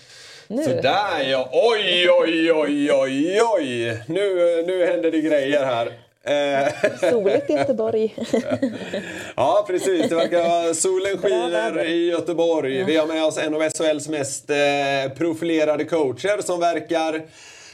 Nu. 0.47 0.63
Sådär 0.63 1.23
ja, 1.25 1.49
oj 1.51 2.09
oj 2.09 2.51
oj 2.51 2.91
oj 2.91 3.41
oj! 3.41 4.03
Nu, 4.07 4.63
nu 4.67 4.85
händer 4.85 5.11
det 5.11 5.21
grejer 5.21 5.65
här. 5.65 5.93
Eh, 6.23 6.73
Soligt 7.09 7.49
i 7.49 7.53
Göteborg. 7.53 8.15
ja, 9.35 9.65
precis. 9.67 10.09
Det 10.09 10.15
verkar 10.15 10.73
solen 10.73 11.17
skiner 11.17 11.85
i 11.85 12.09
Göteborg. 12.09 12.83
Vi 12.83 12.97
har 12.97 13.07
med 13.07 13.25
oss 13.25 13.37
en 13.37 13.55
av 13.55 13.69
SHLs 13.69 14.07
mest 14.07 14.49
eh, 14.49 15.13
profilerade 15.17 15.85
coacher 15.85 16.41
som 16.41 16.59
verkar 16.59 17.21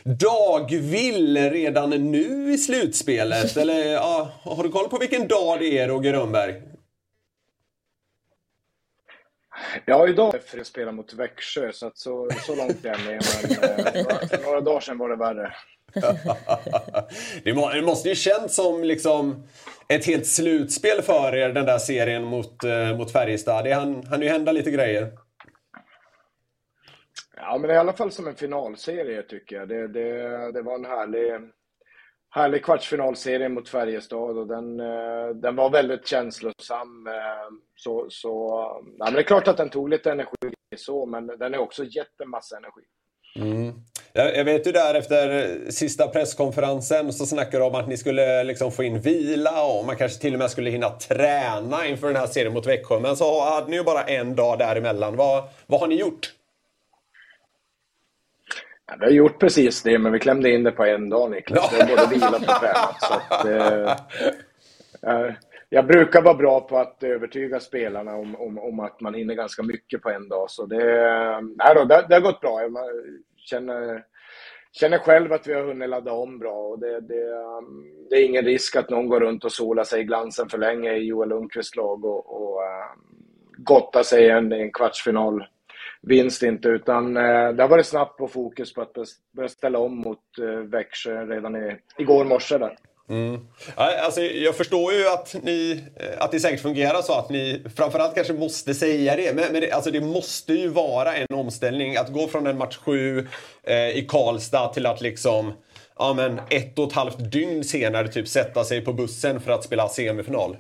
dagvill 0.04 1.38
redan 1.38 1.90
nu 1.90 2.54
i 2.54 2.58
slutspelet. 2.58 3.58
Eller 3.58 3.94
ja, 3.94 4.32
har 4.42 4.64
du 4.64 4.70
koll 4.70 4.90
på 4.90 4.98
vilken 4.98 5.28
dag 5.28 5.60
det 5.60 5.78
är, 5.78 5.88
Roger 5.88 6.14
Rönnberg? 6.14 6.62
Ja, 9.86 10.08
idag 10.08 10.36
är 10.36 10.58
det 10.58 10.66
spela 10.66 10.92
mot 10.92 11.14
Växjö, 11.14 11.72
så, 11.72 11.88
att 11.88 11.98
så, 11.98 12.30
så 12.46 12.56
långt 12.56 12.86
är 12.86 12.90
jag 12.90 13.00
med. 13.00 13.24
Men 13.42 13.52
eh, 13.52 14.28
för 14.30 14.44
några 14.44 14.62
dagar 14.62 14.80
sedan 14.80 14.98
var 14.98 15.10
det 15.10 15.16
värre. 15.16 15.54
det 17.44 17.82
måste 17.82 18.10
ju 18.10 18.16
känts 18.16 18.56
som 18.56 18.84
liksom 18.84 19.48
ett 19.88 20.06
helt 20.06 20.28
slutspel 20.28 21.02
för 21.02 21.36
er, 21.36 21.50
den 21.50 21.66
där 21.66 21.78
serien 21.78 22.24
mot, 22.24 22.64
eh, 22.64 22.98
mot 22.98 23.12
Färjestad. 23.12 23.64
Det 23.64 23.74
hann, 23.74 24.04
hann 24.04 24.22
ju 24.22 24.28
hända 24.28 24.52
lite 24.52 24.72
grejer. 24.72 25.12
Ja, 27.36 27.58
men 27.58 27.72
i 27.72 27.78
alla 27.78 27.94
fall 27.94 28.12
som 28.12 28.28
en 28.28 28.36
finalserie 28.36 29.22
tycker 29.22 29.56
jag. 29.56 29.70
Det, 29.70 29.88
det, 29.88 30.52
det 30.52 30.62
var 30.62 30.76
en 30.76 30.86
härlig, 30.86 31.32
härlig 32.30 32.66
kvartsfinalserie 32.66 33.50
mot 33.50 33.70
Färjestad 33.70 34.38
och 34.38 34.48
den, 34.48 34.80
eh, 34.80 35.30
den 35.36 35.56
var 35.56 35.70
väldigt 35.70 36.08
känslosam. 36.08 37.08
Eh, 37.08 37.54
så, 37.76 38.08
så, 38.10 38.30
ja, 38.98 39.06
men 39.06 39.14
det 39.14 39.20
är 39.20 39.24
klart 39.24 39.48
att 39.48 39.58
den 39.58 39.70
tog 39.70 39.90
lite 39.90 40.12
energi 40.12 40.54
så, 40.76 41.06
men 41.06 41.28
den 41.28 41.54
är 41.54 41.58
också 41.58 41.84
gett 41.84 42.22
en 42.24 42.30
massa 42.30 42.58
energi. 42.58 42.84
Mm. 43.36 43.74
Jag, 44.18 44.46
vet 44.46 44.68
ju 44.68 44.72
där 44.72 44.94
efter 44.94 45.72
sista 45.72 46.08
presskonferensen 46.08 47.14
så 47.14 47.26
snackade 47.26 47.64
de 47.64 47.68
om 47.68 47.76
att 47.76 47.88
ni 47.88 47.98
skulle 47.98 48.44
liksom 48.44 48.72
få 48.72 48.84
in 48.84 49.00
vila 49.00 49.64
och 49.66 49.86
man 49.86 49.96
kanske 49.96 50.22
till 50.22 50.34
och 50.34 50.40
med 50.40 50.52
skulle 50.52 50.70
hinna 50.70 50.90
träna 50.90 51.86
inför 51.86 52.08
den 52.08 52.16
här 52.16 52.28
serien 52.28 52.54
mot 52.54 52.68
Växjö. 52.68 53.00
Men 53.00 53.16
så 53.16 53.44
hade 53.44 53.70
ni 53.70 53.78
ju 53.78 53.84
bara 53.84 54.04
en 54.04 54.36
dag 54.36 54.60
däremellan. 54.60 55.16
Vad, 55.16 55.44
vad 55.68 55.80
har 55.80 55.88
ni 55.88 55.96
gjort? 55.96 56.34
Ja, 58.88 58.96
vi 59.00 59.06
har 59.06 59.12
gjort 59.12 59.40
precis 59.40 59.84
det, 59.84 60.00
men 60.00 60.12
vi 60.12 60.20
klämde 60.20 60.52
in 60.52 60.64
det 60.64 60.72
på 60.72 60.86
en 60.86 61.10
dag 61.10 61.32
Niklas. 61.32 61.74
Vi 61.74 61.82
har 61.82 61.90
både 61.90 62.08
vilat 62.16 62.36
och 62.36 62.62
tränat. 62.62 63.02
Så 63.02 63.14
att, 63.14 63.46
eh, 65.04 65.34
jag 65.70 65.88
brukar 65.88 66.22
vara 66.22 66.34
bra 66.34 66.60
på 66.62 66.78
att 66.78 67.04
övertyga 67.04 67.60
spelarna 67.60 68.16
om, 68.16 68.36
om, 68.36 68.58
om, 68.58 68.80
att 68.80 69.02
man 69.02 69.14
hinner 69.14 69.34
ganska 69.34 69.64
mycket 69.64 70.02
på 70.02 70.10
en 70.10 70.30
dag. 70.30 70.50
Så 70.50 70.66
det, 70.66 70.84
nej 71.42 71.76
då, 71.76 71.84
det, 71.84 72.06
det 72.10 72.14
har 72.16 72.22
gått 72.22 72.42
bra. 72.42 72.62
Känner, 73.50 74.04
känner 74.72 74.98
själv 74.98 75.34
att 75.34 75.48
vi 75.48 75.54
har 75.54 75.64
hunnit 75.64 75.90
ladda 75.90 76.12
om 76.12 76.40
bra. 76.40 76.54
Och 76.54 76.80
det, 76.80 77.02
det, 77.02 77.30
um, 77.32 78.08
det 78.10 78.16
är 78.16 78.26
ingen 78.26 78.46
risk 78.46 78.76
att 78.76 78.90
någon 78.90 79.10
går 79.10 79.20
runt 79.20 79.46
och 79.46 79.52
solar 79.52 79.84
sig 79.84 80.02
i 80.02 80.04
glansen 80.04 80.50
för 80.50 80.58
länge 80.58 80.94
i 80.94 81.04
Joel 81.04 81.30
Lundqvists 81.30 81.76
lag 81.76 82.06
och, 82.06 82.42
och 82.42 82.62
gotta 83.58 83.86
gottar 83.86 84.04
sig 84.04 84.24
i 84.24 84.30
en, 84.30 84.52
en 84.52 84.72
kvartsfinal 84.72 85.44
vinst 86.02 86.44
inte, 86.44 86.70
utan 86.70 87.18
eh, 87.18 87.50
det 87.50 87.64
har 87.64 87.70
varit 87.70 87.86
snabbt 87.86 88.18
på 88.18 88.28
fokus 88.28 88.74
på 88.74 88.82
att 88.82 88.96
börja 89.36 89.50
ställa 89.50 89.80
om 89.80 89.98
mot 89.98 90.40
eh, 90.42 90.60
Växjö 90.60 91.26
redan 91.26 91.56
i, 91.56 91.78
igår 91.98 92.26
morse 92.26 92.58
där. 92.58 92.78
Mm. 93.10 93.48
Alltså, 93.76 94.22
jag 94.22 94.56
förstår 94.56 94.94
ju 94.94 95.08
att, 95.08 95.36
ni, 95.44 95.84
eh, 95.96 96.24
att 96.24 96.32
det 96.32 96.40
säkert 96.40 96.62
fungerar 96.62 97.02
så 97.02 97.14
att 97.14 97.30
ni 97.30 97.64
framförallt 97.76 98.16
kanske 98.16 98.34
måste 98.34 98.74
säga 98.74 99.16
det. 99.16 99.36
Men, 99.36 99.52
men 99.52 99.62
det, 99.62 99.72
alltså, 99.72 99.92
det 99.92 100.02
måste 100.02 100.54
ju 100.54 100.68
vara 100.68 101.16
en 101.16 101.28
omställning 101.34 101.98
att 101.98 102.14
gå 102.14 102.28
från 102.28 102.48
en 102.48 102.58
match 102.58 102.78
7 102.78 103.28
eh, 103.64 103.90
i 103.90 104.06
Karlstad 104.10 104.68
till 104.68 104.86
att 104.86 105.02
liksom 105.02 105.54
ja, 105.98 106.14
men 106.14 106.42
ett 106.50 106.80
och 106.80 106.88
ett 106.88 106.94
halvt 106.94 107.32
dygn 107.32 107.64
senare 107.64 108.08
typ 108.08 108.28
sätta 108.28 108.64
sig 108.64 108.86
på 108.86 108.94
bussen 108.94 109.40
för 109.40 109.52
att 109.52 109.64
spela 109.64 109.90
semifinal. 109.90 110.58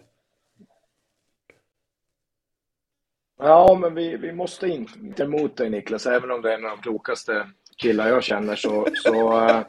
Ja, 3.39 3.77
men 3.81 3.95
vi, 3.95 4.17
vi 4.17 4.33
måste 4.33 4.67
inte 4.67 5.23
emot 5.23 5.57
dig 5.57 5.69
Niklas, 5.69 6.05
även 6.05 6.31
om 6.31 6.41
du 6.41 6.49
är 6.49 6.53
en 6.53 6.65
av 6.65 6.71
de 6.71 6.81
klokaste 6.81 7.49
killar 7.77 8.09
jag 8.09 8.23
känner 8.23 8.55
så, 8.55 8.87
så 9.03 9.47
eh, 9.47 9.61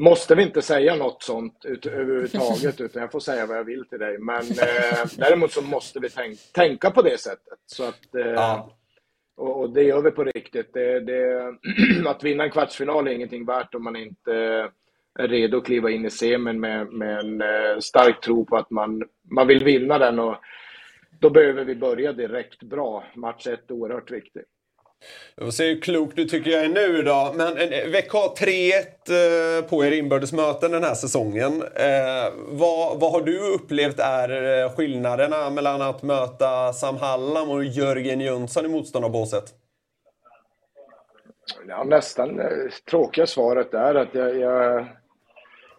måste 0.00 0.34
vi 0.34 0.42
inte 0.42 0.62
säga 0.62 0.96
något 0.96 1.22
sånt 1.22 1.64
ut, 1.64 1.86
överhuvudtaget, 1.86 2.80
utan 2.80 3.02
jag 3.02 3.12
får 3.12 3.20
säga 3.20 3.46
vad 3.46 3.56
jag 3.56 3.64
vill 3.64 3.84
till 3.84 3.98
dig. 3.98 4.18
Men 4.18 4.42
äh, 4.42 5.06
däremot 5.16 5.52
så 5.52 5.62
måste 5.62 6.00
vi 6.00 6.10
tänk, 6.10 6.38
tänka 6.52 6.90
på 6.90 7.02
det 7.02 7.20
sättet. 7.20 7.58
Så 7.66 7.84
att, 7.84 8.14
äh, 8.14 8.26
ja. 8.26 8.76
och, 9.36 9.60
och, 9.60 9.70
det 9.70 9.82
gör 9.82 10.02
vi 10.02 10.10
på 10.10 10.24
riktigt. 10.24 10.72
Det, 10.72 11.00
det, 11.00 11.54
att 12.06 12.24
vinna 12.24 12.44
en 12.44 12.50
kvartsfinal 12.50 13.06
är 13.06 13.12
ingenting 13.12 13.46
värt 13.46 13.74
om 13.74 13.84
man 13.84 13.96
inte 13.96 14.32
är 15.18 15.28
redo 15.28 15.58
att 15.58 15.64
kliva 15.64 15.90
in 15.90 16.06
i 16.06 16.10
semin 16.10 16.60
med, 16.60 16.92
med 16.92 17.18
en 17.18 17.82
stark 17.82 18.20
tro 18.20 18.44
på 18.44 18.56
att 18.56 18.70
man, 18.70 19.02
man 19.30 19.46
vill 19.46 19.64
vinna 19.64 19.98
den. 19.98 20.18
Och, 20.18 20.36
då 21.20 21.30
behöver 21.30 21.64
vi 21.64 21.74
börja 21.74 22.12
direkt 22.12 22.62
bra. 22.62 23.04
Match 23.14 23.46
1 23.46 23.70
är 23.70 23.74
oerhört 23.74 24.10
viktig. 24.10 24.42
Jag 25.34 25.46
får 25.46 25.52
se 25.52 25.68
hur 25.68 25.80
klok 25.80 26.16
du 26.16 26.24
tycker 26.24 26.50
jag 26.50 26.64
är 26.64 26.68
nu 26.68 27.02
då. 27.02 27.32
Men 27.36 27.58
eh, 27.58 28.12
har 28.12 28.24
eh, 28.24 28.32
3-1 29.12 29.62
på 29.62 29.84
er 29.84 29.92
inbördesmöten 29.92 30.72
den 30.72 30.84
här 30.84 30.94
säsongen. 30.94 31.62
Eh, 31.74 32.32
vad, 32.48 33.00
vad 33.00 33.12
har 33.12 33.20
du 33.20 33.38
upplevt 33.38 33.98
är 33.98 34.62
eh, 34.62 34.72
skillnaderna 34.72 35.50
mellan 35.50 35.82
att 35.82 36.02
möta 36.02 36.72
Sam 36.72 36.96
Hallam 36.96 37.50
och 37.50 37.64
Jörgen 37.64 38.20
Jönsson 38.20 38.64
i 38.64 38.68
motståndarbåset? 38.68 39.44
Ja, 41.68 41.84
nästan 41.84 42.40
eh, 42.40 42.46
tråkiga 42.90 43.26
svaret 43.26 43.74
är 43.74 43.94
att 43.94 44.14
jag, 44.14 44.38
jag 44.38 44.86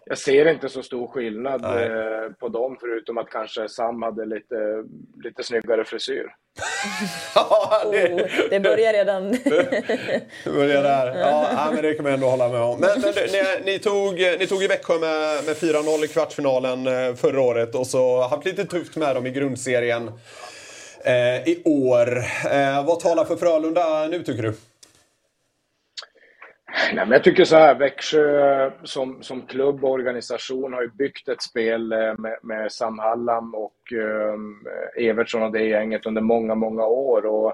jag 0.05 0.17
ser 0.17 0.51
inte 0.51 0.69
så 0.69 0.83
stor 0.83 1.07
skillnad 1.07 1.65
eh, 1.65 2.31
på 2.39 2.49
dem 2.49 2.77
förutom 2.79 3.17
att 3.17 3.29
kanske 3.29 3.69
Sam 3.69 4.01
hade 4.01 4.25
lite, 4.25 4.55
lite 5.23 5.43
snyggare 5.43 5.85
frisyr. 5.85 6.25
ja, 7.35 7.81
det... 7.91 8.13
Oh, 8.13 8.49
det 8.49 8.59
börjar 8.59 8.93
redan. 8.93 9.31
det 10.43 10.51
börjar 10.51 10.83
där. 10.83 11.19
Ja, 11.19 11.71
men 11.73 11.83
det 11.83 11.93
kan 11.93 12.03
man 12.03 12.13
ändå 12.13 12.27
hålla 12.27 12.49
med 12.49 12.61
om. 12.61 12.79
Men, 12.79 13.01
men 13.01 13.13
ni, 13.13 13.71
ni, 13.71 13.79
tog, 13.79 14.13
ni 14.13 14.47
tog 14.47 14.63
i 14.63 14.67
Växjö 14.67 14.99
med, 14.99 15.45
med 15.45 15.55
4-0 15.55 16.05
i 16.05 16.07
kvartsfinalen 16.07 16.87
eh, 16.87 17.15
förra 17.15 17.41
året 17.41 17.75
och 17.75 17.87
så 17.87 18.21
haft 18.21 18.45
lite 18.45 18.65
tufft 18.65 18.95
med 18.95 19.15
dem 19.15 19.25
i 19.25 19.31
grundserien 19.31 20.11
eh, 21.05 21.47
i 21.47 21.61
år. 21.65 22.17
Eh, 22.51 22.85
vad 22.85 22.99
talar 22.99 23.25
för 23.25 23.35
Frölunda 23.35 24.07
nu 24.07 24.23
tycker 24.23 24.43
du? 24.43 24.53
Nej, 26.93 27.05
men 27.05 27.11
jag 27.11 27.24
tycker 27.24 27.45
så 27.45 27.55
här, 27.55 27.76
Växjö 27.76 28.72
som, 28.84 29.24
som 29.24 29.41
klubb 29.41 29.84
och 29.84 29.91
organisation 29.91 30.74
har 30.74 30.82
ju 30.82 30.89
byggt 30.89 31.30
ett 31.30 31.41
spel 31.41 31.91
eh, 31.91 32.17
med, 32.17 32.38
med 32.43 32.72
Sam 32.72 32.99
Hallam 32.99 33.55
och 33.55 33.93
eh, 33.93 35.07
Evertsson 35.09 35.43
och 35.43 35.51
det 35.51 35.63
gänget 35.63 36.05
under 36.05 36.22
många, 36.22 36.55
många 36.55 36.86
år. 36.86 37.26
Och 37.26 37.53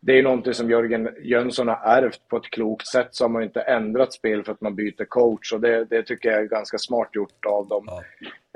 det 0.00 0.18
är 0.18 0.22
någonting 0.22 0.54
som 0.54 0.70
Jörgen 0.70 1.08
Jönsson 1.22 1.68
har 1.68 1.80
ärvt 1.84 2.28
på 2.28 2.36
ett 2.36 2.50
klokt 2.50 2.86
sätt 2.86 3.08
så 3.10 3.24
har 3.24 3.28
man 3.28 3.42
inte 3.42 3.60
ändrat 3.60 4.12
spel 4.12 4.44
för 4.44 4.52
att 4.52 4.60
man 4.60 4.74
byter 4.74 5.04
coach 5.04 5.52
och 5.52 5.60
det, 5.60 5.84
det 5.84 6.02
tycker 6.02 6.28
jag 6.28 6.40
är 6.40 6.46
ganska 6.46 6.78
smart 6.78 7.08
gjort 7.12 7.44
av 7.46 7.68
dem. 7.68 7.84
Ja. 7.86 8.02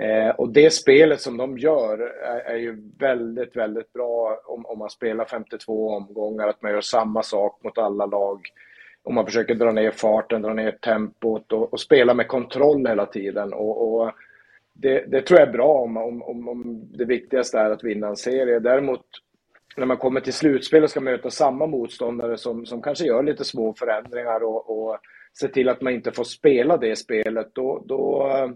Eh, 0.04 0.30
och 0.30 0.52
det 0.52 0.70
spelet 0.70 1.20
som 1.20 1.36
de 1.36 1.58
gör 1.58 1.98
är, 2.24 2.40
är 2.40 2.56
ju 2.56 2.76
väldigt, 2.98 3.56
väldigt 3.56 3.92
bra 3.92 4.40
om, 4.46 4.66
om 4.66 4.78
man 4.78 4.90
spelar 4.90 5.24
52 5.24 5.90
omgångar, 5.90 6.48
att 6.48 6.62
man 6.62 6.72
gör 6.72 6.80
samma 6.80 7.22
sak 7.22 7.60
mot 7.64 7.78
alla 7.78 8.06
lag 8.06 8.40
och 9.02 9.14
man 9.14 9.26
försöker 9.26 9.54
dra 9.54 9.72
ner 9.72 9.90
farten, 9.90 10.42
dra 10.42 10.54
ner 10.54 10.70
tempot 10.70 11.52
och, 11.52 11.72
och 11.72 11.80
spela 11.80 12.14
med 12.14 12.28
kontroll 12.28 12.86
hela 12.86 13.06
tiden. 13.06 13.52
Och, 13.52 14.00
och 14.00 14.12
det, 14.72 15.04
det, 15.08 15.22
tror 15.22 15.40
jag 15.40 15.48
är 15.48 15.52
bra 15.52 15.72
om, 15.72 15.96
om, 15.96 16.48
om, 16.48 16.82
det 16.92 17.04
viktigaste 17.04 17.58
är 17.58 17.70
att 17.70 17.84
vinna 17.84 18.06
en 18.06 18.16
serie. 18.16 18.58
Däremot 18.58 19.04
när 19.76 19.86
man 19.86 19.96
kommer 19.96 20.20
till 20.20 20.32
slutspel 20.32 20.82
och 20.82 20.90
ska 20.90 21.00
möta 21.00 21.30
samma 21.30 21.66
motståndare 21.66 22.38
som, 22.38 22.66
som 22.66 22.82
kanske 22.82 23.04
gör 23.04 23.22
lite 23.22 23.44
små 23.44 23.74
förändringar 23.74 24.42
och, 24.42 24.70
och 24.70 24.98
ser 25.40 25.48
till 25.48 25.68
att 25.68 25.80
man 25.80 25.92
inte 25.92 26.12
får 26.12 26.24
spela 26.24 26.76
det 26.76 26.96
spelet, 26.96 27.50
då, 27.52 27.84
då 27.86 28.30
eh, 28.36 28.50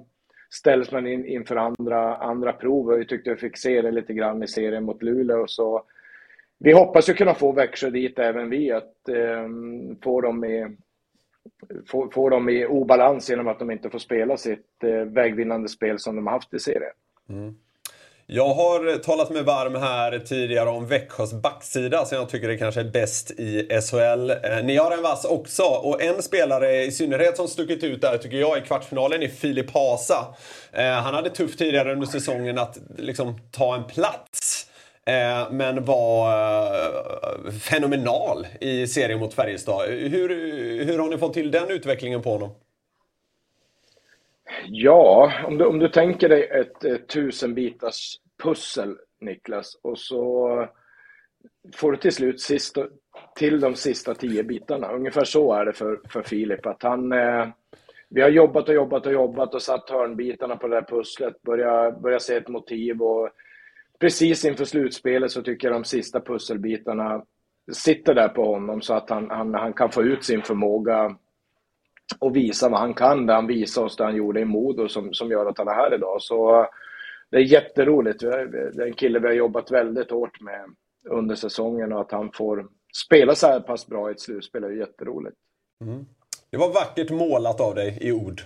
ställs 0.50 0.92
man 0.92 1.06
in, 1.06 1.26
inför 1.26 1.56
andra, 1.56 2.16
andra 2.16 2.52
prov. 2.52 2.94
Vi 2.98 3.06
tyckte 3.06 3.30
vi 3.30 3.36
fick 3.36 3.56
se 3.56 3.82
det 3.82 3.90
lite 3.90 4.14
grann 4.14 4.42
i 4.42 4.48
serien 4.48 4.84
mot 4.84 5.02
Luleå. 5.02 5.46
Så 5.46 5.84
vi 6.58 6.72
hoppas 6.72 7.08
ju 7.08 7.14
kunna 7.14 7.34
få 7.34 7.52
Växjö 7.52 7.90
dit 7.90 8.18
även 8.18 8.50
vi, 8.50 8.72
att 8.72 9.08
eh, 9.08 9.48
få, 10.02 10.20
dem 10.20 10.44
i, 10.44 10.76
få, 11.86 12.10
få 12.10 12.28
dem 12.28 12.48
i 12.48 12.66
obalans 12.66 13.30
genom 13.30 13.48
att 13.48 13.58
de 13.58 13.70
inte 13.70 13.90
får 13.90 13.98
spela 13.98 14.36
sitt 14.36 14.84
eh, 14.84 14.90
vägvinnande 14.90 15.68
spel 15.68 15.98
som 15.98 16.16
de 16.16 16.26
har 16.26 16.34
haft 16.34 16.54
i 16.54 16.58
serien. 16.58 16.92
Mm. 17.28 17.54
Jag 18.26 18.54
har 18.54 18.88
eh, 18.88 18.96
talat 18.96 19.30
mig 19.30 19.42
varm 19.42 19.74
här 19.74 20.18
tidigare 20.18 20.68
om 20.68 20.86
Växjös 20.86 21.32
backsida 21.32 22.04
som 22.04 22.18
jag 22.18 22.28
tycker 22.28 22.48
är 22.48 22.56
kanske 22.56 22.84
bäst 22.84 23.30
i 23.30 23.68
SHL. 23.80 24.30
Eh, 24.30 24.64
ni 24.64 24.76
har 24.76 24.90
en 24.90 25.02
vass 25.02 25.24
också 25.24 25.62
och 25.62 26.02
en 26.02 26.22
spelare 26.22 26.82
i 26.82 26.92
synnerhet 26.92 27.36
som 27.36 27.48
stuckit 27.48 27.84
ut 27.84 28.00
där 28.00 28.18
tycker 28.18 28.36
jag 28.36 28.58
i 28.58 28.60
kvartsfinalen 28.60 29.22
är 29.22 29.28
Filip 29.28 29.70
Hasa. 29.70 30.34
Eh, 30.72 30.84
han 30.84 31.14
hade 31.14 31.30
tufft 31.30 31.58
tidigare 31.58 31.92
under 31.92 32.06
säsongen 32.06 32.58
att 32.58 32.78
liksom 32.96 33.38
ta 33.50 33.74
en 33.74 33.84
plats. 33.84 34.70
Eh, 35.06 35.52
men 35.52 35.84
var 35.84 36.32
eh, 36.32 37.50
fenomenal 37.50 38.46
i 38.60 38.86
serien 38.86 39.20
mot 39.20 39.34
Färjestad. 39.34 39.88
Hur, 39.88 40.28
hur 40.84 40.98
har 40.98 41.08
ni 41.08 41.18
fått 41.18 41.34
till 41.34 41.50
den 41.50 41.70
utvecklingen 41.70 42.22
på 42.22 42.30
honom? 42.30 42.50
Ja, 44.66 45.32
om 45.46 45.58
du, 45.58 45.64
om 45.64 45.78
du 45.78 45.88
tänker 45.88 46.28
dig 46.28 46.48
ett, 46.48 46.84
ett 46.84 47.08
tusenbitars 47.08 48.18
pussel, 48.42 48.96
Niklas, 49.20 49.78
och 49.82 49.98
så 49.98 50.48
får 51.74 51.92
du 51.92 51.98
till 51.98 52.12
slut 52.12 52.40
sista, 52.40 52.86
till 53.36 53.60
de 53.60 53.74
sista 53.74 54.14
tio 54.14 54.42
bitarna. 54.42 54.92
Ungefär 54.92 55.24
så 55.24 55.52
är 55.52 55.64
det 55.64 55.72
för, 55.72 56.00
för 56.08 56.22
Filip. 56.22 56.66
Att 56.66 56.82
han, 56.82 57.12
eh, 57.12 57.48
vi 58.08 58.20
har 58.22 58.28
jobbat 58.28 58.68
och 58.68 58.74
jobbat 58.74 59.06
och 59.06 59.12
jobbat 59.12 59.54
och 59.54 59.62
satt 59.62 59.90
hörnbitarna 59.90 60.56
på 60.56 60.68
det 60.68 60.76
där 60.76 60.82
pusslet, 60.82 61.42
börjat 61.42 62.00
börja 62.00 62.18
se 62.18 62.36
ett 62.36 62.48
motiv 62.48 63.02
och 63.02 63.30
precis 64.00 64.44
inför 64.44 64.64
slutspelet 64.64 65.32
så 65.32 65.42
tycker 65.42 65.68
jag 65.68 65.74
de 65.74 65.84
sista 65.84 66.20
pusselbitarna 66.20 67.24
sitter 67.72 68.14
där 68.14 68.28
på 68.28 68.44
honom 68.44 68.82
så 68.82 68.94
att 68.94 69.10
han, 69.10 69.30
han, 69.30 69.54
han 69.54 69.72
kan 69.72 69.90
få 69.90 70.02
ut 70.02 70.24
sin 70.24 70.42
förmåga 70.42 71.16
och 72.18 72.36
visa 72.36 72.68
vad 72.68 72.80
han 72.80 72.94
kan. 72.94 73.26
Det 73.26 73.32
han 73.32 73.46
visade 73.46 73.86
oss 73.86 73.96
det 73.96 74.04
han 74.04 74.16
gjorde 74.16 74.40
i 74.40 74.44
Modo 74.44 74.88
som, 74.88 75.14
som 75.14 75.30
gör 75.30 75.46
att 75.46 75.58
han 75.58 75.68
är 75.68 75.74
här 75.74 75.94
idag. 75.94 76.22
Så 76.22 76.60
eh, 76.60 76.66
det 77.30 77.36
är 77.36 77.40
jätteroligt. 77.40 78.20
Det 78.20 78.28
är 78.28 78.80
en 78.80 78.94
kille 78.94 79.18
vi 79.18 79.26
har 79.26 79.34
jobbat 79.34 79.70
väldigt 79.70 80.10
hårt 80.10 80.40
med 80.40 80.64
under 81.10 81.34
säsongen 81.34 81.92
och 81.92 82.00
att 82.00 82.12
han 82.12 82.32
får 82.32 82.68
spela 83.06 83.34
så 83.34 83.46
här 83.46 83.60
pass 83.60 83.86
bra 83.86 84.10
i 84.10 84.12
ett 84.12 84.20
slutspel 84.20 84.64
är 84.64 84.70
jätteroligt. 84.70 85.36
Mm. 85.80 86.06
Det 86.50 86.56
var 86.56 86.74
vackert 86.74 87.10
målat 87.10 87.60
av 87.60 87.74
dig 87.74 87.98
i 88.00 88.12
ord. 88.12 88.42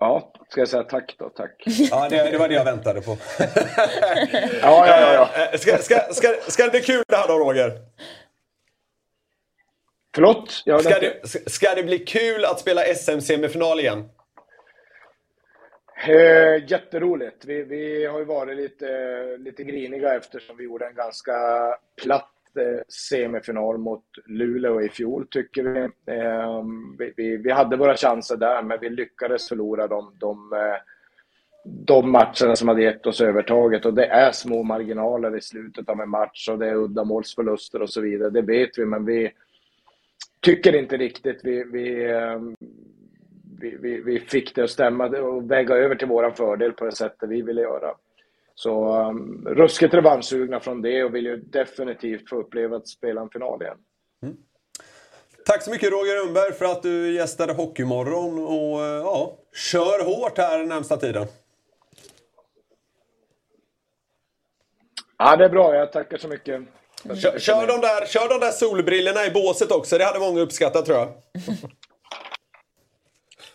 Ja, 0.00 0.32
ska 0.48 0.60
jag 0.60 0.68
säga 0.68 0.82
tack 0.82 1.14
då? 1.18 1.28
Tack. 1.28 1.62
Ja, 1.66 2.08
det, 2.08 2.30
det 2.30 2.38
var 2.38 2.48
det 2.48 2.54
jag 2.54 2.64
väntade 2.64 3.00
på. 3.00 3.10
ja, 4.62 4.86
ja, 4.86 5.12
ja. 5.14 5.30
ja. 5.52 5.58
Ska, 5.58 5.78
ska, 5.78 5.94
ska, 6.12 6.28
ska 6.48 6.64
det 6.64 6.70
bli 6.70 6.80
kul 6.80 7.02
det 7.08 7.16
här 7.16 7.28
då, 7.28 7.38
Roger? 7.38 7.72
Förlåt? 10.14 10.50
Ska 10.50 11.00
det, 11.00 11.28
ska 11.50 11.74
det 11.74 11.82
bli 11.82 11.98
kul 11.98 12.44
att 12.44 12.60
spela 12.60 12.82
SM-semifinal 12.82 13.80
igen? 13.80 14.08
Eh, 16.08 16.70
jätteroligt. 16.70 17.44
Vi, 17.44 17.62
vi 17.62 18.06
har 18.06 18.18
ju 18.18 18.24
varit 18.24 18.56
lite, 18.56 18.86
lite 19.38 19.64
griniga 19.64 20.14
eftersom 20.14 20.56
vi 20.56 20.64
gjorde 20.64 20.86
en 20.86 20.94
ganska 20.94 21.32
platt 22.02 22.22
eh, 22.22 22.39
Eh, 22.56 22.82
semifinal 22.88 23.78
mot 23.78 24.04
Luleå 24.26 24.82
i 24.82 24.88
fjol, 24.88 25.26
tycker 25.30 25.62
vi. 25.64 25.80
Ehm, 26.14 26.96
vi, 26.98 27.12
vi. 27.16 27.36
vi, 27.36 27.50
hade 27.50 27.76
våra 27.76 27.96
chanser 27.96 28.36
där, 28.36 28.62
men 28.62 28.78
vi 28.80 28.90
lyckades 28.90 29.48
förlora 29.48 29.86
de, 29.86 30.14
de, 30.18 30.52
eh, 30.52 30.80
de 31.64 32.10
matcherna 32.10 32.56
som 32.56 32.68
hade 32.68 32.82
gett 32.82 33.06
oss 33.06 33.20
övertaget. 33.20 33.86
Och 33.86 33.94
det 33.94 34.06
är 34.06 34.32
små 34.32 34.62
marginaler 34.62 35.36
i 35.36 35.40
slutet 35.40 35.88
av 35.88 36.00
en 36.00 36.08
match 36.08 36.48
och 36.48 36.58
det 36.58 36.68
är 36.68 36.74
uddamålsförluster 36.74 37.82
och 37.82 37.90
så 37.90 38.00
vidare. 38.00 38.30
Det 38.30 38.42
vet 38.42 38.78
vi, 38.78 38.84
men 38.84 39.04
vi 39.04 39.32
tycker 40.40 40.76
inte 40.76 40.96
riktigt 40.96 41.40
vi, 41.44 41.64
vi, 41.64 42.10
ehm, 42.10 42.56
vi, 43.60 43.76
vi, 43.80 44.00
vi 44.00 44.20
fick 44.20 44.54
det 44.54 44.62
att 44.62 44.70
stämma 44.70 45.06
och 45.06 45.50
väga 45.50 45.74
över 45.74 45.94
till 45.94 46.08
vår 46.08 46.30
fördel 46.30 46.72
på 46.72 46.84
det 46.84 46.92
sättet 46.92 47.28
vi 47.28 47.42
ville 47.42 47.60
göra. 47.60 47.94
Så 48.62 49.00
um, 49.08 49.48
ruskigt 49.48 49.94
revanschsugna 49.94 50.60
från 50.60 50.82
det 50.82 51.04
och 51.04 51.14
vill 51.14 51.24
ju 51.24 51.36
definitivt 51.36 52.28
få 52.28 52.36
uppleva 52.36 52.76
att 52.76 52.88
spela 52.88 53.20
en 53.20 53.30
final 53.30 53.62
igen. 53.62 53.76
Mm. 54.22 54.36
Tack 55.46 55.62
så 55.62 55.70
mycket 55.70 55.90
Roger 55.90 56.16
Rönnberg 56.16 56.52
för 56.52 56.64
att 56.64 56.82
du 56.82 57.14
gästade 57.14 57.52
Hockeymorgon 57.52 58.38
och 58.38 58.80
eh, 58.80 59.02
ja, 59.02 59.38
kör 59.54 60.04
hårt 60.04 60.38
här 60.38 60.66
närmsta 60.66 60.96
tiden. 60.96 61.26
Ja, 65.18 65.36
det 65.36 65.44
är 65.44 65.48
bra. 65.48 65.74
Jag 65.74 65.92
tackar 65.92 66.18
så 66.18 66.28
mycket. 66.28 66.62
Kör, 67.22 67.38
kör, 67.38 67.66
de 67.66 67.80
där, 67.80 68.06
kör 68.06 68.28
de 68.28 68.40
där 68.40 68.52
solbrillorna 68.52 69.26
i 69.26 69.30
båset 69.30 69.72
också. 69.72 69.98
Det 69.98 70.04
hade 70.04 70.18
många 70.20 70.40
uppskattat 70.40 70.86
tror 70.86 70.98
jag. 70.98 71.08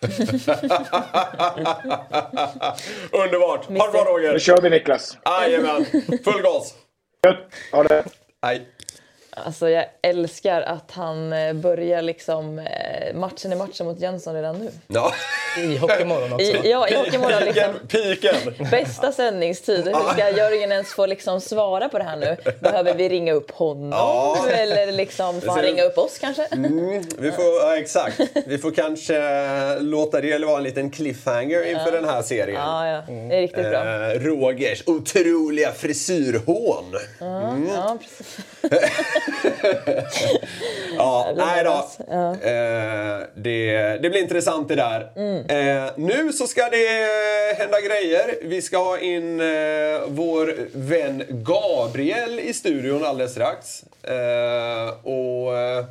Underbart! 3.12 3.66
Ha 3.66 3.86
det 3.86 3.92
bra 3.92 4.04
Roger! 4.04 4.34
Nu 4.34 4.40
kör 4.40 4.62
vi 4.62 4.70
Niklas! 4.70 5.18
Jajamän! 5.26 5.86
Full 6.24 6.42
gas! 6.42 6.74
Ha 7.72 7.84
det! 7.84 8.04
Hej! 8.42 8.68
Alltså 9.36 9.70
jag 9.70 9.86
älskar 10.02 10.62
att 10.62 10.92
han 10.92 11.34
eh, 11.34 11.54
börjar 11.54 12.02
liksom 12.02 12.60
eh, 12.60 13.16
matchen 13.16 13.54
i 13.54 13.56
matchen 13.56 13.86
mot 13.86 14.00
Jönsson 14.00 14.36
redan 14.36 14.60
nu. 14.60 14.72
Ja. 14.88 15.14
I 15.58 15.78
Hockeymorgon 15.78 16.34
också. 16.34 16.46
I, 16.46 16.72
ja, 16.72 16.88
i 16.88 16.96
Hockeymorgon. 16.96 17.44
Liksom, 17.44 17.74
Piken! 17.88 18.70
Bästa 18.72 19.12
sändningstid. 19.12 19.86
Hur 19.86 20.14
ska 20.14 20.30
Jörgen 20.30 20.72
ens 20.72 20.94
få 20.94 21.06
liksom 21.06 21.42
svara 21.42 21.90
på 21.90 21.98
det 21.98 22.04
här 22.04 22.18
nu? 22.18 22.38
Behöver 22.60 22.94
vi 22.94 23.10
ringa 23.10 23.34
upp 23.34 23.52
honom? 23.52 23.92
Ja. 23.92 24.48
Eller 24.50 24.92
liksom, 24.92 25.42
får 25.42 25.52
han 25.52 25.62
ringa 25.62 25.84
upp 25.84 25.98
oss 25.98 26.18
kanske? 26.20 26.46
Mm, 26.46 27.04
vi 27.18 27.32
får, 27.32 27.46
ja, 27.46 27.78
exakt. 27.78 28.20
Vi 28.46 28.58
får 28.58 28.72
kanske 28.72 29.80
låta 29.80 30.22
det 30.22 30.46
vara 30.46 30.58
en 30.58 30.64
liten 30.64 30.92
cliffhanger 30.92 31.72
inför 31.72 31.86
ja. 31.86 31.92
den 31.92 32.06
här 32.06 32.22
serien. 32.22 32.62
Ja, 32.62 32.88
ja. 32.88 33.04
Det 33.08 33.36
är 33.36 33.42
riktigt 33.42 33.70
bra. 33.70 34.12
Eh, 34.12 34.20
Rogers 34.20 34.84
otroliga 34.86 35.72
frisyrhån. 35.72 36.96
Mm. 37.22 37.70
Ja, 37.76 37.98
precis. 38.02 38.38
ja, 40.98 41.34
nej 41.38 41.64
då. 41.64 41.88
Ja. 42.10 42.32
Eh, 42.32 43.20
det, 43.36 43.98
det 44.02 44.10
blir 44.10 44.22
intressant 44.22 44.68
det 44.68 44.76
där. 44.76 45.12
Mm. 45.16 45.46
Eh, 45.50 45.92
nu 45.96 46.34
så 46.34 46.48
ska 46.48 46.70
det 46.70 47.58
hända 47.58 47.82
grejer. 47.82 48.36
Vi 48.42 48.62
ska 48.62 48.78
ha 48.78 49.00
in 49.00 49.40
eh, 49.40 49.46
vår 50.08 50.56
vän 50.74 51.24
Gabriel 51.30 52.40
i 52.40 52.54
studion 52.54 53.06
alldeles 53.06 53.32
strax. 53.32 53.84
Eh, 54.04 55.08
och 55.08 55.58
eh, 55.58 55.86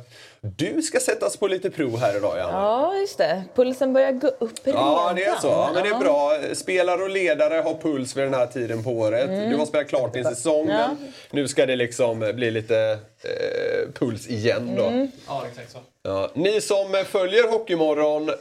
du 0.55 0.81
ska 0.81 0.99
sättas 0.99 1.37
på 1.37 1.47
lite 1.47 1.69
prov 1.69 1.99
här 1.99 2.17
idag, 2.17 2.37
Janne. 2.37 2.53
Ja, 2.53 2.95
just 2.95 3.17
det. 3.17 3.43
Pulsen 3.55 3.93
börjar 3.93 4.11
gå 4.11 4.27
upp 4.27 4.59
redan. 4.63 4.81
Ja, 4.81 5.13
det 5.15 5.23
är 5.23 5.35
så. 5.35 5.47
Ja, 5.47 5.71
men 5.73 5.83
det 5.83 5.89
är 5.89 5.99
bra. 5.99 6.39
Spelare 6.53 7.01
och 7.03 7.09
ledare 7.09 7.61
har 7.61 7.73
puls 7.73 8.17
vid 8.17 8.23
den 8.23 8.33
här 8.33 8.47
tiden 8.47 8.83
på 8.83 8.89
året. 8.89 9.29
Mm. 9.29 9.49
Du 9.49 9.57
har 9.57 9.65
spelat 9.65 9.87
klart 9.87 10.13
din 10.13 10.23
säsong, 10.23 10.69
ja. 10.69 10.89
nu 11.31 11.47
ska 11.47 11.65
det 11.65 11.75
liksom 11.75 12.19
bli 12.19 12.51
lite 12.51 12.99
eh, 13.23 13.91
puls 13.93 14.27
igen 14.27 14.75
då. 14.77 14.85
Mm. 14.85 15.11
Ja, 15.27 15.43
exakt 15.51 15.71
så. 15.71 15.77
Ja. 16.03 16.31
Ni 16.33 16.61
som 16.61 17.03
följer 17.07 17.51
Hockeymorgon, 17.51 18.29
eh, 18.29 18.35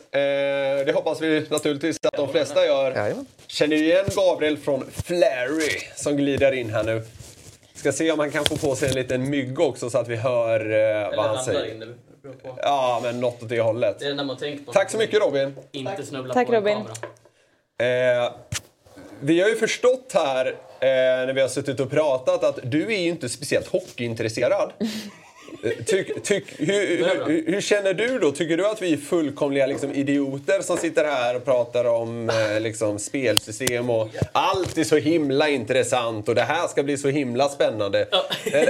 det 0.87 0.93
hoppas 0.95 1.21
vi 1.21 1.47
naturligtvis 1.51 1.97
att 2.03 2.17
de 2.17 2.29
flesta 2.29 2.67
gör, 2.67 3.09
ja, 3.09 3.15
känner 3.47 3.77
igen 3.77 4.05
Gabriel 4.17 4.57
från 4.57 4.85
Flary 4.91 5.81
som 5.97 6.17
glider 6.17 6.53
in 6.53 6.71
här 6.71 6.85
nu. 6.85 7.03
Ska 7.75 7.93
se 7.93 8.13
om 8.13 8.19
han 8.19 8.31
kan 8.31 8.45
få 8.45 8.57
på 8.57 8.75
sig 8.77 8.89
en 8.89 8.95
liten 8.95 9.31
mygg 9.31 9.61
också 9.61 9.91
så 9.91 9.99
att 9.99 10.09
vi 10.09 10.17
hör 10.17 10.61
eh, 10.73 11.17
vad 11.17 11.27
han 11.27 11.45
säger. 11.45 11.75
In, 11.75 11.95
ja, 12.63 13.01
men 13.03 13.21
något 13.21 13.43
åt 13.43 13.49
det 13.49 13.61
hållet. 13.61 13.99
Det 13.99 14.07
är 14.07 14.15
när 14.15 14.25
man 14.25 14.37
tänker 14.37 14.65
på 14.65 14.73
Tack 14.73 14.91
så 14.91 14.99
mycket 14.99 15.21
Robin. 15.21 15.55
Inte 15.73 16.07
snubbla 16.07 16.35
Tack, 16.35 16.47
på 16.47 16.53
Robin. 16.53 16.77
kamera. 17.79 18.25
Eh, 18.25 18.33
vi 19.21 19.41
har 19.41 19.49
ju 19.49 19.57
förstått 19.57 20.13
här 20.15 20.47
eh, 20.47 20.55
när 21.27 21.33
vi 21.33 21.41
har 21.41 21.49
suttit 21.49 21.81
och 21.81 21.91
pratat 21.91 22.45
att 22.45 22.59
du 22.63 22.95
är 22.95 22.99
ju 22.99 23.09
inte 23.09 23.29
speciellt 23.29 23.69
hockeyintresserad. 23.69 24.73
Tyck, 25.87 26.23
tyck, 26.23 26.61
hur, 26.61 26.97
hur, 27.27 27.47
hur, 27.47 27.61
känner 27.61 27.95
du 27.95 28.19
då? 28.19 28.33
Tycker 28.33 28.57
du 28.57 28.67
att 28.67 28.83
vi 28.83 28.93
är 28.93 28.97
fullkomliga 28.97 29.67
liksom, 29.67 29.93
idioter 29.93 30.61
som 30.61 30.77
sitter 30.77 31.05
här 31.05 31.37
och 31.37 31.45
pratar 31.45 31.85
om 31.85 32.31
eh, 32.31 32.61
liksom, 32.61 32.99
spelsystem 32.99 33.91
och 33.91 34.09
allt 34.33 34.79
är 34.79 34.85
så 34.85 34.97
himla 34.97 35.49
intressant 35.49 36.29
och 36.29 36.35
det 36.35 36.43
här 36.43 36.69
ska 36.69 36.83
bli 36.83 36.97
så 36.97 37.09
himla 37.09 37.49
spännande? 37.49 38.09
Ja. 38.11 38.25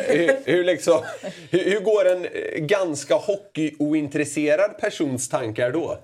hur, 0.07 0.37
hur, 0.45 0.65
liksom, 0.65 1.03
hur, 1.51 1.81
går 1.81 2.09
en 2.09 2.25
eh, 2.25 2.59
ganska 2.59 3.15
hockeyointresserad 3.15 4.79
persons 4.79 5.29
tankar 5.29 5.71
då? 5.71 5.99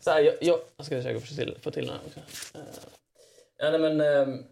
Så 0.00 0.10
här, 0.10 0.20
jag, 0.20 0.34
jag, 0.40 0.58
jag 0.76 0.86
ska 0.86 0.96
försöka 0.96 1.20
få 1.20 1.34
till, 1.34 1.56
få 1.62 1.70
till 1.70 1.86
den 1.86 1.94
här 1.94 2.00
också. 2.06 2.20
Ja, 3.58 3.70
nej, 3.70 3.80
men, 3.80 4.00
ehm, 4.00 4.44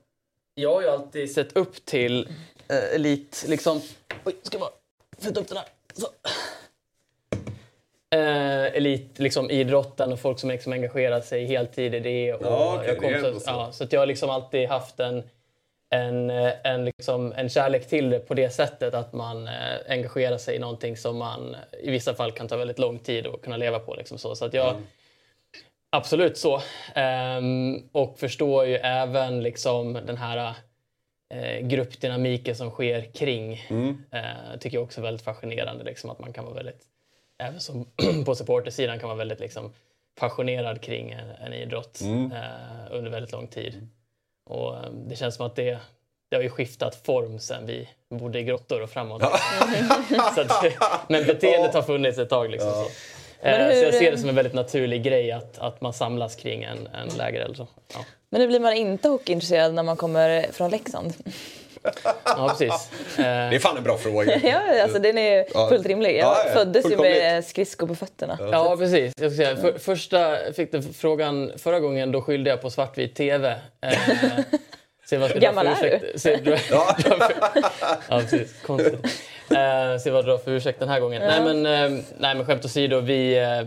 jag 0.54 0.74
har 0.74 0.82
ju 0.82 0.88
alltid 0.88 1.34
sett 1.34 1.56
upp 1.56 1.84
till 1.84 2.28
eh, 2.68 2.94
elit, 2.94 3.44
liksom... 3.48 3.80
Oj, 4.24 4.34
ska 4.42 4.58
jag 4.58 4.60
bara 4.60 4.70
flytta 5.18 5.40
upp 5.40 5.48
den 5.48 5.56
här. 5.56 5.66
Så. 5.94 6.06
Eh, 8.16 8.76
elit, 8.76 9.18
liksom 9.18 9.50
idrotten 9.50 10.12
och 10.12 10.20
folk 10.20 10.38
som 10.38 10.50
liksom 10.50 10.72
engagerar 10.72 11.20
sig 11.20 11.46
heltid 11.46 11.94
i 11.94 12.00
det. 12.00 12.34
Och 12.34 12.42
Ja, 12.44 12.74
okej, 12.76 12.88
jag 12.88 12.98
kom 12.98 13.12
det 13.12 13.34
så, 13.34 13.40
så. 13.40 13.50
Ja, 13.50 13.72
så 13.72 13.86
jag 13.90 14.00
har 14.00 14.06
liksom 14.06 14.30
alltid 14.30 14.68
haft 14.68 15.00
en, 15.00 15.22
en, 15.90 16.30
eh, 16.30 16.52
en, 16.64 16.84
liksom, 16.84 17.32
en 17.32 17.48
kärlek 17.48 17.88
till 17.88 18.10
det 18.10 18.18
på 18.18 18.34
det 18.34 18.50
sättet 18.50 18.94
att 18.94 19.12
man 19.12 19.48
eh, 19.48 19.52
engagerar 19.88 20.38
sig 20.38 20.56
i 20.56 20.58
någonting 20.58 20.96
som 20.96 21.16
man 21.16 21.56
i 21.82 21.90
vissa 21.90 22.14
fall 22.14 22.32
kan 22.32 22.48
ta 22.48 22.56
väldigt 22.56 22.78
lång 22.78 22.98
tid 22.98 23.26
att 23.26 23.42
kunna 23.42 23.56
leva 23.56 23.78
på. 23.78 23.94
Liksom 23.94 24.18
så. 24.18 24.34
Så 24.34 24.44
att 24.44 24.54
jag, 24.54 24.76
Absolut 25.96 26.38
så. 26.38 26.62
Ehm, 26.94 27.88
och 27.92 28.18
förstår 28.18 28.66
ju 28.66 28.76
även 28.76 29.42
liksom 29.42 29.92
den 29.92 30.16
här 30.16 30.54
eh, 31.34 31.66
gruppdynamiken 31.66 32.56
som 32.56 32.70
sker 32.70 33.12
kring. 33.14 33.52
Eh, 34.12 34.58
tycker 34.60 34.76
jag 34.76 34.84
också 34.84 35.00
är 35.00 35.02
väldigt 35.02 35.24
fascinerande. 35.24 35.84
Liksom, 35.84 36.10
att 36.10 36.18
man 36.18 36.32
kan 36.32 36.44
vara 36.44 36.54
väldigt, 36.54 36.82
även 37.38 37.60
som 37.60 37.86
på 38.26 38.34
supportersidan 38.34 38.98
kan 38.98 39.08
vara 39.08 39.18
väldigt 39.18 39.40
liksom, 39.40 39.72
passionerad 40.20 40.80
kring 40.80 41.10
en, 41.10 41.28
en 41.30 41.52
idrott 41.52 42.00
eh, 42.32 42.96
under 42.96 43.10
väldigt 43.10 43.32
lång 43.32 43.46
tid. 43.46 43.88
Och 44.50 44.76
eh, 44.76 44.90
det 44.92 45.16
känns 45.16 45.34
som 45.34 45.46
att 45.46 45.56
det, 45.56 45.78
det 46.30 46.36
har 46.36 46.42
ju 46.42 46.50
skiftat 46.50 46.94
form 46.94 47.38
sen 47.38 47.66
vi 47.66 47.88
bodde 48.08 48.38
i 48.38 48.42
grottor 48.44 48.82
och 48.82 48.90
framåt. 48.90 49.22
så 50.34 50.40
att, 50.40 50.64
men 51.08 51.26
beteendet 51.26 51.74
har 51.74 51.82
funnits 51.82 52.18
ett 52.18 52.30
tag. 52.30 52.50
Liksom, 52.50 52.70
så. 52.70 52.86
Men 53.42 53.60
Eh, 53.60 53.68
Så 53.68 53.74
hur- 53.74 53.82
jag 53.84 53.94
ser 53.94 54.10
det 54.10 54.18
som 54.18 54.28
en 54.28 54.34
väldigt 54.34 54.54
naturlig 54.54 55.02
grej 55.02 55.32
att, 55.32 55.58
att 55.58 55.80
man 55.80 55.92
samlas 55.92 56.34
kring 56.36 56.62
en, 56.62 56.86
en 56.86 57.08
läger 57.18 57.40
eller 57.40 57.54
så. 57.54 57.66
Ja, 57.94 58.04
Men 58.30 58.40
nu 58.40 58.46
blir 58.46 58.60
man 58.60 58.72
inte 58.72 59.08
hockeyintresserad 59.08 59.74
när 59.74 59.82
man 59.82 59.96
kommer 59.96 60.46
från 60.52 60.70
Leksand. 60.70 61.12
ja 62.24 62.48
precis. 62.58 62.90
Eh, 63.18 63.24
Det 63.24 63.56
är 63.56 63.58
fan 63.58 63.76
en 63.76 63.82
bra 63.82 63.98
fråga. 63.98 64.36
ja, 64.42 64.82
alltså 64.82 64.98
den 64.98 65.18
är 65.18 65.46
Ja. 65.54 65.68
fullt 65.68 65.86
rimlig. 65.86 66.10
Jag 66.10 66.18
Ja, 66.18 66.42
ja, 66.46 66.52
föddes 66.52 66.90
ju 66.90 66.96
med 66.96 67.44
skridskor 67.44 67.86
på 67.86 67.94
fötterna. 67.94 68.38
Ja, 68.52 68.76
precis. 68.78 69.12
Jag 69.20 69.32
ska 69.32 69.36
säga, 69.44 69.56
för, 69.56 69.78
första, 69.78 70.36
fick 70.56 70.72
den 70.72 70.82
frågan 70.94 71.52
förra 71.58 71.80
gången, 71.80 72.12
då 72.12 72.22
skyllde 72.22 72.50
jag 72.50 72.60
på 72.62 72.70
svartvit 72.70 73.14
TV. 73.14 73.54
Eh, 73.80 73.98
se 75.06 75.18
vad 75.18 75.40
Gammal 75.40 75.66
är 75.66 75.70
ursäkt- 75.72 76.20
Se, 76.20 76.36
dra, 76.36 76.56
ja. 76.70 76.96
ja, 78.08 78.20
precis. 78.20 78.54
Konstigt. 78.66 79.06
Eh, 79.54 79.98
se 79.98 80.10
vad 80.10 80.24
drar 80.24 80.38
för 80.38 80.50
ursäkt 80.50 80.78
den 80.78 80.88
här 80.88 81.00
gången. 81.00 81.22
Nej, 81.22 81.40
men, 81.54 81.66
eh, 81.66 82.04
nej, 82.18 82.34
men 82.34 82.44
skämt 82.46 82.64
åsido, 82.64 83.00
vi 83.00 83.38
eh, 83.38 83.62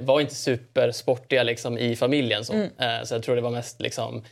var 0.00 0.20
inte 0.20 0.34
supersportiga 0.34 1.42
liksom, 1.42 1.78
i 1.78 1.96
familjen. 1.96 2.44
Så. 2.44 2.52
Eh, 2.54 3.02
så 3.04 3.14
jag 3.14 3.22
tror 3.22 3.36
det 3.36 3.42
var 3.42 3.50
mest 3.50 3.80
liksom, 3.80 4.22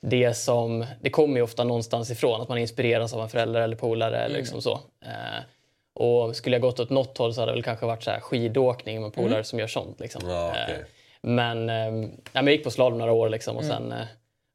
det 0.00 0.34
som... 0.34 0.86
Det 1.00 1.10
kommer 1.10 1.36
ju 1.36 1.42
ofta 1.42 1.64
någonstans 1.64 2.10
ifrån, 2.10 2.40
att 2.40 2.48
man 2.48 2.58
inspireras 2.58 3.14
av 3.14 3.20
en 3.22 3.28
förälder 3.28 3.60
eller 3.60 3.76
polare. 3.76 4.18
Eller 4.18 4.38
liksom 4.38 4.62
så. 4.62 4.72
Eh, 5.04 5.42
och 5.94 6.36
skulle 6.36 6.56
jag 6.56 6.62
gått 6.62 6.80
åt 6.80 6.90
något 6.90 7.18
håll 7.18 7.34
så 7.34 7.40
hade 7.40 7.52
det 7.52 7.56
väl 7.56 7.62
kanske 7.62 7.86
varit 7.86 8.02
så 8.02 8.10
här 8.10 8.20
skidåkning 8.20 9.02
med 9.02 9.14
polare 9.14 9.44
som 9.44 9.58
gör 9.58 9.66
sånt. 9.66 10.00
Liksom. 10.00 10.22
Ja, 10.28 10.48
okej. 10.50 10.74
Eh, 10.74 10.84
Men, 11.20 11.68
eh, 11.70 11.90
nej, 11.92 12.10
men 12.32 12.46
jag 12.46 12.52
gick 12.52 12.64
på 12.64 12.70
slalom 12.70 12.98
några 12.98 13.12
år 13.12 13.28
liksom, 13.28 13.56
och 13.56 13.64
sen 13.64 13.92
eh, 13.92 13.98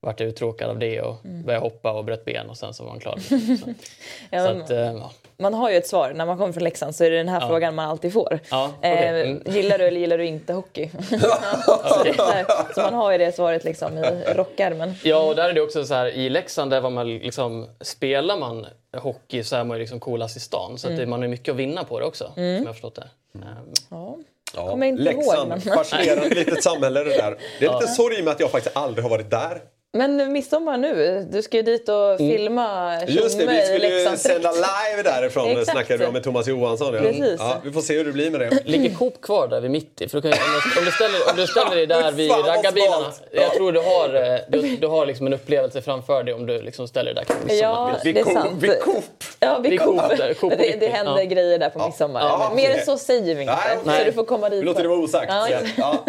vart 0.02 0.20
jag 0.20 0.30
uttråkad 0.30 0.70
av 0.70 0.80
det 0.80 1.02
och 1.02 1.16
började 1.24 1.66
hoppa 1.66 1.92
och 1.92 2.06
bröt 2.06 2.26
ben 2.26 2.50
och 2.50 2.58
sen 2.58 2.74
så 2.74 2.84
var 2.84 2.92
man 2.92 3.00
klar. 3.00 3.18
Så, 3.20 3.74
Ja, 4.30 4.46
så 4.46 4.50
att, 4.62 4.70
ja. 4.70 5.12
Man 5.42 5.54
har 5.54 5.70
ju 5.72 5.78
ett 5.78 5.88
svar. 5.88 6.14
När 6.16 6.26
man 6.26 6.38
kommer 6.38 6.54
från 6.54 6.64
Leksand 6.64 6.96
så 6.96 7.04
är 7.04 7.10
det 7.12 7.18
den 7.18 7.30
här 7.30 7.42
Ja. 7.42 7.48
frågan 7.48 7.76
man 7.76 7.90
alltid 7.90 8.14
får. 8.14 8.40
Ja, 8.52 8.72
okej. 8.78 8.92
Eh, 8.92 9.12
Mm. 9.22 9.42
Gillar 9.46 9.78
du 9.78 9.84
eller 9.88 10.00
gillar 10.00 10.18
du 10.18 10.26
inte 10.26 10.54
hockey? 10.54 10.90
så, 11.10 12.14
så, 12.16 12.24
här, 12.32 12.74
så 12.76 12.82
man 12.82 12.94
har 12.94 13.12
ju 13.12 13.18
det 13.18 13.36
svaret 13.36 13.64
liksom 13.64 13.98
i 13.98 14.02
rockärmen. 14.36 14.94
Ja, 15.04 15.18
och 15.20 15.36
där 15.36 15.50
är 15.50 15.54
det 15.54 15.62
också 15.62 15.86
så 15.86 15.94
här, 15.94 16.06
i 16.08 16.30
Leksand 16.30 16.72
där 16.72 16.82
var 16.82 16.90
man 16.90 17.08
liksom, 17.18 17.68
spelar 17.82 18.38
man 18.38 18.66
hockey 18.98 19.44
så 19.44 19.56
är 19.56 19.64
man 19.64 19.78
ju 19.78 19.82
liksom 19.82 20.00
coolast 20.00 20.38
i 20.38 20.40
stan. 20.40 20.78
Så 20.78 20.88
att 20.90 20.98
det, 20.98 21.06
man 21.06 21.22
har 21.22 21.28
mycket 21.28 21.52
att 21.52 21.58
vinna 21.58 21.84
på 21.84 22.00
det 22.00 22.06
också, 22.06 22.32
som 22.34 22.44
jag 22.44 22.66
har 22.66 22.74
förstått 22.74 22.96
det. 22.96 23.08
Ehm, 23.36 23.42
Ja. 23.90 24.18
Ja. 24.56 24.70
Kommer 24.70 24.88
inte 24.88 25.04
ihåg, 25.04 25.14
Leksand, 25.16 25.50
men- 25.50 25.62
fascinerande 25.62 26.36
litet 26.36 26.64
samhälle 26.64 27.04
det 27.04 27.10
där. 27.18 27.38
Det 27.60 27.66
är 27.66 27.74
lite 27.80 27.88
sorg 27.88 28.22
med 28.24 28.32
att 28.32 28.40
jag 28.40 28.52
faktiskt 28.52 28.78
aldrig 28.78 29.04
har 29.04 29.10
varit 29.10 29.30
där. 29.32 29.62
Men 29.94 30.32
midsommar 30.34 30.78
nu, 30.78 31.26
du 31.32 31.42
ska 31.42 31.58
ju 31.58 31.64
dit 31.64 31.90
och 31.90 32.18
filma 32.18 32.94
Mm. 32.96 33.10
Just 33.16 33.38
det, 33.40 33.46
vi 33.46 33.62
skulle 33.66 33.88
ju 33.88 34.18
sända 34.18 34.52
live 34.52 35.04
därifrån 35.04 35.48
Exakt. 35.52 35.70
snackade 35.72 35.98
vi 36.00 36.06
om 36.06 36.14
med 36.14 36.24
Thomas 36.24 36.48
Johansson. 36.48 36.94
Ja. 36.94 37.26
Ja, 37.40 37.62
vi 37.64 37.72
får 37.72 37.82
se 37.82 37.98
hur 37.98 38.06
det 38.06 38.12
blir 38.12 38.32
med 38.32 38.40
det. 38.40 38.50
Ligger 38.66 38.96
Coop 38.96 39.22
kvar 39.22 39.48
där 39.48 39.62
vid 39.62 39.72
mitt 39.72 40.02
i? 40.02 40.08
För 40.10 40.18
då 40.18 40.22
kan, 40.22 40.32
om, 40.32 40.38
du- 40.76 40.86
du 40.86 40.92
ställer, 40.92 41.20
om 41.32 41.36
du 41.38 41.48
ställer 41.48 41.76
dig 41.76 41.88
där 41.88 42.12
vid 42.22 42.32
raggarbilarna. 42.32 43.06
Jag 43.32 43.54
tror 43.54 43.72
du 43.72 43.80
har, 43.80 44.34
eh, 44.34 44.40
du, 44.50 44.76
du 44.76 44.88
har 44.88 45.06
liksom 45.06 45.28
en 45.28 45.34
upplevelse 45.34 45.82
framför 45.82 46.24
dig 46.24 46.34
om 46.34 46.46
du 46.46 46.62
liksom 46.62 46.88
ställer 46.88 47.14
dig 47.14 47.26
där. 47.28 47.34
kring 47.48 47.58
Ja, 47.60 47.92
midsommarbild. 48.04 48.16
det 48.16 48.22
är 48.32 48.34
sant. 48.34 48.64
vid 48.64 48.80
Coop. 48.80 49.04
Ja, 49.40 49.60
vi 49.64 49.70
Vid 49.70 49.82
Coop. 49.82 50.18
Där, 50.18 50.34
Coop 50.34 50.54
det, 50.58 50.76
det 50.80 50.88
händer 50.88 51.18
ja. 51.18 51.24
grejer 51.24 51.60
där 51.60 51.70
på 51.70 51.86
midsommar. 51.88 52.22
Ja, 52.22 52.46
Men 52.48 52.56
mer 52.56 52.70
än 52.80 52.86
så 52.86 52.98
säger 52.98 53.36
vi 53.36 53.42
inte. 53.42 53.54
Nej, 53.66 53.78
så 53.84 53.90
okej. 53.90 54.06
du 54.06 54.12
får 54.14 54.24
komma 54.24 54.50
dit. 54.50 54.62
Vi 54.62 54.66
låter 54.66 54.82
det 54.84 54.90
vara 54.90 55.00
osagt. 55.00 55.32
Ja, 55.78 56.06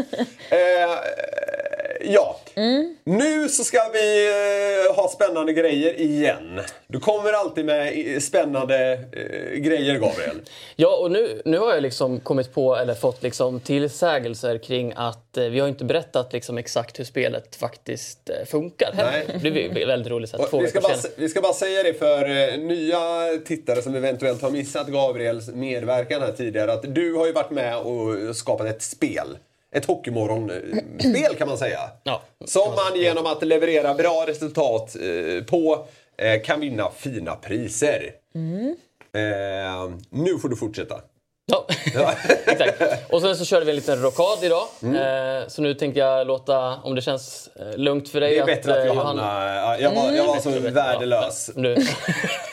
Ja. 2.05 2.41
Eh. 2.55 2.63
Mm. 2.63 2.97
Nu 3.05 3.49
så 3.49 3.65
ska 3.65 3.79
vi 3.93 4.27
eh, 4.89 4.97
ha 4.97 5.09
spännande 5.09 5.53
grejer 5.53 6.01
igen. 6.01 6.61
Du 6.87 7.01
kommer 7.01 7.33
alltid 7.33 7.65
med 7.65 7.93
i- 7.99 8.21
spännande 8.21 8.93
eh, 8.93 9.59
grejer, 9.61 9.95
Gabriel. 9.95 10.37
Ja, 10.77 10.97
och 10.97 11.11
nu, 11.11 11.43
nu 11.45 11.59
har 11.59 11.75
jag 11.75 11.83
liksom 11.83 12.21
kommit 12.21 12.55
på, 12.55 12.77
eller 12.77 12.95
fått 12.95 13.23
liksom 13.23 13.61
tillsägelser 13.61 14.59
kring 14.59 14.93
att 14.97 15.37
eh, 15.37 15.45
vi 15.45 15.61
har 15.61 15.69
inte 15.69 15.85
berättat 15.85 16.33
liksom 16.33 16.59
exakt 16.59 16.99
hur 16.99 17.05
spelet 17.05 17.57
faktiskt 17.57 18.31
eh, 18.31 18.47
funkar. 18.47 18.91
Nej. 18.97 19.27
Det 19.43 19.51
blir 19.51 19.87
väldigt 19.87 20.11
roligt. 20.13 20.35
Att 20.35 20.53
Och 20.53 20.63
vi, 20.63 20.69
ska 20.69 20.81
bara, 20.81 20.97
vi 21.17 21.29
ska 21.29 21.41
bara 21.41 21.53
säga 21.53 21.83
det 21.83 21.95
för 21.95 22.25
eh, 22.53 22.59
nya 22.59 23.01
tittare 23.47 23.83
som 23.83 23.95
eventuellt 23.95 24.43
har 24.43 24.51
missat 24.51 24.89
Gabriels 24.89 25.49
medverkan 25.49 26.23
här 26.23 26.33
tidigare. 26.33 26.73
Att 26.73 26.95
du 26.95 27.15
har 27.15 27.27
ju 27.27 27.33
varit 27.33 27.51
med 27.51 27.77
och 27.79 28.37
skapat 28.37 28.67
ett 28.67 28.83
spel. 28.83 29.39
Ett 29.75 29.87
Hockeymorgon-spel 29.87 31.35
kan 31.39 31.49
man 31.49 31.59
säga. 31.59 31.81
Ja, 32.05 32.23
Som 32.45 32.75
man 32.75 33.01
genom 33.01 33.27
att 33.27 33.43
leverera 33.43 33.95
bra 33.95 34.25
resultat 34.29 34.97
eh, 34.97 35.45
på 35.45 35.87
eh, 36.19 36.43
kan 36.43 36.61
vinna 36.61 36.91
fina 36.97 37.35
priser. 37.35 38.11
Eh, 39.15 39.91
nu 40.11 40.39
får 40.39 40.49
du 40.49 40.57
fortsätta. 40.57 41.01
Ja, 41.53 41.67
exakt. 42.47 42.83
Och 43.13 43.21
sen 43.21 43.37
så 43.37 43.45
körde 43.45 43.65
vi 43.65 43.71
en 43.71 43.77
liten 43.77 44.03
rockad 44.03 44.45
idag. 44.45 44.65
Mm. 44.83 44.97
Eh, 45.43 45.49
så 45.49 45.63
nu 45.63 45.75
tänkte 45.75 46.01
jag 46.01 46.27
låta, 46.27 46.77
om 46.83 46.95
det 46.95 47.03
känns 47.03 47.49
eh, 47.61 47.77
lugnt 47.77 48.09
för 48.09 48.21
dig, 48.21 48.35
Det 48.35 48.41
är 48.41 48.47
bättre 48.47 48.73
att 48.73 48.79
eh, 48.79 48.87
Johanna... 48.87 49.55
ja, 49.55 49.79
Jag 49.79 49.95
var, 49.95 50.13
jag 50.13 50.27
var 50.27 50.39
så 50.41 50.51
värdelös. 50.51 51.51
Du, 51.57 51.75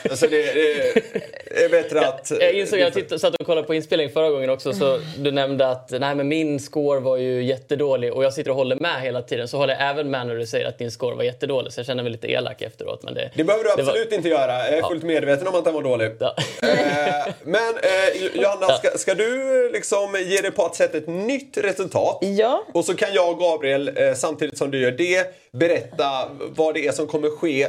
Alltså 0.10 0.28
det, 0.28 0.54
det 0.54 1.64
är 1.66 1.70
bättre 1.70 2.08
att... 2.08 2.32
jag 2.39 2.54
insåg, 2.54 2.80
jag 2.80 2.93
tittade, 2.93 3.20
satt 3.20 3.36
och 3.36 3.45
kollade 3.45 3.68
på 3.68 3.74
inspelningen 3.74 4.14
förra 4.14 4.30
gången 4.30 4.50
också, 4.50 4.74
så 4.74 5.00
du 5.18 5.32
nämnde 5.32 5.68
att 5.68 5.91
nej, 5.91 6.16
men 6.16 6.28
min 6.28 6.60
score 6.60 7.00
var 7.00 7.18
ju 7.18 7.43
jättedålig 7.43 8.14
och 8.14 8.24
jag 8.24 8.34
sitter 8.34 8.50
och 8.52 8.56
håller 8.58 8.76
med 8.76 9.02
hela 9.02 9.22
tiden. 9.22 9.47
Så 9.47 9.58
håller 9.58 9.74
jag 9.74 9.89
även 9.89 10.12
med 10.12 10.28
när 10.28 10.36
du 10.36 10.45
säger 10.47 10.66
att 10.68 10.78
din 10.78 10.91
score 10.91 11.16
var 11.16 11.24
jättedålig, 11.24 11.74
så 11.74 11.80
jag 11.80 11.86
känner 11.86 12.04
mig 12.04 12.12
lite 12.12 12.28
elak 12.32 12.62
efteråt. 12.62 13.04
Men 13.04 13.14
det, 13.14 13.30
Det 13.36 13.43
behöver 13.43 13.64
du 13.64 13.70
det 13.76 13.84
var- 13.84 13.89
absolut 13.91 14.12
inte 14.14 14.30
göra. 14.30 14.70
Jag 14.70 14.78
är 14.78 14.84
fullt 14.84 15.04
medveten 15.04 15.47
om 15.47 15.56
att 15.56 15.66
den 15.66 15.74
var 15.74 15.82
dålig. 15.84 16.12
Ja. 16.20 16.36
Eh, 16.64 17.34
men 17.43 17.76
eh, 17.76 18.41
Johanna, 18.41 18.68
ska, 18.68 18.89
ska 18.97 19.14
du 19.14 19.70
liksom 19.74 20.16
ge 20.28 20.41
dig 20.41 20.52
på 20.52 20.66
att 20.66 20.76
sätta 20.76 20.97
ett 20.97 21.08
nytt 21.08 21.58
resultat? 21.58 22.18
Ja. 22.22 22.64
Och 22.74 22.86
så 22.86 22.95
kan 22.95 23.14
jag 23.14 23.30
och 23.32 23.39
Gabriel, 23.39 23.91
eh, 23.95 24.14
samtidigt 24.14 24.58
som 24.58 24.72
du 24.72 24.82
gör 24.82 24.91
det, 24.91 25.28
berätta 25.52 26.30
vad 26.56 26.74
det 26.74 26.88
är 26.88 26.91
som 26.91 27.08
kommer 27.08 27.30
ske 27.30 27.68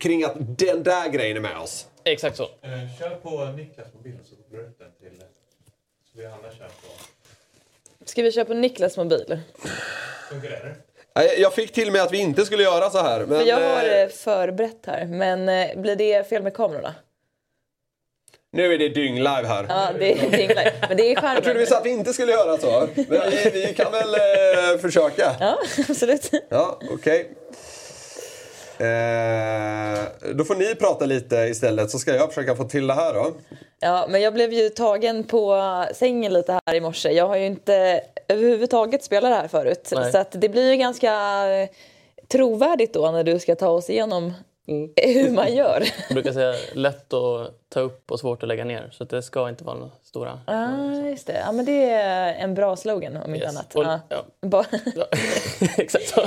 kring 0.00 0.24
att 0.24 0.34
den 0.38 0.82
där 0.82 1.08
grejen 1.08 1.36
är 1.36 1.40
med 1.40 1.58
oss. 1.58 1.86
Exakt 2.04 2.36
så. 2.36 2.42
Eh, 2.42 2.98
Kör 2.98 3.10
på 3.10 3.44
Niklas 3.44 3.86
mobil 3.94 4.14
så 4.24 4.36
kopplar 4.36 4.58
du 4.60 4.64
upp 4.66 4.78
den 4.78 4.88
till... 5.10 5.18
Så 6.12 6.18
vi 6.18 6.26
alla 6.26 6.36
kör 6.58 6.66
på... 6.66 6.92
Ska 8.04 8.22
vi 8.22 8.32
köra 8.32 8.44
på 8.44 8.54
Niklas 8.54 8.96
mobil? 8.96 9.40
Funkar 10.30 10.50
det? 10.50 10.56
eller? 10.56 10.76
Eh, 11.34 11.40
Jag 11.40 11.54
fick 11.54 11.72
till 11.72 11.92
mig 11.92 12.00
att 12.00 12.12
vi 12.12 12.18
inte 12.18 12.44
skulle 12.44 12.62
göra 12.62 12.90
så 12.90 12.98
här. 13.02 13.20
Men, 13.26 13.38
För 13.40 13.46
jag 13.46 13.56
har 13.60 13.84
eh, 13.84 14.00
eh, 14.02 14.08
förberett 14.08 14.86
här. 14.86 15.04
Men 15.06 15.48
eh, 15.48 15.80
blir 15.80 15.96
det 15.96 16.28
fel 16.28 16.42
med 16.42 16.54
kamerorna? 16.54 16.94
nu 18.54 18.74
är 18.74 18.78
det 18.78 18.88
dyng-live 18.88 19.44
här. 19.46 19.66
Ja, 19.68 19.88
det 19.98 20.12
är 20.12 20.30
dinglar. 20.30 20.72
Men 20.88 20.96
det 20.96 21.12
är 21.12 21.22
Jag 21.34 21.44
trodde 21.44 21.58
vi 21.58 21.66
sa 21.66 21.78
att 21.78 21.86
vi 21.86 21.90
inte 21.90 22.12
skulle 22.12 22.32
göra 22.32 22.58
så. 22.58 22.88
Men 22.94 23.30
vi, 23.30 23.50
vi 23.52 23.74
kan 23.76 23.92
väl 23.92 24.14
eh, 24.14 24.80
försöka. 24.80 25.36
Ja, 25.40 25.58
absolut. 25.88 26.30
Ja, 26.48 26.78
okej. 26.90 27.30
Eh, 28.82 30.34
då 30.34 30.44
får 30.44 30.54
ni 30.54 30.74
prata 30.74 31.06
lite 31.06 31.36
istället 31.36 31.90
så 31.90 31.98
ska 31.98 32.14
jag 32.14 32.28
försöka 32.28 32.56
få 32.56 32.64
till 32.64 32.86
det 32.86 32.94
här 32.94 33.14
då. 33.14 33.32
Ja, 33.80 34.06
men 34.08 34.20
jag 34.20 34.34
blev 34.34 34.52
ju 34.52 34.68
tagen 34.68 35.24
på 35.24 35.62
sängen 35.94 36.32
lite 36.32 36.60
här 36.66 36.74
i 36.74 36.80
morse. 36.80 37.10
Jag 37.10 37.28
har 37.28 37.36
ju 37.36 37.46
inte 37.46 38.00
överhuvudtaget 38.28 39.04
spelat 39.04 39.30
det 39.30 39.36
här 39.36 39.48
förut. 39.48 39.92
Nej. 39.94 40.12
Så 40.12 40.18
att 40.18 40.32
det 40.32 40.48
blir 40.48 40.70
ju 40.70 40.76
ganska 40.76 41.12
eh, 41.48 41.68
trovärdigt 42.28 42.94
då 42.94 43.10
när 43.10 43.24
du 43.24 43.38
ska 43.38 43.54
ta 43.54 43.68
oss 43.68 43.90
igenom 43.90 44.32
hur 44.96 45.30
man 45.30 45.54
gör. 45.54 45.82
Jag 46.08 46.14
brukar 46.14 46.32
säga 46.32 46.54
lätt 46.72 47.12
att 47.12 47.50
ta 47.68 47.80
upp 47.80 48.10
och 48.10 48.20
svårt 48.20 48.42
att 48.42 48.48
lägga 48.48 48.64
ner. 48.64 48.88
Så 48.92 49.02
att 49.02 49.10
det 49.10 49.22
ska 49.22 49.48
inte 49.48 49.64
vara 49.64 49.76
några 49.76 49.90
stora... 50.02 50.40
Ah, 50.46 51.08
just 51.08 51.26
det. 51.26 51.38
Ja, 51.46 51.52
men 51.52 51.64
det 51.64 51.90
är 51.90 52.34
en 52.34 52.54
bra 52.54 52.76
slogan 52.76 53.16
om 53.16 53.34
inte 53.34 53.46
Yes. 53.46 53.56
annat. 53.56 53.74
Och- 53.74 53.84
Ja. 53.84 54.00
ja. 54.08 54.64
Ja, 54.96 55.06
Exakt 55.78 56.08
så. 56.08 56.20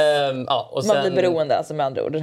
Ehm, 0.00 0.44
ja, 0.48 0.68
och 0.72 0.84
Man 0.86 0.96
sen, 0.96 1.12
blir 1.12 1.22
beroende 1.22 1.56
alltså 1.56 1.74
med 1.74 1.86
andra 1.86 2.04
ord. 2.04 2.22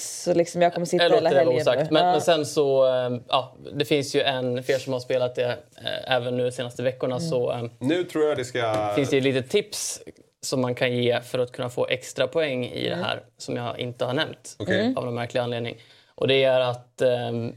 Så 0.00 0.34
liksom 0.34 0.62
jag 0.62 0.74
kommer 0.74 0.86
sitta 0.86 1.04
Jag 1.04 1.10
hela 1.10 1.20
låter 1.20 1.38
det 1.38 1.44
vara 1.44 1.54
helgen 1.54 1.62
osagt. 1.62 1.90
nu. 1.90 1.94
Men, 1.94 2.04
Ja. 2.06 2.12
men 2.12 2.20
sen 2.20 2.46
så, 2.46 2.86
ehm, 2.86 3.22
ja, 3.28 3.56
det 3.74 3.84
finns 3.84 4.14
ju 4.16 4.20
en, 4.20 4.62
för 4.62 4.72
er 4.72 4.78
som 4.78 4.92
har 4.92 5.00
spelat 5.00 5.34
det 5.34 5.44
eh, 5.84 6.12
även 6.14 6.36
nu 6.36 6.44
de 6.44 6.52
senaste 6.52 6.82
veckorna 6.82 7.16
Mm. 7.16 7.28
så 7.30 7.50
ehm, 7.50 7.70
Nu 7.78 8.04
tror 8.04 8.24
jag 8.24 8.36
det 8.36 8.44
ska... 8.44 8.92
finns 8.94 9.10
det 9.10 9.16
ju 9.16 9.22
lite 9.32 9.48
tips 9.48 10.00
som 10.44 10.60
man 10.60 10.74
kan 10.74 10.92
ge 10.96 11.20
för 11.20 11.38
att 11.38 11.52
kunna 11.52 11.68
få 11.68 11.86
extra 11.86 12.26
poäng 12.26 12.64
i 12.66 12.88
det 12.88 12.96
här 12.96 13.22
som 13.36 13.56
jag 13.56 13.78
inte 13.78 14.04
har 14.04 14.12
nämnt 14.14 14.56
Okej. 14.58 14.92
av 14.96 15.04
någon 15.04 15.14
märklig 15.14 15.40
anledning. 15.40 15.76
Och 16.14 16.28
det 16.28 16.44
är 16.44 16.60
att 16.60 17.02
ehm, 17.02 17.52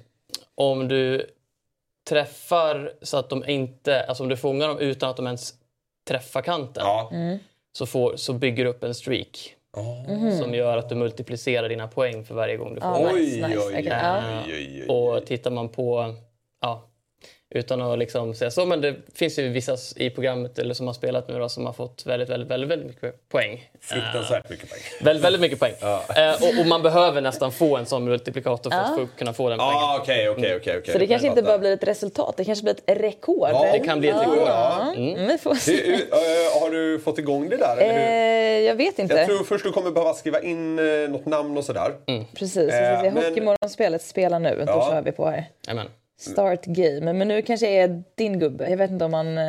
om 0.55 0.87
du 0.87 1.25
träffar 2.09 2.93
så 3.01 3.17
att 3.17 3.29
de 3.29 3.49
inte, 3.49 4.03
alltså 4.03 4.23
om 4.23 4.29
du 4.29 4.37
fångar 4.37 4.67
dem 4.67 4.79
utan 4.79 5.09
att 5.09 5.17
de 5.17 5.25
ens 5.25 5.53
träffar 6.07 6.41
kanten 6.41 6.83
Ja. 6.85 7.11
så, 7.71 7.85
får, 7.85 8.15
så 8.15 8.33
bygger 8.33 8.63
du 8.63 8.69
upp 8.69 8.83
en 8.83 8.95
streak. 8.95 9.53
Som 10.41 10.53
gör 10.53 10.77
att 10.77 10.89
du 10.89 10.95
multiplicerar 10.95 11.69
dina 11.69 11.87
poäng 11.87 12.23
för 12.25 12.35
varje 12.35 12.57
gång 12.57 12.75
du 12.75 12.81
får 12.81 12.89
Ja, 12.89 12.95
poäng. 13.09 13.15
nice, 13.15 13.47
Oj, 13.47 13.73
nice. 13.75 13.91
oj, 14.47 14.85
oj. 14.89 14.89
Och 14.89 15.25
tittar 15.25 15.51
man 15.51 15.69
på, 15.69 16.15
ja, 16.61 16.86
utan 17.49 17.81
att 17.81 17.99
liksom 17.99 18.33
säga 18.35 18.51
så, 18.51 18.65
men 18.65 18.81
det 18.81 18.95
finns 19.15 19.39
ju 19.39 19.49
vissa 19.49 19.77
i 19.95 20.09
programmet 20.09 20.59
eller 20.59 20.73
som 20.73 20.87
har 20.87 20.93
spelat 20.93 21.27
nu 21.27 21.39
då, 21.39 21.49
som 21.49 21.65
har 21.65 21.73
fått 21.73 22.05
väldigt, 22.05 22.29
väldigt, 22.29 22.49
väldigt, 22.51 22.69
väldigt 22.69 22.87
mycket 22.87 23.29
poäng. 23.29 23.69
Fruktansvärt 23.81 24.49
mycket 24.49 24.69
poäng. 24.69 24.81
Väldigt, 25.01 25.23
väldigt 25.25 25.41
mycket 25.41 25.59
poäng. 25.59 25.73
Eh, 26.17 26.33
och, 26.33 26.59
och 26.59 26.65
man 26.65 26.81
behöver 26.81 27.21
nästan 27.21 27.51
få 27.51 27.77
en 27.77 27.85
sån 27.85 28.05
multiplikator 28.05 28.69
för 28.71 28.77
att 29.03 29.09
kunna 29.17 29.33
få 29.33 29.49
den 29.49 29.57
poängen. 29.57 29.73
Ja, 29.73 29.99
okej, 30.01 30.29
okej, 30.29 30.55
okej. 30.55 30.77
okej. 30.77 30.93
Så 30.93 30.99
det 30.99 31.07
kanske 31.07 31.27
inte 31.27 31.41
bara 31.41 31.57
blir 31.59 31.73
ett 31.73 31.83
resultat, 31.83 32.37
det 32.37 32.45
kanske 32.45 32.63
blir 32.63 32.73
ett 32.73 32.99
rekord. 33.01 33.49
Ja, 33.51 33.69
Det 33.71 33.79
kan 33.79 33.99
bli 33.99 34.09
ett 34.09 34.21
rekord. 34.21 34.37
Ja, 34.47 34.93
mm. 34.97 35.37
se. 35.37 35.71
Du, 35.71 35.93
eh, 35.93 36.61
har 36.61 36.69
du 36.71 36.99
fått 36.99 37.19
igång 37.19 37.49
det 37.49 37.57
där? 37.57 37.77
Eh, 37.81 38.59
jag 38.59 38.75
vet 38.75 38.99
inte. 38.99 39.15
Jag 39.15 39.27
tror 39.27 39.43
först 39.43 39.63
du 39.65 39.71
kommer 39.71 39.91
behöva 39.91 40.13
skriva 40.13 40.41
in 40.41 40.79
eh, 40.79 41.09
något 41.09 41.25
namn 41.25 41.57
och 41.57 41.63
sådär. 41.65 41.93
Precis, 42.35 42.57
vi 42.57 42.67
ska 42.71 42.77
Eh, 42.79 43.01
se. 43.01 43.11
men- 43.11 43.23
Hockeymorgonspelet 43.23 44.01
spelar 44.01 44.39
nu, 44.39 44.55
då 44.65 44.71
Ja. 44.71 44.87
kör 44.91 45.01
vi 45.01 45.11
på 45.11 45.25
här. 45.25 45.45
Jajamän. 45.67 45.87
Start 46.19 46.65
game. 46.65 47.13
Men 47.13 47.27
nu 47.27 47.41
kanske 47.41 47.67
är 47.67 48.03
din 48.15 48.39
gubbe. 48.39 48.69
Jag 48.69 48.77
vet 48.77 48.91
inte 48.91 49.05
om 49.05 49.11
man... 49.11 49.37
Eh, 49.37 49.43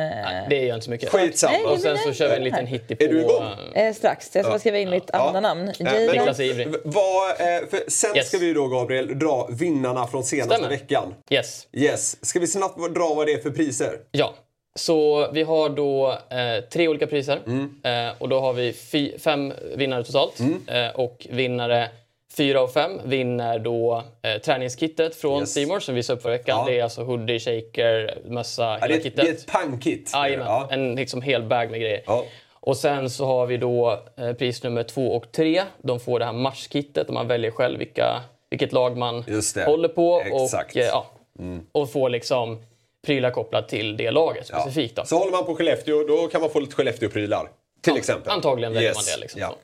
Det 0.49 0.55
gör 0.65 0.75
inte 0.75 0.85
så 0.85 0.91
mycket. 0.91 1.09
Skitsamma. 1.09 1.53
Nej, 1.53 1.65
Och 1.65 1.79
sen 1.79 1.97
så 1.97 2.05
nej, 2.05 2.15
kör 2.15 2.27
vi 2.29 2.35
en 2.35 2.41
nej. 2.41 2.51
liten 2.51 2.67
hittepå. 2.67 3.03
Är 3.03 3.07
du 3.07 3.19
igång? 3.21 3.43
eh, 3.73 3.93
strax. 3.93 4.29
Jag 4.35 4.43
ska 4.45 4.51
bara 4.51 4.59
skriva 4.59 4.77
in 4.77 4.89
mitt 4.89 5.09
Ja. 5.13 5.19
andra 5.27 5.39
namn. 5.39 5.65
Niklas 5.65 6.39
är 6.39 6.43
ivrig. 6.43 6.67
Vad, 6.83 7.29
eh, 7.29 7.45
för 7.69 7.89
sen 7.91 8.15
Yes. 8.15 8.27
ska 8.27 8.37
vi 8.37 8.53
då, 8.53 8.67
Gabriel, 8.67 9.19
dra 9.19 9.47
vinnarna 9.51 10.07
från 10.07 10.23
senaste 10.23 10.53
Stämmer. 10.55 10.69
veckan. 10.69 11.13
Yes. 11.29 11.67
Yes. 11.73 12.25
Ska 12.25 12.39
vi 12.39 12.47
snabbt 12.47 12.95
dra 12.95 13.13
vad 13.13 13.27
det 13.27 13.33
är 13.33 13.41
för 13.41 13.49
priser? 13.51 13.97
Ja. 14.11 14.33
Så 14.75 15.31
vi 15.31 15.43
har 15.43 15.69
då 15.69 16.09
eh, 16.11 16.63
tre 16.71 16.87
olika 16.87 17.07
priser. 17.07 17.39
Mm. 17.47 17.75
Eh, 17.83 18.13
och 18.17 18.29
då 18.29 18.39
har 18.39 18.53
vi 18.53 18.73
fem 19.19 19.53
vinnare 19.75 20.03
totalt. 20.03 20.39
Eh, 20.67 20.87
och 20.95 21.27
vinnare 21.29 21.89
fyra 22.33 22.61
och 22.61 22.71
fem 22.73 23.01
vinner 23.05 23.59
då 23.59 24.03
eh, 24.21 24.41
träningskittet 24.41 25.15
från 25.15 25.39
Yes. 25.39 25.53
Seymour 25.53 25.79
som 25.79 25.95
vi 25.95 25.99
visade 25.99 26.17
upp 26.17 26.23
förra 26.23 26.31
veckan. 26.33 26.57
Ja. 26.59 26.65
Det 26.71 26.79
är 26.79 26.83
alltså 26.83 27.03
hoodie, 27.03 27.39
shaker, 27.39 28.17
mössa, 28.25 28.63
Ja, 28.63 28.73
hela 28.81 28.87
det, 28.87 29.03
kittet. 29.03 29.15
det 29.25 29.29
är 29.29 29.33
ett 29.33 29.47
pangkit. 29.47 30.11
Jajamän, 30.13 30.47
Ja. 30.47 30.67
en 30.71 30.95
liksom 30.95 31.21
hel 31.21 31.43
bag 31.43 31.71
med 31.71 31.79
grejer. 31.79 32.01
Ja. 32.05 32.25
Och 32.61 32.77
sen 32.77 33.09
så 33.09 33.25
har 33.25 33.45
vi 33.45 33.57
då 33.57 33.99
eh, 34.17 34.33
pris 34.33 34.63
nummer 34.63 34.83
två 34.83 35.11
och 35.11 35.31
tre. 35.31 35.61
De 35.81 35.99
får 35.99 36.19
det 36.19 36.25
här 36.25 36.33
matchkittet 36.33 37.07
och 37.07 37.13
man 37.13 37.27
väljer 37.27 37.51
själv 37.51 37.79
vilka, 37.79 38.21
vilket 38.49 38.71
lag 38.73 38.97
man 38.97 39.23
håller 39.65 39.87
på. 39.87 40.21
Exakt. 40.25 40.75
Mm. 40.75 40.87
Och, 40.87 40.93
eh, 40.95 41.55
ja, 41.55 41.59
och 41.71 41.91
får 41.91 42.09
liksom 42.09 42.63
prylar 43.05 43.31
kopplat 43.31 43.69
till 43.69 43.97
det 43.97 44.11
laget 44.11 44.47
specifikt. 44.47 44.95
Då. 44.95 45.05
Så 45.05 45.17
håller 45.17 45.31
man 45.31 45.45
på 45.45 45.55
Skellefteå, 45.55 46.03
då 46.07 46.27
kan 46.27 46.41
man 46.41 46.49
få 46.49 46.59
lite 46.59 46.75
Skellefteå-prylar. 46.75 47.49
Till 47.81 47.97
exempel. 47.97 48.31
Antagligen 48.31 48.73
väljer 48.73 48.89
Yes. 48.89 48.97
man 48.97 49.03
det. 49.15 49.21
Liksom. 49.21 49.41
Ja. 49.41 49.55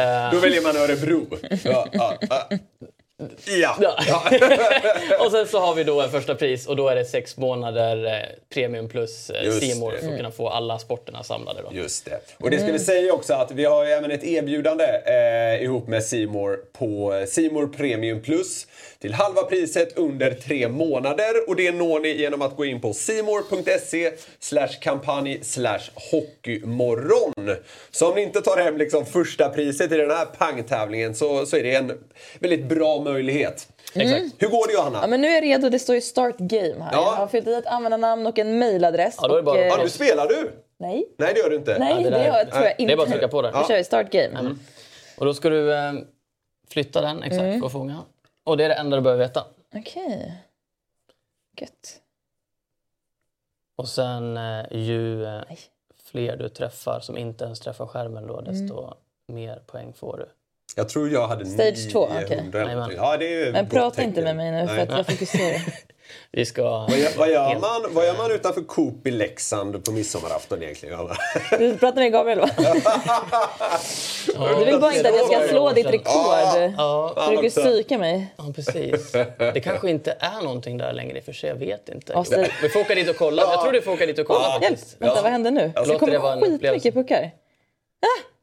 Eh, 0.00 0.32
Då 0.32 0.38
väljer 0.38 0.62
man 0.62 0.76
Örebro. 0.76 1.26
Ja, 1.64 1.86
ja, 1.92 2.18
ja. 2.30 2.48
Ja. 3.44 3.76
Ja. 3.80 4.22
och 5.24 5.30
sen 5.32 5.46
så 5.46 5.58
har 5.58 5.74
vi 5.74 5.84
då 5.84 6.02
en 6.02 6.10
första 6.10 6.34
pris 6.34 6.66
och 6.66 6.76
då 6.76 6.88
är 6.88 6.96
det 6.96 7.04
sex 7.04 7.36
månader 7.36 8.06
eh, 8.06 8.20
premium 8.54 8.88
plus 8.88 9.30
eh, 9.30 9.78
More 9.78 9.96
det. 9.96 10.02
för 10.02 10.08
att 10.08 10.16
kunna 10.16 10.30
få 10.30 10.48
alla 10.48 10.78
sporterna 10.78 11.22
samlade. 11.22 11.62
Då. 11.62 11.70
Just 11.72 12.04
det. 12.04 12.20
Och 12.38 12.50
det 12.50 12.58
ska 12.58 12.72
vi 12.72 12.78
säga 12.78 13.12
också 13.12 13.34
att 13.34 13.50
vi 13.50 13.64
har 13.64 13.84
ju 13.84 13.90
även 13.90 14.10
ett 14.10 14.24
erbjudande 14.24 14.84
eh, 15.06 15.62
ihop 15.64 15.88
med 15.88 16.04
Simor 16.04 16.58
på 16.72 17.24
Simor 17.28 17.66
Premium 17.66 18.22
Plus 18.22 18.66
till 18.98 19.14
halva 19.14 19.42
priset 19.42 19.98
under 19.98 20.30
tre 20.30 20.68
månader. 20.68 21.48
Och 21.48 21.56
det 21.56 21.72
når 21.72 22.00
ni 22.00 22.08
genom 22.08 22.42
att 22.42 22.56
gå 22.56 22.64
in 22.64 22.80
på 22.80 22.92
simor.se 22.92 24.12
slash 24.40 24.80
kampanj 24.80 25.38
slash 25.42 25.80
hockeymorgon. 25.94 27.56
Så 27.90 28.08
om 28.08 28.14
ni 28.14 28.22
inte 28.22 28.40
tar 28.40 28.56
hem 28.56 28.76
liksom 28.76 29.06
första 29.06 29.48
priset 29.48 29.92
i 29.92 29.96
den 29.96 30.10
här 30.10 30.24
pangtävlingen 30.24 31.14
så, 31.14 31.46
så 31.46 31.56
är 31.56 31.62
det 31.62 31.74
en 31.74 31.98
väldigt 32.38 32.64
bra 32.64 33.03
möjlighet. 33.04 33.68
Exakt. 33.94 34.24
Hur 34.42 34.48
går 34.48 34.66
det 34.66 34.72
Johanna? 34.72 34.98
Ja, 35.02 35.06
men 35.06 35.20
nu 35.20 35.28
är 35.28 35.34
jag 35.34 35.42
redo. 35.42 35.68
Det 35.68 35.78
står 35.78 35.94
ju 35.94 36.00
start 36.00 36.36
game 36.38 36.80
här. 36.84 36.92
Ja. 36.92 36.98
Jag 37.12 37.16
har 37.16 37.26
fyllt 37.26 37.46
i 37.46 37.54
ett 37.54 37.66
användarnamn 37.66 38.26
och 38.26 38.38
en 38.38 38.58
mailadress. 38.58 39.18
Ja, 39.20 39.28
då 39.28 39.34
är 39.34 39.36
det 39.36 39.38
och, 39.38 39.44
bara- 39.44 39.60
eh, 39.60 39.66
Ja, 39.66 39.76
nu 39.82 39.88
spelar 39.88 40.26
du? 40.28 40.52
Nej, 40.78 41.04
Nej, 41.18 41.34
det 41.34 41.40
gör 41.40 41.50
du 41.50 41.56
inte. 41.56 41.78
nej 41.78 41.94
det 41.94 42.02
det, 42.02 42.10
där- 42.10 42.24
gör, 42.26 42.44
tror 42.44 42.62
jag 42.62 42.70
inte. 42.72 42.84
det 42.86 42.92
är 42.92 42.96
bara 42.96 43.02
att 43.02 43.10
trycka 43.10 43.28
på 43.28 43.42
där. 43.42 43.52
Då 43.52 43.64
kör 43.68 43.76
vi 43.76 43.84
start 43.84 44.10
game. 44.10 44.54
Och 45.18 45.26
då 45.26 45.34
ska 45.34 45.48
du 45.48 45.74
eh, 45.74 45.92
flytta 46.68 47.00
den 47.00 47.22
exakt 47.22 47.40
Mm. 47.42 47.64
att 47.64 47.72
fånga. 47.72 48.00
Och 48.44 48.56
det 48.56 48.64
är 48.64 48.68
det 48.68 48.74
enda 48.74 48.96
du 48.96 49.02
behöver 49.02 49.24
veta. 49.24 49.44
Okej. 49.76 50.34
Gött. 51.60 52.00
Och 53.76 53.88
sen 53.88 54.36
eh, 54.36 54.64
ju 54.70 55.24
eh, 55.24 55.42
fler 56.04 56.36
du 56.36 56.48
träffar 56.48 57.00
som 57.00 57.18
inte 57.18 57.44
ens 57.44 57.60
träffar 57.60 57.86
skärmen 57.86 58.26
då, 58.26 58.40
desto 58.40 58.78
Mm. 58.82 58.94
mer 59.26 59.62
poäng 59.66 59.92
får 59.92 60.16
du. 60.18 60.28
Jag 60.74 60.88
tror 60.88 61.10
jag 61.10 61.28
hade 61.28 61.46
Stage 61.46 61.92
två, 61.92 62.08
900 62.08 62.24
okej. 62.62 62.74
någonting. 62.74 62.98
Ja, 63.02 63.16
det 63.16 63.26
är 63.26 63.44
ju 63.46 63.52
Men 63.52 63.68
prata 63.68 63.90
tecken. 63.96 64.08
inte 64.10 64.22
med 64.22 64.36
mig 64.36 64.50
nu 64.52 64.68
för 64.68 64.78
att 64.78 64.88
jag 64.90 65.06
fokuserar. 65.06 65.60
Vi 66.32 66.46
ska... 66.46 66.62
Vad 66.62 66.98
gör, 66.98 67.10
vad, 67.16 67.30
gör 67.30 67.58
man, 67.60 67.94
vad 67.94 68.06
gör 68.06 68.16
man 68.16 68.30
utanför 68.32 68.62
Coop 68.62 69.06
i 69.06 69.10
Leksand 69.10 69.84
på 69.84 69.92
midsommarafton 69.92 70.62
egentligen? 70.62 70.98
Du 71.58 71.76
pratar 71.78 72.00
med 72.00 72.12
Gabriel 72.12 72.40
va? 72.40 72.48
Du 74.58 74.64
vill 74.64 74.80
bara 74.80 74.94
inte 74.94 75.08
att 75.08 75.16
jag 75.16 75.26
ska 75.26 75.48
slå 75.48 75.70
ditt 75.72 75.86
rekord. 75.86 76.72
Ja, 76.76 77.26
Du 77.30 77.46
också. 77.46 77.60
psyka 77.60 77.98
mig. 77.98 78.26
ja, 78.36 78.44
precis. 78.54 79.12
Det 79.38 79.60
kanske 79.64 79.90
inte 79.90 80.16
är 80.20 80.42
någonting 80.44 80.78
där 80.78 80.92
längre 80.92 81.18
i 81.18 81.20
och 81.20 81.24
för 81.24 81.32
sig, 81.32 81.48
jag 81.48 81.56
vet 81.56 81.88
inte. 81.88 82.12
Ja, 82.12 82.24
så- 82.24 82.44
Vi 82.62 82.68
får 82.68 82.80
åka 82.80 82.94
dit 82.94 83.10
och 83.10 83.16
kolla. 83.16 83.42
Jag 83.42 83.62
tror 83.62 83.72
du 83.72 83.82
får 83.82 83.92
åka 83.92 84.06
dit 84.06 84.18
och 84.18 84.26
kolla 84.26 84.58
Hjälp! 84.62 84.62
faktiskt. 84.78 84.96
Vänta, 84.98 85.22
vad 85.22 85.30
händer 85.32 85.50
nu? 85.50 85.72
Det 85.86 85.98
kommer 85.98 86.40
skitmycket 86.40 86.94
puckar. 86.94 87.30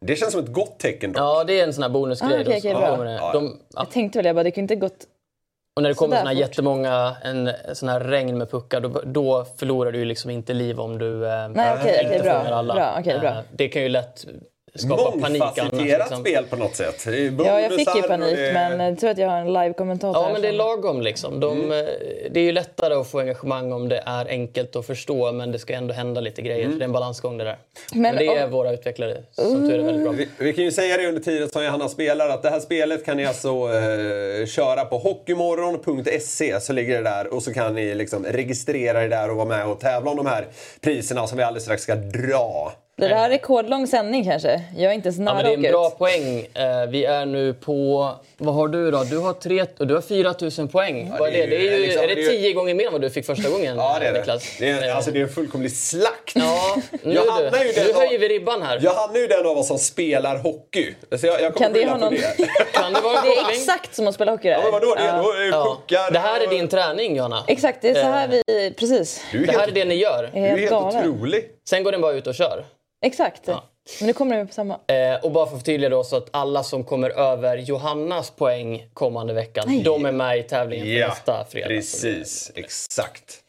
Det 0.05 0.15
känns 0.15 0.31
som 0.31 0.43
ett 0.43 0.53
gott 0.53 0.79
tecken. 0.79 1.11
Då. 1.11 1.19
Ja, 1.19 1.43
det 1.43 1.59
är 1.59 1.63
en 1.63 1.73
sån 1.73 1.81
här 1.83 1.89
bonusgrej. 1.89 2.61
Ah, 2.73 2.79
bra. 2.79 2.89
kommer 2.91 3.05
det. 3.05 3.17
De, 3.33 3.45
ja. 3.45 3.81
Jag 3.81 3.91
tänkte 3.91 4.19
väl, 4.19 4.25
jag 4.25 4.35
bara, 4.35 4.43
det 4.43 4.51
kunde 4.51 4.73
inte 4.73 4.75
gått... 4.87 5.07
Och 5.75 5.81
när 5.81 5.89
det 5.89 5.95
kommer 5.95 6.09
Sådär 6.15 6.21
såna 6.21 6.29
här 6.33 6.39
jättemånga, 6.39 7.15
en 7.23 7.51
sån 7.75 7.89
här 7.89 7.99
regn 7.99 8.37
med 8.37 8.51
puckar, 8.51 8.81
då, 8.81 9.01
då 9.05 9.45
förlorar 9.57 9.91
du 9.91 10.05
liksom 10.05 10.29
inte 10.31 10.53
liv 10.53 10.79
om 10.79 10.97
du 10.97 11.27
eh, 11.27 11.49
Nej, 11.49 11.77
okej, 11.79 12.03
inte 12.13 12.23
bra. 12.23 12.37
fångar 12.39 12.51
alla. 12.51 12.73
Bra, 12.73 12.95
okej, 12.99 13.19
bra. 13.19 13.29
Eh, 13.29 13.37
Det 13.51 13.67
kan 13.67 13.81
ju 13.81 13.89
lätt 13.89 14.25
skapa 14.75 15.11
panik 15.11 15.41
annars. 15.41 15.57
Mångfacetterat 15.57 15.99
Liksom. 15.99 16.23
spel 16.23 16.45
på 16.49 16.55
något 16.55 16.75
sätt. 16.75 17.07
Är 17.07 17.11
Ja, 17.45 17.59
jag 17.61 17.71
fick 17.71 17.85
bonusar 17.85 17.95
ju 17.95 18.01
panik, 18.01 18.35
det 18.35 18.51
men 18.53 18.79
jag 18.79 18.99
tror 18.99 19.09
att 19.09 19.17
jag 19.17 19.29
har 19.29 19.37
en 19.37 19.53
live-kommentator. 19.53 20.23
Ja, 20.23 20.29
men 20.33 20.41
det 20.41 20.47
är 20.47 20.51
lagom 20.53 21.01
liksom. 21.01 21.39
De, 21.39 21.61
Mm. 21.61 21.71
eh, 21.71 21.85
Det 22.31 22.39
är 22.39 22.43
ju 22.43 22.51
lättare 22.51 22.93
att 22.93 23.07
få 23.11 23.19
engagemang 23.19 23.71
om 23.71 23.89
det 23.89 24.03
är 24.05 24.25
enkelt 24.29 24.75
att 24.75 24.85
förstå, 24.85 25.31
men 25.31 25.51
det 25.51 25.59
ska 25.59 25.73
ändå 25.73 25.93
hända 25.93 26.21
lite 26.21 26.41
grejer. 26.41 26.59
Mm. 26.61 26.71
Så 26.73 26.77
det 26.79 26.83
är 26.83 26.85
en 26.85 26.91
balansgång 26.91 27.37
det 27.37 27.43
där. 27.43 27.57
Men 27.93 28.01
Men, 28.01 28.15
det 28.15 28.25
är 28.27 28.45
om- 28.45 28.51
våra 28.51 28.71
utvecklare 28.73 29.17
som 29.31 29.69
tur 29.69 29.79
är 29.79 29.83
väldigt 29.83 30.03
bra. 30.03 30.11
Vi, 30.11 30.27
vi 30.37 30.53
kan 30.53 30.63
ju 30.63 30.71
säga 30.71 30.97
det 30.97 31.07
under 31.07 31.21
tiden 31.21 31.49
som 31.49 31.63
Johanna 31.65 31.89
spelar 31.89 32.29
att 32.29 32.41
det 32.43 32.49
här 32.49 32.59
spelet 32.59 33.05
kan 33.05 33.17
ni 33.17 33.25
alltså 33.25 33.49
eh, 33.49 34.45
köra 34.47 34.85
på 34.85 34.97
hockeymorgon.se 34.97 36.59
så 36.61 36.73
ligger 36.73 36.97
det 36.97 37.09
där 37.09 37.33
och 37.33 37.43
så 37.43 37.53
kan 37.53 37.75
ni 37.75 37.95
liksom 37.95 38.25
registrera 38.25 39.03
er 39.03 39.09
där 39.09 39.29
och 39.29 39.35
vara 39.35 39.47
med 39.47 39.65
och 39.67 39.79
tävla 39.79 40.11
om 40.11 40.17
de 40.17 40.25
här 40.25 40.47
priserna 40.81 41.27
som 41.27 41.37
vi 41.37 41.43
alldeles 41.43 41.63
strax 41.63 41.83
ska 41.83 41.95
dra. 41.95 42.73
Det 43.09 43.15
här 43.15 43.29
rekordlång 43.29 43.87
sändning 43.87 44.23
kanske? 44.25 44.61
Jag 44.77 44.91
är 44.91 44.95
inte 44.95 45.07
ens 45.07 45.17
Ja, 45.17 45.23
nära 45.23 45.35
men 45.35 45.43
det 45.45 45.51
är 45.51 45.57
en 45.57 45.65
att 45.65 45.71
bra 45.71 45.87
ut. 45.87 45.97
poäng. 45.97 46.39
Eh, 46.53 46.85
Vi 46.89 47.05
är 47.05 47.25
nu 47.25 47.53
på... 47.53 48.09
Vad 48.37 48.55
har 48.55 48.67
du 48.67 48.91
då? 48.91 49.03
Du 49.03 49.17
har, 49.17 49.33
tre, 49.33 49.65
du 49.77 49.93
har 49.93 50.01
4 50.01 50.33
000 50.57 50.67
poäng. 50.67 51.11
vad 51.19 51.29
är 51.29 51.33
det? 51.33 51.45
Det 51.45 51.55
är, 51.67 51.71
ju, 51.77 51.79
liksom- 51.79 52.03
är 52.03 52.07
det 52.07 52.15
det 52.15 52.21
är 52.21 52.31
ju- 52.31 52.37
tio 52.37 52.53
gånger 52.53 52.73
mer 52.73 52.85
än 52.85 52.91
vad 52.91 53.01
du 53.01 53.09
fick 53.09 53.25
första 53.25 53.49
gången, 53.49 53.75
Ja, 53.77 53.97
det 53.99 54.05
är 54.07 54.13
det. 54.13 54.19
Niklas? 54.19 54.43
Det 54.59 54.69
är, 54.69 54.95
alltså, 54.95 55.11
det 55.11 55.19
är 55.19 55.23
en 55.23 55.29
fullkomlig 55.29 55.71
slakt. 55.71 56.31
Ja, 56.35 56.75
nu, 57.03 57.13
Johanna 57.13 57.57
är 57.59 57.63
ju 57.65 57.71
du. 57.71 57.73
den 57.73 57.83
nu 57.85 57.91
av- 57.93 57.97
höjer 57.99 58.19
vi 58.19 58.27
ribban 58.27 58.61
här. 58.61 58.79
Johanna 58.79 59.13
är 59.13 59.19
ju 59.19 59.27
den 59.27 59.45
av 59.45 59.57
oss 59.57 59.67
som 59.67 59.77
spelar 59.79 60.37
hockey. 60.37 60.93
Så 61.19 61.27
jag, 61.27 61.41
jag 61.41 61.55
Kan 61.55 61.73
det 61.73 61.85
ha 61.85 61.97
någon... 61.97 62.13
det. 62.13 62.35
Kan 62.73 62.93
det 62.93 63.01
vara 63.01 63.21
det 63.21 63.27
är 63.27 63.49
exakt 63.49 63.95
som 63.95 64.07
att 64.07 64.15
spela 64.15 64.31
hockey 64.31 64.47
där. 64.49 64.55
Ja, 64.55 64.61
men 64.63 64.71
vadå? 64.71 64.95
Det 64.95 65.01
är, 65.01 65.07
Ja. 65.07 65.23
då 65.23 65.31
är 65.31 65.39
det 65.39 65.47
Ja. 65.47 65.77
puckar. 65.87 66.11
Det 66.11 66.19
här 66.19 66.41
är 66.41 66.47
din 66.47 66.67
träning, 66.67 67.15
Johanna. 67.15 67.43
Exakt, 67.47 67.81
det 67.81 67.89
är 67.89 67.93
så 67.95 68.01
här 68.07 68.27
vi... 68.27 68.71
Precis. 68.79 69.21
Du 69.31 69.43
är 69.43 69.47
Det 69.47 69.51
här 69.53 69.67
är 69.67 69.71
det 69.71 69.85
ni 69.85 69.95
gör. 69.95 70.23
Jag 70.23 70.43
du 70.43 70.47
är 70.47 70.53
är 70.53 70.57
helt 70.57 70.71
otrolig. 70.71 71.45
Sen 71.69 71.83
går 71.83 71.91
den 71.91 72.01
bara 72.01 72.13
ut 72.13 72.27
och 72.27 72.35
kör. 72.35 72.65
Exakt. 73.01 73.47
Men 73.47 74.07
nu 74.07 74.13
kommer 74.13 74.37
det 74.37 74.45
på 74.45 74.53
samma. 74.53 74.73
Eh, 74.87 75.23
och 75.25 75.31
bara 75.31 75.45
för 75.45 75.55
att 75.55 75.61
förtydliga 75.61 75.89
då 75.89 76.03
så 76.03 76.15
att 76.17 76.27
alla 76.31 76.63
som 76.63 76.83
kommer 76.83 77.09
över 77.09 77.57
Johannas 77.57 78.31
poäng 78.31 78.89
kommande 78.93 79.33
veckan, 79.33 79.63
Nej. 79.67 79.83
de 79.83 80.05
är 80.05 80.11
med 80.11 80.37
i 80.39 80.43
tävlingen 80.43 80.85
för 80.85 80.93
Ja, 80.93 81.07
nästa 81.07 81.45
fredag. 81.49 81.67
precis. 81.67 82.51
Exakt. 82.55 83.43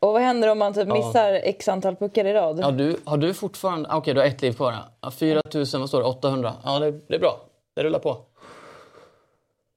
Och 0.00 0.12
vad 0.12 0.22
händer 0.22 0.48
om 0.48 0.58
man 0.58 0.74
typ 0.74 0.88
Ja. 0.88 0.94
missar 0.94 1.32
x 1.32 1.68
antal 1.68 1.96
puckar 1.96 2.24
i 2.24 2.32
rad? 2.32 2.60
Ja, 2.62 2.70
du, 2.70 2.96
har 3.04 3.16
du 3.16 3.34
fortfarande... 3.34 3.88
Okej, 3.92 4.14
du 4.14 4.20
har 4.20 4.26
ett 4.26 4.42
liv 4.42 4.52
kvar. 4.52 4.72
ja. 4.72 4.78
Ja, 5.00 5.10
4 5.10 5.42
000, 5.54 5.64
vad 5.72 5.88
står 5.88 5.98
det? 6.00 6.06
800. 6.06 6.54
Ja, 6.64 6.78
det, 6.78 6.90
det 6.90 7.14
är 7.14 7.18
bra. 7.18 7.40
Det 7.76 7.82
rullar 7.82 7.98
på. 7.98 8.18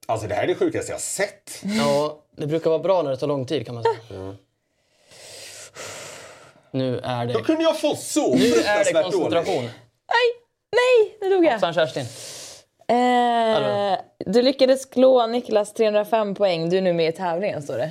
Alltså 0.07 0.27
det 0.27 0.34
här 0.35 0.43
är 0.43 0.47
det 0.47 0.55
sjukaste 0.55 0.91
jag 0.91 0.95
har 0.95 0.99
sett. 1.01 1.61
Ja, 1.63 2.17
det 2.38 2.47
brukar 2.47 2.69
vara 2.69 2.80
bra 2.80 3.01
när 3.01 3.11
det 3.11 3.17
tar 3.17 3.27
lång 3.27 3.45
tid 3.45 3.65
kan 3.65 3.76
man 3.76 3.84
säga. 3.84 4.35
Nu 6.71 6.99
är 7.03 7.25
det... 7.25 7.33
Då 7.33 7.39
kunde 7.43 7.63
jag 7.63 7.79
få 7.79 7.95
så 7.95 8.35
Nu 8.35 8.45
är 8.45 8.83
det 8.85 8.93
koncentration. 9.03 9.21
dåligt. 9.55 9.71
Nej, 10.75 11.17
nu 11.21 11.29
dog 11.29 11.45
jag. 11.45 11.51
Hoppsan 11.51 11.73
Kerstin. 11.73 12.05
Eh, 12.89 13.97
du 14.25 14.41
lyckades 14.41 14.85
klå 14.85 15.27
Niklas 15.27 15.73
305 15.73 16.35
poäng. 16.35 16.69
Du 16.69 16.77
är 16.77 16.81
nu 16.81 16.93
med 16.93 17.09
i 17.09 17.17
tävlingen, 17.17 17.61
står 17.61 17.77
det. 17.77 17.89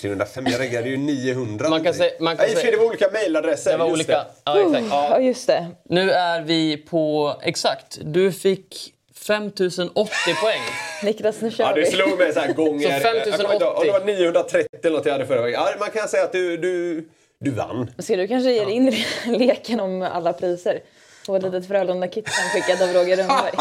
305, 0.00 0.44
jag 0.50 0.60
reggade 0.60 0.88
ju 0.88 0.96
900. 0.96 1.68
Man 1.68 1.84
kan 1.84 1.94
säga- 1.94 2.12
man 2.20 2.36
kan 2.36 2.46
Nej, 2.46 2.56
säga- 2.56 2.70
det 2.70 2.76
var 2.76 2.84
olika 2.86 3.10
mejladresser. 3.10 3.70
Det 3.70 3.76
var 3.76 3.84
just 3.86 3.94
olika. 3.94 4.24
Ja, 4.44 4.60
exakt. 4.68 4.86
Ja, 4.90 5.20
just 5.20 5.46
det. 5.46 5.66
Nu 5.84 6.10
är 6.10 6.40
vi 6.40 6.76
på... 6.76 7.34
Exakt. 7.42 7.98
Du 8.02 8.32
fick 8.32 8.92
5080 9.14 10.10
poäng. 10.42 10.60
Niklas, 11.02 11.40
nu 11.40 11.50
kör 11.50 11.64
Ja, 11.64 11.72
du 11.74 11.80
vi. 11.80 11.86
slog 11.86 12.18
mig 12.18 12.32
så 12.32 12.40
här 12.40 12.52
gånger... 12.52 12.86
Så 12.86 12.92
jag 12.92 13.02
kommer 13.02 13.16
inte 13.16 13.28
ihåg, 13.30 13.36
5080. 13.38 13.80
om 13.80 13.86
det 13.86 13.92
var 13.92 14.04
930 14.06 14.68
eller 14.84 14.96
något 14.96 15.06
jag 15.06 15.12
hade 15.12 15.26
förra 15.26 15.42
veckan. 15.42 15.62
Ja, 15.66 15.74
man 15.80 15.90
kan 15.90 16.08
säga 16.08 16.22
att 16.24 16.32
du, 16.32 16.56
du, 16.56 17.08
du 17.40 17.50
vann. 17.50 17.90
Ska 17.98 18.16
du 18.16 18.28
kanske 18.28 18.50
ge 18.52 18.64
dig 18.64 18.74
in 18.74 18.88
i 18.88 19.04
leken 19.38 19.80
om 19.80 20.02
alla 20.02 20.32
priser? 20.32 20.80
Få 21.26 21.36
ett 21.36 21.42
litet 21.42 21.68
Frölunda-kit 21.68 22.28
skickat 22.54 22.80
av 22.82 22.88
Roger 22.88 23.16
Rönnberg. 23.16 23.52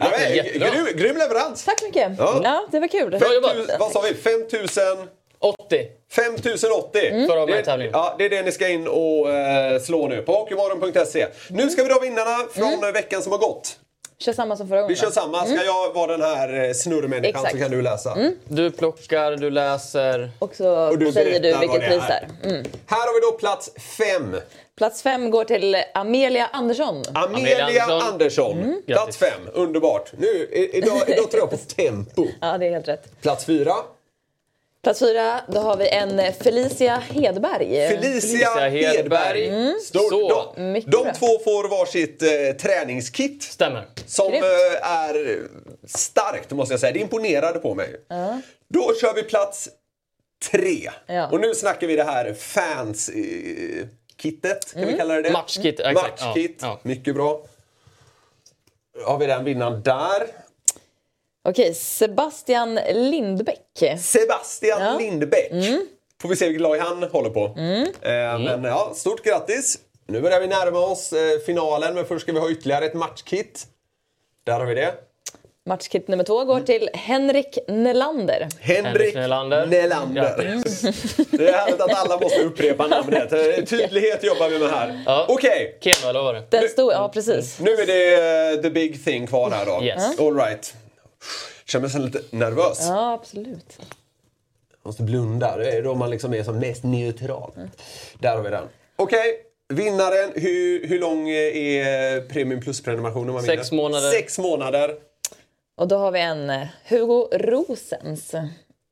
Ja, 0.00 0.10
grym, 0.72 0.86
grym 0.96 1.16
leverans! 1.16 1.64
Tack 1.64 1.78
så 1.80 1.86
mycket. 1.86 2.12
Ja. 2.18 2.40
Ja. 2.44 2.66
det 2.70 2.80
var 2.80 2.88
kul. 2.88 3.18
5000, 3.18 3.76
vad 3.78 3.92
sa 3.92 4.00
vi? 4.00 4.14
5000... 4.14 4.82
80. 5.38 5.86
5080. 6.10 6.98
Mm. 7.08 7.26
För 7.26 7.46
Det, 7.46 7.84
ja, 7.92 8.14
det 8.18 8.24
är 8.24 8.30
det 8.30 8.42
ni 8.42 8.52
ska 8.52 8.68
in 8.68 8.88
och 8.88 9.30
eh, 9.30 9.80
slå 9.80 10.08
nu 10.08 10.22
på 10.22 10.32
hockeymorgon.se. 10.32 11.26
Nu 11.50 11.70
ska 11.70 11.82
vi 11.82 11.88
dra 11.88 12.00
vinnarna 12.00 12.38
från 12.54 12.72
Mm. 12.72 12.92
veckan 12.92 13.22
som 13.22 13.32
har 13.32 13.38
gått. 13.38 13.76
Kör 14.18 14.32
samma 14.32 14.56
som 14.56 14.68
förra 14.68 14.80
gången. 14.80 14.94
Vi 14.94 15.00
kör 15.00 15.10
samma. 15.10 15.46
Ska 15.46 15.64
jag 15.64 15.92
vara 15.94 16.16
den 16.16 16.22
här 16.22 16.64
eh, 16.68 16.72
snurrmänniskan 16.72 17.28
Exakt. 17.44 17.52
så 17.52 17.58
kan 17.58 17.70
du 17.70 17.82
läsa. 17.82 18.16
Du 18.48 18.70
plockar, 18.70 19.36
du 19.36 19.50
läser. 19.50 20.30
Och 20.38 20.54
så 20.54 20.88
Och 20.88 20.98
du 20.98 21.12
säger 21.12 21.40
du 21.40 21.58
vilket 21.58 21.80
det 21.80 21.88
pris 21.88 22.02
är. 22.02 22.28
det 22.42 22.48
är. 22.48 22.50
Mm. 22.50 22.64
Här 22.86 22.98
har 22.98 23.14
vi 23.14 23.32
då 23.32 23.38
plats 23.38 23.70
fem. 23.98 24.36
Plats 24.76 25.02
fem 25.02 25.30
går 25.30 25.44
till 25.44 25.76
Amelia 25.94 26.46
Andersson. 26.52 27.02
Amelia, 27.14 27.64
Amelia 27.64 27.82
Andersson. 27.84 28.12
Andersson. 28.12 28.82
Plats 28.86 29.16
fem. 29.16 29.40
Underbart. 29.52 30.12
Nu, 30.18 30.48
idag, 30.72 31.02
idag 31.06 31.30
tror 31.30 31.40
jag 31.42 31.50
på 31.50 31.56
tempo. 31.56 32.26
Ja, 32.40 32.58
det 32.58 32.66
är 32.66 32.70
helt 32.70 32.88
rätt. 32.88 33.20
Plats 33.22 33.44
fyra. 33.44 33.72
Plats 34.84 35.00
fyra, 35.00 35.40
då 35.48 35.60
har 35.60 35.76
vi 35.76 35.88
en 35.88 36.32
Felicia 36.42 36.96
Hedberg. 36.96 37.88
Felicia 37.88 38.48
Hedberg. 38.54 38.96
Hedberg. 38.96 39.48
Mm. 39.48 39.74
Stort. 39.84 40.08
Så, 40.10 40.52
de 40.56 40.80
de 40.80 41.12
två 41.12 41.38
får 41.44 41.68
varsitt 41.68 42.22
eh, 42.22 42.28
träningskit. 42.60 43.42
Stämmer. 43.42 43.84
Som 44.06 44.32
eh, 44.32 44.40
är 44.82 45.38
starkt 45.86 46.50
måste 46.50 46.72
jag 46.72 46.80
säga. 46.80 46.92
Det 46.92 46.98
imponerade 46.98 47.58
på 47.58 47.74
mig. 47.74 47.96
Då 48.68 48.94
kör 49.00 49.14
vi 49.14 49.22
plats 49.22 49.68
tre. 50.50 50.90
Ja. 51.06 51.28
Och 51.30 51.40
nu 51.40 51.54
snackar 51.54 51.86
vi 51.86 51.96
det 51.96 52.04
här 52.04 52.34
fans-kittet. 52.34 54.72
Kan 54.72 54.82
Mm. 54.82 54.92
vi 54.92 54.98
kalla 54.98 55.14
det 55.14 55.22
det? 55.22 55.30
Matchkit, 55.32 55.80
exakt. 55.80 56.24
Matchkit. 56.24 56.58
Ja, 56.60 56.66
ja. 56.68 56.78
Mycket 56.82 57.14
bra. 57.14 57.40
Har 59.04 59.18
vi 59.18 59.26
den 59.26 59.44
vinnaren 59.44 59.82
där. 59.82 60.26
Okej, 61.44 61.74
Sebastian 61.74 62.74
Lindbäck. 62.92 64.00
Sebastian 64.00 64.80
Ja. 64.80 64.88
Mm. 64.88 64.98
Lindbäck. 64.98 65.52
Får 66.22 66.28
vi 66.28 66.36
se 66.36 66.44
vilket 66.44 66.62
lag 66.62 66.76
han 66.78 67.02
håller 67.02 67.30
på. 67.30 67.44
Eh, 67.44 68.38
Men 68.38 68.64
ja, 68.64 68.92
stort 68.94 69.24
grattis. 69.24 69.78
Nu 70.06 70.20
börjar 70.20 70.40
vi 70.40 70.46
närma 70.46 70.78
oss 70.78 71.12
eh, 71.12 71.38
finalen, 71.46 71.94
men 71.94 72.04
först 72.06 72.22
ska 72.22 72.32
vi 72.32 72.38
ha 72.38 72.50
ytterligare 72.50 72.84
ett 72.86 72.94
matchkit. 72.94 73.66
Där 74.44 74.58
har 74.60 74.66
vi 74.66 74.74
det. 74.74 74.94
Matchkit 75.66 76.08
nummer 76.08 76.24
två 76.24 76.44
går 76.44 76.60
till 76.60 76.90
Henrik 76.94 77.58
Nelander. 77.68 78.48
Henrik 78.60 78.84
Henrik 78.86 79.14
Nelander. 79.14 79.66
Nelander. 79.66 80.34
Det 81.36 81.48
är 81.48 81.52
härligt 81.52 81.80
att 81.80 81.94
alla 81.94 82.18
måste 82.20 82.40
upprepa 82.42 82.86
namnet. 82.86 83.32
Eh, 83.32 83.64
Tydlighet 83.64 84.24
jobbar 84.24 84.48
vi 84.48 84.58
med 84.58 84.68
här. 84.70 85.02
Ja. 85.06 85.26
Okej, 85.28 85.78
Keno, 85.80 86.10
eller 86.10 86.20
vad 86.22 86.34
var 86.34 86.34
det? 86.40 86.46
Den 86.50 86.68
stod, 86.68 86.92
ja 86.92 87.10
precis. 87.14 87.58
nu 87.60 87.70
är 87.70 87.86
det 87.86 88.54
eh, 88.54 88.62
the 88.62 88.70
big 88.70 89.04
thing 89.04 89.26
kvar 89.26 89.50
här 89.50 89.66
då. 89.66 89.84
Yes. 89.84 90.18
All 90.20 90.36
right. 90.36 90.74
Känner 91.64 91.88
så 91.88 91.98
lite 91.98 92.20
nervös. 92.30 92.78
Ja, 92.80 93.12
absolut. 93.12 93.78
måste 94.82 95.02
blunda. 95.02 95.56
Det 95.56 95.70
är 95.70 95.82
då 95.82 95.94
man 95.94 96.10
liksom 96.10 96.34
är 96.34 96.44
som 96.44 96.58
mest 96.58 96.84
neutral. 96.84 97.52
Där 98.18 98.36
har 98.36 98.42
vi 98.42 98.50
den. 98.50 98.64
Okej, 98.96 99.36
vinnaren. 99.68 100.32
Hur, 100.34 100.86
hur 100.86 100.98
lång 100.98 101.28
är 101.28 102.20
Premium 102.28 102.60
Plus-prenumerationen 102.60 103.34
man 103.34 103.42
vinner? 103.42 103.56
Sex 103.56 103.72
månader. 103.72 104.10
Sex 104.10 104.38
månader. 104.38 104.94
Och 105.76 105.88
då 105.88 105.96
har 105.96 106.10
vi 106.10 106.20
en 106.20 106.50
eh, 106.50 106.66
Hugo 106.88 107.28
Rosens. 107.32 108.34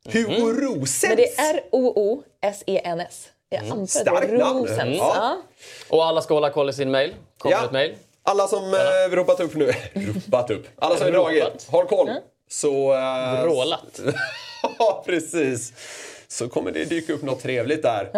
Hugo 0.09 0.53
Rosens. 0.53 1.05
Men 1.09 1.17
det 1.17 1.39
är 1.39 1.55
R-O-O-S-E-N-S. 1.55 3.29
Jag 3.49 3.63
antar 3.63 3.75
att 3.75 3.81
det 3.81 3.89
Starkt 3.89 4.33
namn. 4.33 4.59
Rosens. 4.61 4.81
Mm. 4.81 4.97
Ja. 4.97 5.43
Och 5.89 6.05
alla 6.05 6.23
ska 6.23 6.35
hålla 6.35 6.51
koll 6.51 6.71
i 6.71 6.73
sin 6.73 6.91
mail. 6.91 7.15
Kommer 7.39 7.65
ett 7.65 7.73
mail. 7.73 7.97
Alla 8.23 8.49
som 8.49 8.75
eh, 8.75 9.15
ropat 9.17 9.41
upp 9.41 9.55
nu. 9.55 9.73
ropat 9.95 10.51
upp. 10.51 10.67
Alla 10.79 10.97
som 10.97 11.07
är 11.07 11.13
dragit. 11.13 11.69
Har 11.71 11.85
koll. 11.85 12.11
Så... 12.51 12.95
Eh, 12.95 13.43
Vrålat. 13.43 14.01
ja, 14.79 15.03
precis. 15.07 15.73
Så 16.29 16.49
kommer 16.49 16.71
det 16.71 16.85
dyka 16.85 17.13
upp 17.13 17.23
något 17.23 17.43
trevligt 17.43 17.83
där. 17.83 18.11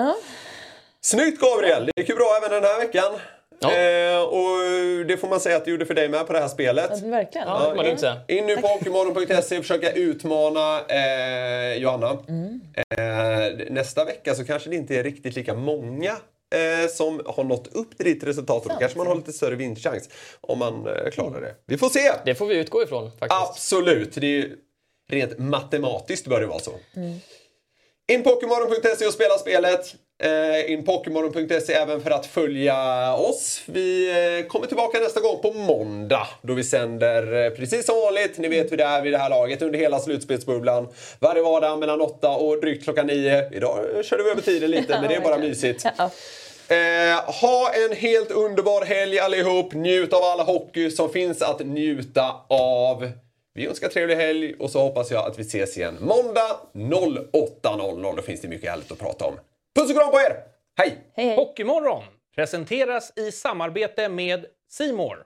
Snyggt 1.00 1.40
Gabriel! 1.40 1.86
Det 1.86 2.00
gick 2.00 2.08
ju 2.08 2.14
bra 2.14 2.38
även 2.42 2.50
den 2.62 2.70
här 2.70 2.78
veckan. 2.78 3.12
Ja. 3.60 3.72
Eh, 3.72 4.22
och 4.22 5.06
det 5.06 5.16
får 5.16 5.28
man 5.28 5.40
säga 5.40 5.56
att 5.56 5.64
det 5.64 5.70
gjorde 5.70 5.86
för 5.86 5.94
dig 5.94 6.08
med 6.08 6.26
på 6.26 6.32
det 6.32 6.40
här 6.40 6.48
spelet. 6.48 6.90
Ja, 6.90 7.08
verkligen. 7.08 7.48
Ja, 7.48 7.68
det 7.68 7.74
man 7.74 7.84
lugnt 7.84 8.00
säga. 8.00 8.20
In 8.28 8.46
nu 8.46 8.56
på 8.56 8.66
hockeymorgon.se 8.66 9.58
och 9.58 9.64
försöka 9.64 9.92
utmana 9.92 10.80
eh, 10.88 11.74
Johanna. 11.76 12.18
Mm. 12.28 12.60
Eh, 12.98 13.70
nästa 13.70 14.04
vecka 14.04 14.34
så 14.34 14.44
kanske 14.44 14.70
det 14.70 14.76
inte 14.76 14.96
är 14.96 15.02
riktigt 15.02 15.36
lika 15.36 15.54
många 15.54 16.16
eh, 16.54 16.88
som 16.88 17.22
har 17.26 17.44
nått 17.44 17.68
upp 17.72 17.96
till 17.96 18.06
ditt 18.06 18.24
resultat. 18.24 18.66
Och 18.66 18.72
då 18.72 18.76
kanske 18.78 18.98
man 18.98 19.06
har 19.06 19.14
lite 19.14 19.32
större 19.32 19.54
vinstchans 19.54 20.08
om 20.40 20.58
man 20.58 20.86
eh, 20.86 21.10
klarar 21.10 21.40
det. 21.40 21.54
Vi 21.66 21.78
får 21.78 21.88
se! 21.88 22.12
Det 22.24 22.34
får 22.34 22.46
vi 22.46 22.56
utgå 22.56 22.82
ifrån 22.82 23.10
faktiskt. 23.10 23.42
Absolut! 23.50 24.14
Det 24.14 24.26
är 24.26 24.30
ju 24.30 24.56
rent 25.10 25.38
matematiskt 25.38 26.26
bör 26.26 26.40
det 26.40 26.46
vara 26.46 26.58
så. 26.58 26.72
In 28.12 28.22
på 28.22 28.30
Hockeymorgon.se 28.30 29.06
och 29.06 29.12
spela 29.12 29.38
spelet. 29.38 29.94
Eh, 30.22 30.72
in 30.72 30.84
på 30.84 30.92
Hockeymorgon.se 30.92 31.72
även 31.72 32.00
för 32.00 32.10
att 32.10 32.26
följa 32.26 33.14
oss. 33.14 33.62
Vi 33.66 34.10
eh, 34.40 34.46
kommer 34.46 34.66
tillbaka 34.66 34.98
nästa 34.98 35.20
gång 35.20 35.42
på 35.42 35.52
måndag 35.52 36.28
då 36.42 36.54
vi 36.54 36.64
sänder 36.64 37.44
eh, 37.44 37.50
precis 37.50 37.86
som 37.86 37.96
vanligt. 37.96 38.38
Ni 38.38 38.48
vet 38.48 38.72
hur 38.72 38.76
det 38.76 38.84
är 38.84 39.02
vid 39.02 39.12
det 39.12 39.18
här 39.18 39.30
laget 39.30 39.62
under 39.62 39.78
hela 39.78 39.98
slutspelsbubblan. 39.98 40.88
Varje 41.18 41.42
vardag 41.42 41.78
mellan 41.78 42.00
8 42.00 42.30
och 42.30 42.60
drygt 42.60 42.84
klockan 42.84 43.06
9. 43.06 43.50
Idag 43.52 43.78
eh, 43.96 44.02
körde 44.02 44.22
vi 44.22 44.30
över 44.30 44.42
tiden 44.42 44.70
lite 44.70 44.88
men 45.00 45.08
det 45.08 45.14
är 45.14 45.20
bara 45.20 45.38
mysigt. 45.38 45.86
Eh, 46.68 47.32
ha 47.40 47.70
en 47.74 47.96
helt 47.96 48.30
underbar 48.30 48.84
helg 48.84 49.18
allihop. 49.18 49.72
Njut 49.72 50.12
av 50.12 50.22
all 50.22 50.40
hockey 50.40 50.90
som 50.90 51.10
finns 51.10 51.42
att 51.42 51.66
njuta 51.66 52.34
av. 52.48 53.10
Vi 53.54 53.66
önskar 53.66 53.88
trevlig 53.88 54.16
helg 54.16 54.54
och 54.58 54.70
så 54.70 54.80
hoppas 54.80 55.10
jag 55.10 55.26
att 55.26 55.38
vi 55.38 55.42
ses 55.42 55.76
igen 55.76 55.96
måndag 56.00 56.56
08.00. 56.72 58.16
Då 58.16 58.22
finns 58.22 58.40
det 58.40 58.48
mycket 58.48 58.70
härligt 58.70 58.92
att 58.92 58.98
prata 58.98 59.24
om. 59.24 59.34
Puss 59.74 59.90
och 59.90 59.96
kram 59.96 60.10
på 60.10 60.16
er! 60.16 60.36
Hej! 60.76 60.98
Hej, 61.16 61.26
hej. 61.26 61.36
Hockeymorgon 61.36 62.02
presenteras 62.34 63.12
i 63.16 63.32
samarbete 63.32 64.08
med 64.08 64.46
Simor. 64.70 65.18